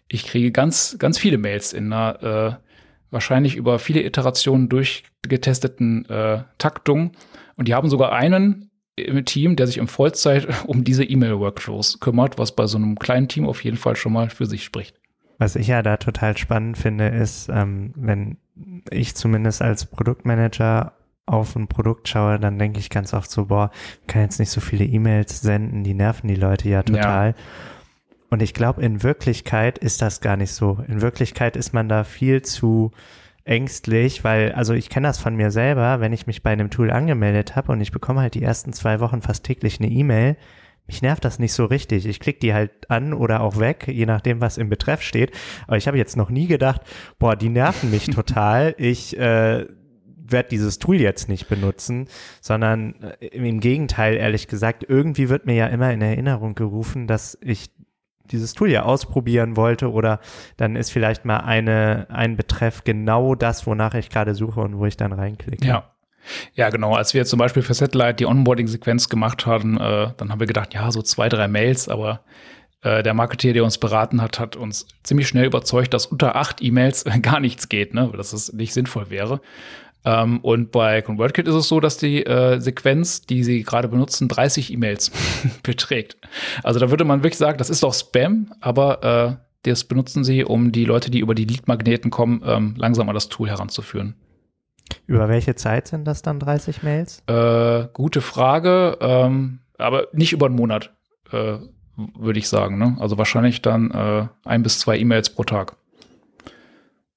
ich 0.08 0.26
kriege 0.26 0.52
ganz, 0.52 0.98
ganz 1.00 1.18
viele 1.18 1.38
Mails 1.38 1.74
in 1.74 1.92
einer 1.92 2.60
äh, 2.62 2.72
wahrscheinlich 3.10 3.56
über 3.56 3.80
viele 3.80 4.04
Iterationen 4.04 4.70
durchgetesteten 4.70 6.06
äh, 6.10 6.44
Taktung. 6.58 7.12
Und 7.56 7.68
die 7.68 7.74
haben 7.74 7.90
sogar 7.90 8.12
einen 8.12 8.72
im 8.96 9.24
Team, 9.26 9.56
der 9.56 9.68
sich 9.68 9.78
im 9.78 9.88
Vollzeit 9.88 10.48
um 10.68 10.84
diese 10.84 11.04
E-Mail-Workflows 11.04 12.00
kümmert, 12.00 12.38
was 12.38 12.56
bei 12.56 12.68
so 12.68 12.78
einem 12.78 13.00
kleinen 13.00 13.28
Team 13.28 13.48
auf 13.48 13.64
jeden 13.64 13.78
Fall 13.78 13.96
schon 13.96 14.14
mal 14.14 14.30
für 14.30 14.46
sich 14.46 14.64
spricht. 14.64 15.01
Was 15.42 15.56
ich 15.56 15.66
ja 15.66 15.82
da 15.82 15.98
total 15.98 16.38
spannend 16.38 16.78
finde, 16.78 17.08
ist, 17.08 17.50
ähm, 17.50 17.94
wenn 17.96 18.38
ich 18.92 19.16
zumindest 19.16 19.64
als 19.64 19.88
Produktmanager 19.88 20.94
auf 21.26 21.56
ein 21.56 21.68
Produkt 21.68 22.08
schaue, 22.08 22.38
dann 22.38 22.60
denke 22.60 22.78
ich 22.78 22.92
ganz 22.92 23.12
oft 23.12 23.32
so, 23.32 23.46
boah, 23.46 23.72
kann 24.06 24.22
jetzt 24.22 24.40
nicht 24.40 24.52
so 24.52 24.62
viele 24.62 24.86
E-Mails 24.86 25.42
senden, 25.42 25.84
die 25.84 25.96
nerven 25.96 26.28
die 26.28 26.36
Leute 26.36 26.70
ja 26.70 26.84
total. 26.84 27.30
Ja. 27.30 27.36
Und 28.30 28.44
ich 28.44 28.54
glaube, 28.54 28.84
in 28.84 29.02
Wirklichkeit 29.02 29.80
ist 29.80 30.04
das 30.04 30.22
gar 30.22 30.38
nicht 30.38 30.52
so. 30.52 30.78
In 30.88 31.02
Wirklichkeit 31.02 31.56
ist 31.56 31.74
man 31.74 31.90
da 31.90 32.04
viel 32.04 32.44
zu 32.44 32.92
ängstlich, 33.44 34.24
weil, 34.24 34.52
also 34.52 34.76
ich 34.76 34.92
kenne 34.92 35.08
das 35.08 35.18
von 35.18 35.36
mir 35.36 35.50
selber, 35.50 36.02
wenn 36.02 36.14
ich 36.14 36.28
mich 36.28 36.44
bei 36.44 36.52
einem 36.52 36.70
Tool 36.70 36.92
angemeldet 36.92 37.56
habe 37.56 37.72
und 37.72 37.82
ich 37.82 37.92
bekomme 37.92 38.22
halt 38.22 38.36
die 38.36 38.44
ersten 38.44 38.74
zwei 38.74 39.00
Wochen 39.00 39.24
fast 39.24 39.44
täglich 39.44 39.80
eine 39.80 39.90
E-Mail, 39.90 40.38
mich 40.88 41.02
nervt 41.02 41.24
das 41.24 41.40
nicht 41.40 41.54
so 41.54 41.66
richtig. 41.66 42.06
Ich 42.06 42.20
klicke 42.20 42.40
die 42.40 42.54
halt 42.54 42.90
an 42.90 43.14
oder 43.14 43.42
auch 43.42 43.60
weg, 43.60 43.88
je 43.88 44.06
nachdem, 44.06 44.42
was 44.42 44.58
im 44.58 44.70
Betreff 44.70 45.02
steht. 45.02 45.32
Aber 45.68 45.78
ich 45.78 45.88
habe 45.88 45.98
jetzt 45.98 46.18
noch 46.18 46.30
nie 46.30 46.48
gedacht, 46.48 46.82
boah, 47.18 47.36
die 47.36 47.50
nerven 47.50 47.92
mich 47.92 48.06
total. 48.10 48.76
Ich 48.78 49.18
äh, 49.18 49.66
werde 50.32 50.50
dieses 50.50 50.80
Tool 50.80 51.00
jetzt 51.00 51.30
nicht 51.30 51.48
benutzen, 51.48 52.08
sondern 52.42 52.96
äh, 53.20 53.28
im 53.28 53.60
Gegenteil, 53.60 54.16
ehrlich 54.16 54.48
gesagt, 54.48 54.86
irgendwie 54.88 55.30
wird 55.30 55.46
mir 55.46 55.56
ja 55.56 55.68
immer 55.68 55.92
in 55.92 56.02
Erinnerung 56.02 56.56
gerufen, 56.56 57.08
dass 57.08 57.38
ich 57.42 57.72
dieses 58.32 58.54
Tool 58.54 58.72
ja 58.72 58.84
ausprobieren 58.84 59.58
wollte 59.58 59.92
oder 59.92 60.20
dann 60.58 60.76
ist 60.76 60.90
vielleicht 60.90 61.26
mal 61.26 61.40
eine, 61.40 62.08
ein 62.10 62.38
Betreff 62.38 62.84
genau 62.84 63.36
das, 63.36 63.68
wonach 63.68 63.94
ich 63.94 64.10
gerade 64.10 64.36
suche 64.36 64.62
und 64.62 64.78
wo 64.78 64.86
ich 64.86 64.98
dann 64.98 65.12
reinklicke. 65.12 65.68
Ja, 65.68 65.92
ja, 66.56 66.70
genau. 66.70 66.96
Als 66.96 67.14
wir 67.14 67.26
zum 67.26 67.40
Beispiel 67.40 67.64
für 67.64 67.74
Satellite 67.74 68.16
die 68.16 68.26
Onboarding-Sequenz 68.26 69.10
gemacht 69.10 69.46
haben, 69.46 69.78
äh, 69.78 70.10
dann 70.18 70.30
haben 70.30 70.40
wir 70.40 70.48
gedacht, 70.48 70.74
ja, 70.74 70.92
so 70.92 71.02
zwei, 71.02 71.30
drei 71.30 71.48
Mails, 71.48 71.90
aber 71.90 72.22
äh, 72.82 73.04
der 73.04 73.14
Marketeer, 73.14 73.54
der 73.54 73.64
uns 73.64 73.78
beraten 73.78 74.22
hat, 74.22 74.40
hat 74.40 74.56
uns 74.56 74.88
ziemlich 75.04 75.28
schnell 75.28 75.46
überzeugt, 75.46 75.94
dass 75.94 76.06
unter 76.06 76.36
acht 76.36 76.62
E-Mails 76.62 77.06
gar 77.22 77.40
nichts 77.40 77.70
geht, 77.70 77.94
ne? 77.94 78.12
dass 78.16 78.34
es 78.34 78.54
nicht 78.54 78.74
sinnvoll 78.74 79.10
wäre. 79.10 79.42
Ähm, 80.04 80.40
und 80.40 80.72
bei 80.72 81.02
ConvertKit 81.02 81.48
ist 81.48 81.56
es 81.56 81.68
so, 81.68 81.80
dass 81.80 81.98
die 81.98 82.26
äh, 82.26 82.60
Sequenz, 82.60 83.22
die 83.22 83.44
sie 83.44 83.64
gerade 83.64 83.88
benutzen, 83.88 84.28
30 84.28 84.74
E-Mails 84.74 85.12
beträgt. 85.64 86.18
Also 86.64 86.80
da 86.80 86.90
würde 86.90 87.04
man 87.04 87.24
wirklich 87.24 87.38
sagen, 87.38 87.58
das 87.58 87.70
ist 87.70 87.84
doch 87.84 87.94
Spam, 87.94 88.52
aber 88.62 89.38
äh, 89.38 89.70
das 89.70 89.84
benutzen 89.84 90.24
sie, 90.24 90.44
um 90.44 90.72
die 90.72 90.86
Leute, 90.86 91.12
die 91.12 91.20
über 91.20 91.36
die 91.36 91.46
Lead-Magneten 91.46 92.10
kommen, 92.10 92.42
ähm, 92.44 92.74
langsam 92.78 93.08
an 93.10 93.14
das 93.14 93.30
Tool 93.30 93.48
heranzuführen. 93.48 94.16
Über 95.08 95.30
welche 95.30 95.56
Zeit 95.56 95.88
sind 95.88 96.06
das 96.06 96.22
dann 96.22 96.40
30 96.40 96.84
Mails? 96.84 97.24
Äh, 97.28 97.88
gute 97.94 98.22
Frage, 98.22 98.98
ähm, 99.02 99.60
aber 99.78 100.08
nicht 100.14 100.34
über 100.34 100.48
einen 100.48 100.56
Monat, 100.56 100.92
äh, 101.32 101.58
würde 101.96 102.40
ich 102.40 102.48
sagen. 102.48 102.78
Ne? 102.78 102.98
Also 103.00 103.18
wahrscheinlich 103.18 103.62
dann 103.62 103.92
äh, 103.92 104.28
ein 104.46 104.64
bis 104.64 104.80
zwei 104.80 104.98
E-Mails 104.98 105.30
pro 105.32 105.44
Tag. 105.44 105.76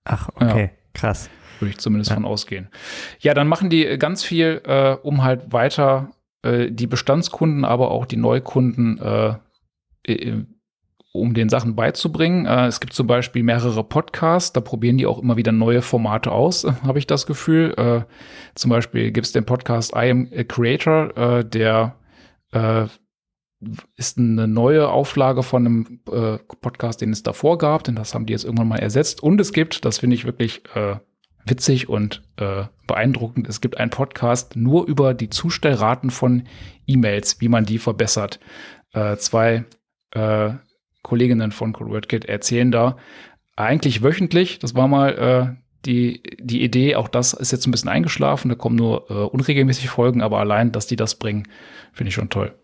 Ach, 0.05 0.29
okay, 0.35 0.65
ja. 0.65 0.71
krass. 0.93 1.31
Würde 1.61 1.71
ich 1.71 1.79
zumindest 1.79 2.11
ja. 2.11 2.17
von 2.17 2.25
ausgehen. 2.25 2.69
Ja, 3.21 3.33
dann 3.35 3.49
machen 3.49 3.71
die 3.71 3.99
ganz 3.99 4.25
viel, 4.25 4.61
äh, 4.65 4.97
um 5.03 5.23
halt 5.23 5.53
weiter 5.53 6.11
äh, 6.43 6.71
die 6.71 6.87
Bestandskunden, 6.87 7.65
aber 7.65 7.91
auch 7.91 8.07
die 8.07 8.17
Neukunden 8.17 8.99
äh, 8.99 9.35
um 11.15 11.33
den 11.33 11.49
Sachen 11.49 11.77
beizubringen. 11.77 12.45
Äh, 12.45 12.67
es 12.67 12.81
gibt 12.81 12.93
zum 12.93 13.07
Beispiel 13.07 13.45
mehrere 13.45 13.85
Podcasts, 13.85 14.53
da 14.53 14.61
probieren 14.61 14.99
die 14.99 15.07
auch 15.07 15.23
immer 15.23 15.37
wieder 15.37 15.53
neue 15.53 15.81
Formate 15.81 16.33
aus, 16.33 16.67
habe 16.83 16.99
ich 16.99 17.07
das 17.07 17.27
Gefühl. 17.27 17.73
Äh, 17.77 18.03
zum 18.57 18.71
Beispiel 18.71 19.13
gibt 19.13 19.27
es 19.27 19.33
den 19.33 19.47
Podcast 19.47 19.93
I 19.95 20.11
Am 20.11 20.29
a 20.37 20.43
Creator, 20.43 21.17
äh, 21.17 21.45
der 21.45 21.95
äh, 22.53 22.87
ist 23.97 24.19
eine 24.19 24.49
neue 24.49 24.89
Auflage 24.89 25.45
von 25.45 25.65
einem 25.65 26.01
äh, 26.11 26.39
Podcast, 26.61 27.01
den 27.01 27.13
es 27.13 27.23
davor 27.23 27.59
gab, 27.59 27.85
denn 27.85 27.95
das 27.95 28.13
haben 28.13 28.27
die 28.27 28.33
jetzt 28.33 28.45
irgendwann 28.45 28.69
mal 28.69 28.81
ersetzt. 28.81 29.23
Und 29.23 29.41
es 29.41 29.53
gibt, 29.53 29.85
das 29.85 29.99
finde 29.99 30.17
ich 30.17 30.25
wirklich 30.25 30.63
äh, 30.75 30.97
witzig 31.47 31.89
und 31.89 32.23
beeindruckend, 32.87 33.49
es 33.49 33.61
gibt 33.61 33.79
einen 33.79 33.91
Podcast 33.91 34.57
nur 34.57 34.87
über 34.87 35.13
die 35.13 35.29
Zustellraten 35.29 36.11
von 36.11 36.45
E-Mails, 36.87 37.41
wie 37.41 37.49
man 37.49 37.67
die 37.67 37.79
verbessert. 37.79 38.41
zwei 39.19 39.65
Kolleginnen 41.05 41.53
von 41.53 41.73
CodeWordKit 41.73 42.25
erzählen 42.25 42.73
da 42.73 42.97
eigentlich 43.55 44.03
wöchentlich. 44.03 44.59
Das 44.59 44.75
war 44.75 44.89
mal 44.89 45.57
äh, 45.57 45.65
die, 45.87 46.23
die 46.41 46.65
Idee, 46.65 46.97
auch 46.97 47.09
das 47.09 47.33
ist 47.35 47.53
jetzt 47.53 47.67
ein 47.67 47.71
bisschen 47.71 47.91
eingeschlafen, 47.91 48.49
da 48.49 48.57
kommen 48.57 48.75
nur 48.75 49.11
äh, 49.11 49.15
unregelmäßig 49.15 49.91
Folgen, 49.91 50.23
aber 50.23 50.41
allein, 50.41 50.73
dass 50.73 50.87
die 50.89 50.97
das 50.97 51.17
bringen, 51.17 51.47
finde 51.93 52.09
ich 52.09 52.15
schon 52.15 52.31
toll. 52.31 52.55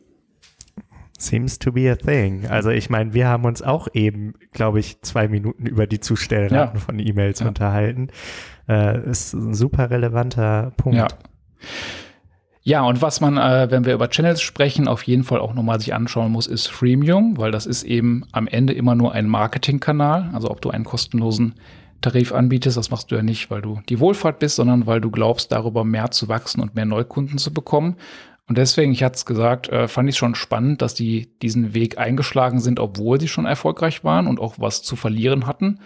Seems 1.18 1.58
to 1.58 1.70
be 1.70 1.90
a 1.90 1.96
thing. 1.96 2.46
Also 2.46 2.70
ich 2.70 2.88
meine, 2.88 3.12
wir 3.12 3.28
haben 3.28 3.44
uns 3.44 3.60
auch 3.60 3.88
eben, 3.92 4.32
glaube 4.52 4.80
ich, 4.80 5.02
zwei 5.02 5.28
Minuten 5.28 5.66
über 5.66 5.86
die 5.86 6.00
Zustellraten 6.00 6.78
ja. 6.78 6.84
von 6.84 6.98
E-Mails 6.98 7.40
ja. 7.40 7.48
unterhalten. 7.48 8.08
Äh, 8.66 9.06
ist 9.10 9.34
ein 9.34 9.52
super 9.52 9.90
relevanter 9.90 10.72
Punkt. 10.78 10.96
Ja. 10.96 11.08
Ja, 12.62 12.82
und 12.82 13.00
was 13.00 13.20
man, 13.20 13.38
äh, 13.38 13.70
wenn 13.70 13.86
wir 13.86 13.94
über 13.94 14.10
Channels 14.10 14.42
sprechen, 14.42 14.86
auf 14.86 15.02
jeden 15.04 15.24
Fall 15.24 15.40
auch 15.40 15.54
nochmal 15.54 15.80
sich 15.80 15.94
anschauen 15.94 16.30
muss, 16.30 16.46
ist 16.46 16.68
Freemium, 16.68 17.38
weil 17.38 17.50
das 17.50 17.64
ist 17.64 17.84
eben 17.84 18.24
am 18.32 18.46
Ende 18.46 18.74
immer 18.74 18.94
nur 18.94 19.12
ein 19.12 19.28
Marketingkanal. 19.28 20.28
Also 20.34 20.50
ob 20.50 20.60
du 20.60 20.70
einen 20.70 20.84
kostenlosen 20.84 21.54
Tarif 22.02 22.32
anbietest, 22.32 22.76
das 22.76 22.90
machst 22.90 23.10
du 23.10 23.16
ja 23.16 23.22
nicht, 23.22 23.50
weil 23.50 23.62
du 23.62 23.80
die 23.88 23.98
Wohlfahrt 23.98 24.38
bist, 24.40 24.56
sondern 24.56 24.86
weil 24.86 25.00
du 25.00 25.10
glaubst, 25.10 25.52
darüber 25.52 25.84
mehr 25.84 26.10
zu 26.10 26.28
wachsen 26.28 26.60
und 26.60 26.74
mehr 26.74 26.86
Neukunden 26.86 27.38
zu 27.38 27.52
bekommen. 27.52 27.96
Und 28.46 28.58
deswegen, 28.58 28.92
ich 28.92 29.02
hatte 29.04 29.16
es 29.16 29.26
gesagt, 29.26 29.68
äh, 29.68 29.88
fand 29.88 30.08
ich 30.10 30.18
schon 30.18 30.34
spannend, 30.34 30.82
dass 30.82 30.94
die 30.94 31.28
diesen 31.40 31.72
Weg 31.72 31.98
eingeschlagen 31.98 32.60
sind, 32.60 32.78
obwohl 32.78 33.20
sie 33.20 33.28
schon 33.28 33.46
erfolgreich 33.46 34.04
waren 34.04 34.26
und 34.26 34.38
auch 34.38 34.56
was 34.58 34.82
zu 34.82 34.96
verlieren 34.96 35.46
hatten. 35.46 35.78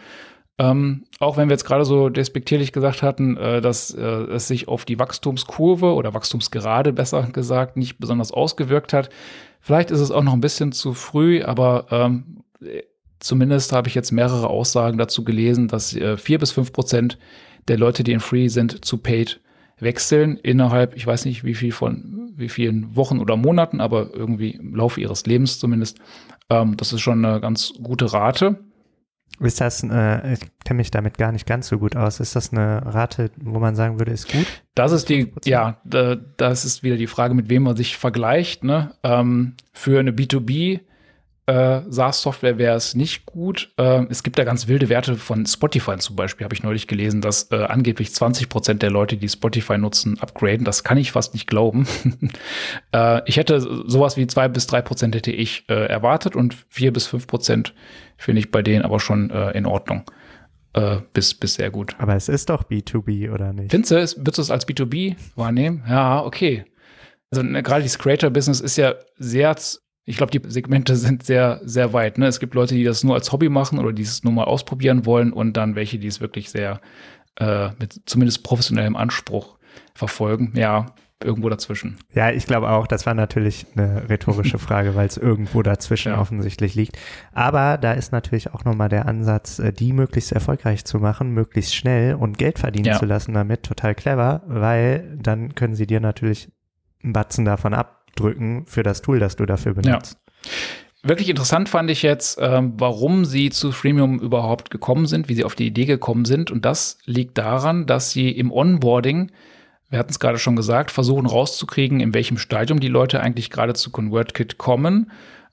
Ähm, 0.57 1.05
auch 1.19 1.37
wenn 1.37 1.49
wir 1.49 1.55
jetzt 1.55 1.65
gerade 1.65 1.85
so 1.85 2.09
despektierlich 2.09 2.73
gesagt 2.73 3.03
hatten, 3.03 3.37
äh, 3.37 3.61
dass 3.61 3.91
äh, 3.93 4.03
es 4.03 4.47
sich 4.47 4.69
auf 4.69 4.85
die 4.85 4.99
Wachstumskurve 4.99 5.95
oder 5.95 6.15
Wachstumsgerade 6.15 6.93
besser 6.93 7.23
gesagt 7.33 7.77
nicht 7.77 7.99
besonders 7.99 8.31
ausgewirkt 8.31 8.93
hat. 8.93 9.11
Vielleicht 9.61 9.91
ist 9.91 10.01
es 10.01 10.13
auch 10.13 10.23
noch 10.23 10.33
ein 10.33 10.41
bisschen 10.41 10.71
zu 10.71 10.95
früh, 10.95 11.43
aber 11.43 11.87
ähm, 11.91 12.45
zumindest 13.19 13.73
habe 13.73 13.89
ich 13.89 13.95
jetzt 13.97 14.13
mehrere 14.13 14.49
Aussagen 14.49 14.99
dazu 14.99 15.25
gelesen, 15.25 15.67
dass 15.67 15.95
äh, 15.97 16.17
vier 16.17 16.39
bis 16.39 16.53
fünf 16.53 16.73
Prozent 16.73 17.19
der 17.67 17.79
Leute, 17.79 18.05
die 18.05 18.13
in 18.13 18.21
Free 18.21 18.49
sind, 18.49 18.85
zu 18.85 18.99
Paid 18.99 19.41
wechseln 19.81 20.37
innerhalb, 20.37 20.95
ich 20.97 21.07
weiß 21.07 21.25
nicht 21.25 21.43
wie 21.43 21.55
viel 21.55 21.73
von 21.73 22.33
wie 22.37 22.49
vielen 22.49 22.95
Wochen 22.95 23.21
oder 23.21 23.37
Monaten, 23.37 23.81
aber 23.81 24.13
irgendwie 24.13 24.51
im 24.51 24.75
Laufe 24.75 25.01
ihres 25.01 25.25
Lebens 25.27 25.59
zumindest. 25.59 25.99
Ähm, 26.51 26.77
das 26.77 26.93
ist 26.93 27.01
schon 27.01 27.25
eine 27.25 27.41
ganz 27.41 27.73
gute 27.83 28.13
Rate. 28.13 28.59
Ist 29.40 29.61
das, 29.61 29.82
äh, 29.82 30.35
ich 30.35 30.40
kenne 30.65 30.78
mich 30.78 30.90
damit 30.90 31.19
gar 31.19 31.32
nicht 31.32 31.47
ganz 31.47 31.69
so 31.69 31.78
gut 31.78 31.97
aus. 31.97 32.20
Ist 32.20 32.36
das 32.36 32.52
eine 32.52 32.82
Rate, 32.94 33.31
wo 33.36 33.59
man 33.59 33.74
sagen 33.74 33.98
würde, 33.98 34.12
ist 34.12 34.31
gut? 34.31 34.47
Das 34.74 34.93
ist 34.93 35.09
die, 35.09 35.27
5%? 35.27 35.48
ja, 35.48 35.81
da, 35.85 36.16
das 36.36 36.65
ist 36.65 36.82
wieder 36.82 36.97
die 36.97 37.09
Frage, 37.09 37.35
mit 37.35 37.48
wem 37.48 37.65
man 37.65 37.77
sich 37.77 37.97
vergleicht. 37.97 38.62
Ne? 38.62 38.93
Ähm, 39.02 39.55
für 39.73 39.98
eine 39.98 40.12
B2B 40.12 40.81
äh, 41.47 41.83
SaaS-Software 41.89 42.59
wäre 42.59 42.77
es 42.77 42.95
nicht 42.95 43.27
gut. 43.27 43.73
Äh, 43.77 44.07
es 44.09 44.23
gibt 44.23 44.39
da 44.39 44.45
ganz 44.45 44.66
wilde 44.66 44.89
Werte 44.89 45.16
von 45.16 45.45
Spotify 45.45 45.97
zum 45.99 46.16
Beispiel, 46.16 46.45
habe 46.45 46.55
ich 46.55 46.62
neulich 46.62 46.87
gelesen, 46.87 47.21
dass 47.21 47.51
äh, 47.51 47.57
angeblich 47.57 48.15
20 48.15 48.49
Prozent 48.49 48.83
der 48.83 48.91
Leute, 48.91 49.16
die 49.16 49.29
Spotify 49.29 49.77
nutzen, 49.77 50.19
upgraden. 50.21 50.65
Das 50.65 50.85
kann 50.85 50.97
ich 50.97 51.12
fast 51.12 51.35
nicht 51.35 51.47
glauben. 51.47 51.87
äh, 52.93 53.21
ich 53.27 53.37
hätte 53.37 53.61
sowas 53.61 54.16
wie 54.16 54.27
zwei 54.27 54.49
bis 54.49 54.66
drei 54.66 54.81
Prozent 54.81 55.15
hätte 55.15 55.33
ich 55.33 55.69
äh, 55.69 55.87
erwartet 55.87 56.35
und 56.35 56.55
vier 56.69 56.93
bis 56.93 57.07
fünf 57.07 57.27
Prozent 57.27 57.75
finde 58.16 58.41
ich 58.41 58.51
bei 58.51 58.62
denen 58.62 58.85
aber 58.85 59.01
schon 59.01 59.31
äh, 59.31 59.51
in 59.51 59.66
Ordnung. 59.66 60.05
Äh, 60.73 60.99
bis, 61.12 61.35
bis 61.35 61.55
sehr 61.55 61.71
gut. 61.71 61.95
Aber 61.99 62.16
es 62.16 62.29
ist 62.29 62.51
doch 62.51 62.65
B2B, 62.65 63.31
oder 63.31 63.53
nicht? 63.53 63.71
Findest 63.71 63.93
du, 63.93 63.97
würdest 63.97 64.39
du 64.39 64.43
es 64.43 64.51
als 64.51 64.66
B2B 64.66 65.15
wahrnehmen? 65.37 65.85
Ja, 65.89 66.25
okay. 66.25 66.65
Also 67.31 67.43
ne, 67.43 67.62
gerade 67.62 67.83
dieses 67.83 67.99
Creator-Business 67.99 68.61
ist 68.61 68.77
ja 68.77 68.95
sehr 69.16 69.55
ich 70.05 70.17
glaube, 70.17 70.39
die 70.39 70.51
Segmente 70.51 70.97
sind 70.97 71.23
sehr, 71.23 71.61
sehr 71.65 71.93
weit. 71.93 72.19
Ne? 72.19 72.27
Es 72.27 72.41
gibt 72.41 72.55
Leute, 72.55 72.75
die 72.75 72.85
das 72.85 73.05
nur 73.05 73.15
als 73.15 73.33
Hobby 73.33 73.49
machen 73.49 73.79
oder 73.79 73.93
die 73.93 74.03
es 74.03 74.25
nur 74.25 74.33
mal 74.33 74.45
ausprobieren 74.45 75.07
wollen 75.07 75.33
und 75.33 75.57
dann 75.57 75.75
welche, 75.75 75.99
die 75.99 76.07
es 76.07 76.21
wirklich 76.21 76.51
sehr 76.51 76.81
äh, 77.39 77.71
mit 77.79 78.01
zumindest 78.07 78.45
professionellem 78.45 78.97
Anspruch 78.97 79.59
verfolgen. 79.95 80.53
Ja, 80.55 80.87
irgendwo 81.23 81.49
dazwischen. 81.49 81.97
Ja, 82.13 82.31
ich 82.31 82.47
glaube 82.47 82.69
auch, 82.69 82.87
das 82.87 83.07
war 83.07 83.15
natürlich 83.15 83.67
eine 83.75 84.09
rhetorische 84.09 84.59
Frage, 84.61 84.95
weil 84.95 85.07
es 85.07 85.17
irgendwo 85.17 85.63
dazwischen 85.63 86.13
ja. 86.13 86.21
offensichtlich 86.21 86.75
liegt. 86.75 86.99
Aber 87.33 87.79
da 87.79 87.93
ist 87.93 88.13
natürlich 88.13 88.53
auch 88.53 88.65
nochmal 88.65 88.89
der 88.89 89.07
Ansatz, 89.07 89.59
äh, 89.59 89.73
die 89.73 89.93
möglichst 89.93 90.33
erfolgreich 90.33 90.85
zu 90.85 90.99
machen, 90.99 91.31
möglichst 91.31 91.75
schnell 91.75 92.15
und 92.15 92.39
Geld 92.39 92.59
verdienen 92.59 92.87
ja. 92.87 92.99
zu 92.99 93.07
lassen 93.07 93.33
damit, 93.33 93.63
total 93.63 93.95
clever, 93.95 94.43
weil 94.47 95.17
dann 95.21 95.55
können 95.55 95.75
sie 95.75 95.87
dir 95.87 96.01
natürlich 96.01 96.51
einen 97.03 97.13
Batzen 97.13 97.45
davon 97.45 97.75
ab 97.75 98.04
drücken 98.15 98.65
für 98.66 98.82
das 98.82 99.03
Tool, 99.03 99.19
das 99.19 99.36
du 99.36 99.47
dafür 99.47 99.74
benutzt. 99.74 100.19
Ja. 100.45 100.51
Wirklich 101.07 101.28
interessant 101.28 101.69
fand 101.69 101.91
ich 101.91 102.03
jetzt, 102.03 102.39
ähm, 102.41 102.73
warum 102.78 103.27
sie 103.27 103.51
zu 103.51 103.73
Freemium 103.73 104.19
überhaupt 104.20 104.70
gekommen 104.70 105.07
sind, 105.07 105.28
wie 105.28 105.35
sie 105.35 105.45
auf 105.45 105.55
die 105.55 105.66
Idee 105.66 105.85
gekommen 105.85 106.24
sind. 106.24 106.51
Und 106.51 106.65
das 106.65 106.97
liegt 107.05 107.36
daran, 107.36 107.85
dass 107.85 108.11
sie 108.11 108.31
im 108.31 108.51
Onboarding, 108.51 109.31
wir 109.91 109.99
hatten 109.99 110.11
es 110.11 110.19
gerade 110.19 110.39
schon 110.39 110.57
gesagt, 110.57 110.91
versuchen 110.91 111.27
rauszukriegen, 111.27 112.01
in 112.01 112.15
welchem 112.15 112.39
Stadium 112.39 112.81
die 112.81 112.89
Leute 112.89 113.20
eigentlich 113.20 113.51
gerade 113.51 113.74
zu 113.74 113.91
ConvertKit 113.91 114.57
kommen. 114.57 115.11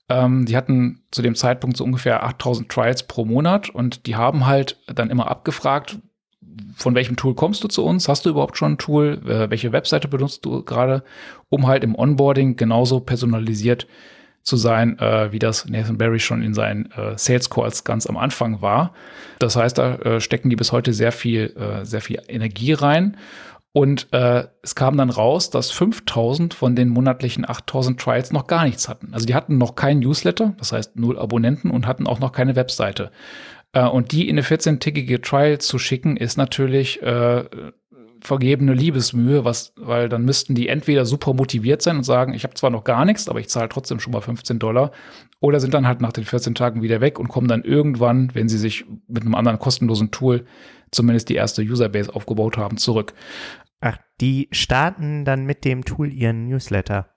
Ähm, 0.07 0.45
die 0.45 0.55
hatten 0.55 1.03
zu 1.11 1.21
dem 1.21 1.35
Zeitpunkt 1.35 1.75
so 1.75 1.83
ungefähr 1.83 2.23
8000 2.23 2.69
Trials 2.69 3.03
pro 3.03 3.25
Monat 3.25 3.69
und 3.69 4.07
die 4.07 4.15
haben 4.15 4.45
halt 4.45 4.77
dann 4.87 5.09
immer 5.09 5.29
abgefragt, 5.29 5.99
von 6.75 6.95
welchem 6.95 7.15
Tool 7.15 7.35
kommst 7.35 7.63
du 7.63 7.67
zu 7.67 7.85
uns? 7.85 8.07
Hast 8.07 8.25
du 8.25 8.29
überhaupt 8.29 8.57
schon 8.57 8.73
ein 8.73 8.77
Tool? 8.77 9.21
Äh, 9.25 9.49
welche 9.49 9.71
Webseite 9.71 10.07
benutzt 10.07 10.45
du 10.45 10.63
gerade, 10.63 11.03
um 11.49 11.67
halt 11.67 11.83
im 11.83 11.95
Onboarding 11.95 12.55
genauso 12.55 12.99
personalisiert 12.99 13.87
zu 14.43 14.57
sein, 14.57 14.97
äh, 14.99 15.31
wie 15.31 15.39
das 15.39 15.67
Nathan 15.67 15.97
Barry 15.97 16.19
schon 16.19 16.41
in 16.41 16.53
seinen 16.53 16.91
äh, 16.91 17.17
Sales 17.17 17.49
Calls 17.49 17.83
ganz 17.83 18.07
am 18.07 18.17
Anfang 18.17 18.61
war. 18.61 18.93
Das 19.39 19.55
heißt, 19.55 19.77
da 19.77 19.95
äh, 19.95 20.19
stecken 20.19 20.49
die 20.49 20.55
bis 20.55 20.71
heute 20.71 20.93
sehr 20.93 21.11
viel, 21.11 21.55
äh, 21.55 21.85
sehr 21.85 22.01
viel 22.01 22.21
Energie 22.27 22.73
rein. 22.73 23.17
Und 23.73 24.09
es 24.11 24.75
kam 24.75 24.97
dann 24.97 25.09
raus, 25.09 25.49
dass 25.49 25.71
5000 25.71 26.53
von 26.53 26.75
den 26.75 26.89
monatlichen 26.89 27.49
8000 27.49 28.01
Trials 28.01 28.33
noch 28.33 28.47
gar 28.47 28.65
nichts 28.65 28.89
hatten. 28.89 29.13
Also 29.13 29.25
die 29.25 29.33
hatten 29.33 29.57
noch 29.57 29.75
kein 29.75 29.99
Newsletter, 29.99 30.55
das 30.57 30.73
heißt 30.73 30.97
null 30.97 31.17
Abonnenten 31.17 31.71
und 31.71 31.87
hatten 31.87 32.05
auch 32.05 32.19
noch 32.19 32.33
keine 32.33 32.57
Webseite. 32.57 33.11
Äh, 33.73 33.87
und 33.87 34.11
die 34.11 34.27
in 34.27 34.37
eine 34.37 34.45
14-tägige 34.45 35.21
Trial 35.21 35.59
zu 35.59 35.79
schicken, 35.79 36.17
ist 36.17 36.37
natürlich 36.37 37.01
äh, 37.01 37.45
vergebene 38.21 38.73
Liebesmühe, 38.73 39.43
was, 39.43 39.73
weil 39.75 40.07
dann 40.07 40.23
müssten 40.23 40.53
die 40.53 40.67
entweder 40.67 41.05
super 41.05 41.33
motiviert 41.33 41.81
sein 41.81 41.97
und 41.97 42.03
sagen, 42.03 42.33
ich 42.33 42.43
habe 42.43 42.53
zwar 42.53 42.69
noch 42.69 42.83
gar 42.83 43.03
nichts, 43.03 43.27
aber 43.27 43.39
ich 43.39 43.49
zahle 43.49 43.69
trotzdem 43.69 43.99
schon 43.99 44.13
mal 44.13 44.21
15 44.21 44.59
Dollar, 44.59 44.91
oder 45.39 45.59
sind 45.59 45.73
dann 45.73 45.87
halt 45.87 46.01
nach 46.01 46.13
den 46.13 46.23
14 46.23 46.53
Tagen 46.53 46.83
wieder 46.83 47.01
weg 47.01 47.19
und 47.19 47.27
kommen 47.27 47.47
dann 47.47 47.63
irgendwann, 47.63 48.29
wenn 48.33 48.47
sie 48.47 48.59
sich 48.59 48.85
mit 49.07 49.23
einem 49.23 49.35
anderen 49.35 49.59
kostenlosen 49.59 50.11
Tool 50.11 50.45
zumindest 50.91 51.29
die 51.29 51.35
erste 51.35 51.63
Userbase 51.63 52.13
aufgebaut 52.13 52.57
haben, 52.57 52.77
zurück. 52.77 53.13
Ach, 53.79 53.97
die 54.19 54.47
starten 54.51 55.25
dann 55.25 55.45
mit 55.45 55.65
dem 55.65 55.83
Tool 55.83 56.13
ihren 56.13 56.47
Newsletter. 56.47 57.09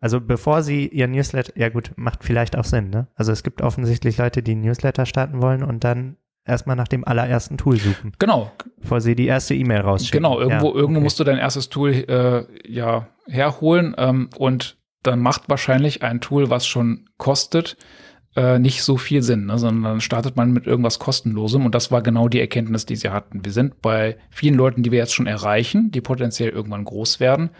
Also 0.00 0.20
bevor 0.20 0.62
sie 0.62 0.86
ihr 0.86 1.08
Newsletter, 1.08 1.52
ja 1.56 1.68
gut, 1.68 1.92
macht 1.96 2.24
vielleicht 2.24 2.56
auch 2.56 2.64
Sinn, 2.64 2.90
ne? 2.90 3.08
Also 3.14 3.32
es 3.32 3.42
gibt 3.42 3.62
offensichtlich 3.62 4.18
Leute, 4.18 4.42
die 4.42 4.54
ein 4.54 4.60
Newsletter 4.60 5.06
starten 5.06 5.42
wollen 5.42 5.62
und 5.62 5.82
dann 5.84 6.16
erstmal 6.44 6.76
nach 6.76 6.88
dem 6.88 7.04
allerersten 7.06 7.58
Tool 7.58 7.76
suchen. 7.78 8.12
Genau. 8.18 8.50
Bevor 8.80 9.00
sie 9.00 9.14
die 9.14 9.26
erste 9.26 9.54
E-Mail 9.54 9.82
rausschicken. 9.82 10.22
Genau, 10.22 10.40
irgendwo, 10.40 10.68
ja, 10.68 10.74
irgendwo 10.74 11.00
musst 11.00 11.20
du 11.20 11.24
dein 11.24 11.38
erstes 11.38 11.68
Tool 11.68 11.90
äh, 11.92 12.46
ja 12.66 13.08
herholen 13.26 13.94
ähm, 13.98 14.30
und 14.36 14.76
dann 15.02 15.20
macht 15.20 15.48
wahrscheinlich 15.48 16.02
ein 16.02 16.20
Tool, 16.20 16.50
was 16.50 16.66
schon 16.66 17.08
kostet, 17.18 17.76
äh, 18.34 18.58
nicht 18.58 18.82
so 18.82 18.96
viel 18.96 19.22
Sinn, 19.22 19.46
ne? 19.46 19.58
sondern 19.58 19.84
dann 19.84 20.00
startet 20.00 20.36
man 20.36 20.52
mit 20.52 20.66
irgendwas 20.66 20.98
kostenlosem 20.98 21.64
und 21.64 21.74
das 21.74 21.90
war 21.90 22.02
genau 22.02 22.28
die 22.28 22.40
Erkenntnis, 22.40 22.86
die 22.86 22.96
sie 22.96 23.10
hatten. 23.10 23.44
Wir 23.44 23.52
sind 23.52 23.80
bei 23.80 24.16
vielen 24.30 24.54
Leuten, 24.54 24.82
die 24.82 24.90
wir 24.90 24.98
jetzt 24.98 25.14
schon 25.14 25.26
erreichen, 25.26 25.90
die 25.90 26.00
potenziell 26.00 26.50
irgendwann 26.50 26.84
groß 26.84 27.20
werden, 27.20 27.50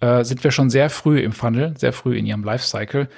äh, 0.00 0.24
sind 0.24 0.42
wir 0.44 0.50
schon 0.50 0.70
sehr 0.70 0.90
früh 0.90 1.20
im 1.20 1.32
Funnel, 1.32 1.74
sehr 1.76 1.92
früh 1.92 2.16
in 2.16 2.26
ihrem 2.26 2.44
Lifecycle. 2.44 3.08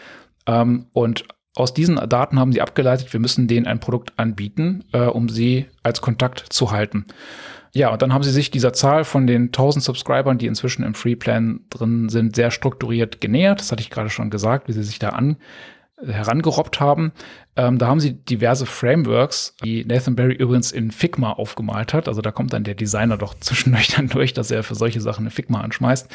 Ähm, 0.47 0.86
und 0.93 1.24
aus 1.55 1.74
diesen 1.74 1.97
Daten 2.09 2.39
haben 2.39 2.52
sie 2.52 2.61
abgeleitet, 2.61 3.12
wir 3.12 3.20
müssen 3.20 3.48
denen 3.48 3.66
ein 3.66 3.81
Produkt 3.81 4.12
anbieten, 4.16 4.85
äh, 4.93 5.02
um 5.02 5.28
sie 5.28 5.66
als 5.82 6.01
Kontakt 6.01 6.44
zu 6.51 6.70
halten. 6.70 7.07
Ja, 7.73 7.90
und 7.90 8.02
dann 8.02 8.12
haben 8.12 8.24
sie 8.24 8.32
sich 8.32 8.51
dieser 8.51 8.73
Zahl 8.73 9.05
von 9.05 9.27
den 9.27 9.47
1000 9.47 9.85
Subscribern, 9.85 10.39
die 10.39 10.47
inzwischen 10.47 10.82
im 10.82 10.94
Free 10.94 11.15
Plan 11.15 11.61
drin 11.70 12.09
sind, 12.09 12.35
sehr 12.35 12.51
strukturiert 12.51 13.20
genähert. 13.20 13.61
Das 13.61 13.70
hatte 13.70 13.82
ich 13.82 13.90
gerade 13.90 14.11
schon 14.11 14.31
gesagt, 14.31 14.69
wie 14.69 14.73
sie 14.73 14.82
sich 14.82 14.98
da 14.98 15.11
an 15.11 15.36
herangerobbt 16.05 16.81
haben. 16.81 17.12
Ähm, 17.57 17.78
da 17.78 17.86
haben 17.86 18.01
sie 18.01 18.15
diverse 18.15 18.66
Frameworks, 18.66 19.55
die 19.62 19.85
Nathan 19.85 20.16
Barry 20.16 20.35
übrigens 20.35 20.73
in 20.73 20.90
Figma 20.90 21.32
aufgemalt 21.32 21.93
hat. 21.93 22.09
Also 22.09 22.23
da 22.23 22.31
kommt 22.31 22.52
dann 22.52 22.65
der 22.65 22.74
Designer 22.74 23.16
doch 23.16 23.35
zwischendurch 23.40 23.89
dann 23.89 24.09
durch, 24.09 24.32
dass 24.32 24.51
er 24.51 24.62
für 24.62 24.74
solche 24.74 25.01
Sachen 25.01 25.23
eine 25.23 25.31
Figma 25.31 25.61
anschmeißt 25.61 26.09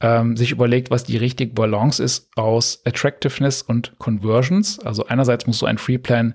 ähm, 0.00 0.36
sich 0.36 0.50
überlegt, 0.52 0.90
was 0.90 1.04
die 1.04 1.16
richtige 1.16 1.54
Balance 1.54 2.02
ist 2.02 2.30
aus 2.36 2.82
Attractiveness 2.84 3.62
und 3.62 3.98
Conversions. 3.98 4.78
Also 4.80 5.06
einerseits 5.06 5.46
muss 5.46 5.58
so 5.58 5.66
ein 5.66 5.78
Freeplan 5.78 6.34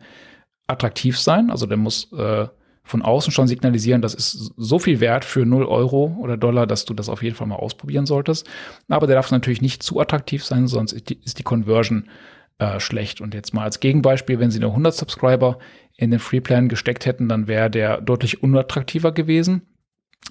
attraktiv 0.68 1.20
sein, 1.20 1.52
also 1.52 1.66
der 1.66 1.78
muss 1.78 2.12
äh, 2.14 2.48
von 2.84 3.02
außen 3.02 3.32
schon 3.32 3.48
signalisieren, 3.48 4.02
das 4.02 4.14
ist 4.14 4.54
so 4.58 4.80
viel 4.80 5.00
wert 5.00 5.24
für 5.24 5.46
0 5.46 5.66
Euro 5.66 6.18
oder 6.20 6.38
Dollar, 6.38 6.66
dass 6.66 6.86
du 6.86 6.94
das 6.94 7.10
auf 7.10 7.22
jeden 7.22 7.36
Fall 7.36 7.48
mal 7.48 7.56
ausprobieren 7.56 8.06
solltest. 8.06 8.50
Aber 8.90 9.08
der 9.08 9.16
darf 9.16 9.32
natürlich 9.32 9.62
nicht 9.62 9.84
zu 9.84 10.00
attraktiv 10.00 10.44
sein, 10.44 10.68
sonst 10.68 10.94
ist 10.94 11.40
die, 11.40 11.44
Conversion 11.44 12.10
äh, 12.58 12.80
schlecht. 12.80 13.22
Und 13.22 13.34
jetzt 13.34 13.54
mal 13.54 13.64
als 13.64 13.80
Gegenbeispiel, 13.80 14.40
wenn 14.40 14.52
sie 14.52 14.60
nur 14.60 14.72
100 14.72 14.96
Subscriber 14.96 15.60
in 15.96 16.10
den 16.10 16.20
Freeplan 16.20 16.68
gesteckt 16.68 17.06
hätten, 17.06 17.30
dann 17.30 17.48
wäre 17.48 17.70
der 17.70 18.02
deutlich 18.02 18.42
unattraktiver 18.42 19.12
gewesen. 19.12 19.62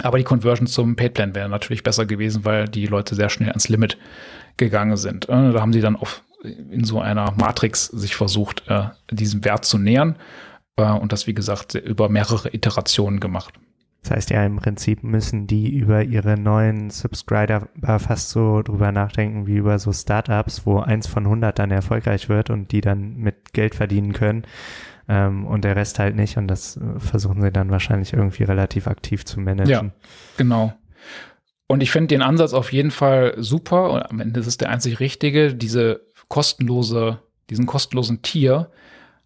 Aber 0.03 0.19
die 0.19 0.25
Conversion 0.25 0.67
zum 0.67 0.97
Paid 0.97 1.15
Plan 1.15 1.35
wäre 1.35 1.49
natürlich 1.49 1.83
besser 1.83 2.07
gewesen, 2.07 2.45
weil 2.45 2.67
die 2.69 2.87
Leute 2.87 3.15
sehr 3.15 3.29
schnell 3.29 3.51
ans 3.51 3.69
Limit 3.69 3.99
gegangen 4.57 4.97
sind. 4.97 5.29
Äh, 5.29 5.53
da 5.53 5.61
haben 5.61 5.73
sie 5.73 5.81
dann 5.81 5.97
auf, 5.97 6.23
in 6.43 6.85
so 6.85 7.01
einer 7.01 7.33
Matrix 7.33 7.87
sich 7.87 8.17
versucht, 8.17 8.65
äh, 8.69 8.85
diesem 9.11 9.45
Wert 9.45 9.65
zu 9.65 9.79
nähern 9.79 10.17
äh, 10.77 10.91
und 10.91 11.13
das, 11.13 11.27
wie 11.27 11.35
gesagt, 11.35 11.75
über 11.75 12.09
mehrere 12.09 12.55
Iterationen 12.55 13.21
gemacht. 13.21 13.55
Das 14.03 14.13
heißt 14.13 14.31
ja, 14.31 14.47
im 14.47 14.57
Prinzip 14.57 15.03
müssen 15.03 15.47
die 15.47 15.77
über 15.77 16.03
ihre 16.03 16.39
neuen 16.39 16.89
Subscriber 16.89 17.69
fast 17.99 18.31
so 18.31 18.63
drüber 18.63 18.93
nachdenken 18.93 19.47
wie 19.47 19.57
über 19.57 19.79
so 19.79 19.93
Startups, 19.93 20.65
wo 20.65 20.79
eins 20.79 21.07
von 21.07 21.25
100 21.25 21.59
dann 21.59 21.71
erfolgreich 21.71 22.31
wird 22.31 22.49
und 22.49 22.73
die 22.73 22.81
dann 22.81 23.17
mit 23.19 23.53
Geld 23.53 23.75
verdienen 23.75 24.15
können 24.15 24.47
ähm, 25.11 25.45
und 25.45 25.65
der 25.65 25.75
Rest 25.75 25.99
halt 25.99 26.15
nicht. 26.15 26.37
Und 26.37 26.47
das 26.47 26.77
äh, 26.77 26.99
versuchen 26.99 27.43
sie 27.43 27.51
dann 27.51 27.71
wahrscheinlich 27.71 28.13
irgendwie 28.13 28.45
relativ 28.45 28.87
aktiv 28.87 29.25
zu 29.25 29.41
managen. 29.41 29.71
Ja, 29.71 29.93
genau. 30.37 30.73
Und 31.67 31.83
ich 31.83 31.91
finde 31.91 32.09
den 32.09 32.23
Ansatz 32.23 32.53
auf 32.53 32.73
jeden 32.73 32.93
Fall 32.93 33.35
super 33.39 33.91
und 33.91 34.03
am 34.03 34.21
Ende 34.21 34.41
ist 34.41 34.47
es 34.47 34.57
der 34.57 34.71
einzig 34.71 35.01
richtige, 35.01 35.55
diese 35.55 36.01
kostenlose, 36.29 37.19
diesen 37.49 37.67
kostenlosen 37.67 38.23
Tier 38.23 38.71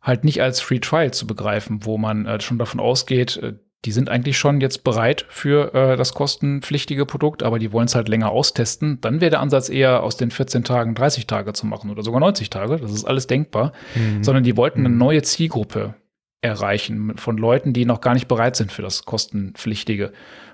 halt 0.01 0.25
nicht 0.25 0.43
als 0.43 0.61
Free 0.61 0.79
Trial 0.79 1.13
zu 1.13 1.27
begreifen, 1.27 1.85
wo 1.85 1.99
man 1.99 2.27
äh, 2.27 2.41
schon 2.41 2.59
davon 2.59 2.81
ausgeht, 2.81 3.37
äh, 3.39 3.55
die 3.85 3.93
sind 3.93 4.09
eigentlich 4.09 4.39
schon 4.39 4.61
jetzt 4.61 4.83
bereit 4.85 5.27
für 5.29 5.75
äh, 5.75 5.97
das 5.97 6.15
kostenpflichtige 6.15 7.05
Produkt, 7.07 7.43
aber 7.43 7.59
die 7.59 7.73
wollen 7.73 7.87
es 7.87 7.95
halt 7.95 8.09
länger 8.09 8.31
austesten. 8.31 9.01
Dann 9.01 9.21
wäre 9.21 9.31
der 9.31 9.41
Ansatz 9.41 9.69
eher 9.69 10.03
aus 10.03 10.17
den 10.17 10.31
14 10.31 10.65
Tagen 10.65 10.95
30 10.95 11.27
Tage 11.27 11.53
zu 11.53 11.67
machen 11.67 11.91
oder 11.91 12.03
sogar 12.03 12.21
90 12.21 12.51
Tage. 12.51 12.77
Das 12.77 12.93
ist 12.93 13.05
alles 13.05 13.27
denkbar. 13.27 13.73
Mhm. 13.95 14.25
Sondern 14.25 14.45
die 14.45 14.57
wollten 14.57 14.81
eine 14.81 14.89
mhm. 14.89 14.99
neue 14.99 15.23
Zielgruppe 15.23 15.95
erreichen 16.41 17.17
von 17.17 17.37
Leuten, 17.39 17.73
die 17.73 17.85
noch 17.85 18.01
gar 18.01 18.15
nicht 18.15 18.29
bereit 18.29 18.57
sind 18.57 18.73
für 18.73 18.83
das 18.83 19.05
kostenpflichtige 19.05 20.13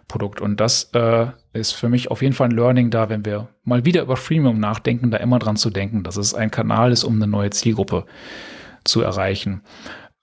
Produkt. 0.09 0.41
Und 0.41 0.61
das 0.61 0.91
äh, 0.95 1.27
ist 1.53 1.73
für 1.73 1.89
mich 1.89 2.11
auf 2.11 2.23
jeden 2.23 2.35
Fall 2.35 2.49
ein 2.49 2.57
Learning 2.57 2.91
da, 2.91 3.09
wenn 3.09 3.25
wir 3.25 3.49
mal 3.65 3.85
wieder 3.85 4.03
über 4.03 4.17
Freemium 4.17 4.59
nachdenken, 4.59 5.11
da 5.11 5.19
immer 5.19 5.39
dran 5.39 5.57
zu 5.57 5.71
denken, 5.71 6.03
dass 6.03 6.17
es 6.17 6.35
ein 6.35 6.51
Kanal 6.51 6.93
ist, 6.93 7.05
um 7.05 7.17
eine 7.17 7.27
neue 7.27 7.51
Zielgruppe 7.51 8.07
zu 8.85 9.03
erreichen. 9.03 9.63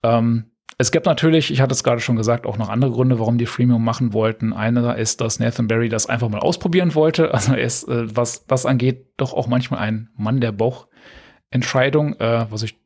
Ähm, 0.04 0.46
es 0.80 0.92
gibt 0.92 1.08
natürlich, 1.08 1.52
ich 1.52 1.60
hatte 1.60 1.74
es 1.74 1.84
gerade 1.84 2.02
schon 2.02 2.16
gesagt, 2.16 2.46
auch 2.46 2.58
noch 2.58 2.70
andere 2.70 2.92
Gründe, 2.92 3.18
warum 3.18 3.40
die 3.40 3.48
Freemium 3.48 3.84
machen 3.84 4.14
wollten. 4.14 4.54
Einer 4.54 4.96
ist, 4.96 5.22
dass 5.22 5.40
Nathan 5.40 5.68
Barry 5.68 5.90
das 5.90 6.06
einfach 6.06 6.30
mal 6.30 6.40
ausprobieren 6.40 6.94
wollte. 6.94 7.34
Also 7.38 7.54
er 7.54 7.64
ist, 7.64 7.88
äh, 7.88 8.16
was 8.16 8.46
das 8.46 8.66
angeht, 8.66 9.08
doch 9.18 9.34
auch 9.34 9.48
manchmal 9.48 9.80
ein 9.80 10.10
Mann 10.16 10.40
der 10.40 10.52
Bauchentscheidung, 10.52 12.14
äh, 12.20 12.46
was 12.50 12.64
ich 12.64 12.78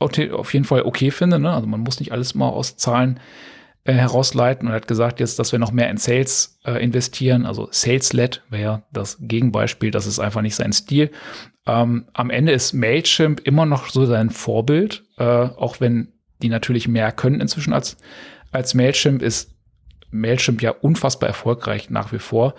auf 0.00 0.54
jeden 0.54 0.64
Fall 0.64 0.82
okay 0.82 1.10
finde. 1.10 1.38
Ne? 1.38 1.52
Also 1.52 1.66
man 1.66 1.80
muss 1.80 2.00
nicht 2.00 2.12
alles 2.12 2.34
mal 2.34 2.48
aus 2.48 2.76
Zahlen 2.76 3.20
äh, 3.84 3.92
herausleiten 3.92 4.68
und 4.68 4.74
hat 4.74 4.88
gesagt 4.88 5.20
jetzt, 5.20 5.38
dass 5.38 5.52
wir 5.52 5.58
noch 5.58 5.72
mehr 5.72 5.90
in 5.90 5.96
Sales 5.96 6.58
äh, 6.64 6.82
investieren. 6.82 7.46
Also 7.46 7.68
Sales-led 7.70 8.42
wäre 8.50 8.82
das 8.92 9.18
Gegenbeispiel. 9.20 9.90
Das 9.90 10.06
ist 10.06 10.18
einfach 10.18 10.42
nicht 10.42 10.56
sein 10.56 10.72
Stil. 10.72 11.10
Ähm, 11.66 12.06
am 12.12 12.28
Ende 12.28 12.52
ist 12.52 12.74
Mailchimp 12.74 13.40
immer 13.46 13.64
noch 13.64 13.88
so 13.88 14.04
sein 14.04 14.28
Vorbild, 14.28 15.04
äh, 15.16 15.24
auch 15.24 15.80
wenn 15.80 16.12
die 16.42 16.48
natürlich 16.48 16.88
mehr 16.88 17.12
können 17.12 17.40
inzwischen 17.40 17.72
als, 17.72 17.96
als 18.52 18.74
Mailchimp, 18.74 19.22
ist 19.22 19.54
Mailchimp 20.10 20.62
ja 20.62 20.70
unfassbar 20.70 21.28
erfolgreich 21.28 21.90
nach 21.90 22.12
wie 22.12 22.18
vor 22.18 22.54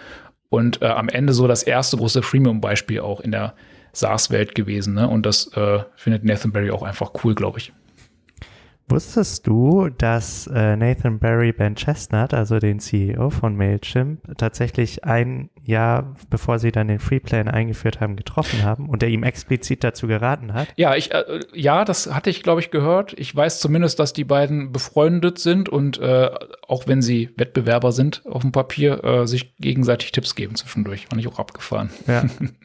und 0.50 0.82
äh, 0.82 0.86
am 0.86 1.10
Ende 1.10 1.34
so 1.34 1.48
das 1.48 1.64
erste 1.64 1.98
große 1.98 2.22
Freemium-Beispiel 2.22 3.00
auch 3.02 3.20
in 3.20 3.32
der 3.32 3.54
SaaS-Welt 3.94 4.56
gewesen. 4.56 4.94
Ne? 4.94 5.08
Und 5.08 5.26
das 5.26 5.48
äh, 5.56 5.80
findet 5.96 6.24
Nathan 6.24 6.52
Barry 6.52 6.72
auch 6.72 6.84
einfach 6.84 7.12
cool, 7.24 7.36
glaube 7.36 7.60
ich. 7.60 7.74
Wusstest 8.92 9.48
du, 9.48 9.88
dass 9.88 10.48
äh, 10.48 10.76
Nathan 10.76 11.18
Barry 11.18 11.54
Ben 11.54 11.76
Chestnut, 11.76 12.34
also 12.34 12.60
den 12.60 12.80
CEO 12.80 13.30
von 13.30 13.56
Mailchimp, 13.56 14.38
tatsächlich 14.38 15.06
ein 15.06 15.50
Jahr 15.64 16.16
bevor 16.30 16.60
sie 16.60 16.72
dann 16.72 16.88
den 16.88 17.00
Freeplan 17.00 17.48
eingeführt 17.48 18.02
haben, 18.02 18.16
getroffen 18.16 18.64
haben 18.64 18.90
und 18.90 19.02
der 19.02 19.10
ihm 19.10 19.24
explizit 19.24 19.84
dazu 19.84 20.08
geraten 20.08 20.54
hat? 20.54 20.68
Ja, 20.76 20.96
ich, 20.96 21.14
äh, 21.14 21.40
ja, 21.54 21.86
das 21.86 22.14
hatte 22.14 22.30
ich, 22.30 22.44
glaube 22.44 22.62
ich, 22.62 22.72
gehört. 22.72 23.14
Ich 23.18 23.36
weiß 23.36 23.60
zumindest, 23.60 24.00
dass 24.00 24.12
die 24.14 24.24
beiden 24.24 24.72
befreundet 24.72 25.40
sind 25.40 25.70
und 25.70 26.00
äh, 26.00 26.30
auch 26.68 26.88
wenn 26.88 27.02
sie 27.02 27.30
Wettbewerber 27.38 27.92
sind 27.92 28.24
auf 28.26 28.42
dem 28.42 28.52
Papier, 28.52 29.04
äh, 29.04 29.28
sich 29.28 29.56
gegenseitig 29.58 30.12
Tipps 30.12 30.36
geben 30.36 30.56
zwischendurch. 30.56 31.08
Fand 31.08 31.22
ich 31.22 31.28
auch 31.28 31.40
abgefahren. 31.40 31.92
Ja, 32.08 32.24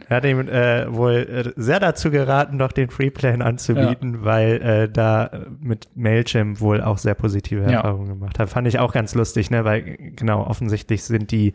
er 0.08 0.16
hat 0.16 0.24
ihm 0.24 0.48
äh, 0.48 0.92
wohl 0.92 1.14
äh, 1.14 1.52
sehr 1.60 1.80
dazu 1.80 2.10
geraten, 2.10 2.58
doch 2.58 2.72
den 2.72 2.90
Freeplan 2.90 3.42
anzubieten, 3.42 4.14
ja. 4.14 4.24
weil 4.24 4.88
da 4.88 5.30
mit 5.60 5.88
Mail 5.94 6.15
Mailchimp 6.16 6.60
wohl 6.60 6.80
auch 6.80 6.98
sehr 6.98 7.14
positive 7.14 7.62
Erfahrungen 7.62 8.06
ja. 8.06 8.14
gemacht 8.14 8.38
hat. 8.38 8.48
Fand 8.48 8.66
ich 8.66 8.78
auch 8.78 8.92
ganz 8.92 9.14
lustig, 9.14 9.50
ne? 9.50 9.64
weil 9.64 9.96
genau, 10.16 10.46
offensichtlich 10.46 11.04
sind 11.04 11.30
die 11.30 11.52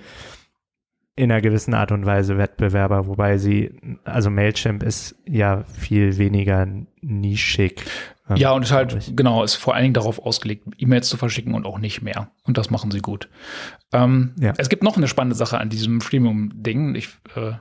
in 1.16 1.32
einer 1.32 1.42
gewissen 1.42 1.74
Art 1.74 1.92
und 1.92 2.06
Weise 2.06 2.38
Wettbewerber, 2.38 3.06
wobei 3.06 3.38
sie, 3.38 3.72
also 4.06 4.30
Mailchimp 4.30 4.82
ist 4.82 5.16
ja 5.28 5.64
viel 5.66 6.18
weniger 6.18 6.68
nischig. 7.02 7.84
Ähm, 8.30 8.38
ja, 8.38 8.52
und 8.54 8.64
ist 8.64 8.72
halt, 8.72 8.96
ich. 8.96 9.16
genau, 9.16 9.44
ist 9.44 9.56
vor 9.56 9.76
allen 9.76 9.84
Dingen 9.84 9.94
darauf 9.94 10.20
ausgelegt, 10.20 10.66
E-Mails 10.78 11.10
zu 11.10 11.18
verschicken 11.18 11.54
und 11.54 11.66
auch 11.66 11.80
nicht 11.80 12.02
mehr. 12.02 12.32
Und 12.44 12.58
das 12.58 12.70
machen 12.70 12.92
sie 12.92 13.02
gut. 13.02 13.30
Ähm, 13.92 14.36
ja. 14.40 14.54
Es 14.58 14.70
gibt 14.70 14.84
noch 14.84 14.96
eine 14.96 15.08
spannende 15.08 15.36
Sache 15.36 15.60
an 15.60 15.70
diesem 15.70 16.00
Freemium-Ding. 16.00 16.96
Ich 16.96 17.10
äh, 17.36 17.54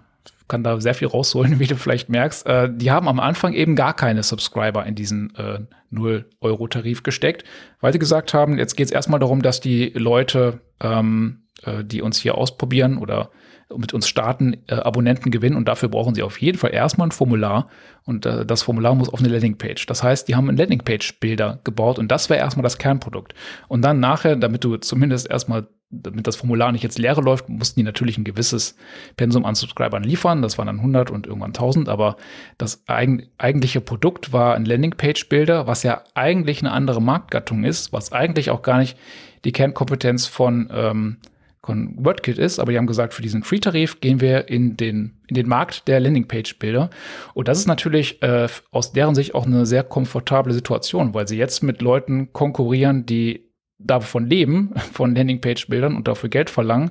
kann 0.50 0.62
da 0.62 0.78
sehr 0.80 0.94
viel 0.94 1.08
rausholen, 1.08 1.58
wie 1.58 1.66
du 1.66 1.76
vielleicht 1.76 2.10
merkst. 2.10 2.46
Äh, 2.46 2.68
die 2.70 2.90
haben 2.90 3.08
am 3.08 3.20
Anfang 3.20 3.54
eben 3.54 3.76
gar 3.76 3.94
keine 3.94 4.22
Subscriber 4.22 4.84
in 4.84 4.94
diesen 4.94 5.34
äh, 5.36 5.60
0-Euro-Tarif 5.92 7.02
gesteckt, 7.02 7.44
weil 7.80 7.92
sie 7.92 7.98
gesagt 7.98 8.34
haben, 8.34 8.58
jetzt 8.58 8.76
geht 8.76 8.86
es 8.86 8.92
erstmal 8.92 9.20
darum, 9.20 9.40
dass 9.40 9.60
die 9.60 9.90
Leute, 9.94 10.60
ähm, 10.80 11.44
äh, 11.62 11.82
die 11.82 12.02
uns 12.02 12.18
hier 12.18 12.36
ausprobieren 12.36 12.98
oder 12.98 13.30
mit 13.76 13.94
uns 13.94 14.08
starten, 14.08 14.56
äh, 14.66 14.74
Abonnenten 14.74 15.30
gewinnen 15.30 15.56
und 15.56 15.68
dafür 15.68 15.88
brauchen 15.88 16.14
sie 16.14 16.22
auf 16.22 16.40
jeden 16.40 16.58
Fall 16.58 16.74
erstmal 16.74 17.08
ein 17.08 17.12
Formular 17.12 17.68
und 18.04 18.26
äh, 18.26 18.44
das 18.44 18.62
Formular 18.62 18.94
muss 18.94 19.08
auf 19.08 19.20
eine 19.20 19.28
Landingpage. 19.28 19.86
Das 19.86 20.02
heißt, 20.02 20.28
die 20.28 20.34
haben 20.34 20.48
ein 20.48 20.56
Landingpage-Bilder 20.56 21.60
gebaut 21.64 21.98
und 21.98 22.08
das 22.08 22.28
wäre 22.28 22.40
erstmal 22.40 22.64
das 22.64 22.78
Kernprodukt. 22.78 23.34
Und 23.68 23.82
dann 23.82 24.00
nachher, 24.00 24.36
damit 24.36 24.64
du 24.64 24.76
zumindest 24.76 25.30
erstmal 25.30 25.68
damit 25.90 26.26
das 26.26 26.36
Formular 26.36 26.70
nicht 26.70 26.84
jetzt 26.84 26.98
leere 26.98 27.20
läuft, 27.20 27.48
mussten 27.48 27.80
die 27.80 27.84
natürlich 27.84 28.16
ein 28.16 28.24
gewisses 28.24 28.76
Pensum 29.16 29.44
an 29.44 29.56
Subscribern 29.56 30.04
liefern. 30.04 30.40
Das 30.40 30.56
waren 30.56 30.66
dann 30.66 30.78
100 30.78 31.10
und 31.10 31.26
irgendwann 31.26 31.50
1000. 31.50 31.88
Aber 31.88 32.16
das 32.58 32.84
eigen, 32.86 33.26
eigentliche 33.38 33.80
Produkt 33.80 34.32
war 34.32 34.54
ein 34.54 34.64
Landingpage-Builder, 34.64 35.66
was 35.66 35.82
ja 35.82 36.04
eigentlich 36.14 36.60
eine 36.60 36.70
andere 36.70 37.02
Marktgattung 37.02 37.64
ist, 37.64 37.92
was 37.92 38.12
eigentlich 38.12 38.50
auch 38.50 38.62
gar 38.62 38.78
nicht 38.78 38.96
die 39.44 39.52
Kernkompetenz 39.52 40.26
von, 40.26 40.70
ähm, 40.72 41.16
von 41.60 41.94
WordKit 41.96 42.38
ist. 42.38 42.60
Aber 42.60 42.70
die 42.70 42.78
haben 42.78 42.86
gesagt, 42.86 43.12
für 43.12 43.22
diesen 43.22 43.42
Free-Tarif 43.42 44.00
gehen 44.00 44.20
wir 44.20 44.48
in 44.48 44.76
den, 44.76 45.16
in 45.26 45.34
den 45.34 45.48
Markt 45.48 45.88
der 45.88 45.98
Landingpage-Bilder. 45.98 46.90
Und 47.34 47.48
das 47.48 47.58
ist 47.58 47.66
natürlich 47.66 48.22
äh, 48.22 48.46
aus 48.70 48.92
deren 48.92 49.16
Sicht 49.16 49.34
auch 49.34 49.46
eine 49.46 49.66
sehr 49.66 49.82
komfortable 49.82 50.54
Situation, 50.54 51.14
weil 51.14 51.26
sie 51.26 51.36
jetzt 51.36 51.64
mit 51.64 51.82
Leuten 51.82 52.32
konkurrieren, 52.32 53.06
die 53.06 53.49
davon 53.84 54.26
leben, 54.26 54.72
von 54.92 55.14
Landingpage-Bildern 55.14 55.96
und 55.96 56.08
dafür 56.08 56.28
Geld 56.28 56.50
verlangen. 56.50 56.90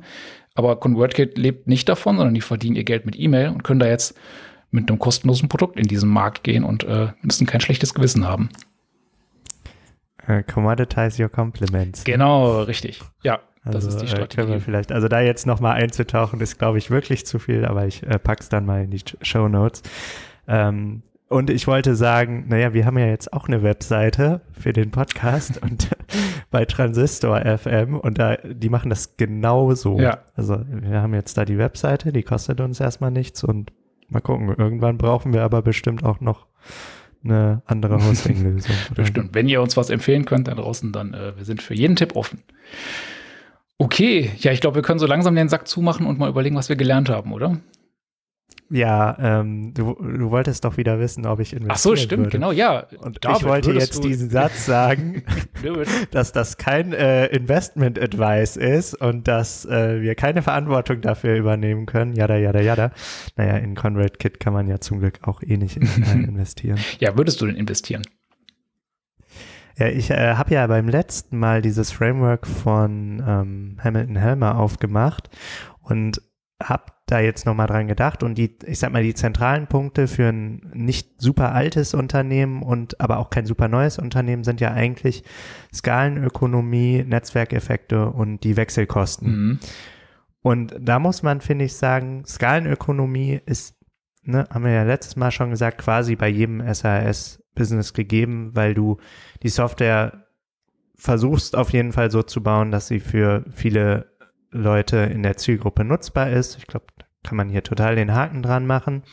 Aber 0.56 0.80
ConvertKit 0.80 1.38
lebt 1.38 1.68
nicht 1.68 1.88
davon, 1.88 2.18
sondern 2.18 2.34
die 2.34 2.42
verdienen 2.42 2.76
ihr 2.76 2.84
Geld 2.84 3.06
mit 3.06 3.18
E-Mail 3.18 3.50
und 3.50 3.64
können 3.64 3.80
da 3.80 3.88
jetzt 3.88 4.18
mit 4.72 4.90
einem 4.90 5.00
kostenlosen 5.00 5.50
Produkt 5.50 5.80
in 5.80 5.88
diesen 5.88 6.10
Markt 6.10 6.44
gehen 6.44 6.64
und 6.64 6.84
äh, 6.84 7.08
müssen 7.22 7.48
kein 7.48 7.62
schlechtes 7.62 7.94
Gewissen 7.94 8.28
haben. 8.28 8.50
Uh, 10.28 10.44
commoditize 10.44 11.22
your 11.22 11.30
compliments. 11.30 12.04
Genau, 12.04 12.62
richtig. 12.64 13.02
Ja, 13.24 13.40
also, 13.64 13.78
das 13.78 13.96
ist 13.96 14.02
die 14.02 14.06
äh, 14.06 14.10
Strategie. 14.10 14.54
Äh, 14.54 14.60
vielleicht, 14.60 14.92
also 14.92 15.08
da 15.08 15.22
jetzt 15.22 15.48
nochmal 15.48 15.82
einzutauchen, 15.82 16.40
ist, 16.42 16.60
glaube 16.60 16.78
ich, 16.78 16.92
wirklich 16.92 17.26
zu 17.26 17.40
viel, 17.40 17.66
aber 17.66 17.88
ich 17.88 18.04
äh, 18.04 18.20
pack's 18.20 18.50
dann 18.50 18.66
mal 18.66 18.84
in 18.84 18.92
die 18.92 19.02
Show 19.22 19.48
Notes. 19.48 19.84
Ähm, 20.48 21.04
und 21.28 21.50
ich 21.50 21.68
wollte 21.68 21.96
sagen, 21.96 22.46
naja, 22.48 22.74
wir 22.74 22.86
haben 22.86 22.98
ja 22.98 23.06
jetzt 23.06 23.34
auch 23.34 23.48
eine 23.48 23.62
Webseite 23.62 24.42
für 24.52 24.74
den 24.74 24.92
Podcast 24.92 25.58
und 25.64 25.90
bei 26.52 26.66
Transistor 26.66 27.42
FM 27.46 27.96
und 27.96 28.18
da, 28.18 28.38
die 28.38 28.70
machen 28.70 28.90
das 28.90 29.18
genauso. 29.18 30.00
Ja. 30.00 30.20
Also 30.36 30.62
wir 30.68 31.02
haben 31.02 31.14
jetzt 31.14 31.38
da 31.38 31.46
die 31.46 31.58
Webseite, 31.58 32.12
die 32.12 32.24
kostet 32.24 32.60
uns 32.60 32.80
erstmal 32.80 33.12
nichts 33.12 33.44
und 33.44 33.72
mal 34.08 34.22
gucken, 34.22 34.54
irgendwann 34.58 34.98
brauchen 34.98 35.34
wir 35.34 35.44
aber 35.44 35.62
bestimmt 35.62 36.04
auch 36.04 36.20
noch 36.20 36.48
eine 37.24 37.62
andere 37.66 38.04
Hosting-Lösung. 38.04 38.76
bestimmt. 38.96 39.30
Wenn 39.34 39.48
ihr 39.48 39.62
uns 39.62 39.78
was 39.78 39.90
empfehlen 39.90 40.26
könnt 40.26 40.48
da 40.48 40.56
draußen, 40.56 40.92
dann 40.92 41.14
äh, 41.14 41.38
wir 41.38 41.46
sind 41.46 41.62
für 41.62 41.76
jeden 41.76 41.96
Tipp 41.96 42.16
offen. 42.16 42.44
Okay, 43.78 44.32
ja, 44.40 44.52
ich 44.52 44.60
glaube, 44.60 44.76
wir 44.76 44.82
können 44.82 45.00
so 45.00 45.06
langsam 45.06 45.36
den 45.36 45.50
Sack 45.50 45.68
zumachen 45.68 46.06
und 46.06 46.20
mal 46.20 46.30
überlegen, 46.30 46.56
was 46.56 46.68
wir 46.68 46.76
gelernt 46.76 47.10
haben, 47.10 47.32
oder? 47.32 47.60
Ja, 48.72 49.18
ähm, 49.20 49.74
du, 49.74 49.96
du 49.96 50.30
wolltest 50.30 50.64
doch 50.64 50.78
wieder 50.78 51.00
wissen, 51.00 51.26
ob 51.26 51.40
ich 51.40 51.54
investieren 51.54 51.72
Ach 51.72 51.78
so, 51.78 51.96
stimmt, 51.96 52.26
würde. 52.26 52.30
genau, 52.30 52.52
ja. 52.52 52.86
Und 53.00 53.26
David, 53.26 53.38
ich 53.38 53.48
wollte 53.48 53.72
jetzt 53.72 54.04
diesen 54.04 54.30
Satz 54.30 54.68
sagen, 54.68 55.24
dass 56.12 56.32
das 56.32 56.58
kein 56.58 56.94
äh, 56.94 57.26
Investment 57.28 58.00
Advice 58.00 58.58
ist 58.58 58.94
und 58.94 59.28
dass 59.28 59.66
äh, 59.66 60.02
wir 60.02 60.14
keine 60.14 60.44
Verantwortung 60.44 61.02
dafür 61.02 61.36
übernehmen 61.36 61.88
können. 61.88 62.14
Jada, 62.14 62.38
jada, 62.38 62.62
jada. 62.62 62.92
Naja, 63.38 63.58
in 63.58 63.74
Conrad 63.74 64.20
Kit 64.20 64.40
kann 64.40 64.54
man 64.54 64.68
ja 64.68 64.80
zum 64.80 65.00
Glück 65.00 65.20
auch 65.24 65.42
eh 65.42 65.58
nicht 65.58 65.78
in, 65.78 65.88
investieren. 66.24 66.80
ja, 67.00 67.18
würdest 67.18 67.42
du 67.42 67.48
denn 67.48 67.56
investieren? 67.56 68.04
Ja, 69.78 69.88
ich 69.88 70.12
äh, 70.12 70.36
habe 70.36 70.54
ja 70.54 70.68
beim 70.68 70.90
letzten 70.90 71.40
Mal 71.40 71.64
dieses 71.64 71.92
Framework 71.92 72.46
von 72.46 73.24
ähm, 73.26 73.78
Hamilton 73.84 74.18
Helmer 74.18 74.60
aufgemacht 74.60 75.30
und 75.82 76.22
habe 76.62 76.84
da 77.12 77.20
jetzt 77.20 77.46
nochmal 77.46 77.68
dran 77.68 77.88
gedacht 77.88 78.24
und 78.24 78.36
die, 78.38 78.58
ich 78.66 78.80
sag 78.80 78.92
mal, 78.92 79.04
die 79.04 79.14
zentralen 79.14 79.68
Punkte 79.68 80.08
für 80.08 80.30
ein 80.30 80.72
nicht 80.74 81.22
super 81.22 81.54
altes 81.54 81.94
Unternehmen 81.94 82.62
und 82.62 83.00
aber 83.02 83.18
auch 83.18 83.30
kein 83.30 83.46
super 83.46 83.68
neues 83.68 84.00
Unternehmen 84.00 84.44
sind 84.44 84.62
ja 84.62 84.74
eigentlich 84.74 85.24
Skalenökonomie, 85.74 87.04
Netzwerkeffekte 87.04 88.10
und 88.10 88.44
die 88.44 88.58
Wechselkosten. 88.58 89.32
Mhm. 89.32 89.60
Und 90.42 90.76
da 90.80 91.00
muss 91.00 91.24
man, 91.24 91.42
finde 91.42 91.66
ich, 91.66 91.76
sagen, 91.76 92.24
Skalenökonomie 92.26 93.42
ist, 93.46 93.76
ne, 94.24 94.48
haben 94.50 94.64
wir 94.64 94.72
ja 94.72 94.84
letztes 94.84 95.16
Mal 95.16 95.32
schon 95.32 95.50
gesagt, 95.50 95.80
quasi 95.80 96.16
bei 96.16 96.30
jedem 96.30 96.62
SAS-Business 96.74 97.94
gegeben, 97.94 98.52
weil 98.54 98.74
du 98.74 98.98
die 99.44 99.50
Software 99.50 100.26
versuchst 100.96 101.56
auf 101.56 101.72
jeden 101.72 101.94
Fall 101.94 102.12
so 102.12 102.24
zu 102.24 102.44
bauen, 102.44 102.72
dass 102.72 102.88
sie 102.88 103.00
für 103.00 103.46
viele 103.52 104.09
Leute 104.52 104.98
in 104.98 105.24
der 105.24 105.38
Zielgruppe 105.38 105.84
nutzbar 105.84 106.30
ist. 106.30 106.58
Ich 106.58 106.68
glaube, 106.68 106.86
kann 107.24 107.38
man 107.38 107.50
hier 107.50 107.64
total 107.64 107.96
den 107.96 108.14
Haken 108.14 108.42
dran 108.42 108.66
machen. 108.66 109.04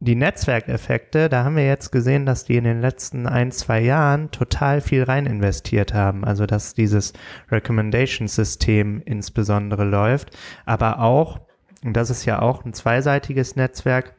Die 0.00 0.16
Netzwerkeffekte, 0.16 1.28
da 1.28 1.44
haben 1.44 1.54
wir 1.54 1.66
jetzt 1.66 1.92
gesehen, 1.92 2.26
dass 2.26 2.44
die 2.44 2.56
in 2.56 2.64
den 2.64 2.80
letzten 2.80 3.28
ein, 3.28 3.52
zwei 3.52 3.80
Jahren 3.80 4.32
total 4.32 4.80
viel 4.80 5.04
rein 5.04 5.26
investiert 5.26 5.94
haben. 5.94 6.24
Also, 6.24 6.44
dass 6.44 6.74
dieses 6.74 7.12
Recommendation-System 7.52 9.00
insbesondere 9.04 9.84
läuft, 9.84 10.36
aber 10.66 10.98
auch, 10.98 11.40
und 11.84 11.96
das 11.96 12.10
ist 12.10 12.24
ja 12.24 12.42
auch 12.42 12.64
ein 12.64 12.72
zweiseitiges 12.72 13.54
Netzwerk, 13.54 14.16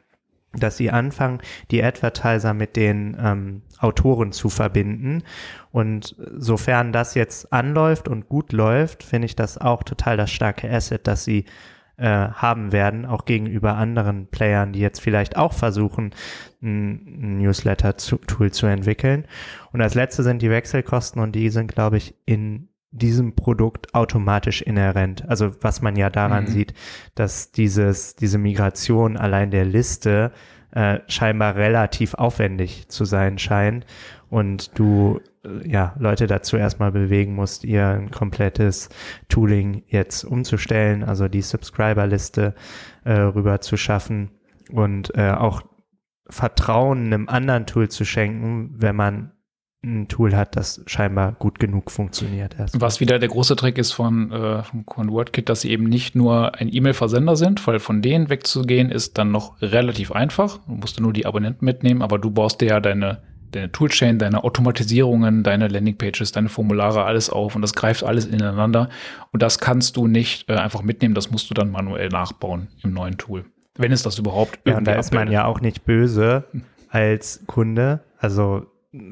dass 0.53 0.77
sie 0.77 0.91
anfangen, 0.91 1.39
die 1.71 1.83
Advertiser 1.83 2.53
mit 2.53 2.75
den 2.75 3.17
ähm, 3.19 3.61
Autoren 3.79 4.31
zu 4.31 4.49
verbinden. 4.49 5.23
Und 5.71 6.15
sofern 6.37 6.93
das 6.93 7.15
jetzt 7.15 7.51
anläuft 7.51 8.07
und 8.07 8.29
gut 8.29 8.51
läuft, 8.51 9.03
finde 9.03 9.25
ich 9.25 9.35
das 9.35 9.57
auch 9.57 9.83
total 9.83 10.17
das 10.17 10.31
starke 10.31 10.69
Asset, 10.69 11.07
dass 11.07 11.23
sie 11.23 11.45
äh, 11.97 12.07
haben 12.07 12.71
werden, 12.71 13.05
auch 13.05 13.25
gegenüber 13.25 13.75
anderen 13.75 14.27
Playern, 14.27 14.73
die 14.73 14.79
jetzt 14.79 14.99
vielleicht 14.99 15.37
auch 15.37 15.53
versuchen, 15.53 16.11
ein, 16.61 17.37
Newsletter-Tool 17.37 18.51
zu 18.51 18.65
entwickeln. 18.65 19.25
Und 19.71 19.81
als 19.81 19.93
letzte 19.93 20.23
sind 20.23 20.41
die 20.41 20.49
Wechselkosten 20.49 21.21
und 21.21 21.33
die 21.33 21.49
sind, 21.49 21.67
glaube 21.67 21.97
ich, 21.97 22.15
in 22.25 22.69
diesem 22.93 23.35
Produkt 23.35 23.93
automatisch 23.95 24.61
inhärent. 24.61 25.27
Also 25.27 25.51
was 25.61 25.81
man 25.81 25.95
ja 25.95 26.09
daran 26.09 26.45
mhm. 26.45 26.47
sieht, 26.47 26.73
dass 27.15 27.51
dieses, 27.51 28.15
diese 28.15 28.37
Migration 28.37 29.17
allein 29.17 29.49
der 29.51 29.65
Liste 29.65 30.31
äh, 30.71 30.99
scheinbar 31.07 31.55
relativ 31.55 32.13
aufwendig 32.13 32.87
zu 32.89 33.05
sein 33.05 33.37
scheint 33.39 33.85
und 34.29 34.77
du 34.77 35.19
äh, 35.43 35.67
ja 35.67 35.95
Leute 35.97 36.27
dazu 36.27 36.55
erstmal 36.55 36.91
bewegen 36.91 37.35
musst, 37.35 37.63
ihr 37.63 37.87
ein 37.87 38.11
komplettes 38.11 38.89
Tooling 39.27 39.83
jetzt 39.87 40.23
umzustellen, 40.23 41.03
also 41.03 41.27
die 41.27 41.41
Subscriber-Liste 41.41 42.53
äh, 43.05 43.13
rüber 43.13 43.61
zu 43.61 43.75
schaffen 43.75 44.31
und 44.71 45.15
äh, 45.15 45.31
auch 45.31 45.63
Vertrauen 46.29 47.05
einem 47.07 47.27
anderen 47.27 47.65
Tool 47.65 47.89
zu 47.89 48.05
schenken, 48.05 48.71
wenn 48.75 48.95
man 48.95 49.31
ein 49.83 50.07
Tool 50.07 50.35
hat, 50.35 50.55
das 50.55 50.81
scheinbar 50.85 51.33
gut 51.33 51.59
genug 51.59 51.91
funktioniert. 51.91 52.55
Erst. 52.57 52.79
Was 52.79 52.99
wieder 52.99 53.19
der 53.19 53.29
große 53.29 53.55
Trick 53.55 53.77
ist 53.77 53.91
von, 53.91 54.31
äh, 54.31 54.63
von 54.63 54.85
ConvertKit, 54.85 55.49
dass 55.49 55.61
sie 55.61 55.71
eben 55.71 55.83
nicht 55.83 56.15
nur 56.15 56.55
ein 56.55 56.73
E-Mail-Versender 56.73 57.35
sind, 57.35 57.65
weil 57.67 57.79
von 57.79 58.01
denen 58.01 58.29
wegzugehen 58.29 58.89
ist 58.89 59.17
dann 59.17 59.31
noch 59.31 59.61
relativ 59.61 60.11
einfach. 60.11 60.59
Du 60.67 60.73
musst 60.73 60.99
nur 60.99 61.11
die 61.11 61.25
Abonnenten 61.25 61.65
mitnehmen, 61.65 62.01
aber 62.01 62.17
du 62.17 62.31
baust 62.31 62.61
dir 62.61 62.69
ja 62.69 62.79
deine, 62.79 63.23
deine 63.51 63.71
Toolchain, 63.71 64.19
deine 64.19 64.43
Automatisierungen, 64.45 65.43
deine 65.43 65.67
Landingpages, 65.67 66.31
deine 66.31 66.49
Formulare, 66.49 67.03
alles 67.03 67.29
auf 67.29 67.55
und 67.55 67.61
das 67.61 67.73
greift 67.73 68.03
alles 68.03 68.25
ineinander. 68.25 68.89
Und 69.31 69.43
das 69.43 69.59
kannst 69.59 69.97
du 69.97 70.07
nicht 70.07 70.49
äh, 70.49 70.53
einfach 70.53 70.81
mitnehmen, 70.81 71.13
das 71.13 71.29
musst 71.29 71.49
du 71.49 71.53
dann 71.53 71.71
manuell 71.71 72.07
nachbauen 72.07 72.69
im 72.83 72.93
neuen 72.93 73.17
Tool. 73.17 73.45
Wenn 73.75 73.91
es 73.91 74.03
das 74.03 74.17
überhaupt 74.17 74.59
Ja, 74.65 74.77
und 74.77 74.85
da 74.85 74.93
ist 74.93 75.13
man 75.13 75.29
ja 75.29 75.45
auch 75.45 75.59
nicht 75.59 75.83
böse 75.83 76.45
als 76.89 77.43
Kunde. 77.47 78.01
Also 78.19 78.67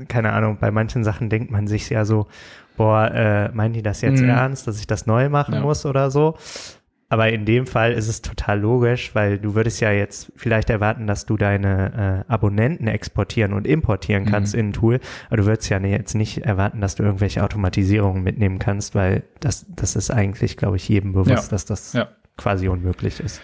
keine 0.07 0.33
Ahnung, 0.33 0.57
bei 0.59 0.71
manchen 0.71 1.03
Sachen 1.03 1.29
denkt 1.29 1.51
man 1.51 1.67
sich 1.67 1.89
ja 1.89 2.05
so, 2.05 2.27
boah, 2.77 3.11
äh, 3.11 3.51
meinen 3.53 3.73
die 3.73 3.81
das 3.81 4.01
jetzt 4.01 4.21
mhm. 4.21 4.29
ernst, 4.29 4.67
dass 4.67 4.79
ich 4.79 4.87
das 4.87 5.05
neu 5.05 5.29
machen 5.29 5.55
ja. 5.55 5.61
muss 5.61 5.85
oder 5.85 6.11
so? 6.11 6.35
Aber 7.09 7.29
in 7.29 7.43
dem 7.43 7.67
Fall 7.67 7.91
ist 7.91 8.07
es 8.07 8.21
total 8.21 8.61
logisch, 8.61 9.13
weil 9.13 9.37
du 9.37 9.53
würdest 9.53 9.81
ja 9.81 9.91
jetzt 9.91 10.31
vielleicht 10.37 10.69
erwarten, 10.69 11.07
dass 11.07 11.25
du 11.25 11.35
deine 11.35 12.25
äh, 12.29 12.31
Abonnenten 12.31 12.87
exportieren 12.87 13.51
und 13.51 13.67
importieren 13.67 14.25
kannst 14.25 14.53
mhm. 14.53 14.59
in 14.59 14.69
ein 14.69 14.73
Tool. 14.73 14.99
Aber 15.27 15.37
du 15.37 15.45
würdest 15.45 15.69
ja 15.69 15.77
jetzt 15.79 16.15
nicht 16.15 16.45
erwarten, 16.45 16.79
dass 16.79 16.95
du 16.95 17.03
irgendwelche 17.03 17.43
Automatisierungen 17.43 18.23
mitnehmen 18.23 18.59
kannst, 18.59 18.95
weil 18.95 19.23
das, 19.41 19.65
das 19.67 19.97
ist 19.97 20.09
eigentlich, 20.09 20.55
glaube 20.55 20.77
ich, 20.77 20.87
jedem 20.87 21.11
bewusst, 21.11 21.29
ja. 21.29 21.49
dass 21.49 21.65
das 21.65 21.91
ja. 21.91 22.07
quasi 22.37 22.69
unmöglich 22.69 23.19
ist. 23.19 23.41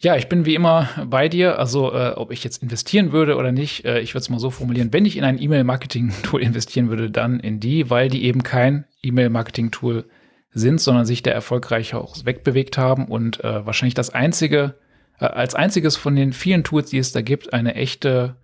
Ja, 0.00 0.14
ich 0.16 0.28
bin 0.28 0.44
wie 0.44 0.54
immer 0.54 0.88
bei 1.06 1.28
dir. 1.28 1.58
Also, 1.58 1.92
äh, 1.92 2.12
ob 2.16 2.30
ich 2.30 2.44
jetzt 2.44 2.62
investieren 2.62 3.12
würde 3.12 3.36
oder 3.36 3.50
nicht, 3.50 3.84
äh, 3.86 4.00
ich 4.00 4.12
würde 4.12 4.20
es 4.20 4.28
mal 4.28 4.38
so 4.38 4.50
formulieren. 4.50 4.92
Wenn 4.92 5.06
ich 5.06 5.16
in 5.16 5.24
ein 5.24 5.40
E-Mail-Marketing-Tool 5.40 6.42
investieren 6.42 6.88
würde, 6.90 7.10
dann 7.10 7.40
in 7.40 7.60
die, 7.60 7.88
weil 7.88 8.08
die 8.08 8.24
eben 8.24 8.42
kein 8.42 8.84
E-Mail-Marketing-Tool 9.02 10.04
sind, 10.50 10.80
sondern 10.80 11.06
sich 11.06 11.22
der 11.22 11.34
erfolgreich 11.34 11.94
auch 11.94 12.16
wegbewegt 12.24 12.76
haben 12.78 13.06
und 13.06 13.42
äh, 13.42 13.64
wahrscheinlich 13.64 13.94
das 13.94 14.10
einzige, 14.10 14.74
äh, 15.18 15.26
als 15.26 15.54
einziges 15.54 15.96
von 15.96 16.14
den 16.14 16.32
vielen 16.32 16.64
Tools, 16.64 16.90
die 16.90 16.98
es 16.98 17.12
da 17.12 17.22
gibt, 17.22 17.52
eine 17.54 17.74
echte 17.74 18.36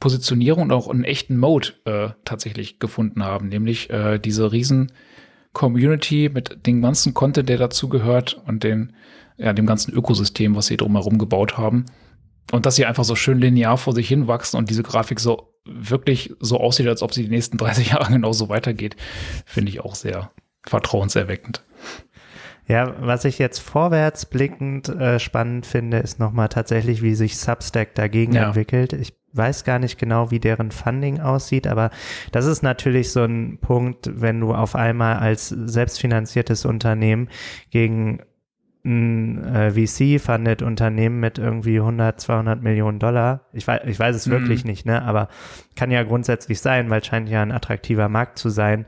Positionierung 0.00 0.64
und 0.64 0.72
auch 0.72 0.88
einen 0.88 1.04
echten 1.04 1.36
Mode 1.36 1.70
äh, 1.84 2.10
tatsächlich 2.24 2.78
gefunden 2.78 3.24
haben, 3.24 3.48
nämlich 3.48 3.90
äh, 3.90 4.18
diese 4.18 4.52
riesen 4.52 4.92
Community 5.52 6.30
mit 6.32 6.66
dem 6.66 6.82
ganzen 6.82 7.14
Content, 7.14 7.48
der 7.48 7.58
dazu 7.58 7.88
gehört 7.88 8.40
und 8.46 8.62
den 8.62 8.92
ja, 9.38 9.52
dem 9.52 9.66
ganzen 9.66 9.92
Ökosystem, 9.94 10.54
was 10.54 10.66
sie 10.66 10.76
drumherum 10.76 11.18
gebaut 11.18 11.56
haben. 11.56 11.86
Und 12.50 12.66
dass 12.66 12.76
sie 12.76 12.86
einfach 12.86 13.04
so 13.04 13.14
schön 13.14 13.38
linear 13.38 13.76
vor 13.76 13.94
sich 13.94 14.08
hin 14.08 14.26
wachsen 14.26 14.56
und 14.56 14.70
diese 14.70 14.82
Grafik 14.82 15.20
so 15.20 15.54
wirklich 15.64 16.34
so 16.40 16.58
aussieht, 16.58 16.88
als 16.88 17.02
ob 17.02 17.14
sie 17.14 17.24
die 17.24 17.30
nächsten 17.30 17.56
30 17.58 17.90
Jahre 17.90 18.12
genauso 18.12 18.48
weitergeht, 18.48 18.96
finde 19.46 19.70
ich 19.70 19.80
auch 19.80 19.94
sehr 19.94 20.30
vertrauenserweckend. 20.66 21.64
Ja, 22.66 22.94
was 23.00 23.24
ich 23.24 23.38
jetzt 23.38 23.60
vorwärtsblickend 23.60 24.90
äh, 24.90 25.18
spannend 25.18 25.64
finde, 25.64 25.98
ist 25.98 26.18
nochmal 26.18 26.50
tatsächlich, 26.50 27.00
wie 27.00 27.14
sich 27.14 27.38
Substack 27.38 27.94
dagegen 27.94 28.34
ja. 28.34 28.48
entwickelt. 28.48 28.92
Ich 28.92 29.14
weiß 29.32 29.64
gar 29.64 29.78
nicht 29.78 29.98
genau, 29.98 30.30
wie 30.30 30.38
deren 30.38 30.70
Funding 30.70 31.20
aussieht, 31.20 31.66
aber 31.66 31.90
das 32.30 32.44
ist 32.44 32.62
natürlich 32.62 33.10
so 33.10 33.24
ein 33.24 33.58
Punkt, 33.60 34.10
wenn 34.20 34.40
du 34.40 34.54
auf 34.54 34.74
einmal 34.74 35.16
als 35.16 35.48
selbstfinanziertes 35.48 36.66
Unternehmen 36.66 37.28
gegen 37.70 38.20
ein 38.88 39.44
äh, 39.44 39.70
VC-funded 39.70 40.62
Unternehmen 40.62 41.20
mit 41.20 41.38
irgendwie 41.38 41.78
100, 41.78 42.20
200 42.20 42.62
Millionen 42.62 42.98
Dollar. 42.98 43.42
Ich 43.52 43.66
weiß, 43.66 43.82
ich 43.86 43.98
weiß 43.98 44.16
es 44.16 44.26
mhm. 44.26 44.32
wirklich 44.32 44.64
nicht, 44.64 44.86
ne? 44.86 45.02
Aber 45.02 45.28
kann 45.76 45.90
ja 45.90 46.02
grundsätzlich 46.02 46.60
sein, 46.60 46.90
weil 46.90 47.00
es 47.00 47.06
scheint 47.06 47.28
ja 47.28 47.42
ein 47.42 47.52
attraktiver 47.52 48.08
Markt 48.08 48.38
zu 48.38 48.48
sein. 48.48 48.86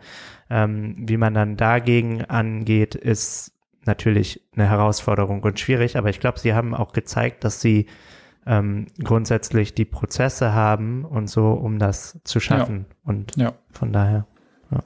Ähm, 0.48 0.96
wie 0.98 1.18
man 1.18 1.34
dann 1.34 1.56
dagegen 1.56 2.24
angeht, 2.24 2.94
ist 2.94 3.52
natürlich 3.84 4.42
eine 4.56 4.68
Herausforderung 4.68 5.42
und 5.42 5.60
schwierig. 5.60 5.96
Aber 5.96 6.08
ich 6.08 6.18
glaube, 6.18 6.40
sie 6.40 6.54
haben 6.54 6.74
auch 6.74 6.92
gezeigt, 6.92 7.44
dass 7.44 7.60
sie 7.60 7.86
ähm, 8.46 8.86
grundsätzlich 9.04 9.74
die 9.74 9.84
Prozesse 9.84 10.54
haben 10.54 11.04
und 11.04 11.28
so, 11.28 11.50
um 11.50 11.78
das 11.78 12.20
zu 12.24 12.40
schaffen. 12.40 12.86
Ja. 12.88 12.96
Und 13.04 13.36
ja. 13.36 13.52
von 13.70 13.92
daher. 13.92 14.26
Ja. 14.70 14.80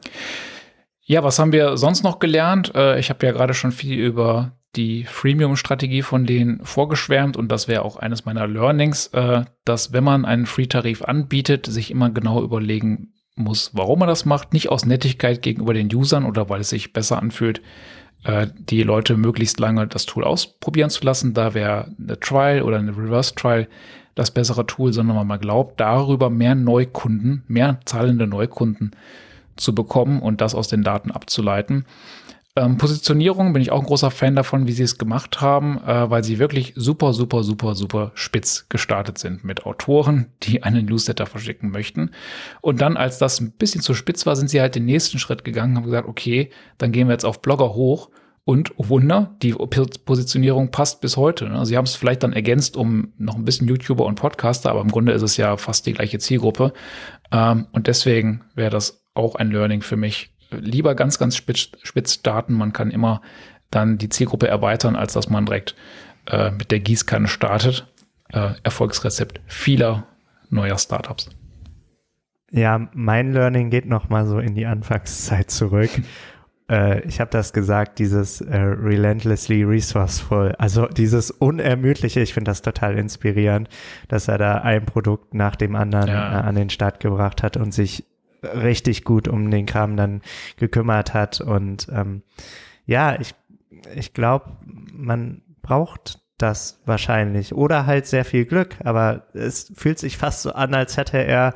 Ja, 1.07 1.23
was 1.23 1.39
haben 1.39 1.53
wir 1.53 1.77
sonst 1.77 2.03
noch 2.03 2.19
gelernt? 2.19 2.74
Äh, 2.74 2.99
ich 2.99 3.11
habe 3.11 3.27
ja 3.27 3.32
gerade 3.32 3.53
schon 3.53 3.73
viel 3.73 3.99
über 3.99 4.53
die 4.77 5.05
Freemium-Strategie 5.05 6.03
von 6.03 6.27
denen 6.27 6.65
vorgeschwärmt 6.65 7.37
und 7.37 7.49
das 7.49 7.69
wäre 7.69 7.85
auch 7.85 7.97
eines 7.97 8.25
meiner 8.25 8.47
Learnings, 8.47 9.09
äh, 9.09 9.45
dass 9.65 9.93
wenn 9.93 10.05
man 10.05 10.25
einen 10.25 10.47
Free-Tarif 10.47 11.03
anbietet, 11.03 11.67
sich 11.67 11.91
immer 11.91 12.11
genau 12.11 12.43
überlegen 12.43 13.15
muss, 13.37 13.71
warum 13.75 14.01
man 14.01 14.09
das 14.09 14.25
macht. 14.25 14.53
Nicht 14.53 14.69
aus 14.69 14.87
Nettigkeit 14.87 15.43
gegenüber 15.43 15.75
den 15.75 15.93
Usern 15.95 16.25
oder 16.25 16.49
weil 16.49 16.61
es 16.61 16.71
sich 16.71 16.93
besser 16.93 17.21
anfühlt, 17.21 17.63
äh, 18.25 18.47
die 18.57 18.83
Leute 18.83 19.17
möglichst 19.17 19.61
lange 19.61 19.87
das 19.87 20.07
Tool 20.07 20.25
ausprobieren 20.25 20.91
zu 20.91 21.05
lassen. 21.05 21.35
Da 21.35 21.55
wäre 21.55 21.95
eine 21.99 22.19
Trial 22.21 22.63
oder 22.63 22.79
eine 22.79 22.97
Reverse 22.97 23.35
Trial 23.35 23.69
das 24.15 24.31
bessere 24.31 24.67
Tool, 24.67 24.93
sondern 24.93 25.17
man 25.17 25.27
mal 25.27 25.39
glaubt, 25.39 25.81
darüber 25.81 26.31
mehr 26.31 26.55
Neukunden, 26.55 27.43
mehr 27.49 27.81
zahlende 27.85 28.27
Neukunden 28.27 28.93
zu 29.57 29.75
bekommen 29.75 30.21
und 30.21 30.41
das 30.41 30.55
aus 30.55 30.69
den 30.69 30.83
Daten 30.83 31.11
abzuleiten. 31.11 31.85
Ähm, 32.57 32.79
Positionierung 32.79 33.53
bin 33.53 33.63
ich 33.63 33.73
auch 33.73 33.81
ein 33.81 33.87
großer 33.87 34.13
Fan 34.13 34.37
davon, 34.37 34.69
wie 34.69 34.73
sie 34.73 34.85
es 34.85 34.97
gemacht 34.97 35.41
haben, 35.41 35.79
äh, 35.79 36.09
weil 36.09 36.23
sie 36.23 36.39
wirklich 36.39 36.73
super, 36.77 37.13
super, 37.13 37.43
super, 37.43 37.75
super 37.75 38.13
spitz 38.15 38.67
gestartet 38.69 39.19
sind 39.19 39.43
mit 39.43 39.67
Autoren, 39.67 40.27
die 40.45 40.63
einen 40.63 40.87
Newsletter 40.87 41.27
verschicken 41.27 41.71
möchten. 41.73 42.13
Und 42.61 42.81
dann, 42.81 42.97
als 42.97 43.19
das 43.19 43.41
ein 43.41 43.51
bisschen 43.51 43.81
zu 43.81 43.93
spitz 43.93 44.25
war, 44.25 44.37
sind 44.37 44.51
sie 44.51 44.61
halt 44.61 44.77
den 44.77 44.85
nächsten 44.85 45.19
Schritt 45.19 45.43
gegangen, 45.43 45.77
haben 45.77 45.85
gesagt, 45.85 46.07
okay, 46.07 46.51
dann 46.79 46.93
gehen 46.93 47.09
wir 47.09 47.15
jetzt 47.15 47.27
auf 47.27 47.43
Blogger 47.43 47.75
hoch. 47.75 48.11
Und 48.45 48.79
oh 48.79 48.89
Wunder, 48.89 49.35
die 49.43 49.53
Positionierung 49.53 50.71
passt 50.71 51.01
bis 51.01 51.17
heute. 51.17 51.49
Ne? 51.49 51.65
Sie 51.65 51.77
haben 51.77 51.87
es 51.87 51.97
vielleicht 51.97 52.23
dann 52.23 52.35
ergänzt 52.35 52.77
um 52.77 53.15
noch 53.17 53.37
ein 53.37 53.47
bisschen 53.47 53.67
YouTuber 53.67 54.05
und 54.05 54.17
Podcaster, 54.17 54.71
aber 54.71 54.83
im 54.83 54.91
Grunde 54.91 55.13
ist 55.13 55.23
es 55.23 55.39
ja 55.39 55.57
fast 55.57 55.87
die 55.87 55.95
gleiche 55.95 56.19
Zielgruppe. 56.19 56.73
Ähm, 57.33 57.67
und 57.73 57.87
deswegen 57.87 58.43
wäre 58.55 58.71
das 58.71 59.03
auch 59.15 59.37
ein 59.37 59.51
Learning 59.51 59.81
für 59.81 59.97
mich, 59.97 60.34
lieber 60.61 60.95
ganz, 60.95 61.19
ganz 61.19 61.37
spitz, 61.37 61.69
spitz 61.83 62.15
starten. 62.15 62.55
Man 62.55 62.73
kann 62.73 62.91
immer 62.91 63.21
dann 63.71 63.99
die 63.99 64.09
Zielgruppe 64.09 64.49
erweitern, 64.49 64.97
als 64.97 65.13
dass 65.15 65.29
man 65.29 65.47
direkt 65.47 65.75
äh, 66.27 66.51
mit 66.51 66.71
der 66.71 66.81
Gießkanne 66.81 67.29
startet. 67.29 67.87
Äh, 68.33 68.53
Erfolgsrezept 68.63 69.41
vieler 69.47 70.07
neuer 70.51 70.79
Startups. 70.79 71.29
Ja, 72.51 72.89
mein 72.93 73.33
Learning 73.33 73.71
geht 73.71 73.87
noch 73.87 74.09
mal 74.09 74.27
so 74.27 74.39
in 74.39 74.55
die 74.55 74.67
Anfangszeit 74.67 75.51
zurück. 75.51 75.91
äh, 76.71 77.01
ich 77.03 77.21
habe 77.21 77.31
das 77.31 77.53
gesagt, 77.53 77.99
dieses 77.99 78.41
äh, 78.41 78.57
relentlessly 78.57 79.65
resourceful, 79.65 80.55
also 80.59 80.87
dieses 80.87 81.31
unermüdliche, 81.31 82.21
ich 82.21 82.33
finde 82.33 82.51
das 82.51 82.63
total 82.63 82.97
inspirierend, 82.97 83.69
dass 84.09 84.29
er 84.29 84.39
da 84.39 84.59
ein 84.59 84.87
Produkt 84.87 85.35
nach 85.35 85.57
dem 85.57 85.75
anderen 85.75 86.09
ja. 86.09 86.41
äh, 86.41 86.43
an 86.43 86.55
den 86.55 86.71
Start 86.71 87.01
gebracht 87.01 87.43
hat 87.43 87.57
und 87.57 87.75
sich 87.75 88.05
richtig 88.45 89.05
gut 89.05 89.29
um 89.29 89.51
den 89.51 89.66
Kram 89.66 89.97
dann 89.97 90.23
gekümmert 90.57 91.15
hat. 91.15 91.41
Und 91.41 91.89
ähm, 91.93 92.23
ja, 92.87 93.19
ich 93.21 93.35
ich 93.95 94.15
glaube, 94.15 94.57
man 94.93 95.43
braucht 95.62 96.21
das 96.39 96.83
wahrscheinlich 96.85 97.55
oder 97.55 97.87
halt 97.87 98.07
sehr 98.07 98.25
viel 98.25 98.45
Glück, 98.45 98.77
aber 98.85 99.29
es 99.35 99.73
fühlt 99.77 99.99
sich 99.99 100.16
fast 100.16 100.43
so 100.43 100.53
an, 100.53 100.75
als 100.75 100.97
hätte 100.97 101.19
er 101.19 101.55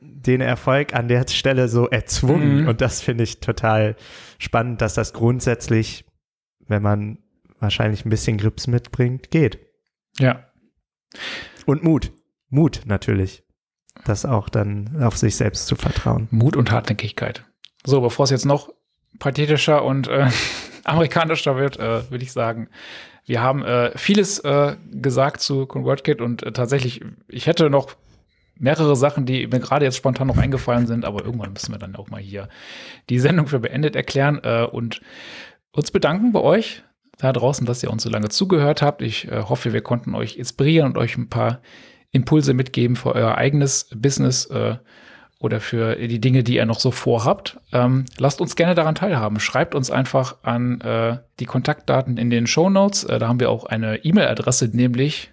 den 0.00 0.40
Erfolg 0.40 0.94
an 0.94 1.08
der 1.08 1.28
Stelle 1.28 1.68
so 1.68 1.88
erzwungen 1.88 2.62
mhm. 2.62 2.68
und 2.68 2.80
das 2.80 3.00
finde 3.00 3.24
ich 3.24 3.40
total 3.40 3.96
spannend, 4.38 4.80
dass 4.80 4.94
das 4.94 5.12
grundsätzlich, 5.12 6.04
wenn 6.66 6.82
man 6.82 7.18
wahrscheinlich 7.58 8.04
ein 8.04 8.10
bisschen 8.10 8.38
Grips 8.38 8.66
mitbringt, 8.66 9.30
geht. 9.30 9.58
Ja. 10.18 10.46
Und 11.66 11.82
Mut. 11.82 12.12
Mut 12.48 12.82
natürlich. 12.86 13.43
Das 14.04 14.24
auch 14.26 14.48
dann 14.48 15.02
auf 15.02 15.16
sich 15.16 15.36
selbst 15.36 15.66
zu 15.66 15.76
vertrauen. 15.76 16.28
Mut 16.30 16.56
und 16.56 16.70
Hartnäckigkeit. 16.70 17.44
So, 17.84 18.00
bevor 18.00 18.24
es 18.24 18.30
jetzt 18.30 18.46
noch 18.46 18.70
pathetischer 19.18 19.84
und 19.84 20.08
äh, 20.08 20.28
amerikanischer 20.84 21.56
wird, 21.56 21.78
äh, 21.78 22.10
würde 22.10 22.24
ich 22.24 22.32
sagen, 22.32 22.68
wir 23.26 23.40
haben 23.40 23.64
äh, 23.64 23.96
vieles 23.96 24.38
äh, 24.40 24.76
gesagt 24.90 25.40
zu 25.40 25.66
ConvertKit 25.66 26.20
und 26.20 26.42
äh, 26.42 26.52
tatsächlich, 26.52 27.00
ich 27.28 27.46
hätte 27.46 27.70
noch 27.70 27.94
mehrere 28.56 28.94
Sachen, 28.94 29.26
die 29.26 29.46
mir 29.46 29.60
gerade 29.60 29.84
jetzt 29.84 29.96
spontan 29.96 30.28
noch 30.28 30.36
eingefallen 30.36 30.86
sind, 30.86 31.04
aber 31.04 31.24
irgendwann 31.24 31.52
müssen 31.52 31.72
wir 31.72 31.78
dann 31.78 31.96
auch 31.96 32.10
mal 32.10 32.20
hier 32.20 32.48
die 33.08 33.18
Sendung 33.18 33.46
für 33.46 33.58
beendet 33.58 33.96
erklären 33.96 34.40
äh, 34.42 34.64
und 34.64 35.00
uns 35.72 35.90
bedanken 35.90 36.32
bei 36.32 36.40
euch 36.40 36.82
da 37.18 37.32
draußen, 37.32 37.66
dass 37.66 37.82
ihr 37.82 37.90
uns 37.90 38.02
so 38.02 38.10
lange 38.10 38.28
zugehört 38.28 38.82
habt. 38.82 39.00
Ich 39.00 39.28
hoffe, 39.30 39.72
wir 39.72 39.82
konnten 39.82 40.16
euch 40.16 40.36
inspirieren 40.36 40.88
und 40.88 40.98
euch 40.98 41.16
ein 41.16 41.28
paar 41.28 41.60
Impulse 42.14 42.54
mitgeben 42.54 42.96
für 42.96 43.14
euer 43.14 43.36
eigenes 43.36 43.90
Business 43.94 44.46
äh, 44.46 44.76
oder 45.38 45.60
für 45.60 45.96
die 45.96 46.20
Dinge, 46.20 46.42
die 46.42 46.56
ihr 46.56 46.64
noch 46.64 46.80
so 46.80 46.90
vorhabt. 46.90 47.58
Ähm, 47.72 48.06
lasst 48.18 48.40
uns 48.40 48.56
gerne 48.56 48.74
daran 48.74 48.94
teilhaben. 48.94 49.40
Schreibt 49.40 49.74
uns 49.74 49.90
einfach 49.90 50.36
an 50.42 50.80
äh, 50.80 51.18
die 51.40 51.44
Kontaktdaten 51.44 52.16
in 52.16 52.30
den 52.30 52.46
Show 52.46 52.70
Notes. 52.70 53.04
Äh, 53.04 53.18
da 53.18 53.28
haben 53.28 53.40
wir 53.40 53.50
auch 53.50 53.64
eine 53.64 54.04
E-Mail-Adresse, 54.04 54.70
nämlich 54.72 55.32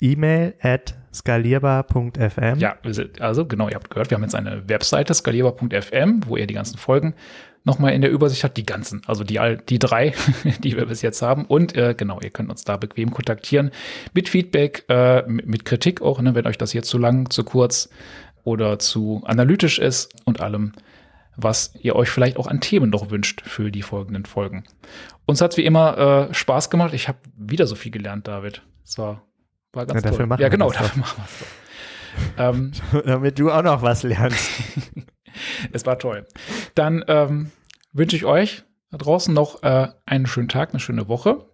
E-Mail 0.00 0.54
at 0.60 0.94
skalierbar.fm. 1.12 2.58
Ja, 2.58 2.76
also 3.20 3.46
genau, 3.46 3.68
ihr 3.68 3.74
habt 3.74 3.90
gehört, 3.90 4.10
wir 4.10 4.16
haben 4.16 4.22
jetzt 4.22 4.34
eine 4.34 4.68
Webseite 4.68 5.12
skalierbar.fm, 5.12 6.22
wo 6.26 6.36
ihr 6.36 6.46
die 6.46 6.54
ganzen 6.54 6.78
Folgen 6.78 7.14
nochmal 7.64 7.92
in 7.92 8.02
der 8.02 8.10
Übersicht 8.10 8.44
habt, 8.44 8.56
die 8.56 8.66
ganzen, 8.66 9.02
also 9.06 9.24
die, 9.24 9.40
die 9.68 9.78
drei, 9.78 10.14
die 10.62 10.76
wir 10.76 10.86
bis 10.86 11.02
jetzt 11.02 11.22
haben. 11.22 11.46
Und 11.46 11.76
äh, 11.76 11.94
genau, 11.96 12.20
ihr 12.20 12.30
könnt 12.30 12.50
uns 12.50 12.64
da 12.64 12.76
bequem 12.76 13.10
kontaktieren 13.10 13.70
mit 14.12 14.28
Feedback, 14.28 14.84
äh, 14.88 15.22
mit 15.26 15.64
Kritik 15.64 16.02
auch, 16.02 16.20
ne, 16.20 16.34
wenn 16.34 16.46
euch 16.46 16.58
das 16.58 16.72
jetzt 16.72 16.88
zu 16.88 16.98
lang, 16.98 17.30
zu 17.30 17.44
kurz 17.44 17.88
oder 18.44 18.78
zu 18.78 19.22
analytisch 19.24 19.78
ist 19.78 20.12
und 20.26 20.40
allem, 20.40 20.72
was 21.36 21.74
ihr 21.80 21.96
euch 21.96 22.10
vielleicht 22.10 22.36
auch 22.36 22.46
an 22.46 22.60
Themen 22.60 22.90
noch 22.90 23.10
wünscht 23.10 23.42
für 23.46 23.70
die 23.70 23.82
folgenden 23.82 24.26
Folgen. 24.26 24.64
Uns 25.26 25.40
hat 25.40 25.56
wie 25.56 25.64
immer 25.64 26.28
äh, 26.30 26.34
Spaß 26.34 26.68
gemacht. 26.68 26.92
Ich 26.92 27.08
habe 27.08 27.18
wieder 27.36 27.66
so 27.66 27.74
viel 27.74 27.90
gelernt, 27.90 28.28
David. 28.28 28.62
Es 28.84 28.98
war, 28.98 29.22
war 29.72 29.86
ganz 29.86 30.04
ja, 30.04 30.10
toll. 30.10 30.28
ja, 30.38 30.48
genau, 30.48 30.70
dafür 30.70 31.00
machen 31.00 31.16
wir 31.16 31.24
es. 31.24 31.64
Ähm, 32.36 32.72
Damit 33.06 33.38
du 33.38 33.50
auch 33.50 33.62
noch 33.62 33.82
was 33.82 34.02
lernst. 34.02 34.50
es 35.72 35.86
war 35.86 35.98
toll. 35.98 36.26
Dann 36.74 37.04
ähm, 37.08 37.50
wünsche 37.92 38.16
ich 38.16 38.24
euch 38.24 38.64
da 38.90 38.98
draußen 38.98 39.34
noch 39.34 39.62
äh, 39.62 39.88
einen 40.06 40.26
schönen 40.26 40.48
Tag, 40.48 40.70
eine 40.70 40.80
schöne 40.80 41.08
Woche. 41.08 41.46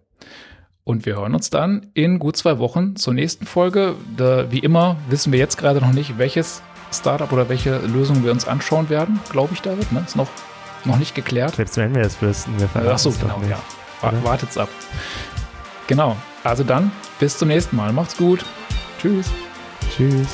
Und 0.83 1.05
wir 1.05 1.15
hören 1.15 1.35
uns 1.35 1.49
dann 1.49 1.91
in 1.93 2.19
gut 2.19 2.37
zwei 2.37 2.57
Wochen 2.57 2.95
zur 2.95 3.13
nächsten 3.13 3.45
Folge. 3.45 3.95
Da, 4.17 4.51
wie 4.51 4.59
immer 4.59 4.97
wissen 5.09 5.31
wir 5.31 5.39
jetzt 5.39 5.57
gerade 5.57 5.79
noch 5.79 5.93
nicht, 5.93 6.17
welches 6.17 6.61
Startup 6.91 7.31
oder 7.31 7.49
welche 7.49 7.77
Lösung 7.77 8.23
wir 8.23 8.31
uns 8.31 8.47
anschauen 8.47 8.89
werden, 8.89 9.19
glaube 9.29 9.53
ich, 9.53 9.61
David. 9.61 9.91
Ne? 9.91 10.03
Ist 10.05 10.15
noch, 10.15 10.29
noch 10.85 10.97
nicht 10.97 11.15
geklärt. 11.15 11.55
Selbst 11.55 11.77
wenn 11.77 11.95
wir 11.95 12.01
es 12.01 12.21
wüssten, 12.21 12.59
wir 12.59 12.69
Ach 12.75 12.97
so, 12.97 13.11
genau, 13.11 13.37
nicht, 13.39 13.51
ja. 13.51 14.23
Wartet's 14.23 14.57
ab. 14.57 14.69
Genau. 15.87 16.17
Also 16.43 16.63
dann, 16.63 16.91
bis 17.19 17.37
zum 17.37 17.49
nächsten 17.49 17.75
Mal. 17.75 17.93
Macht's 17.93 18.17
gut. 18.17 18.43
Tschüss. 18.99 19.31
Tschüss. 19.95 20.27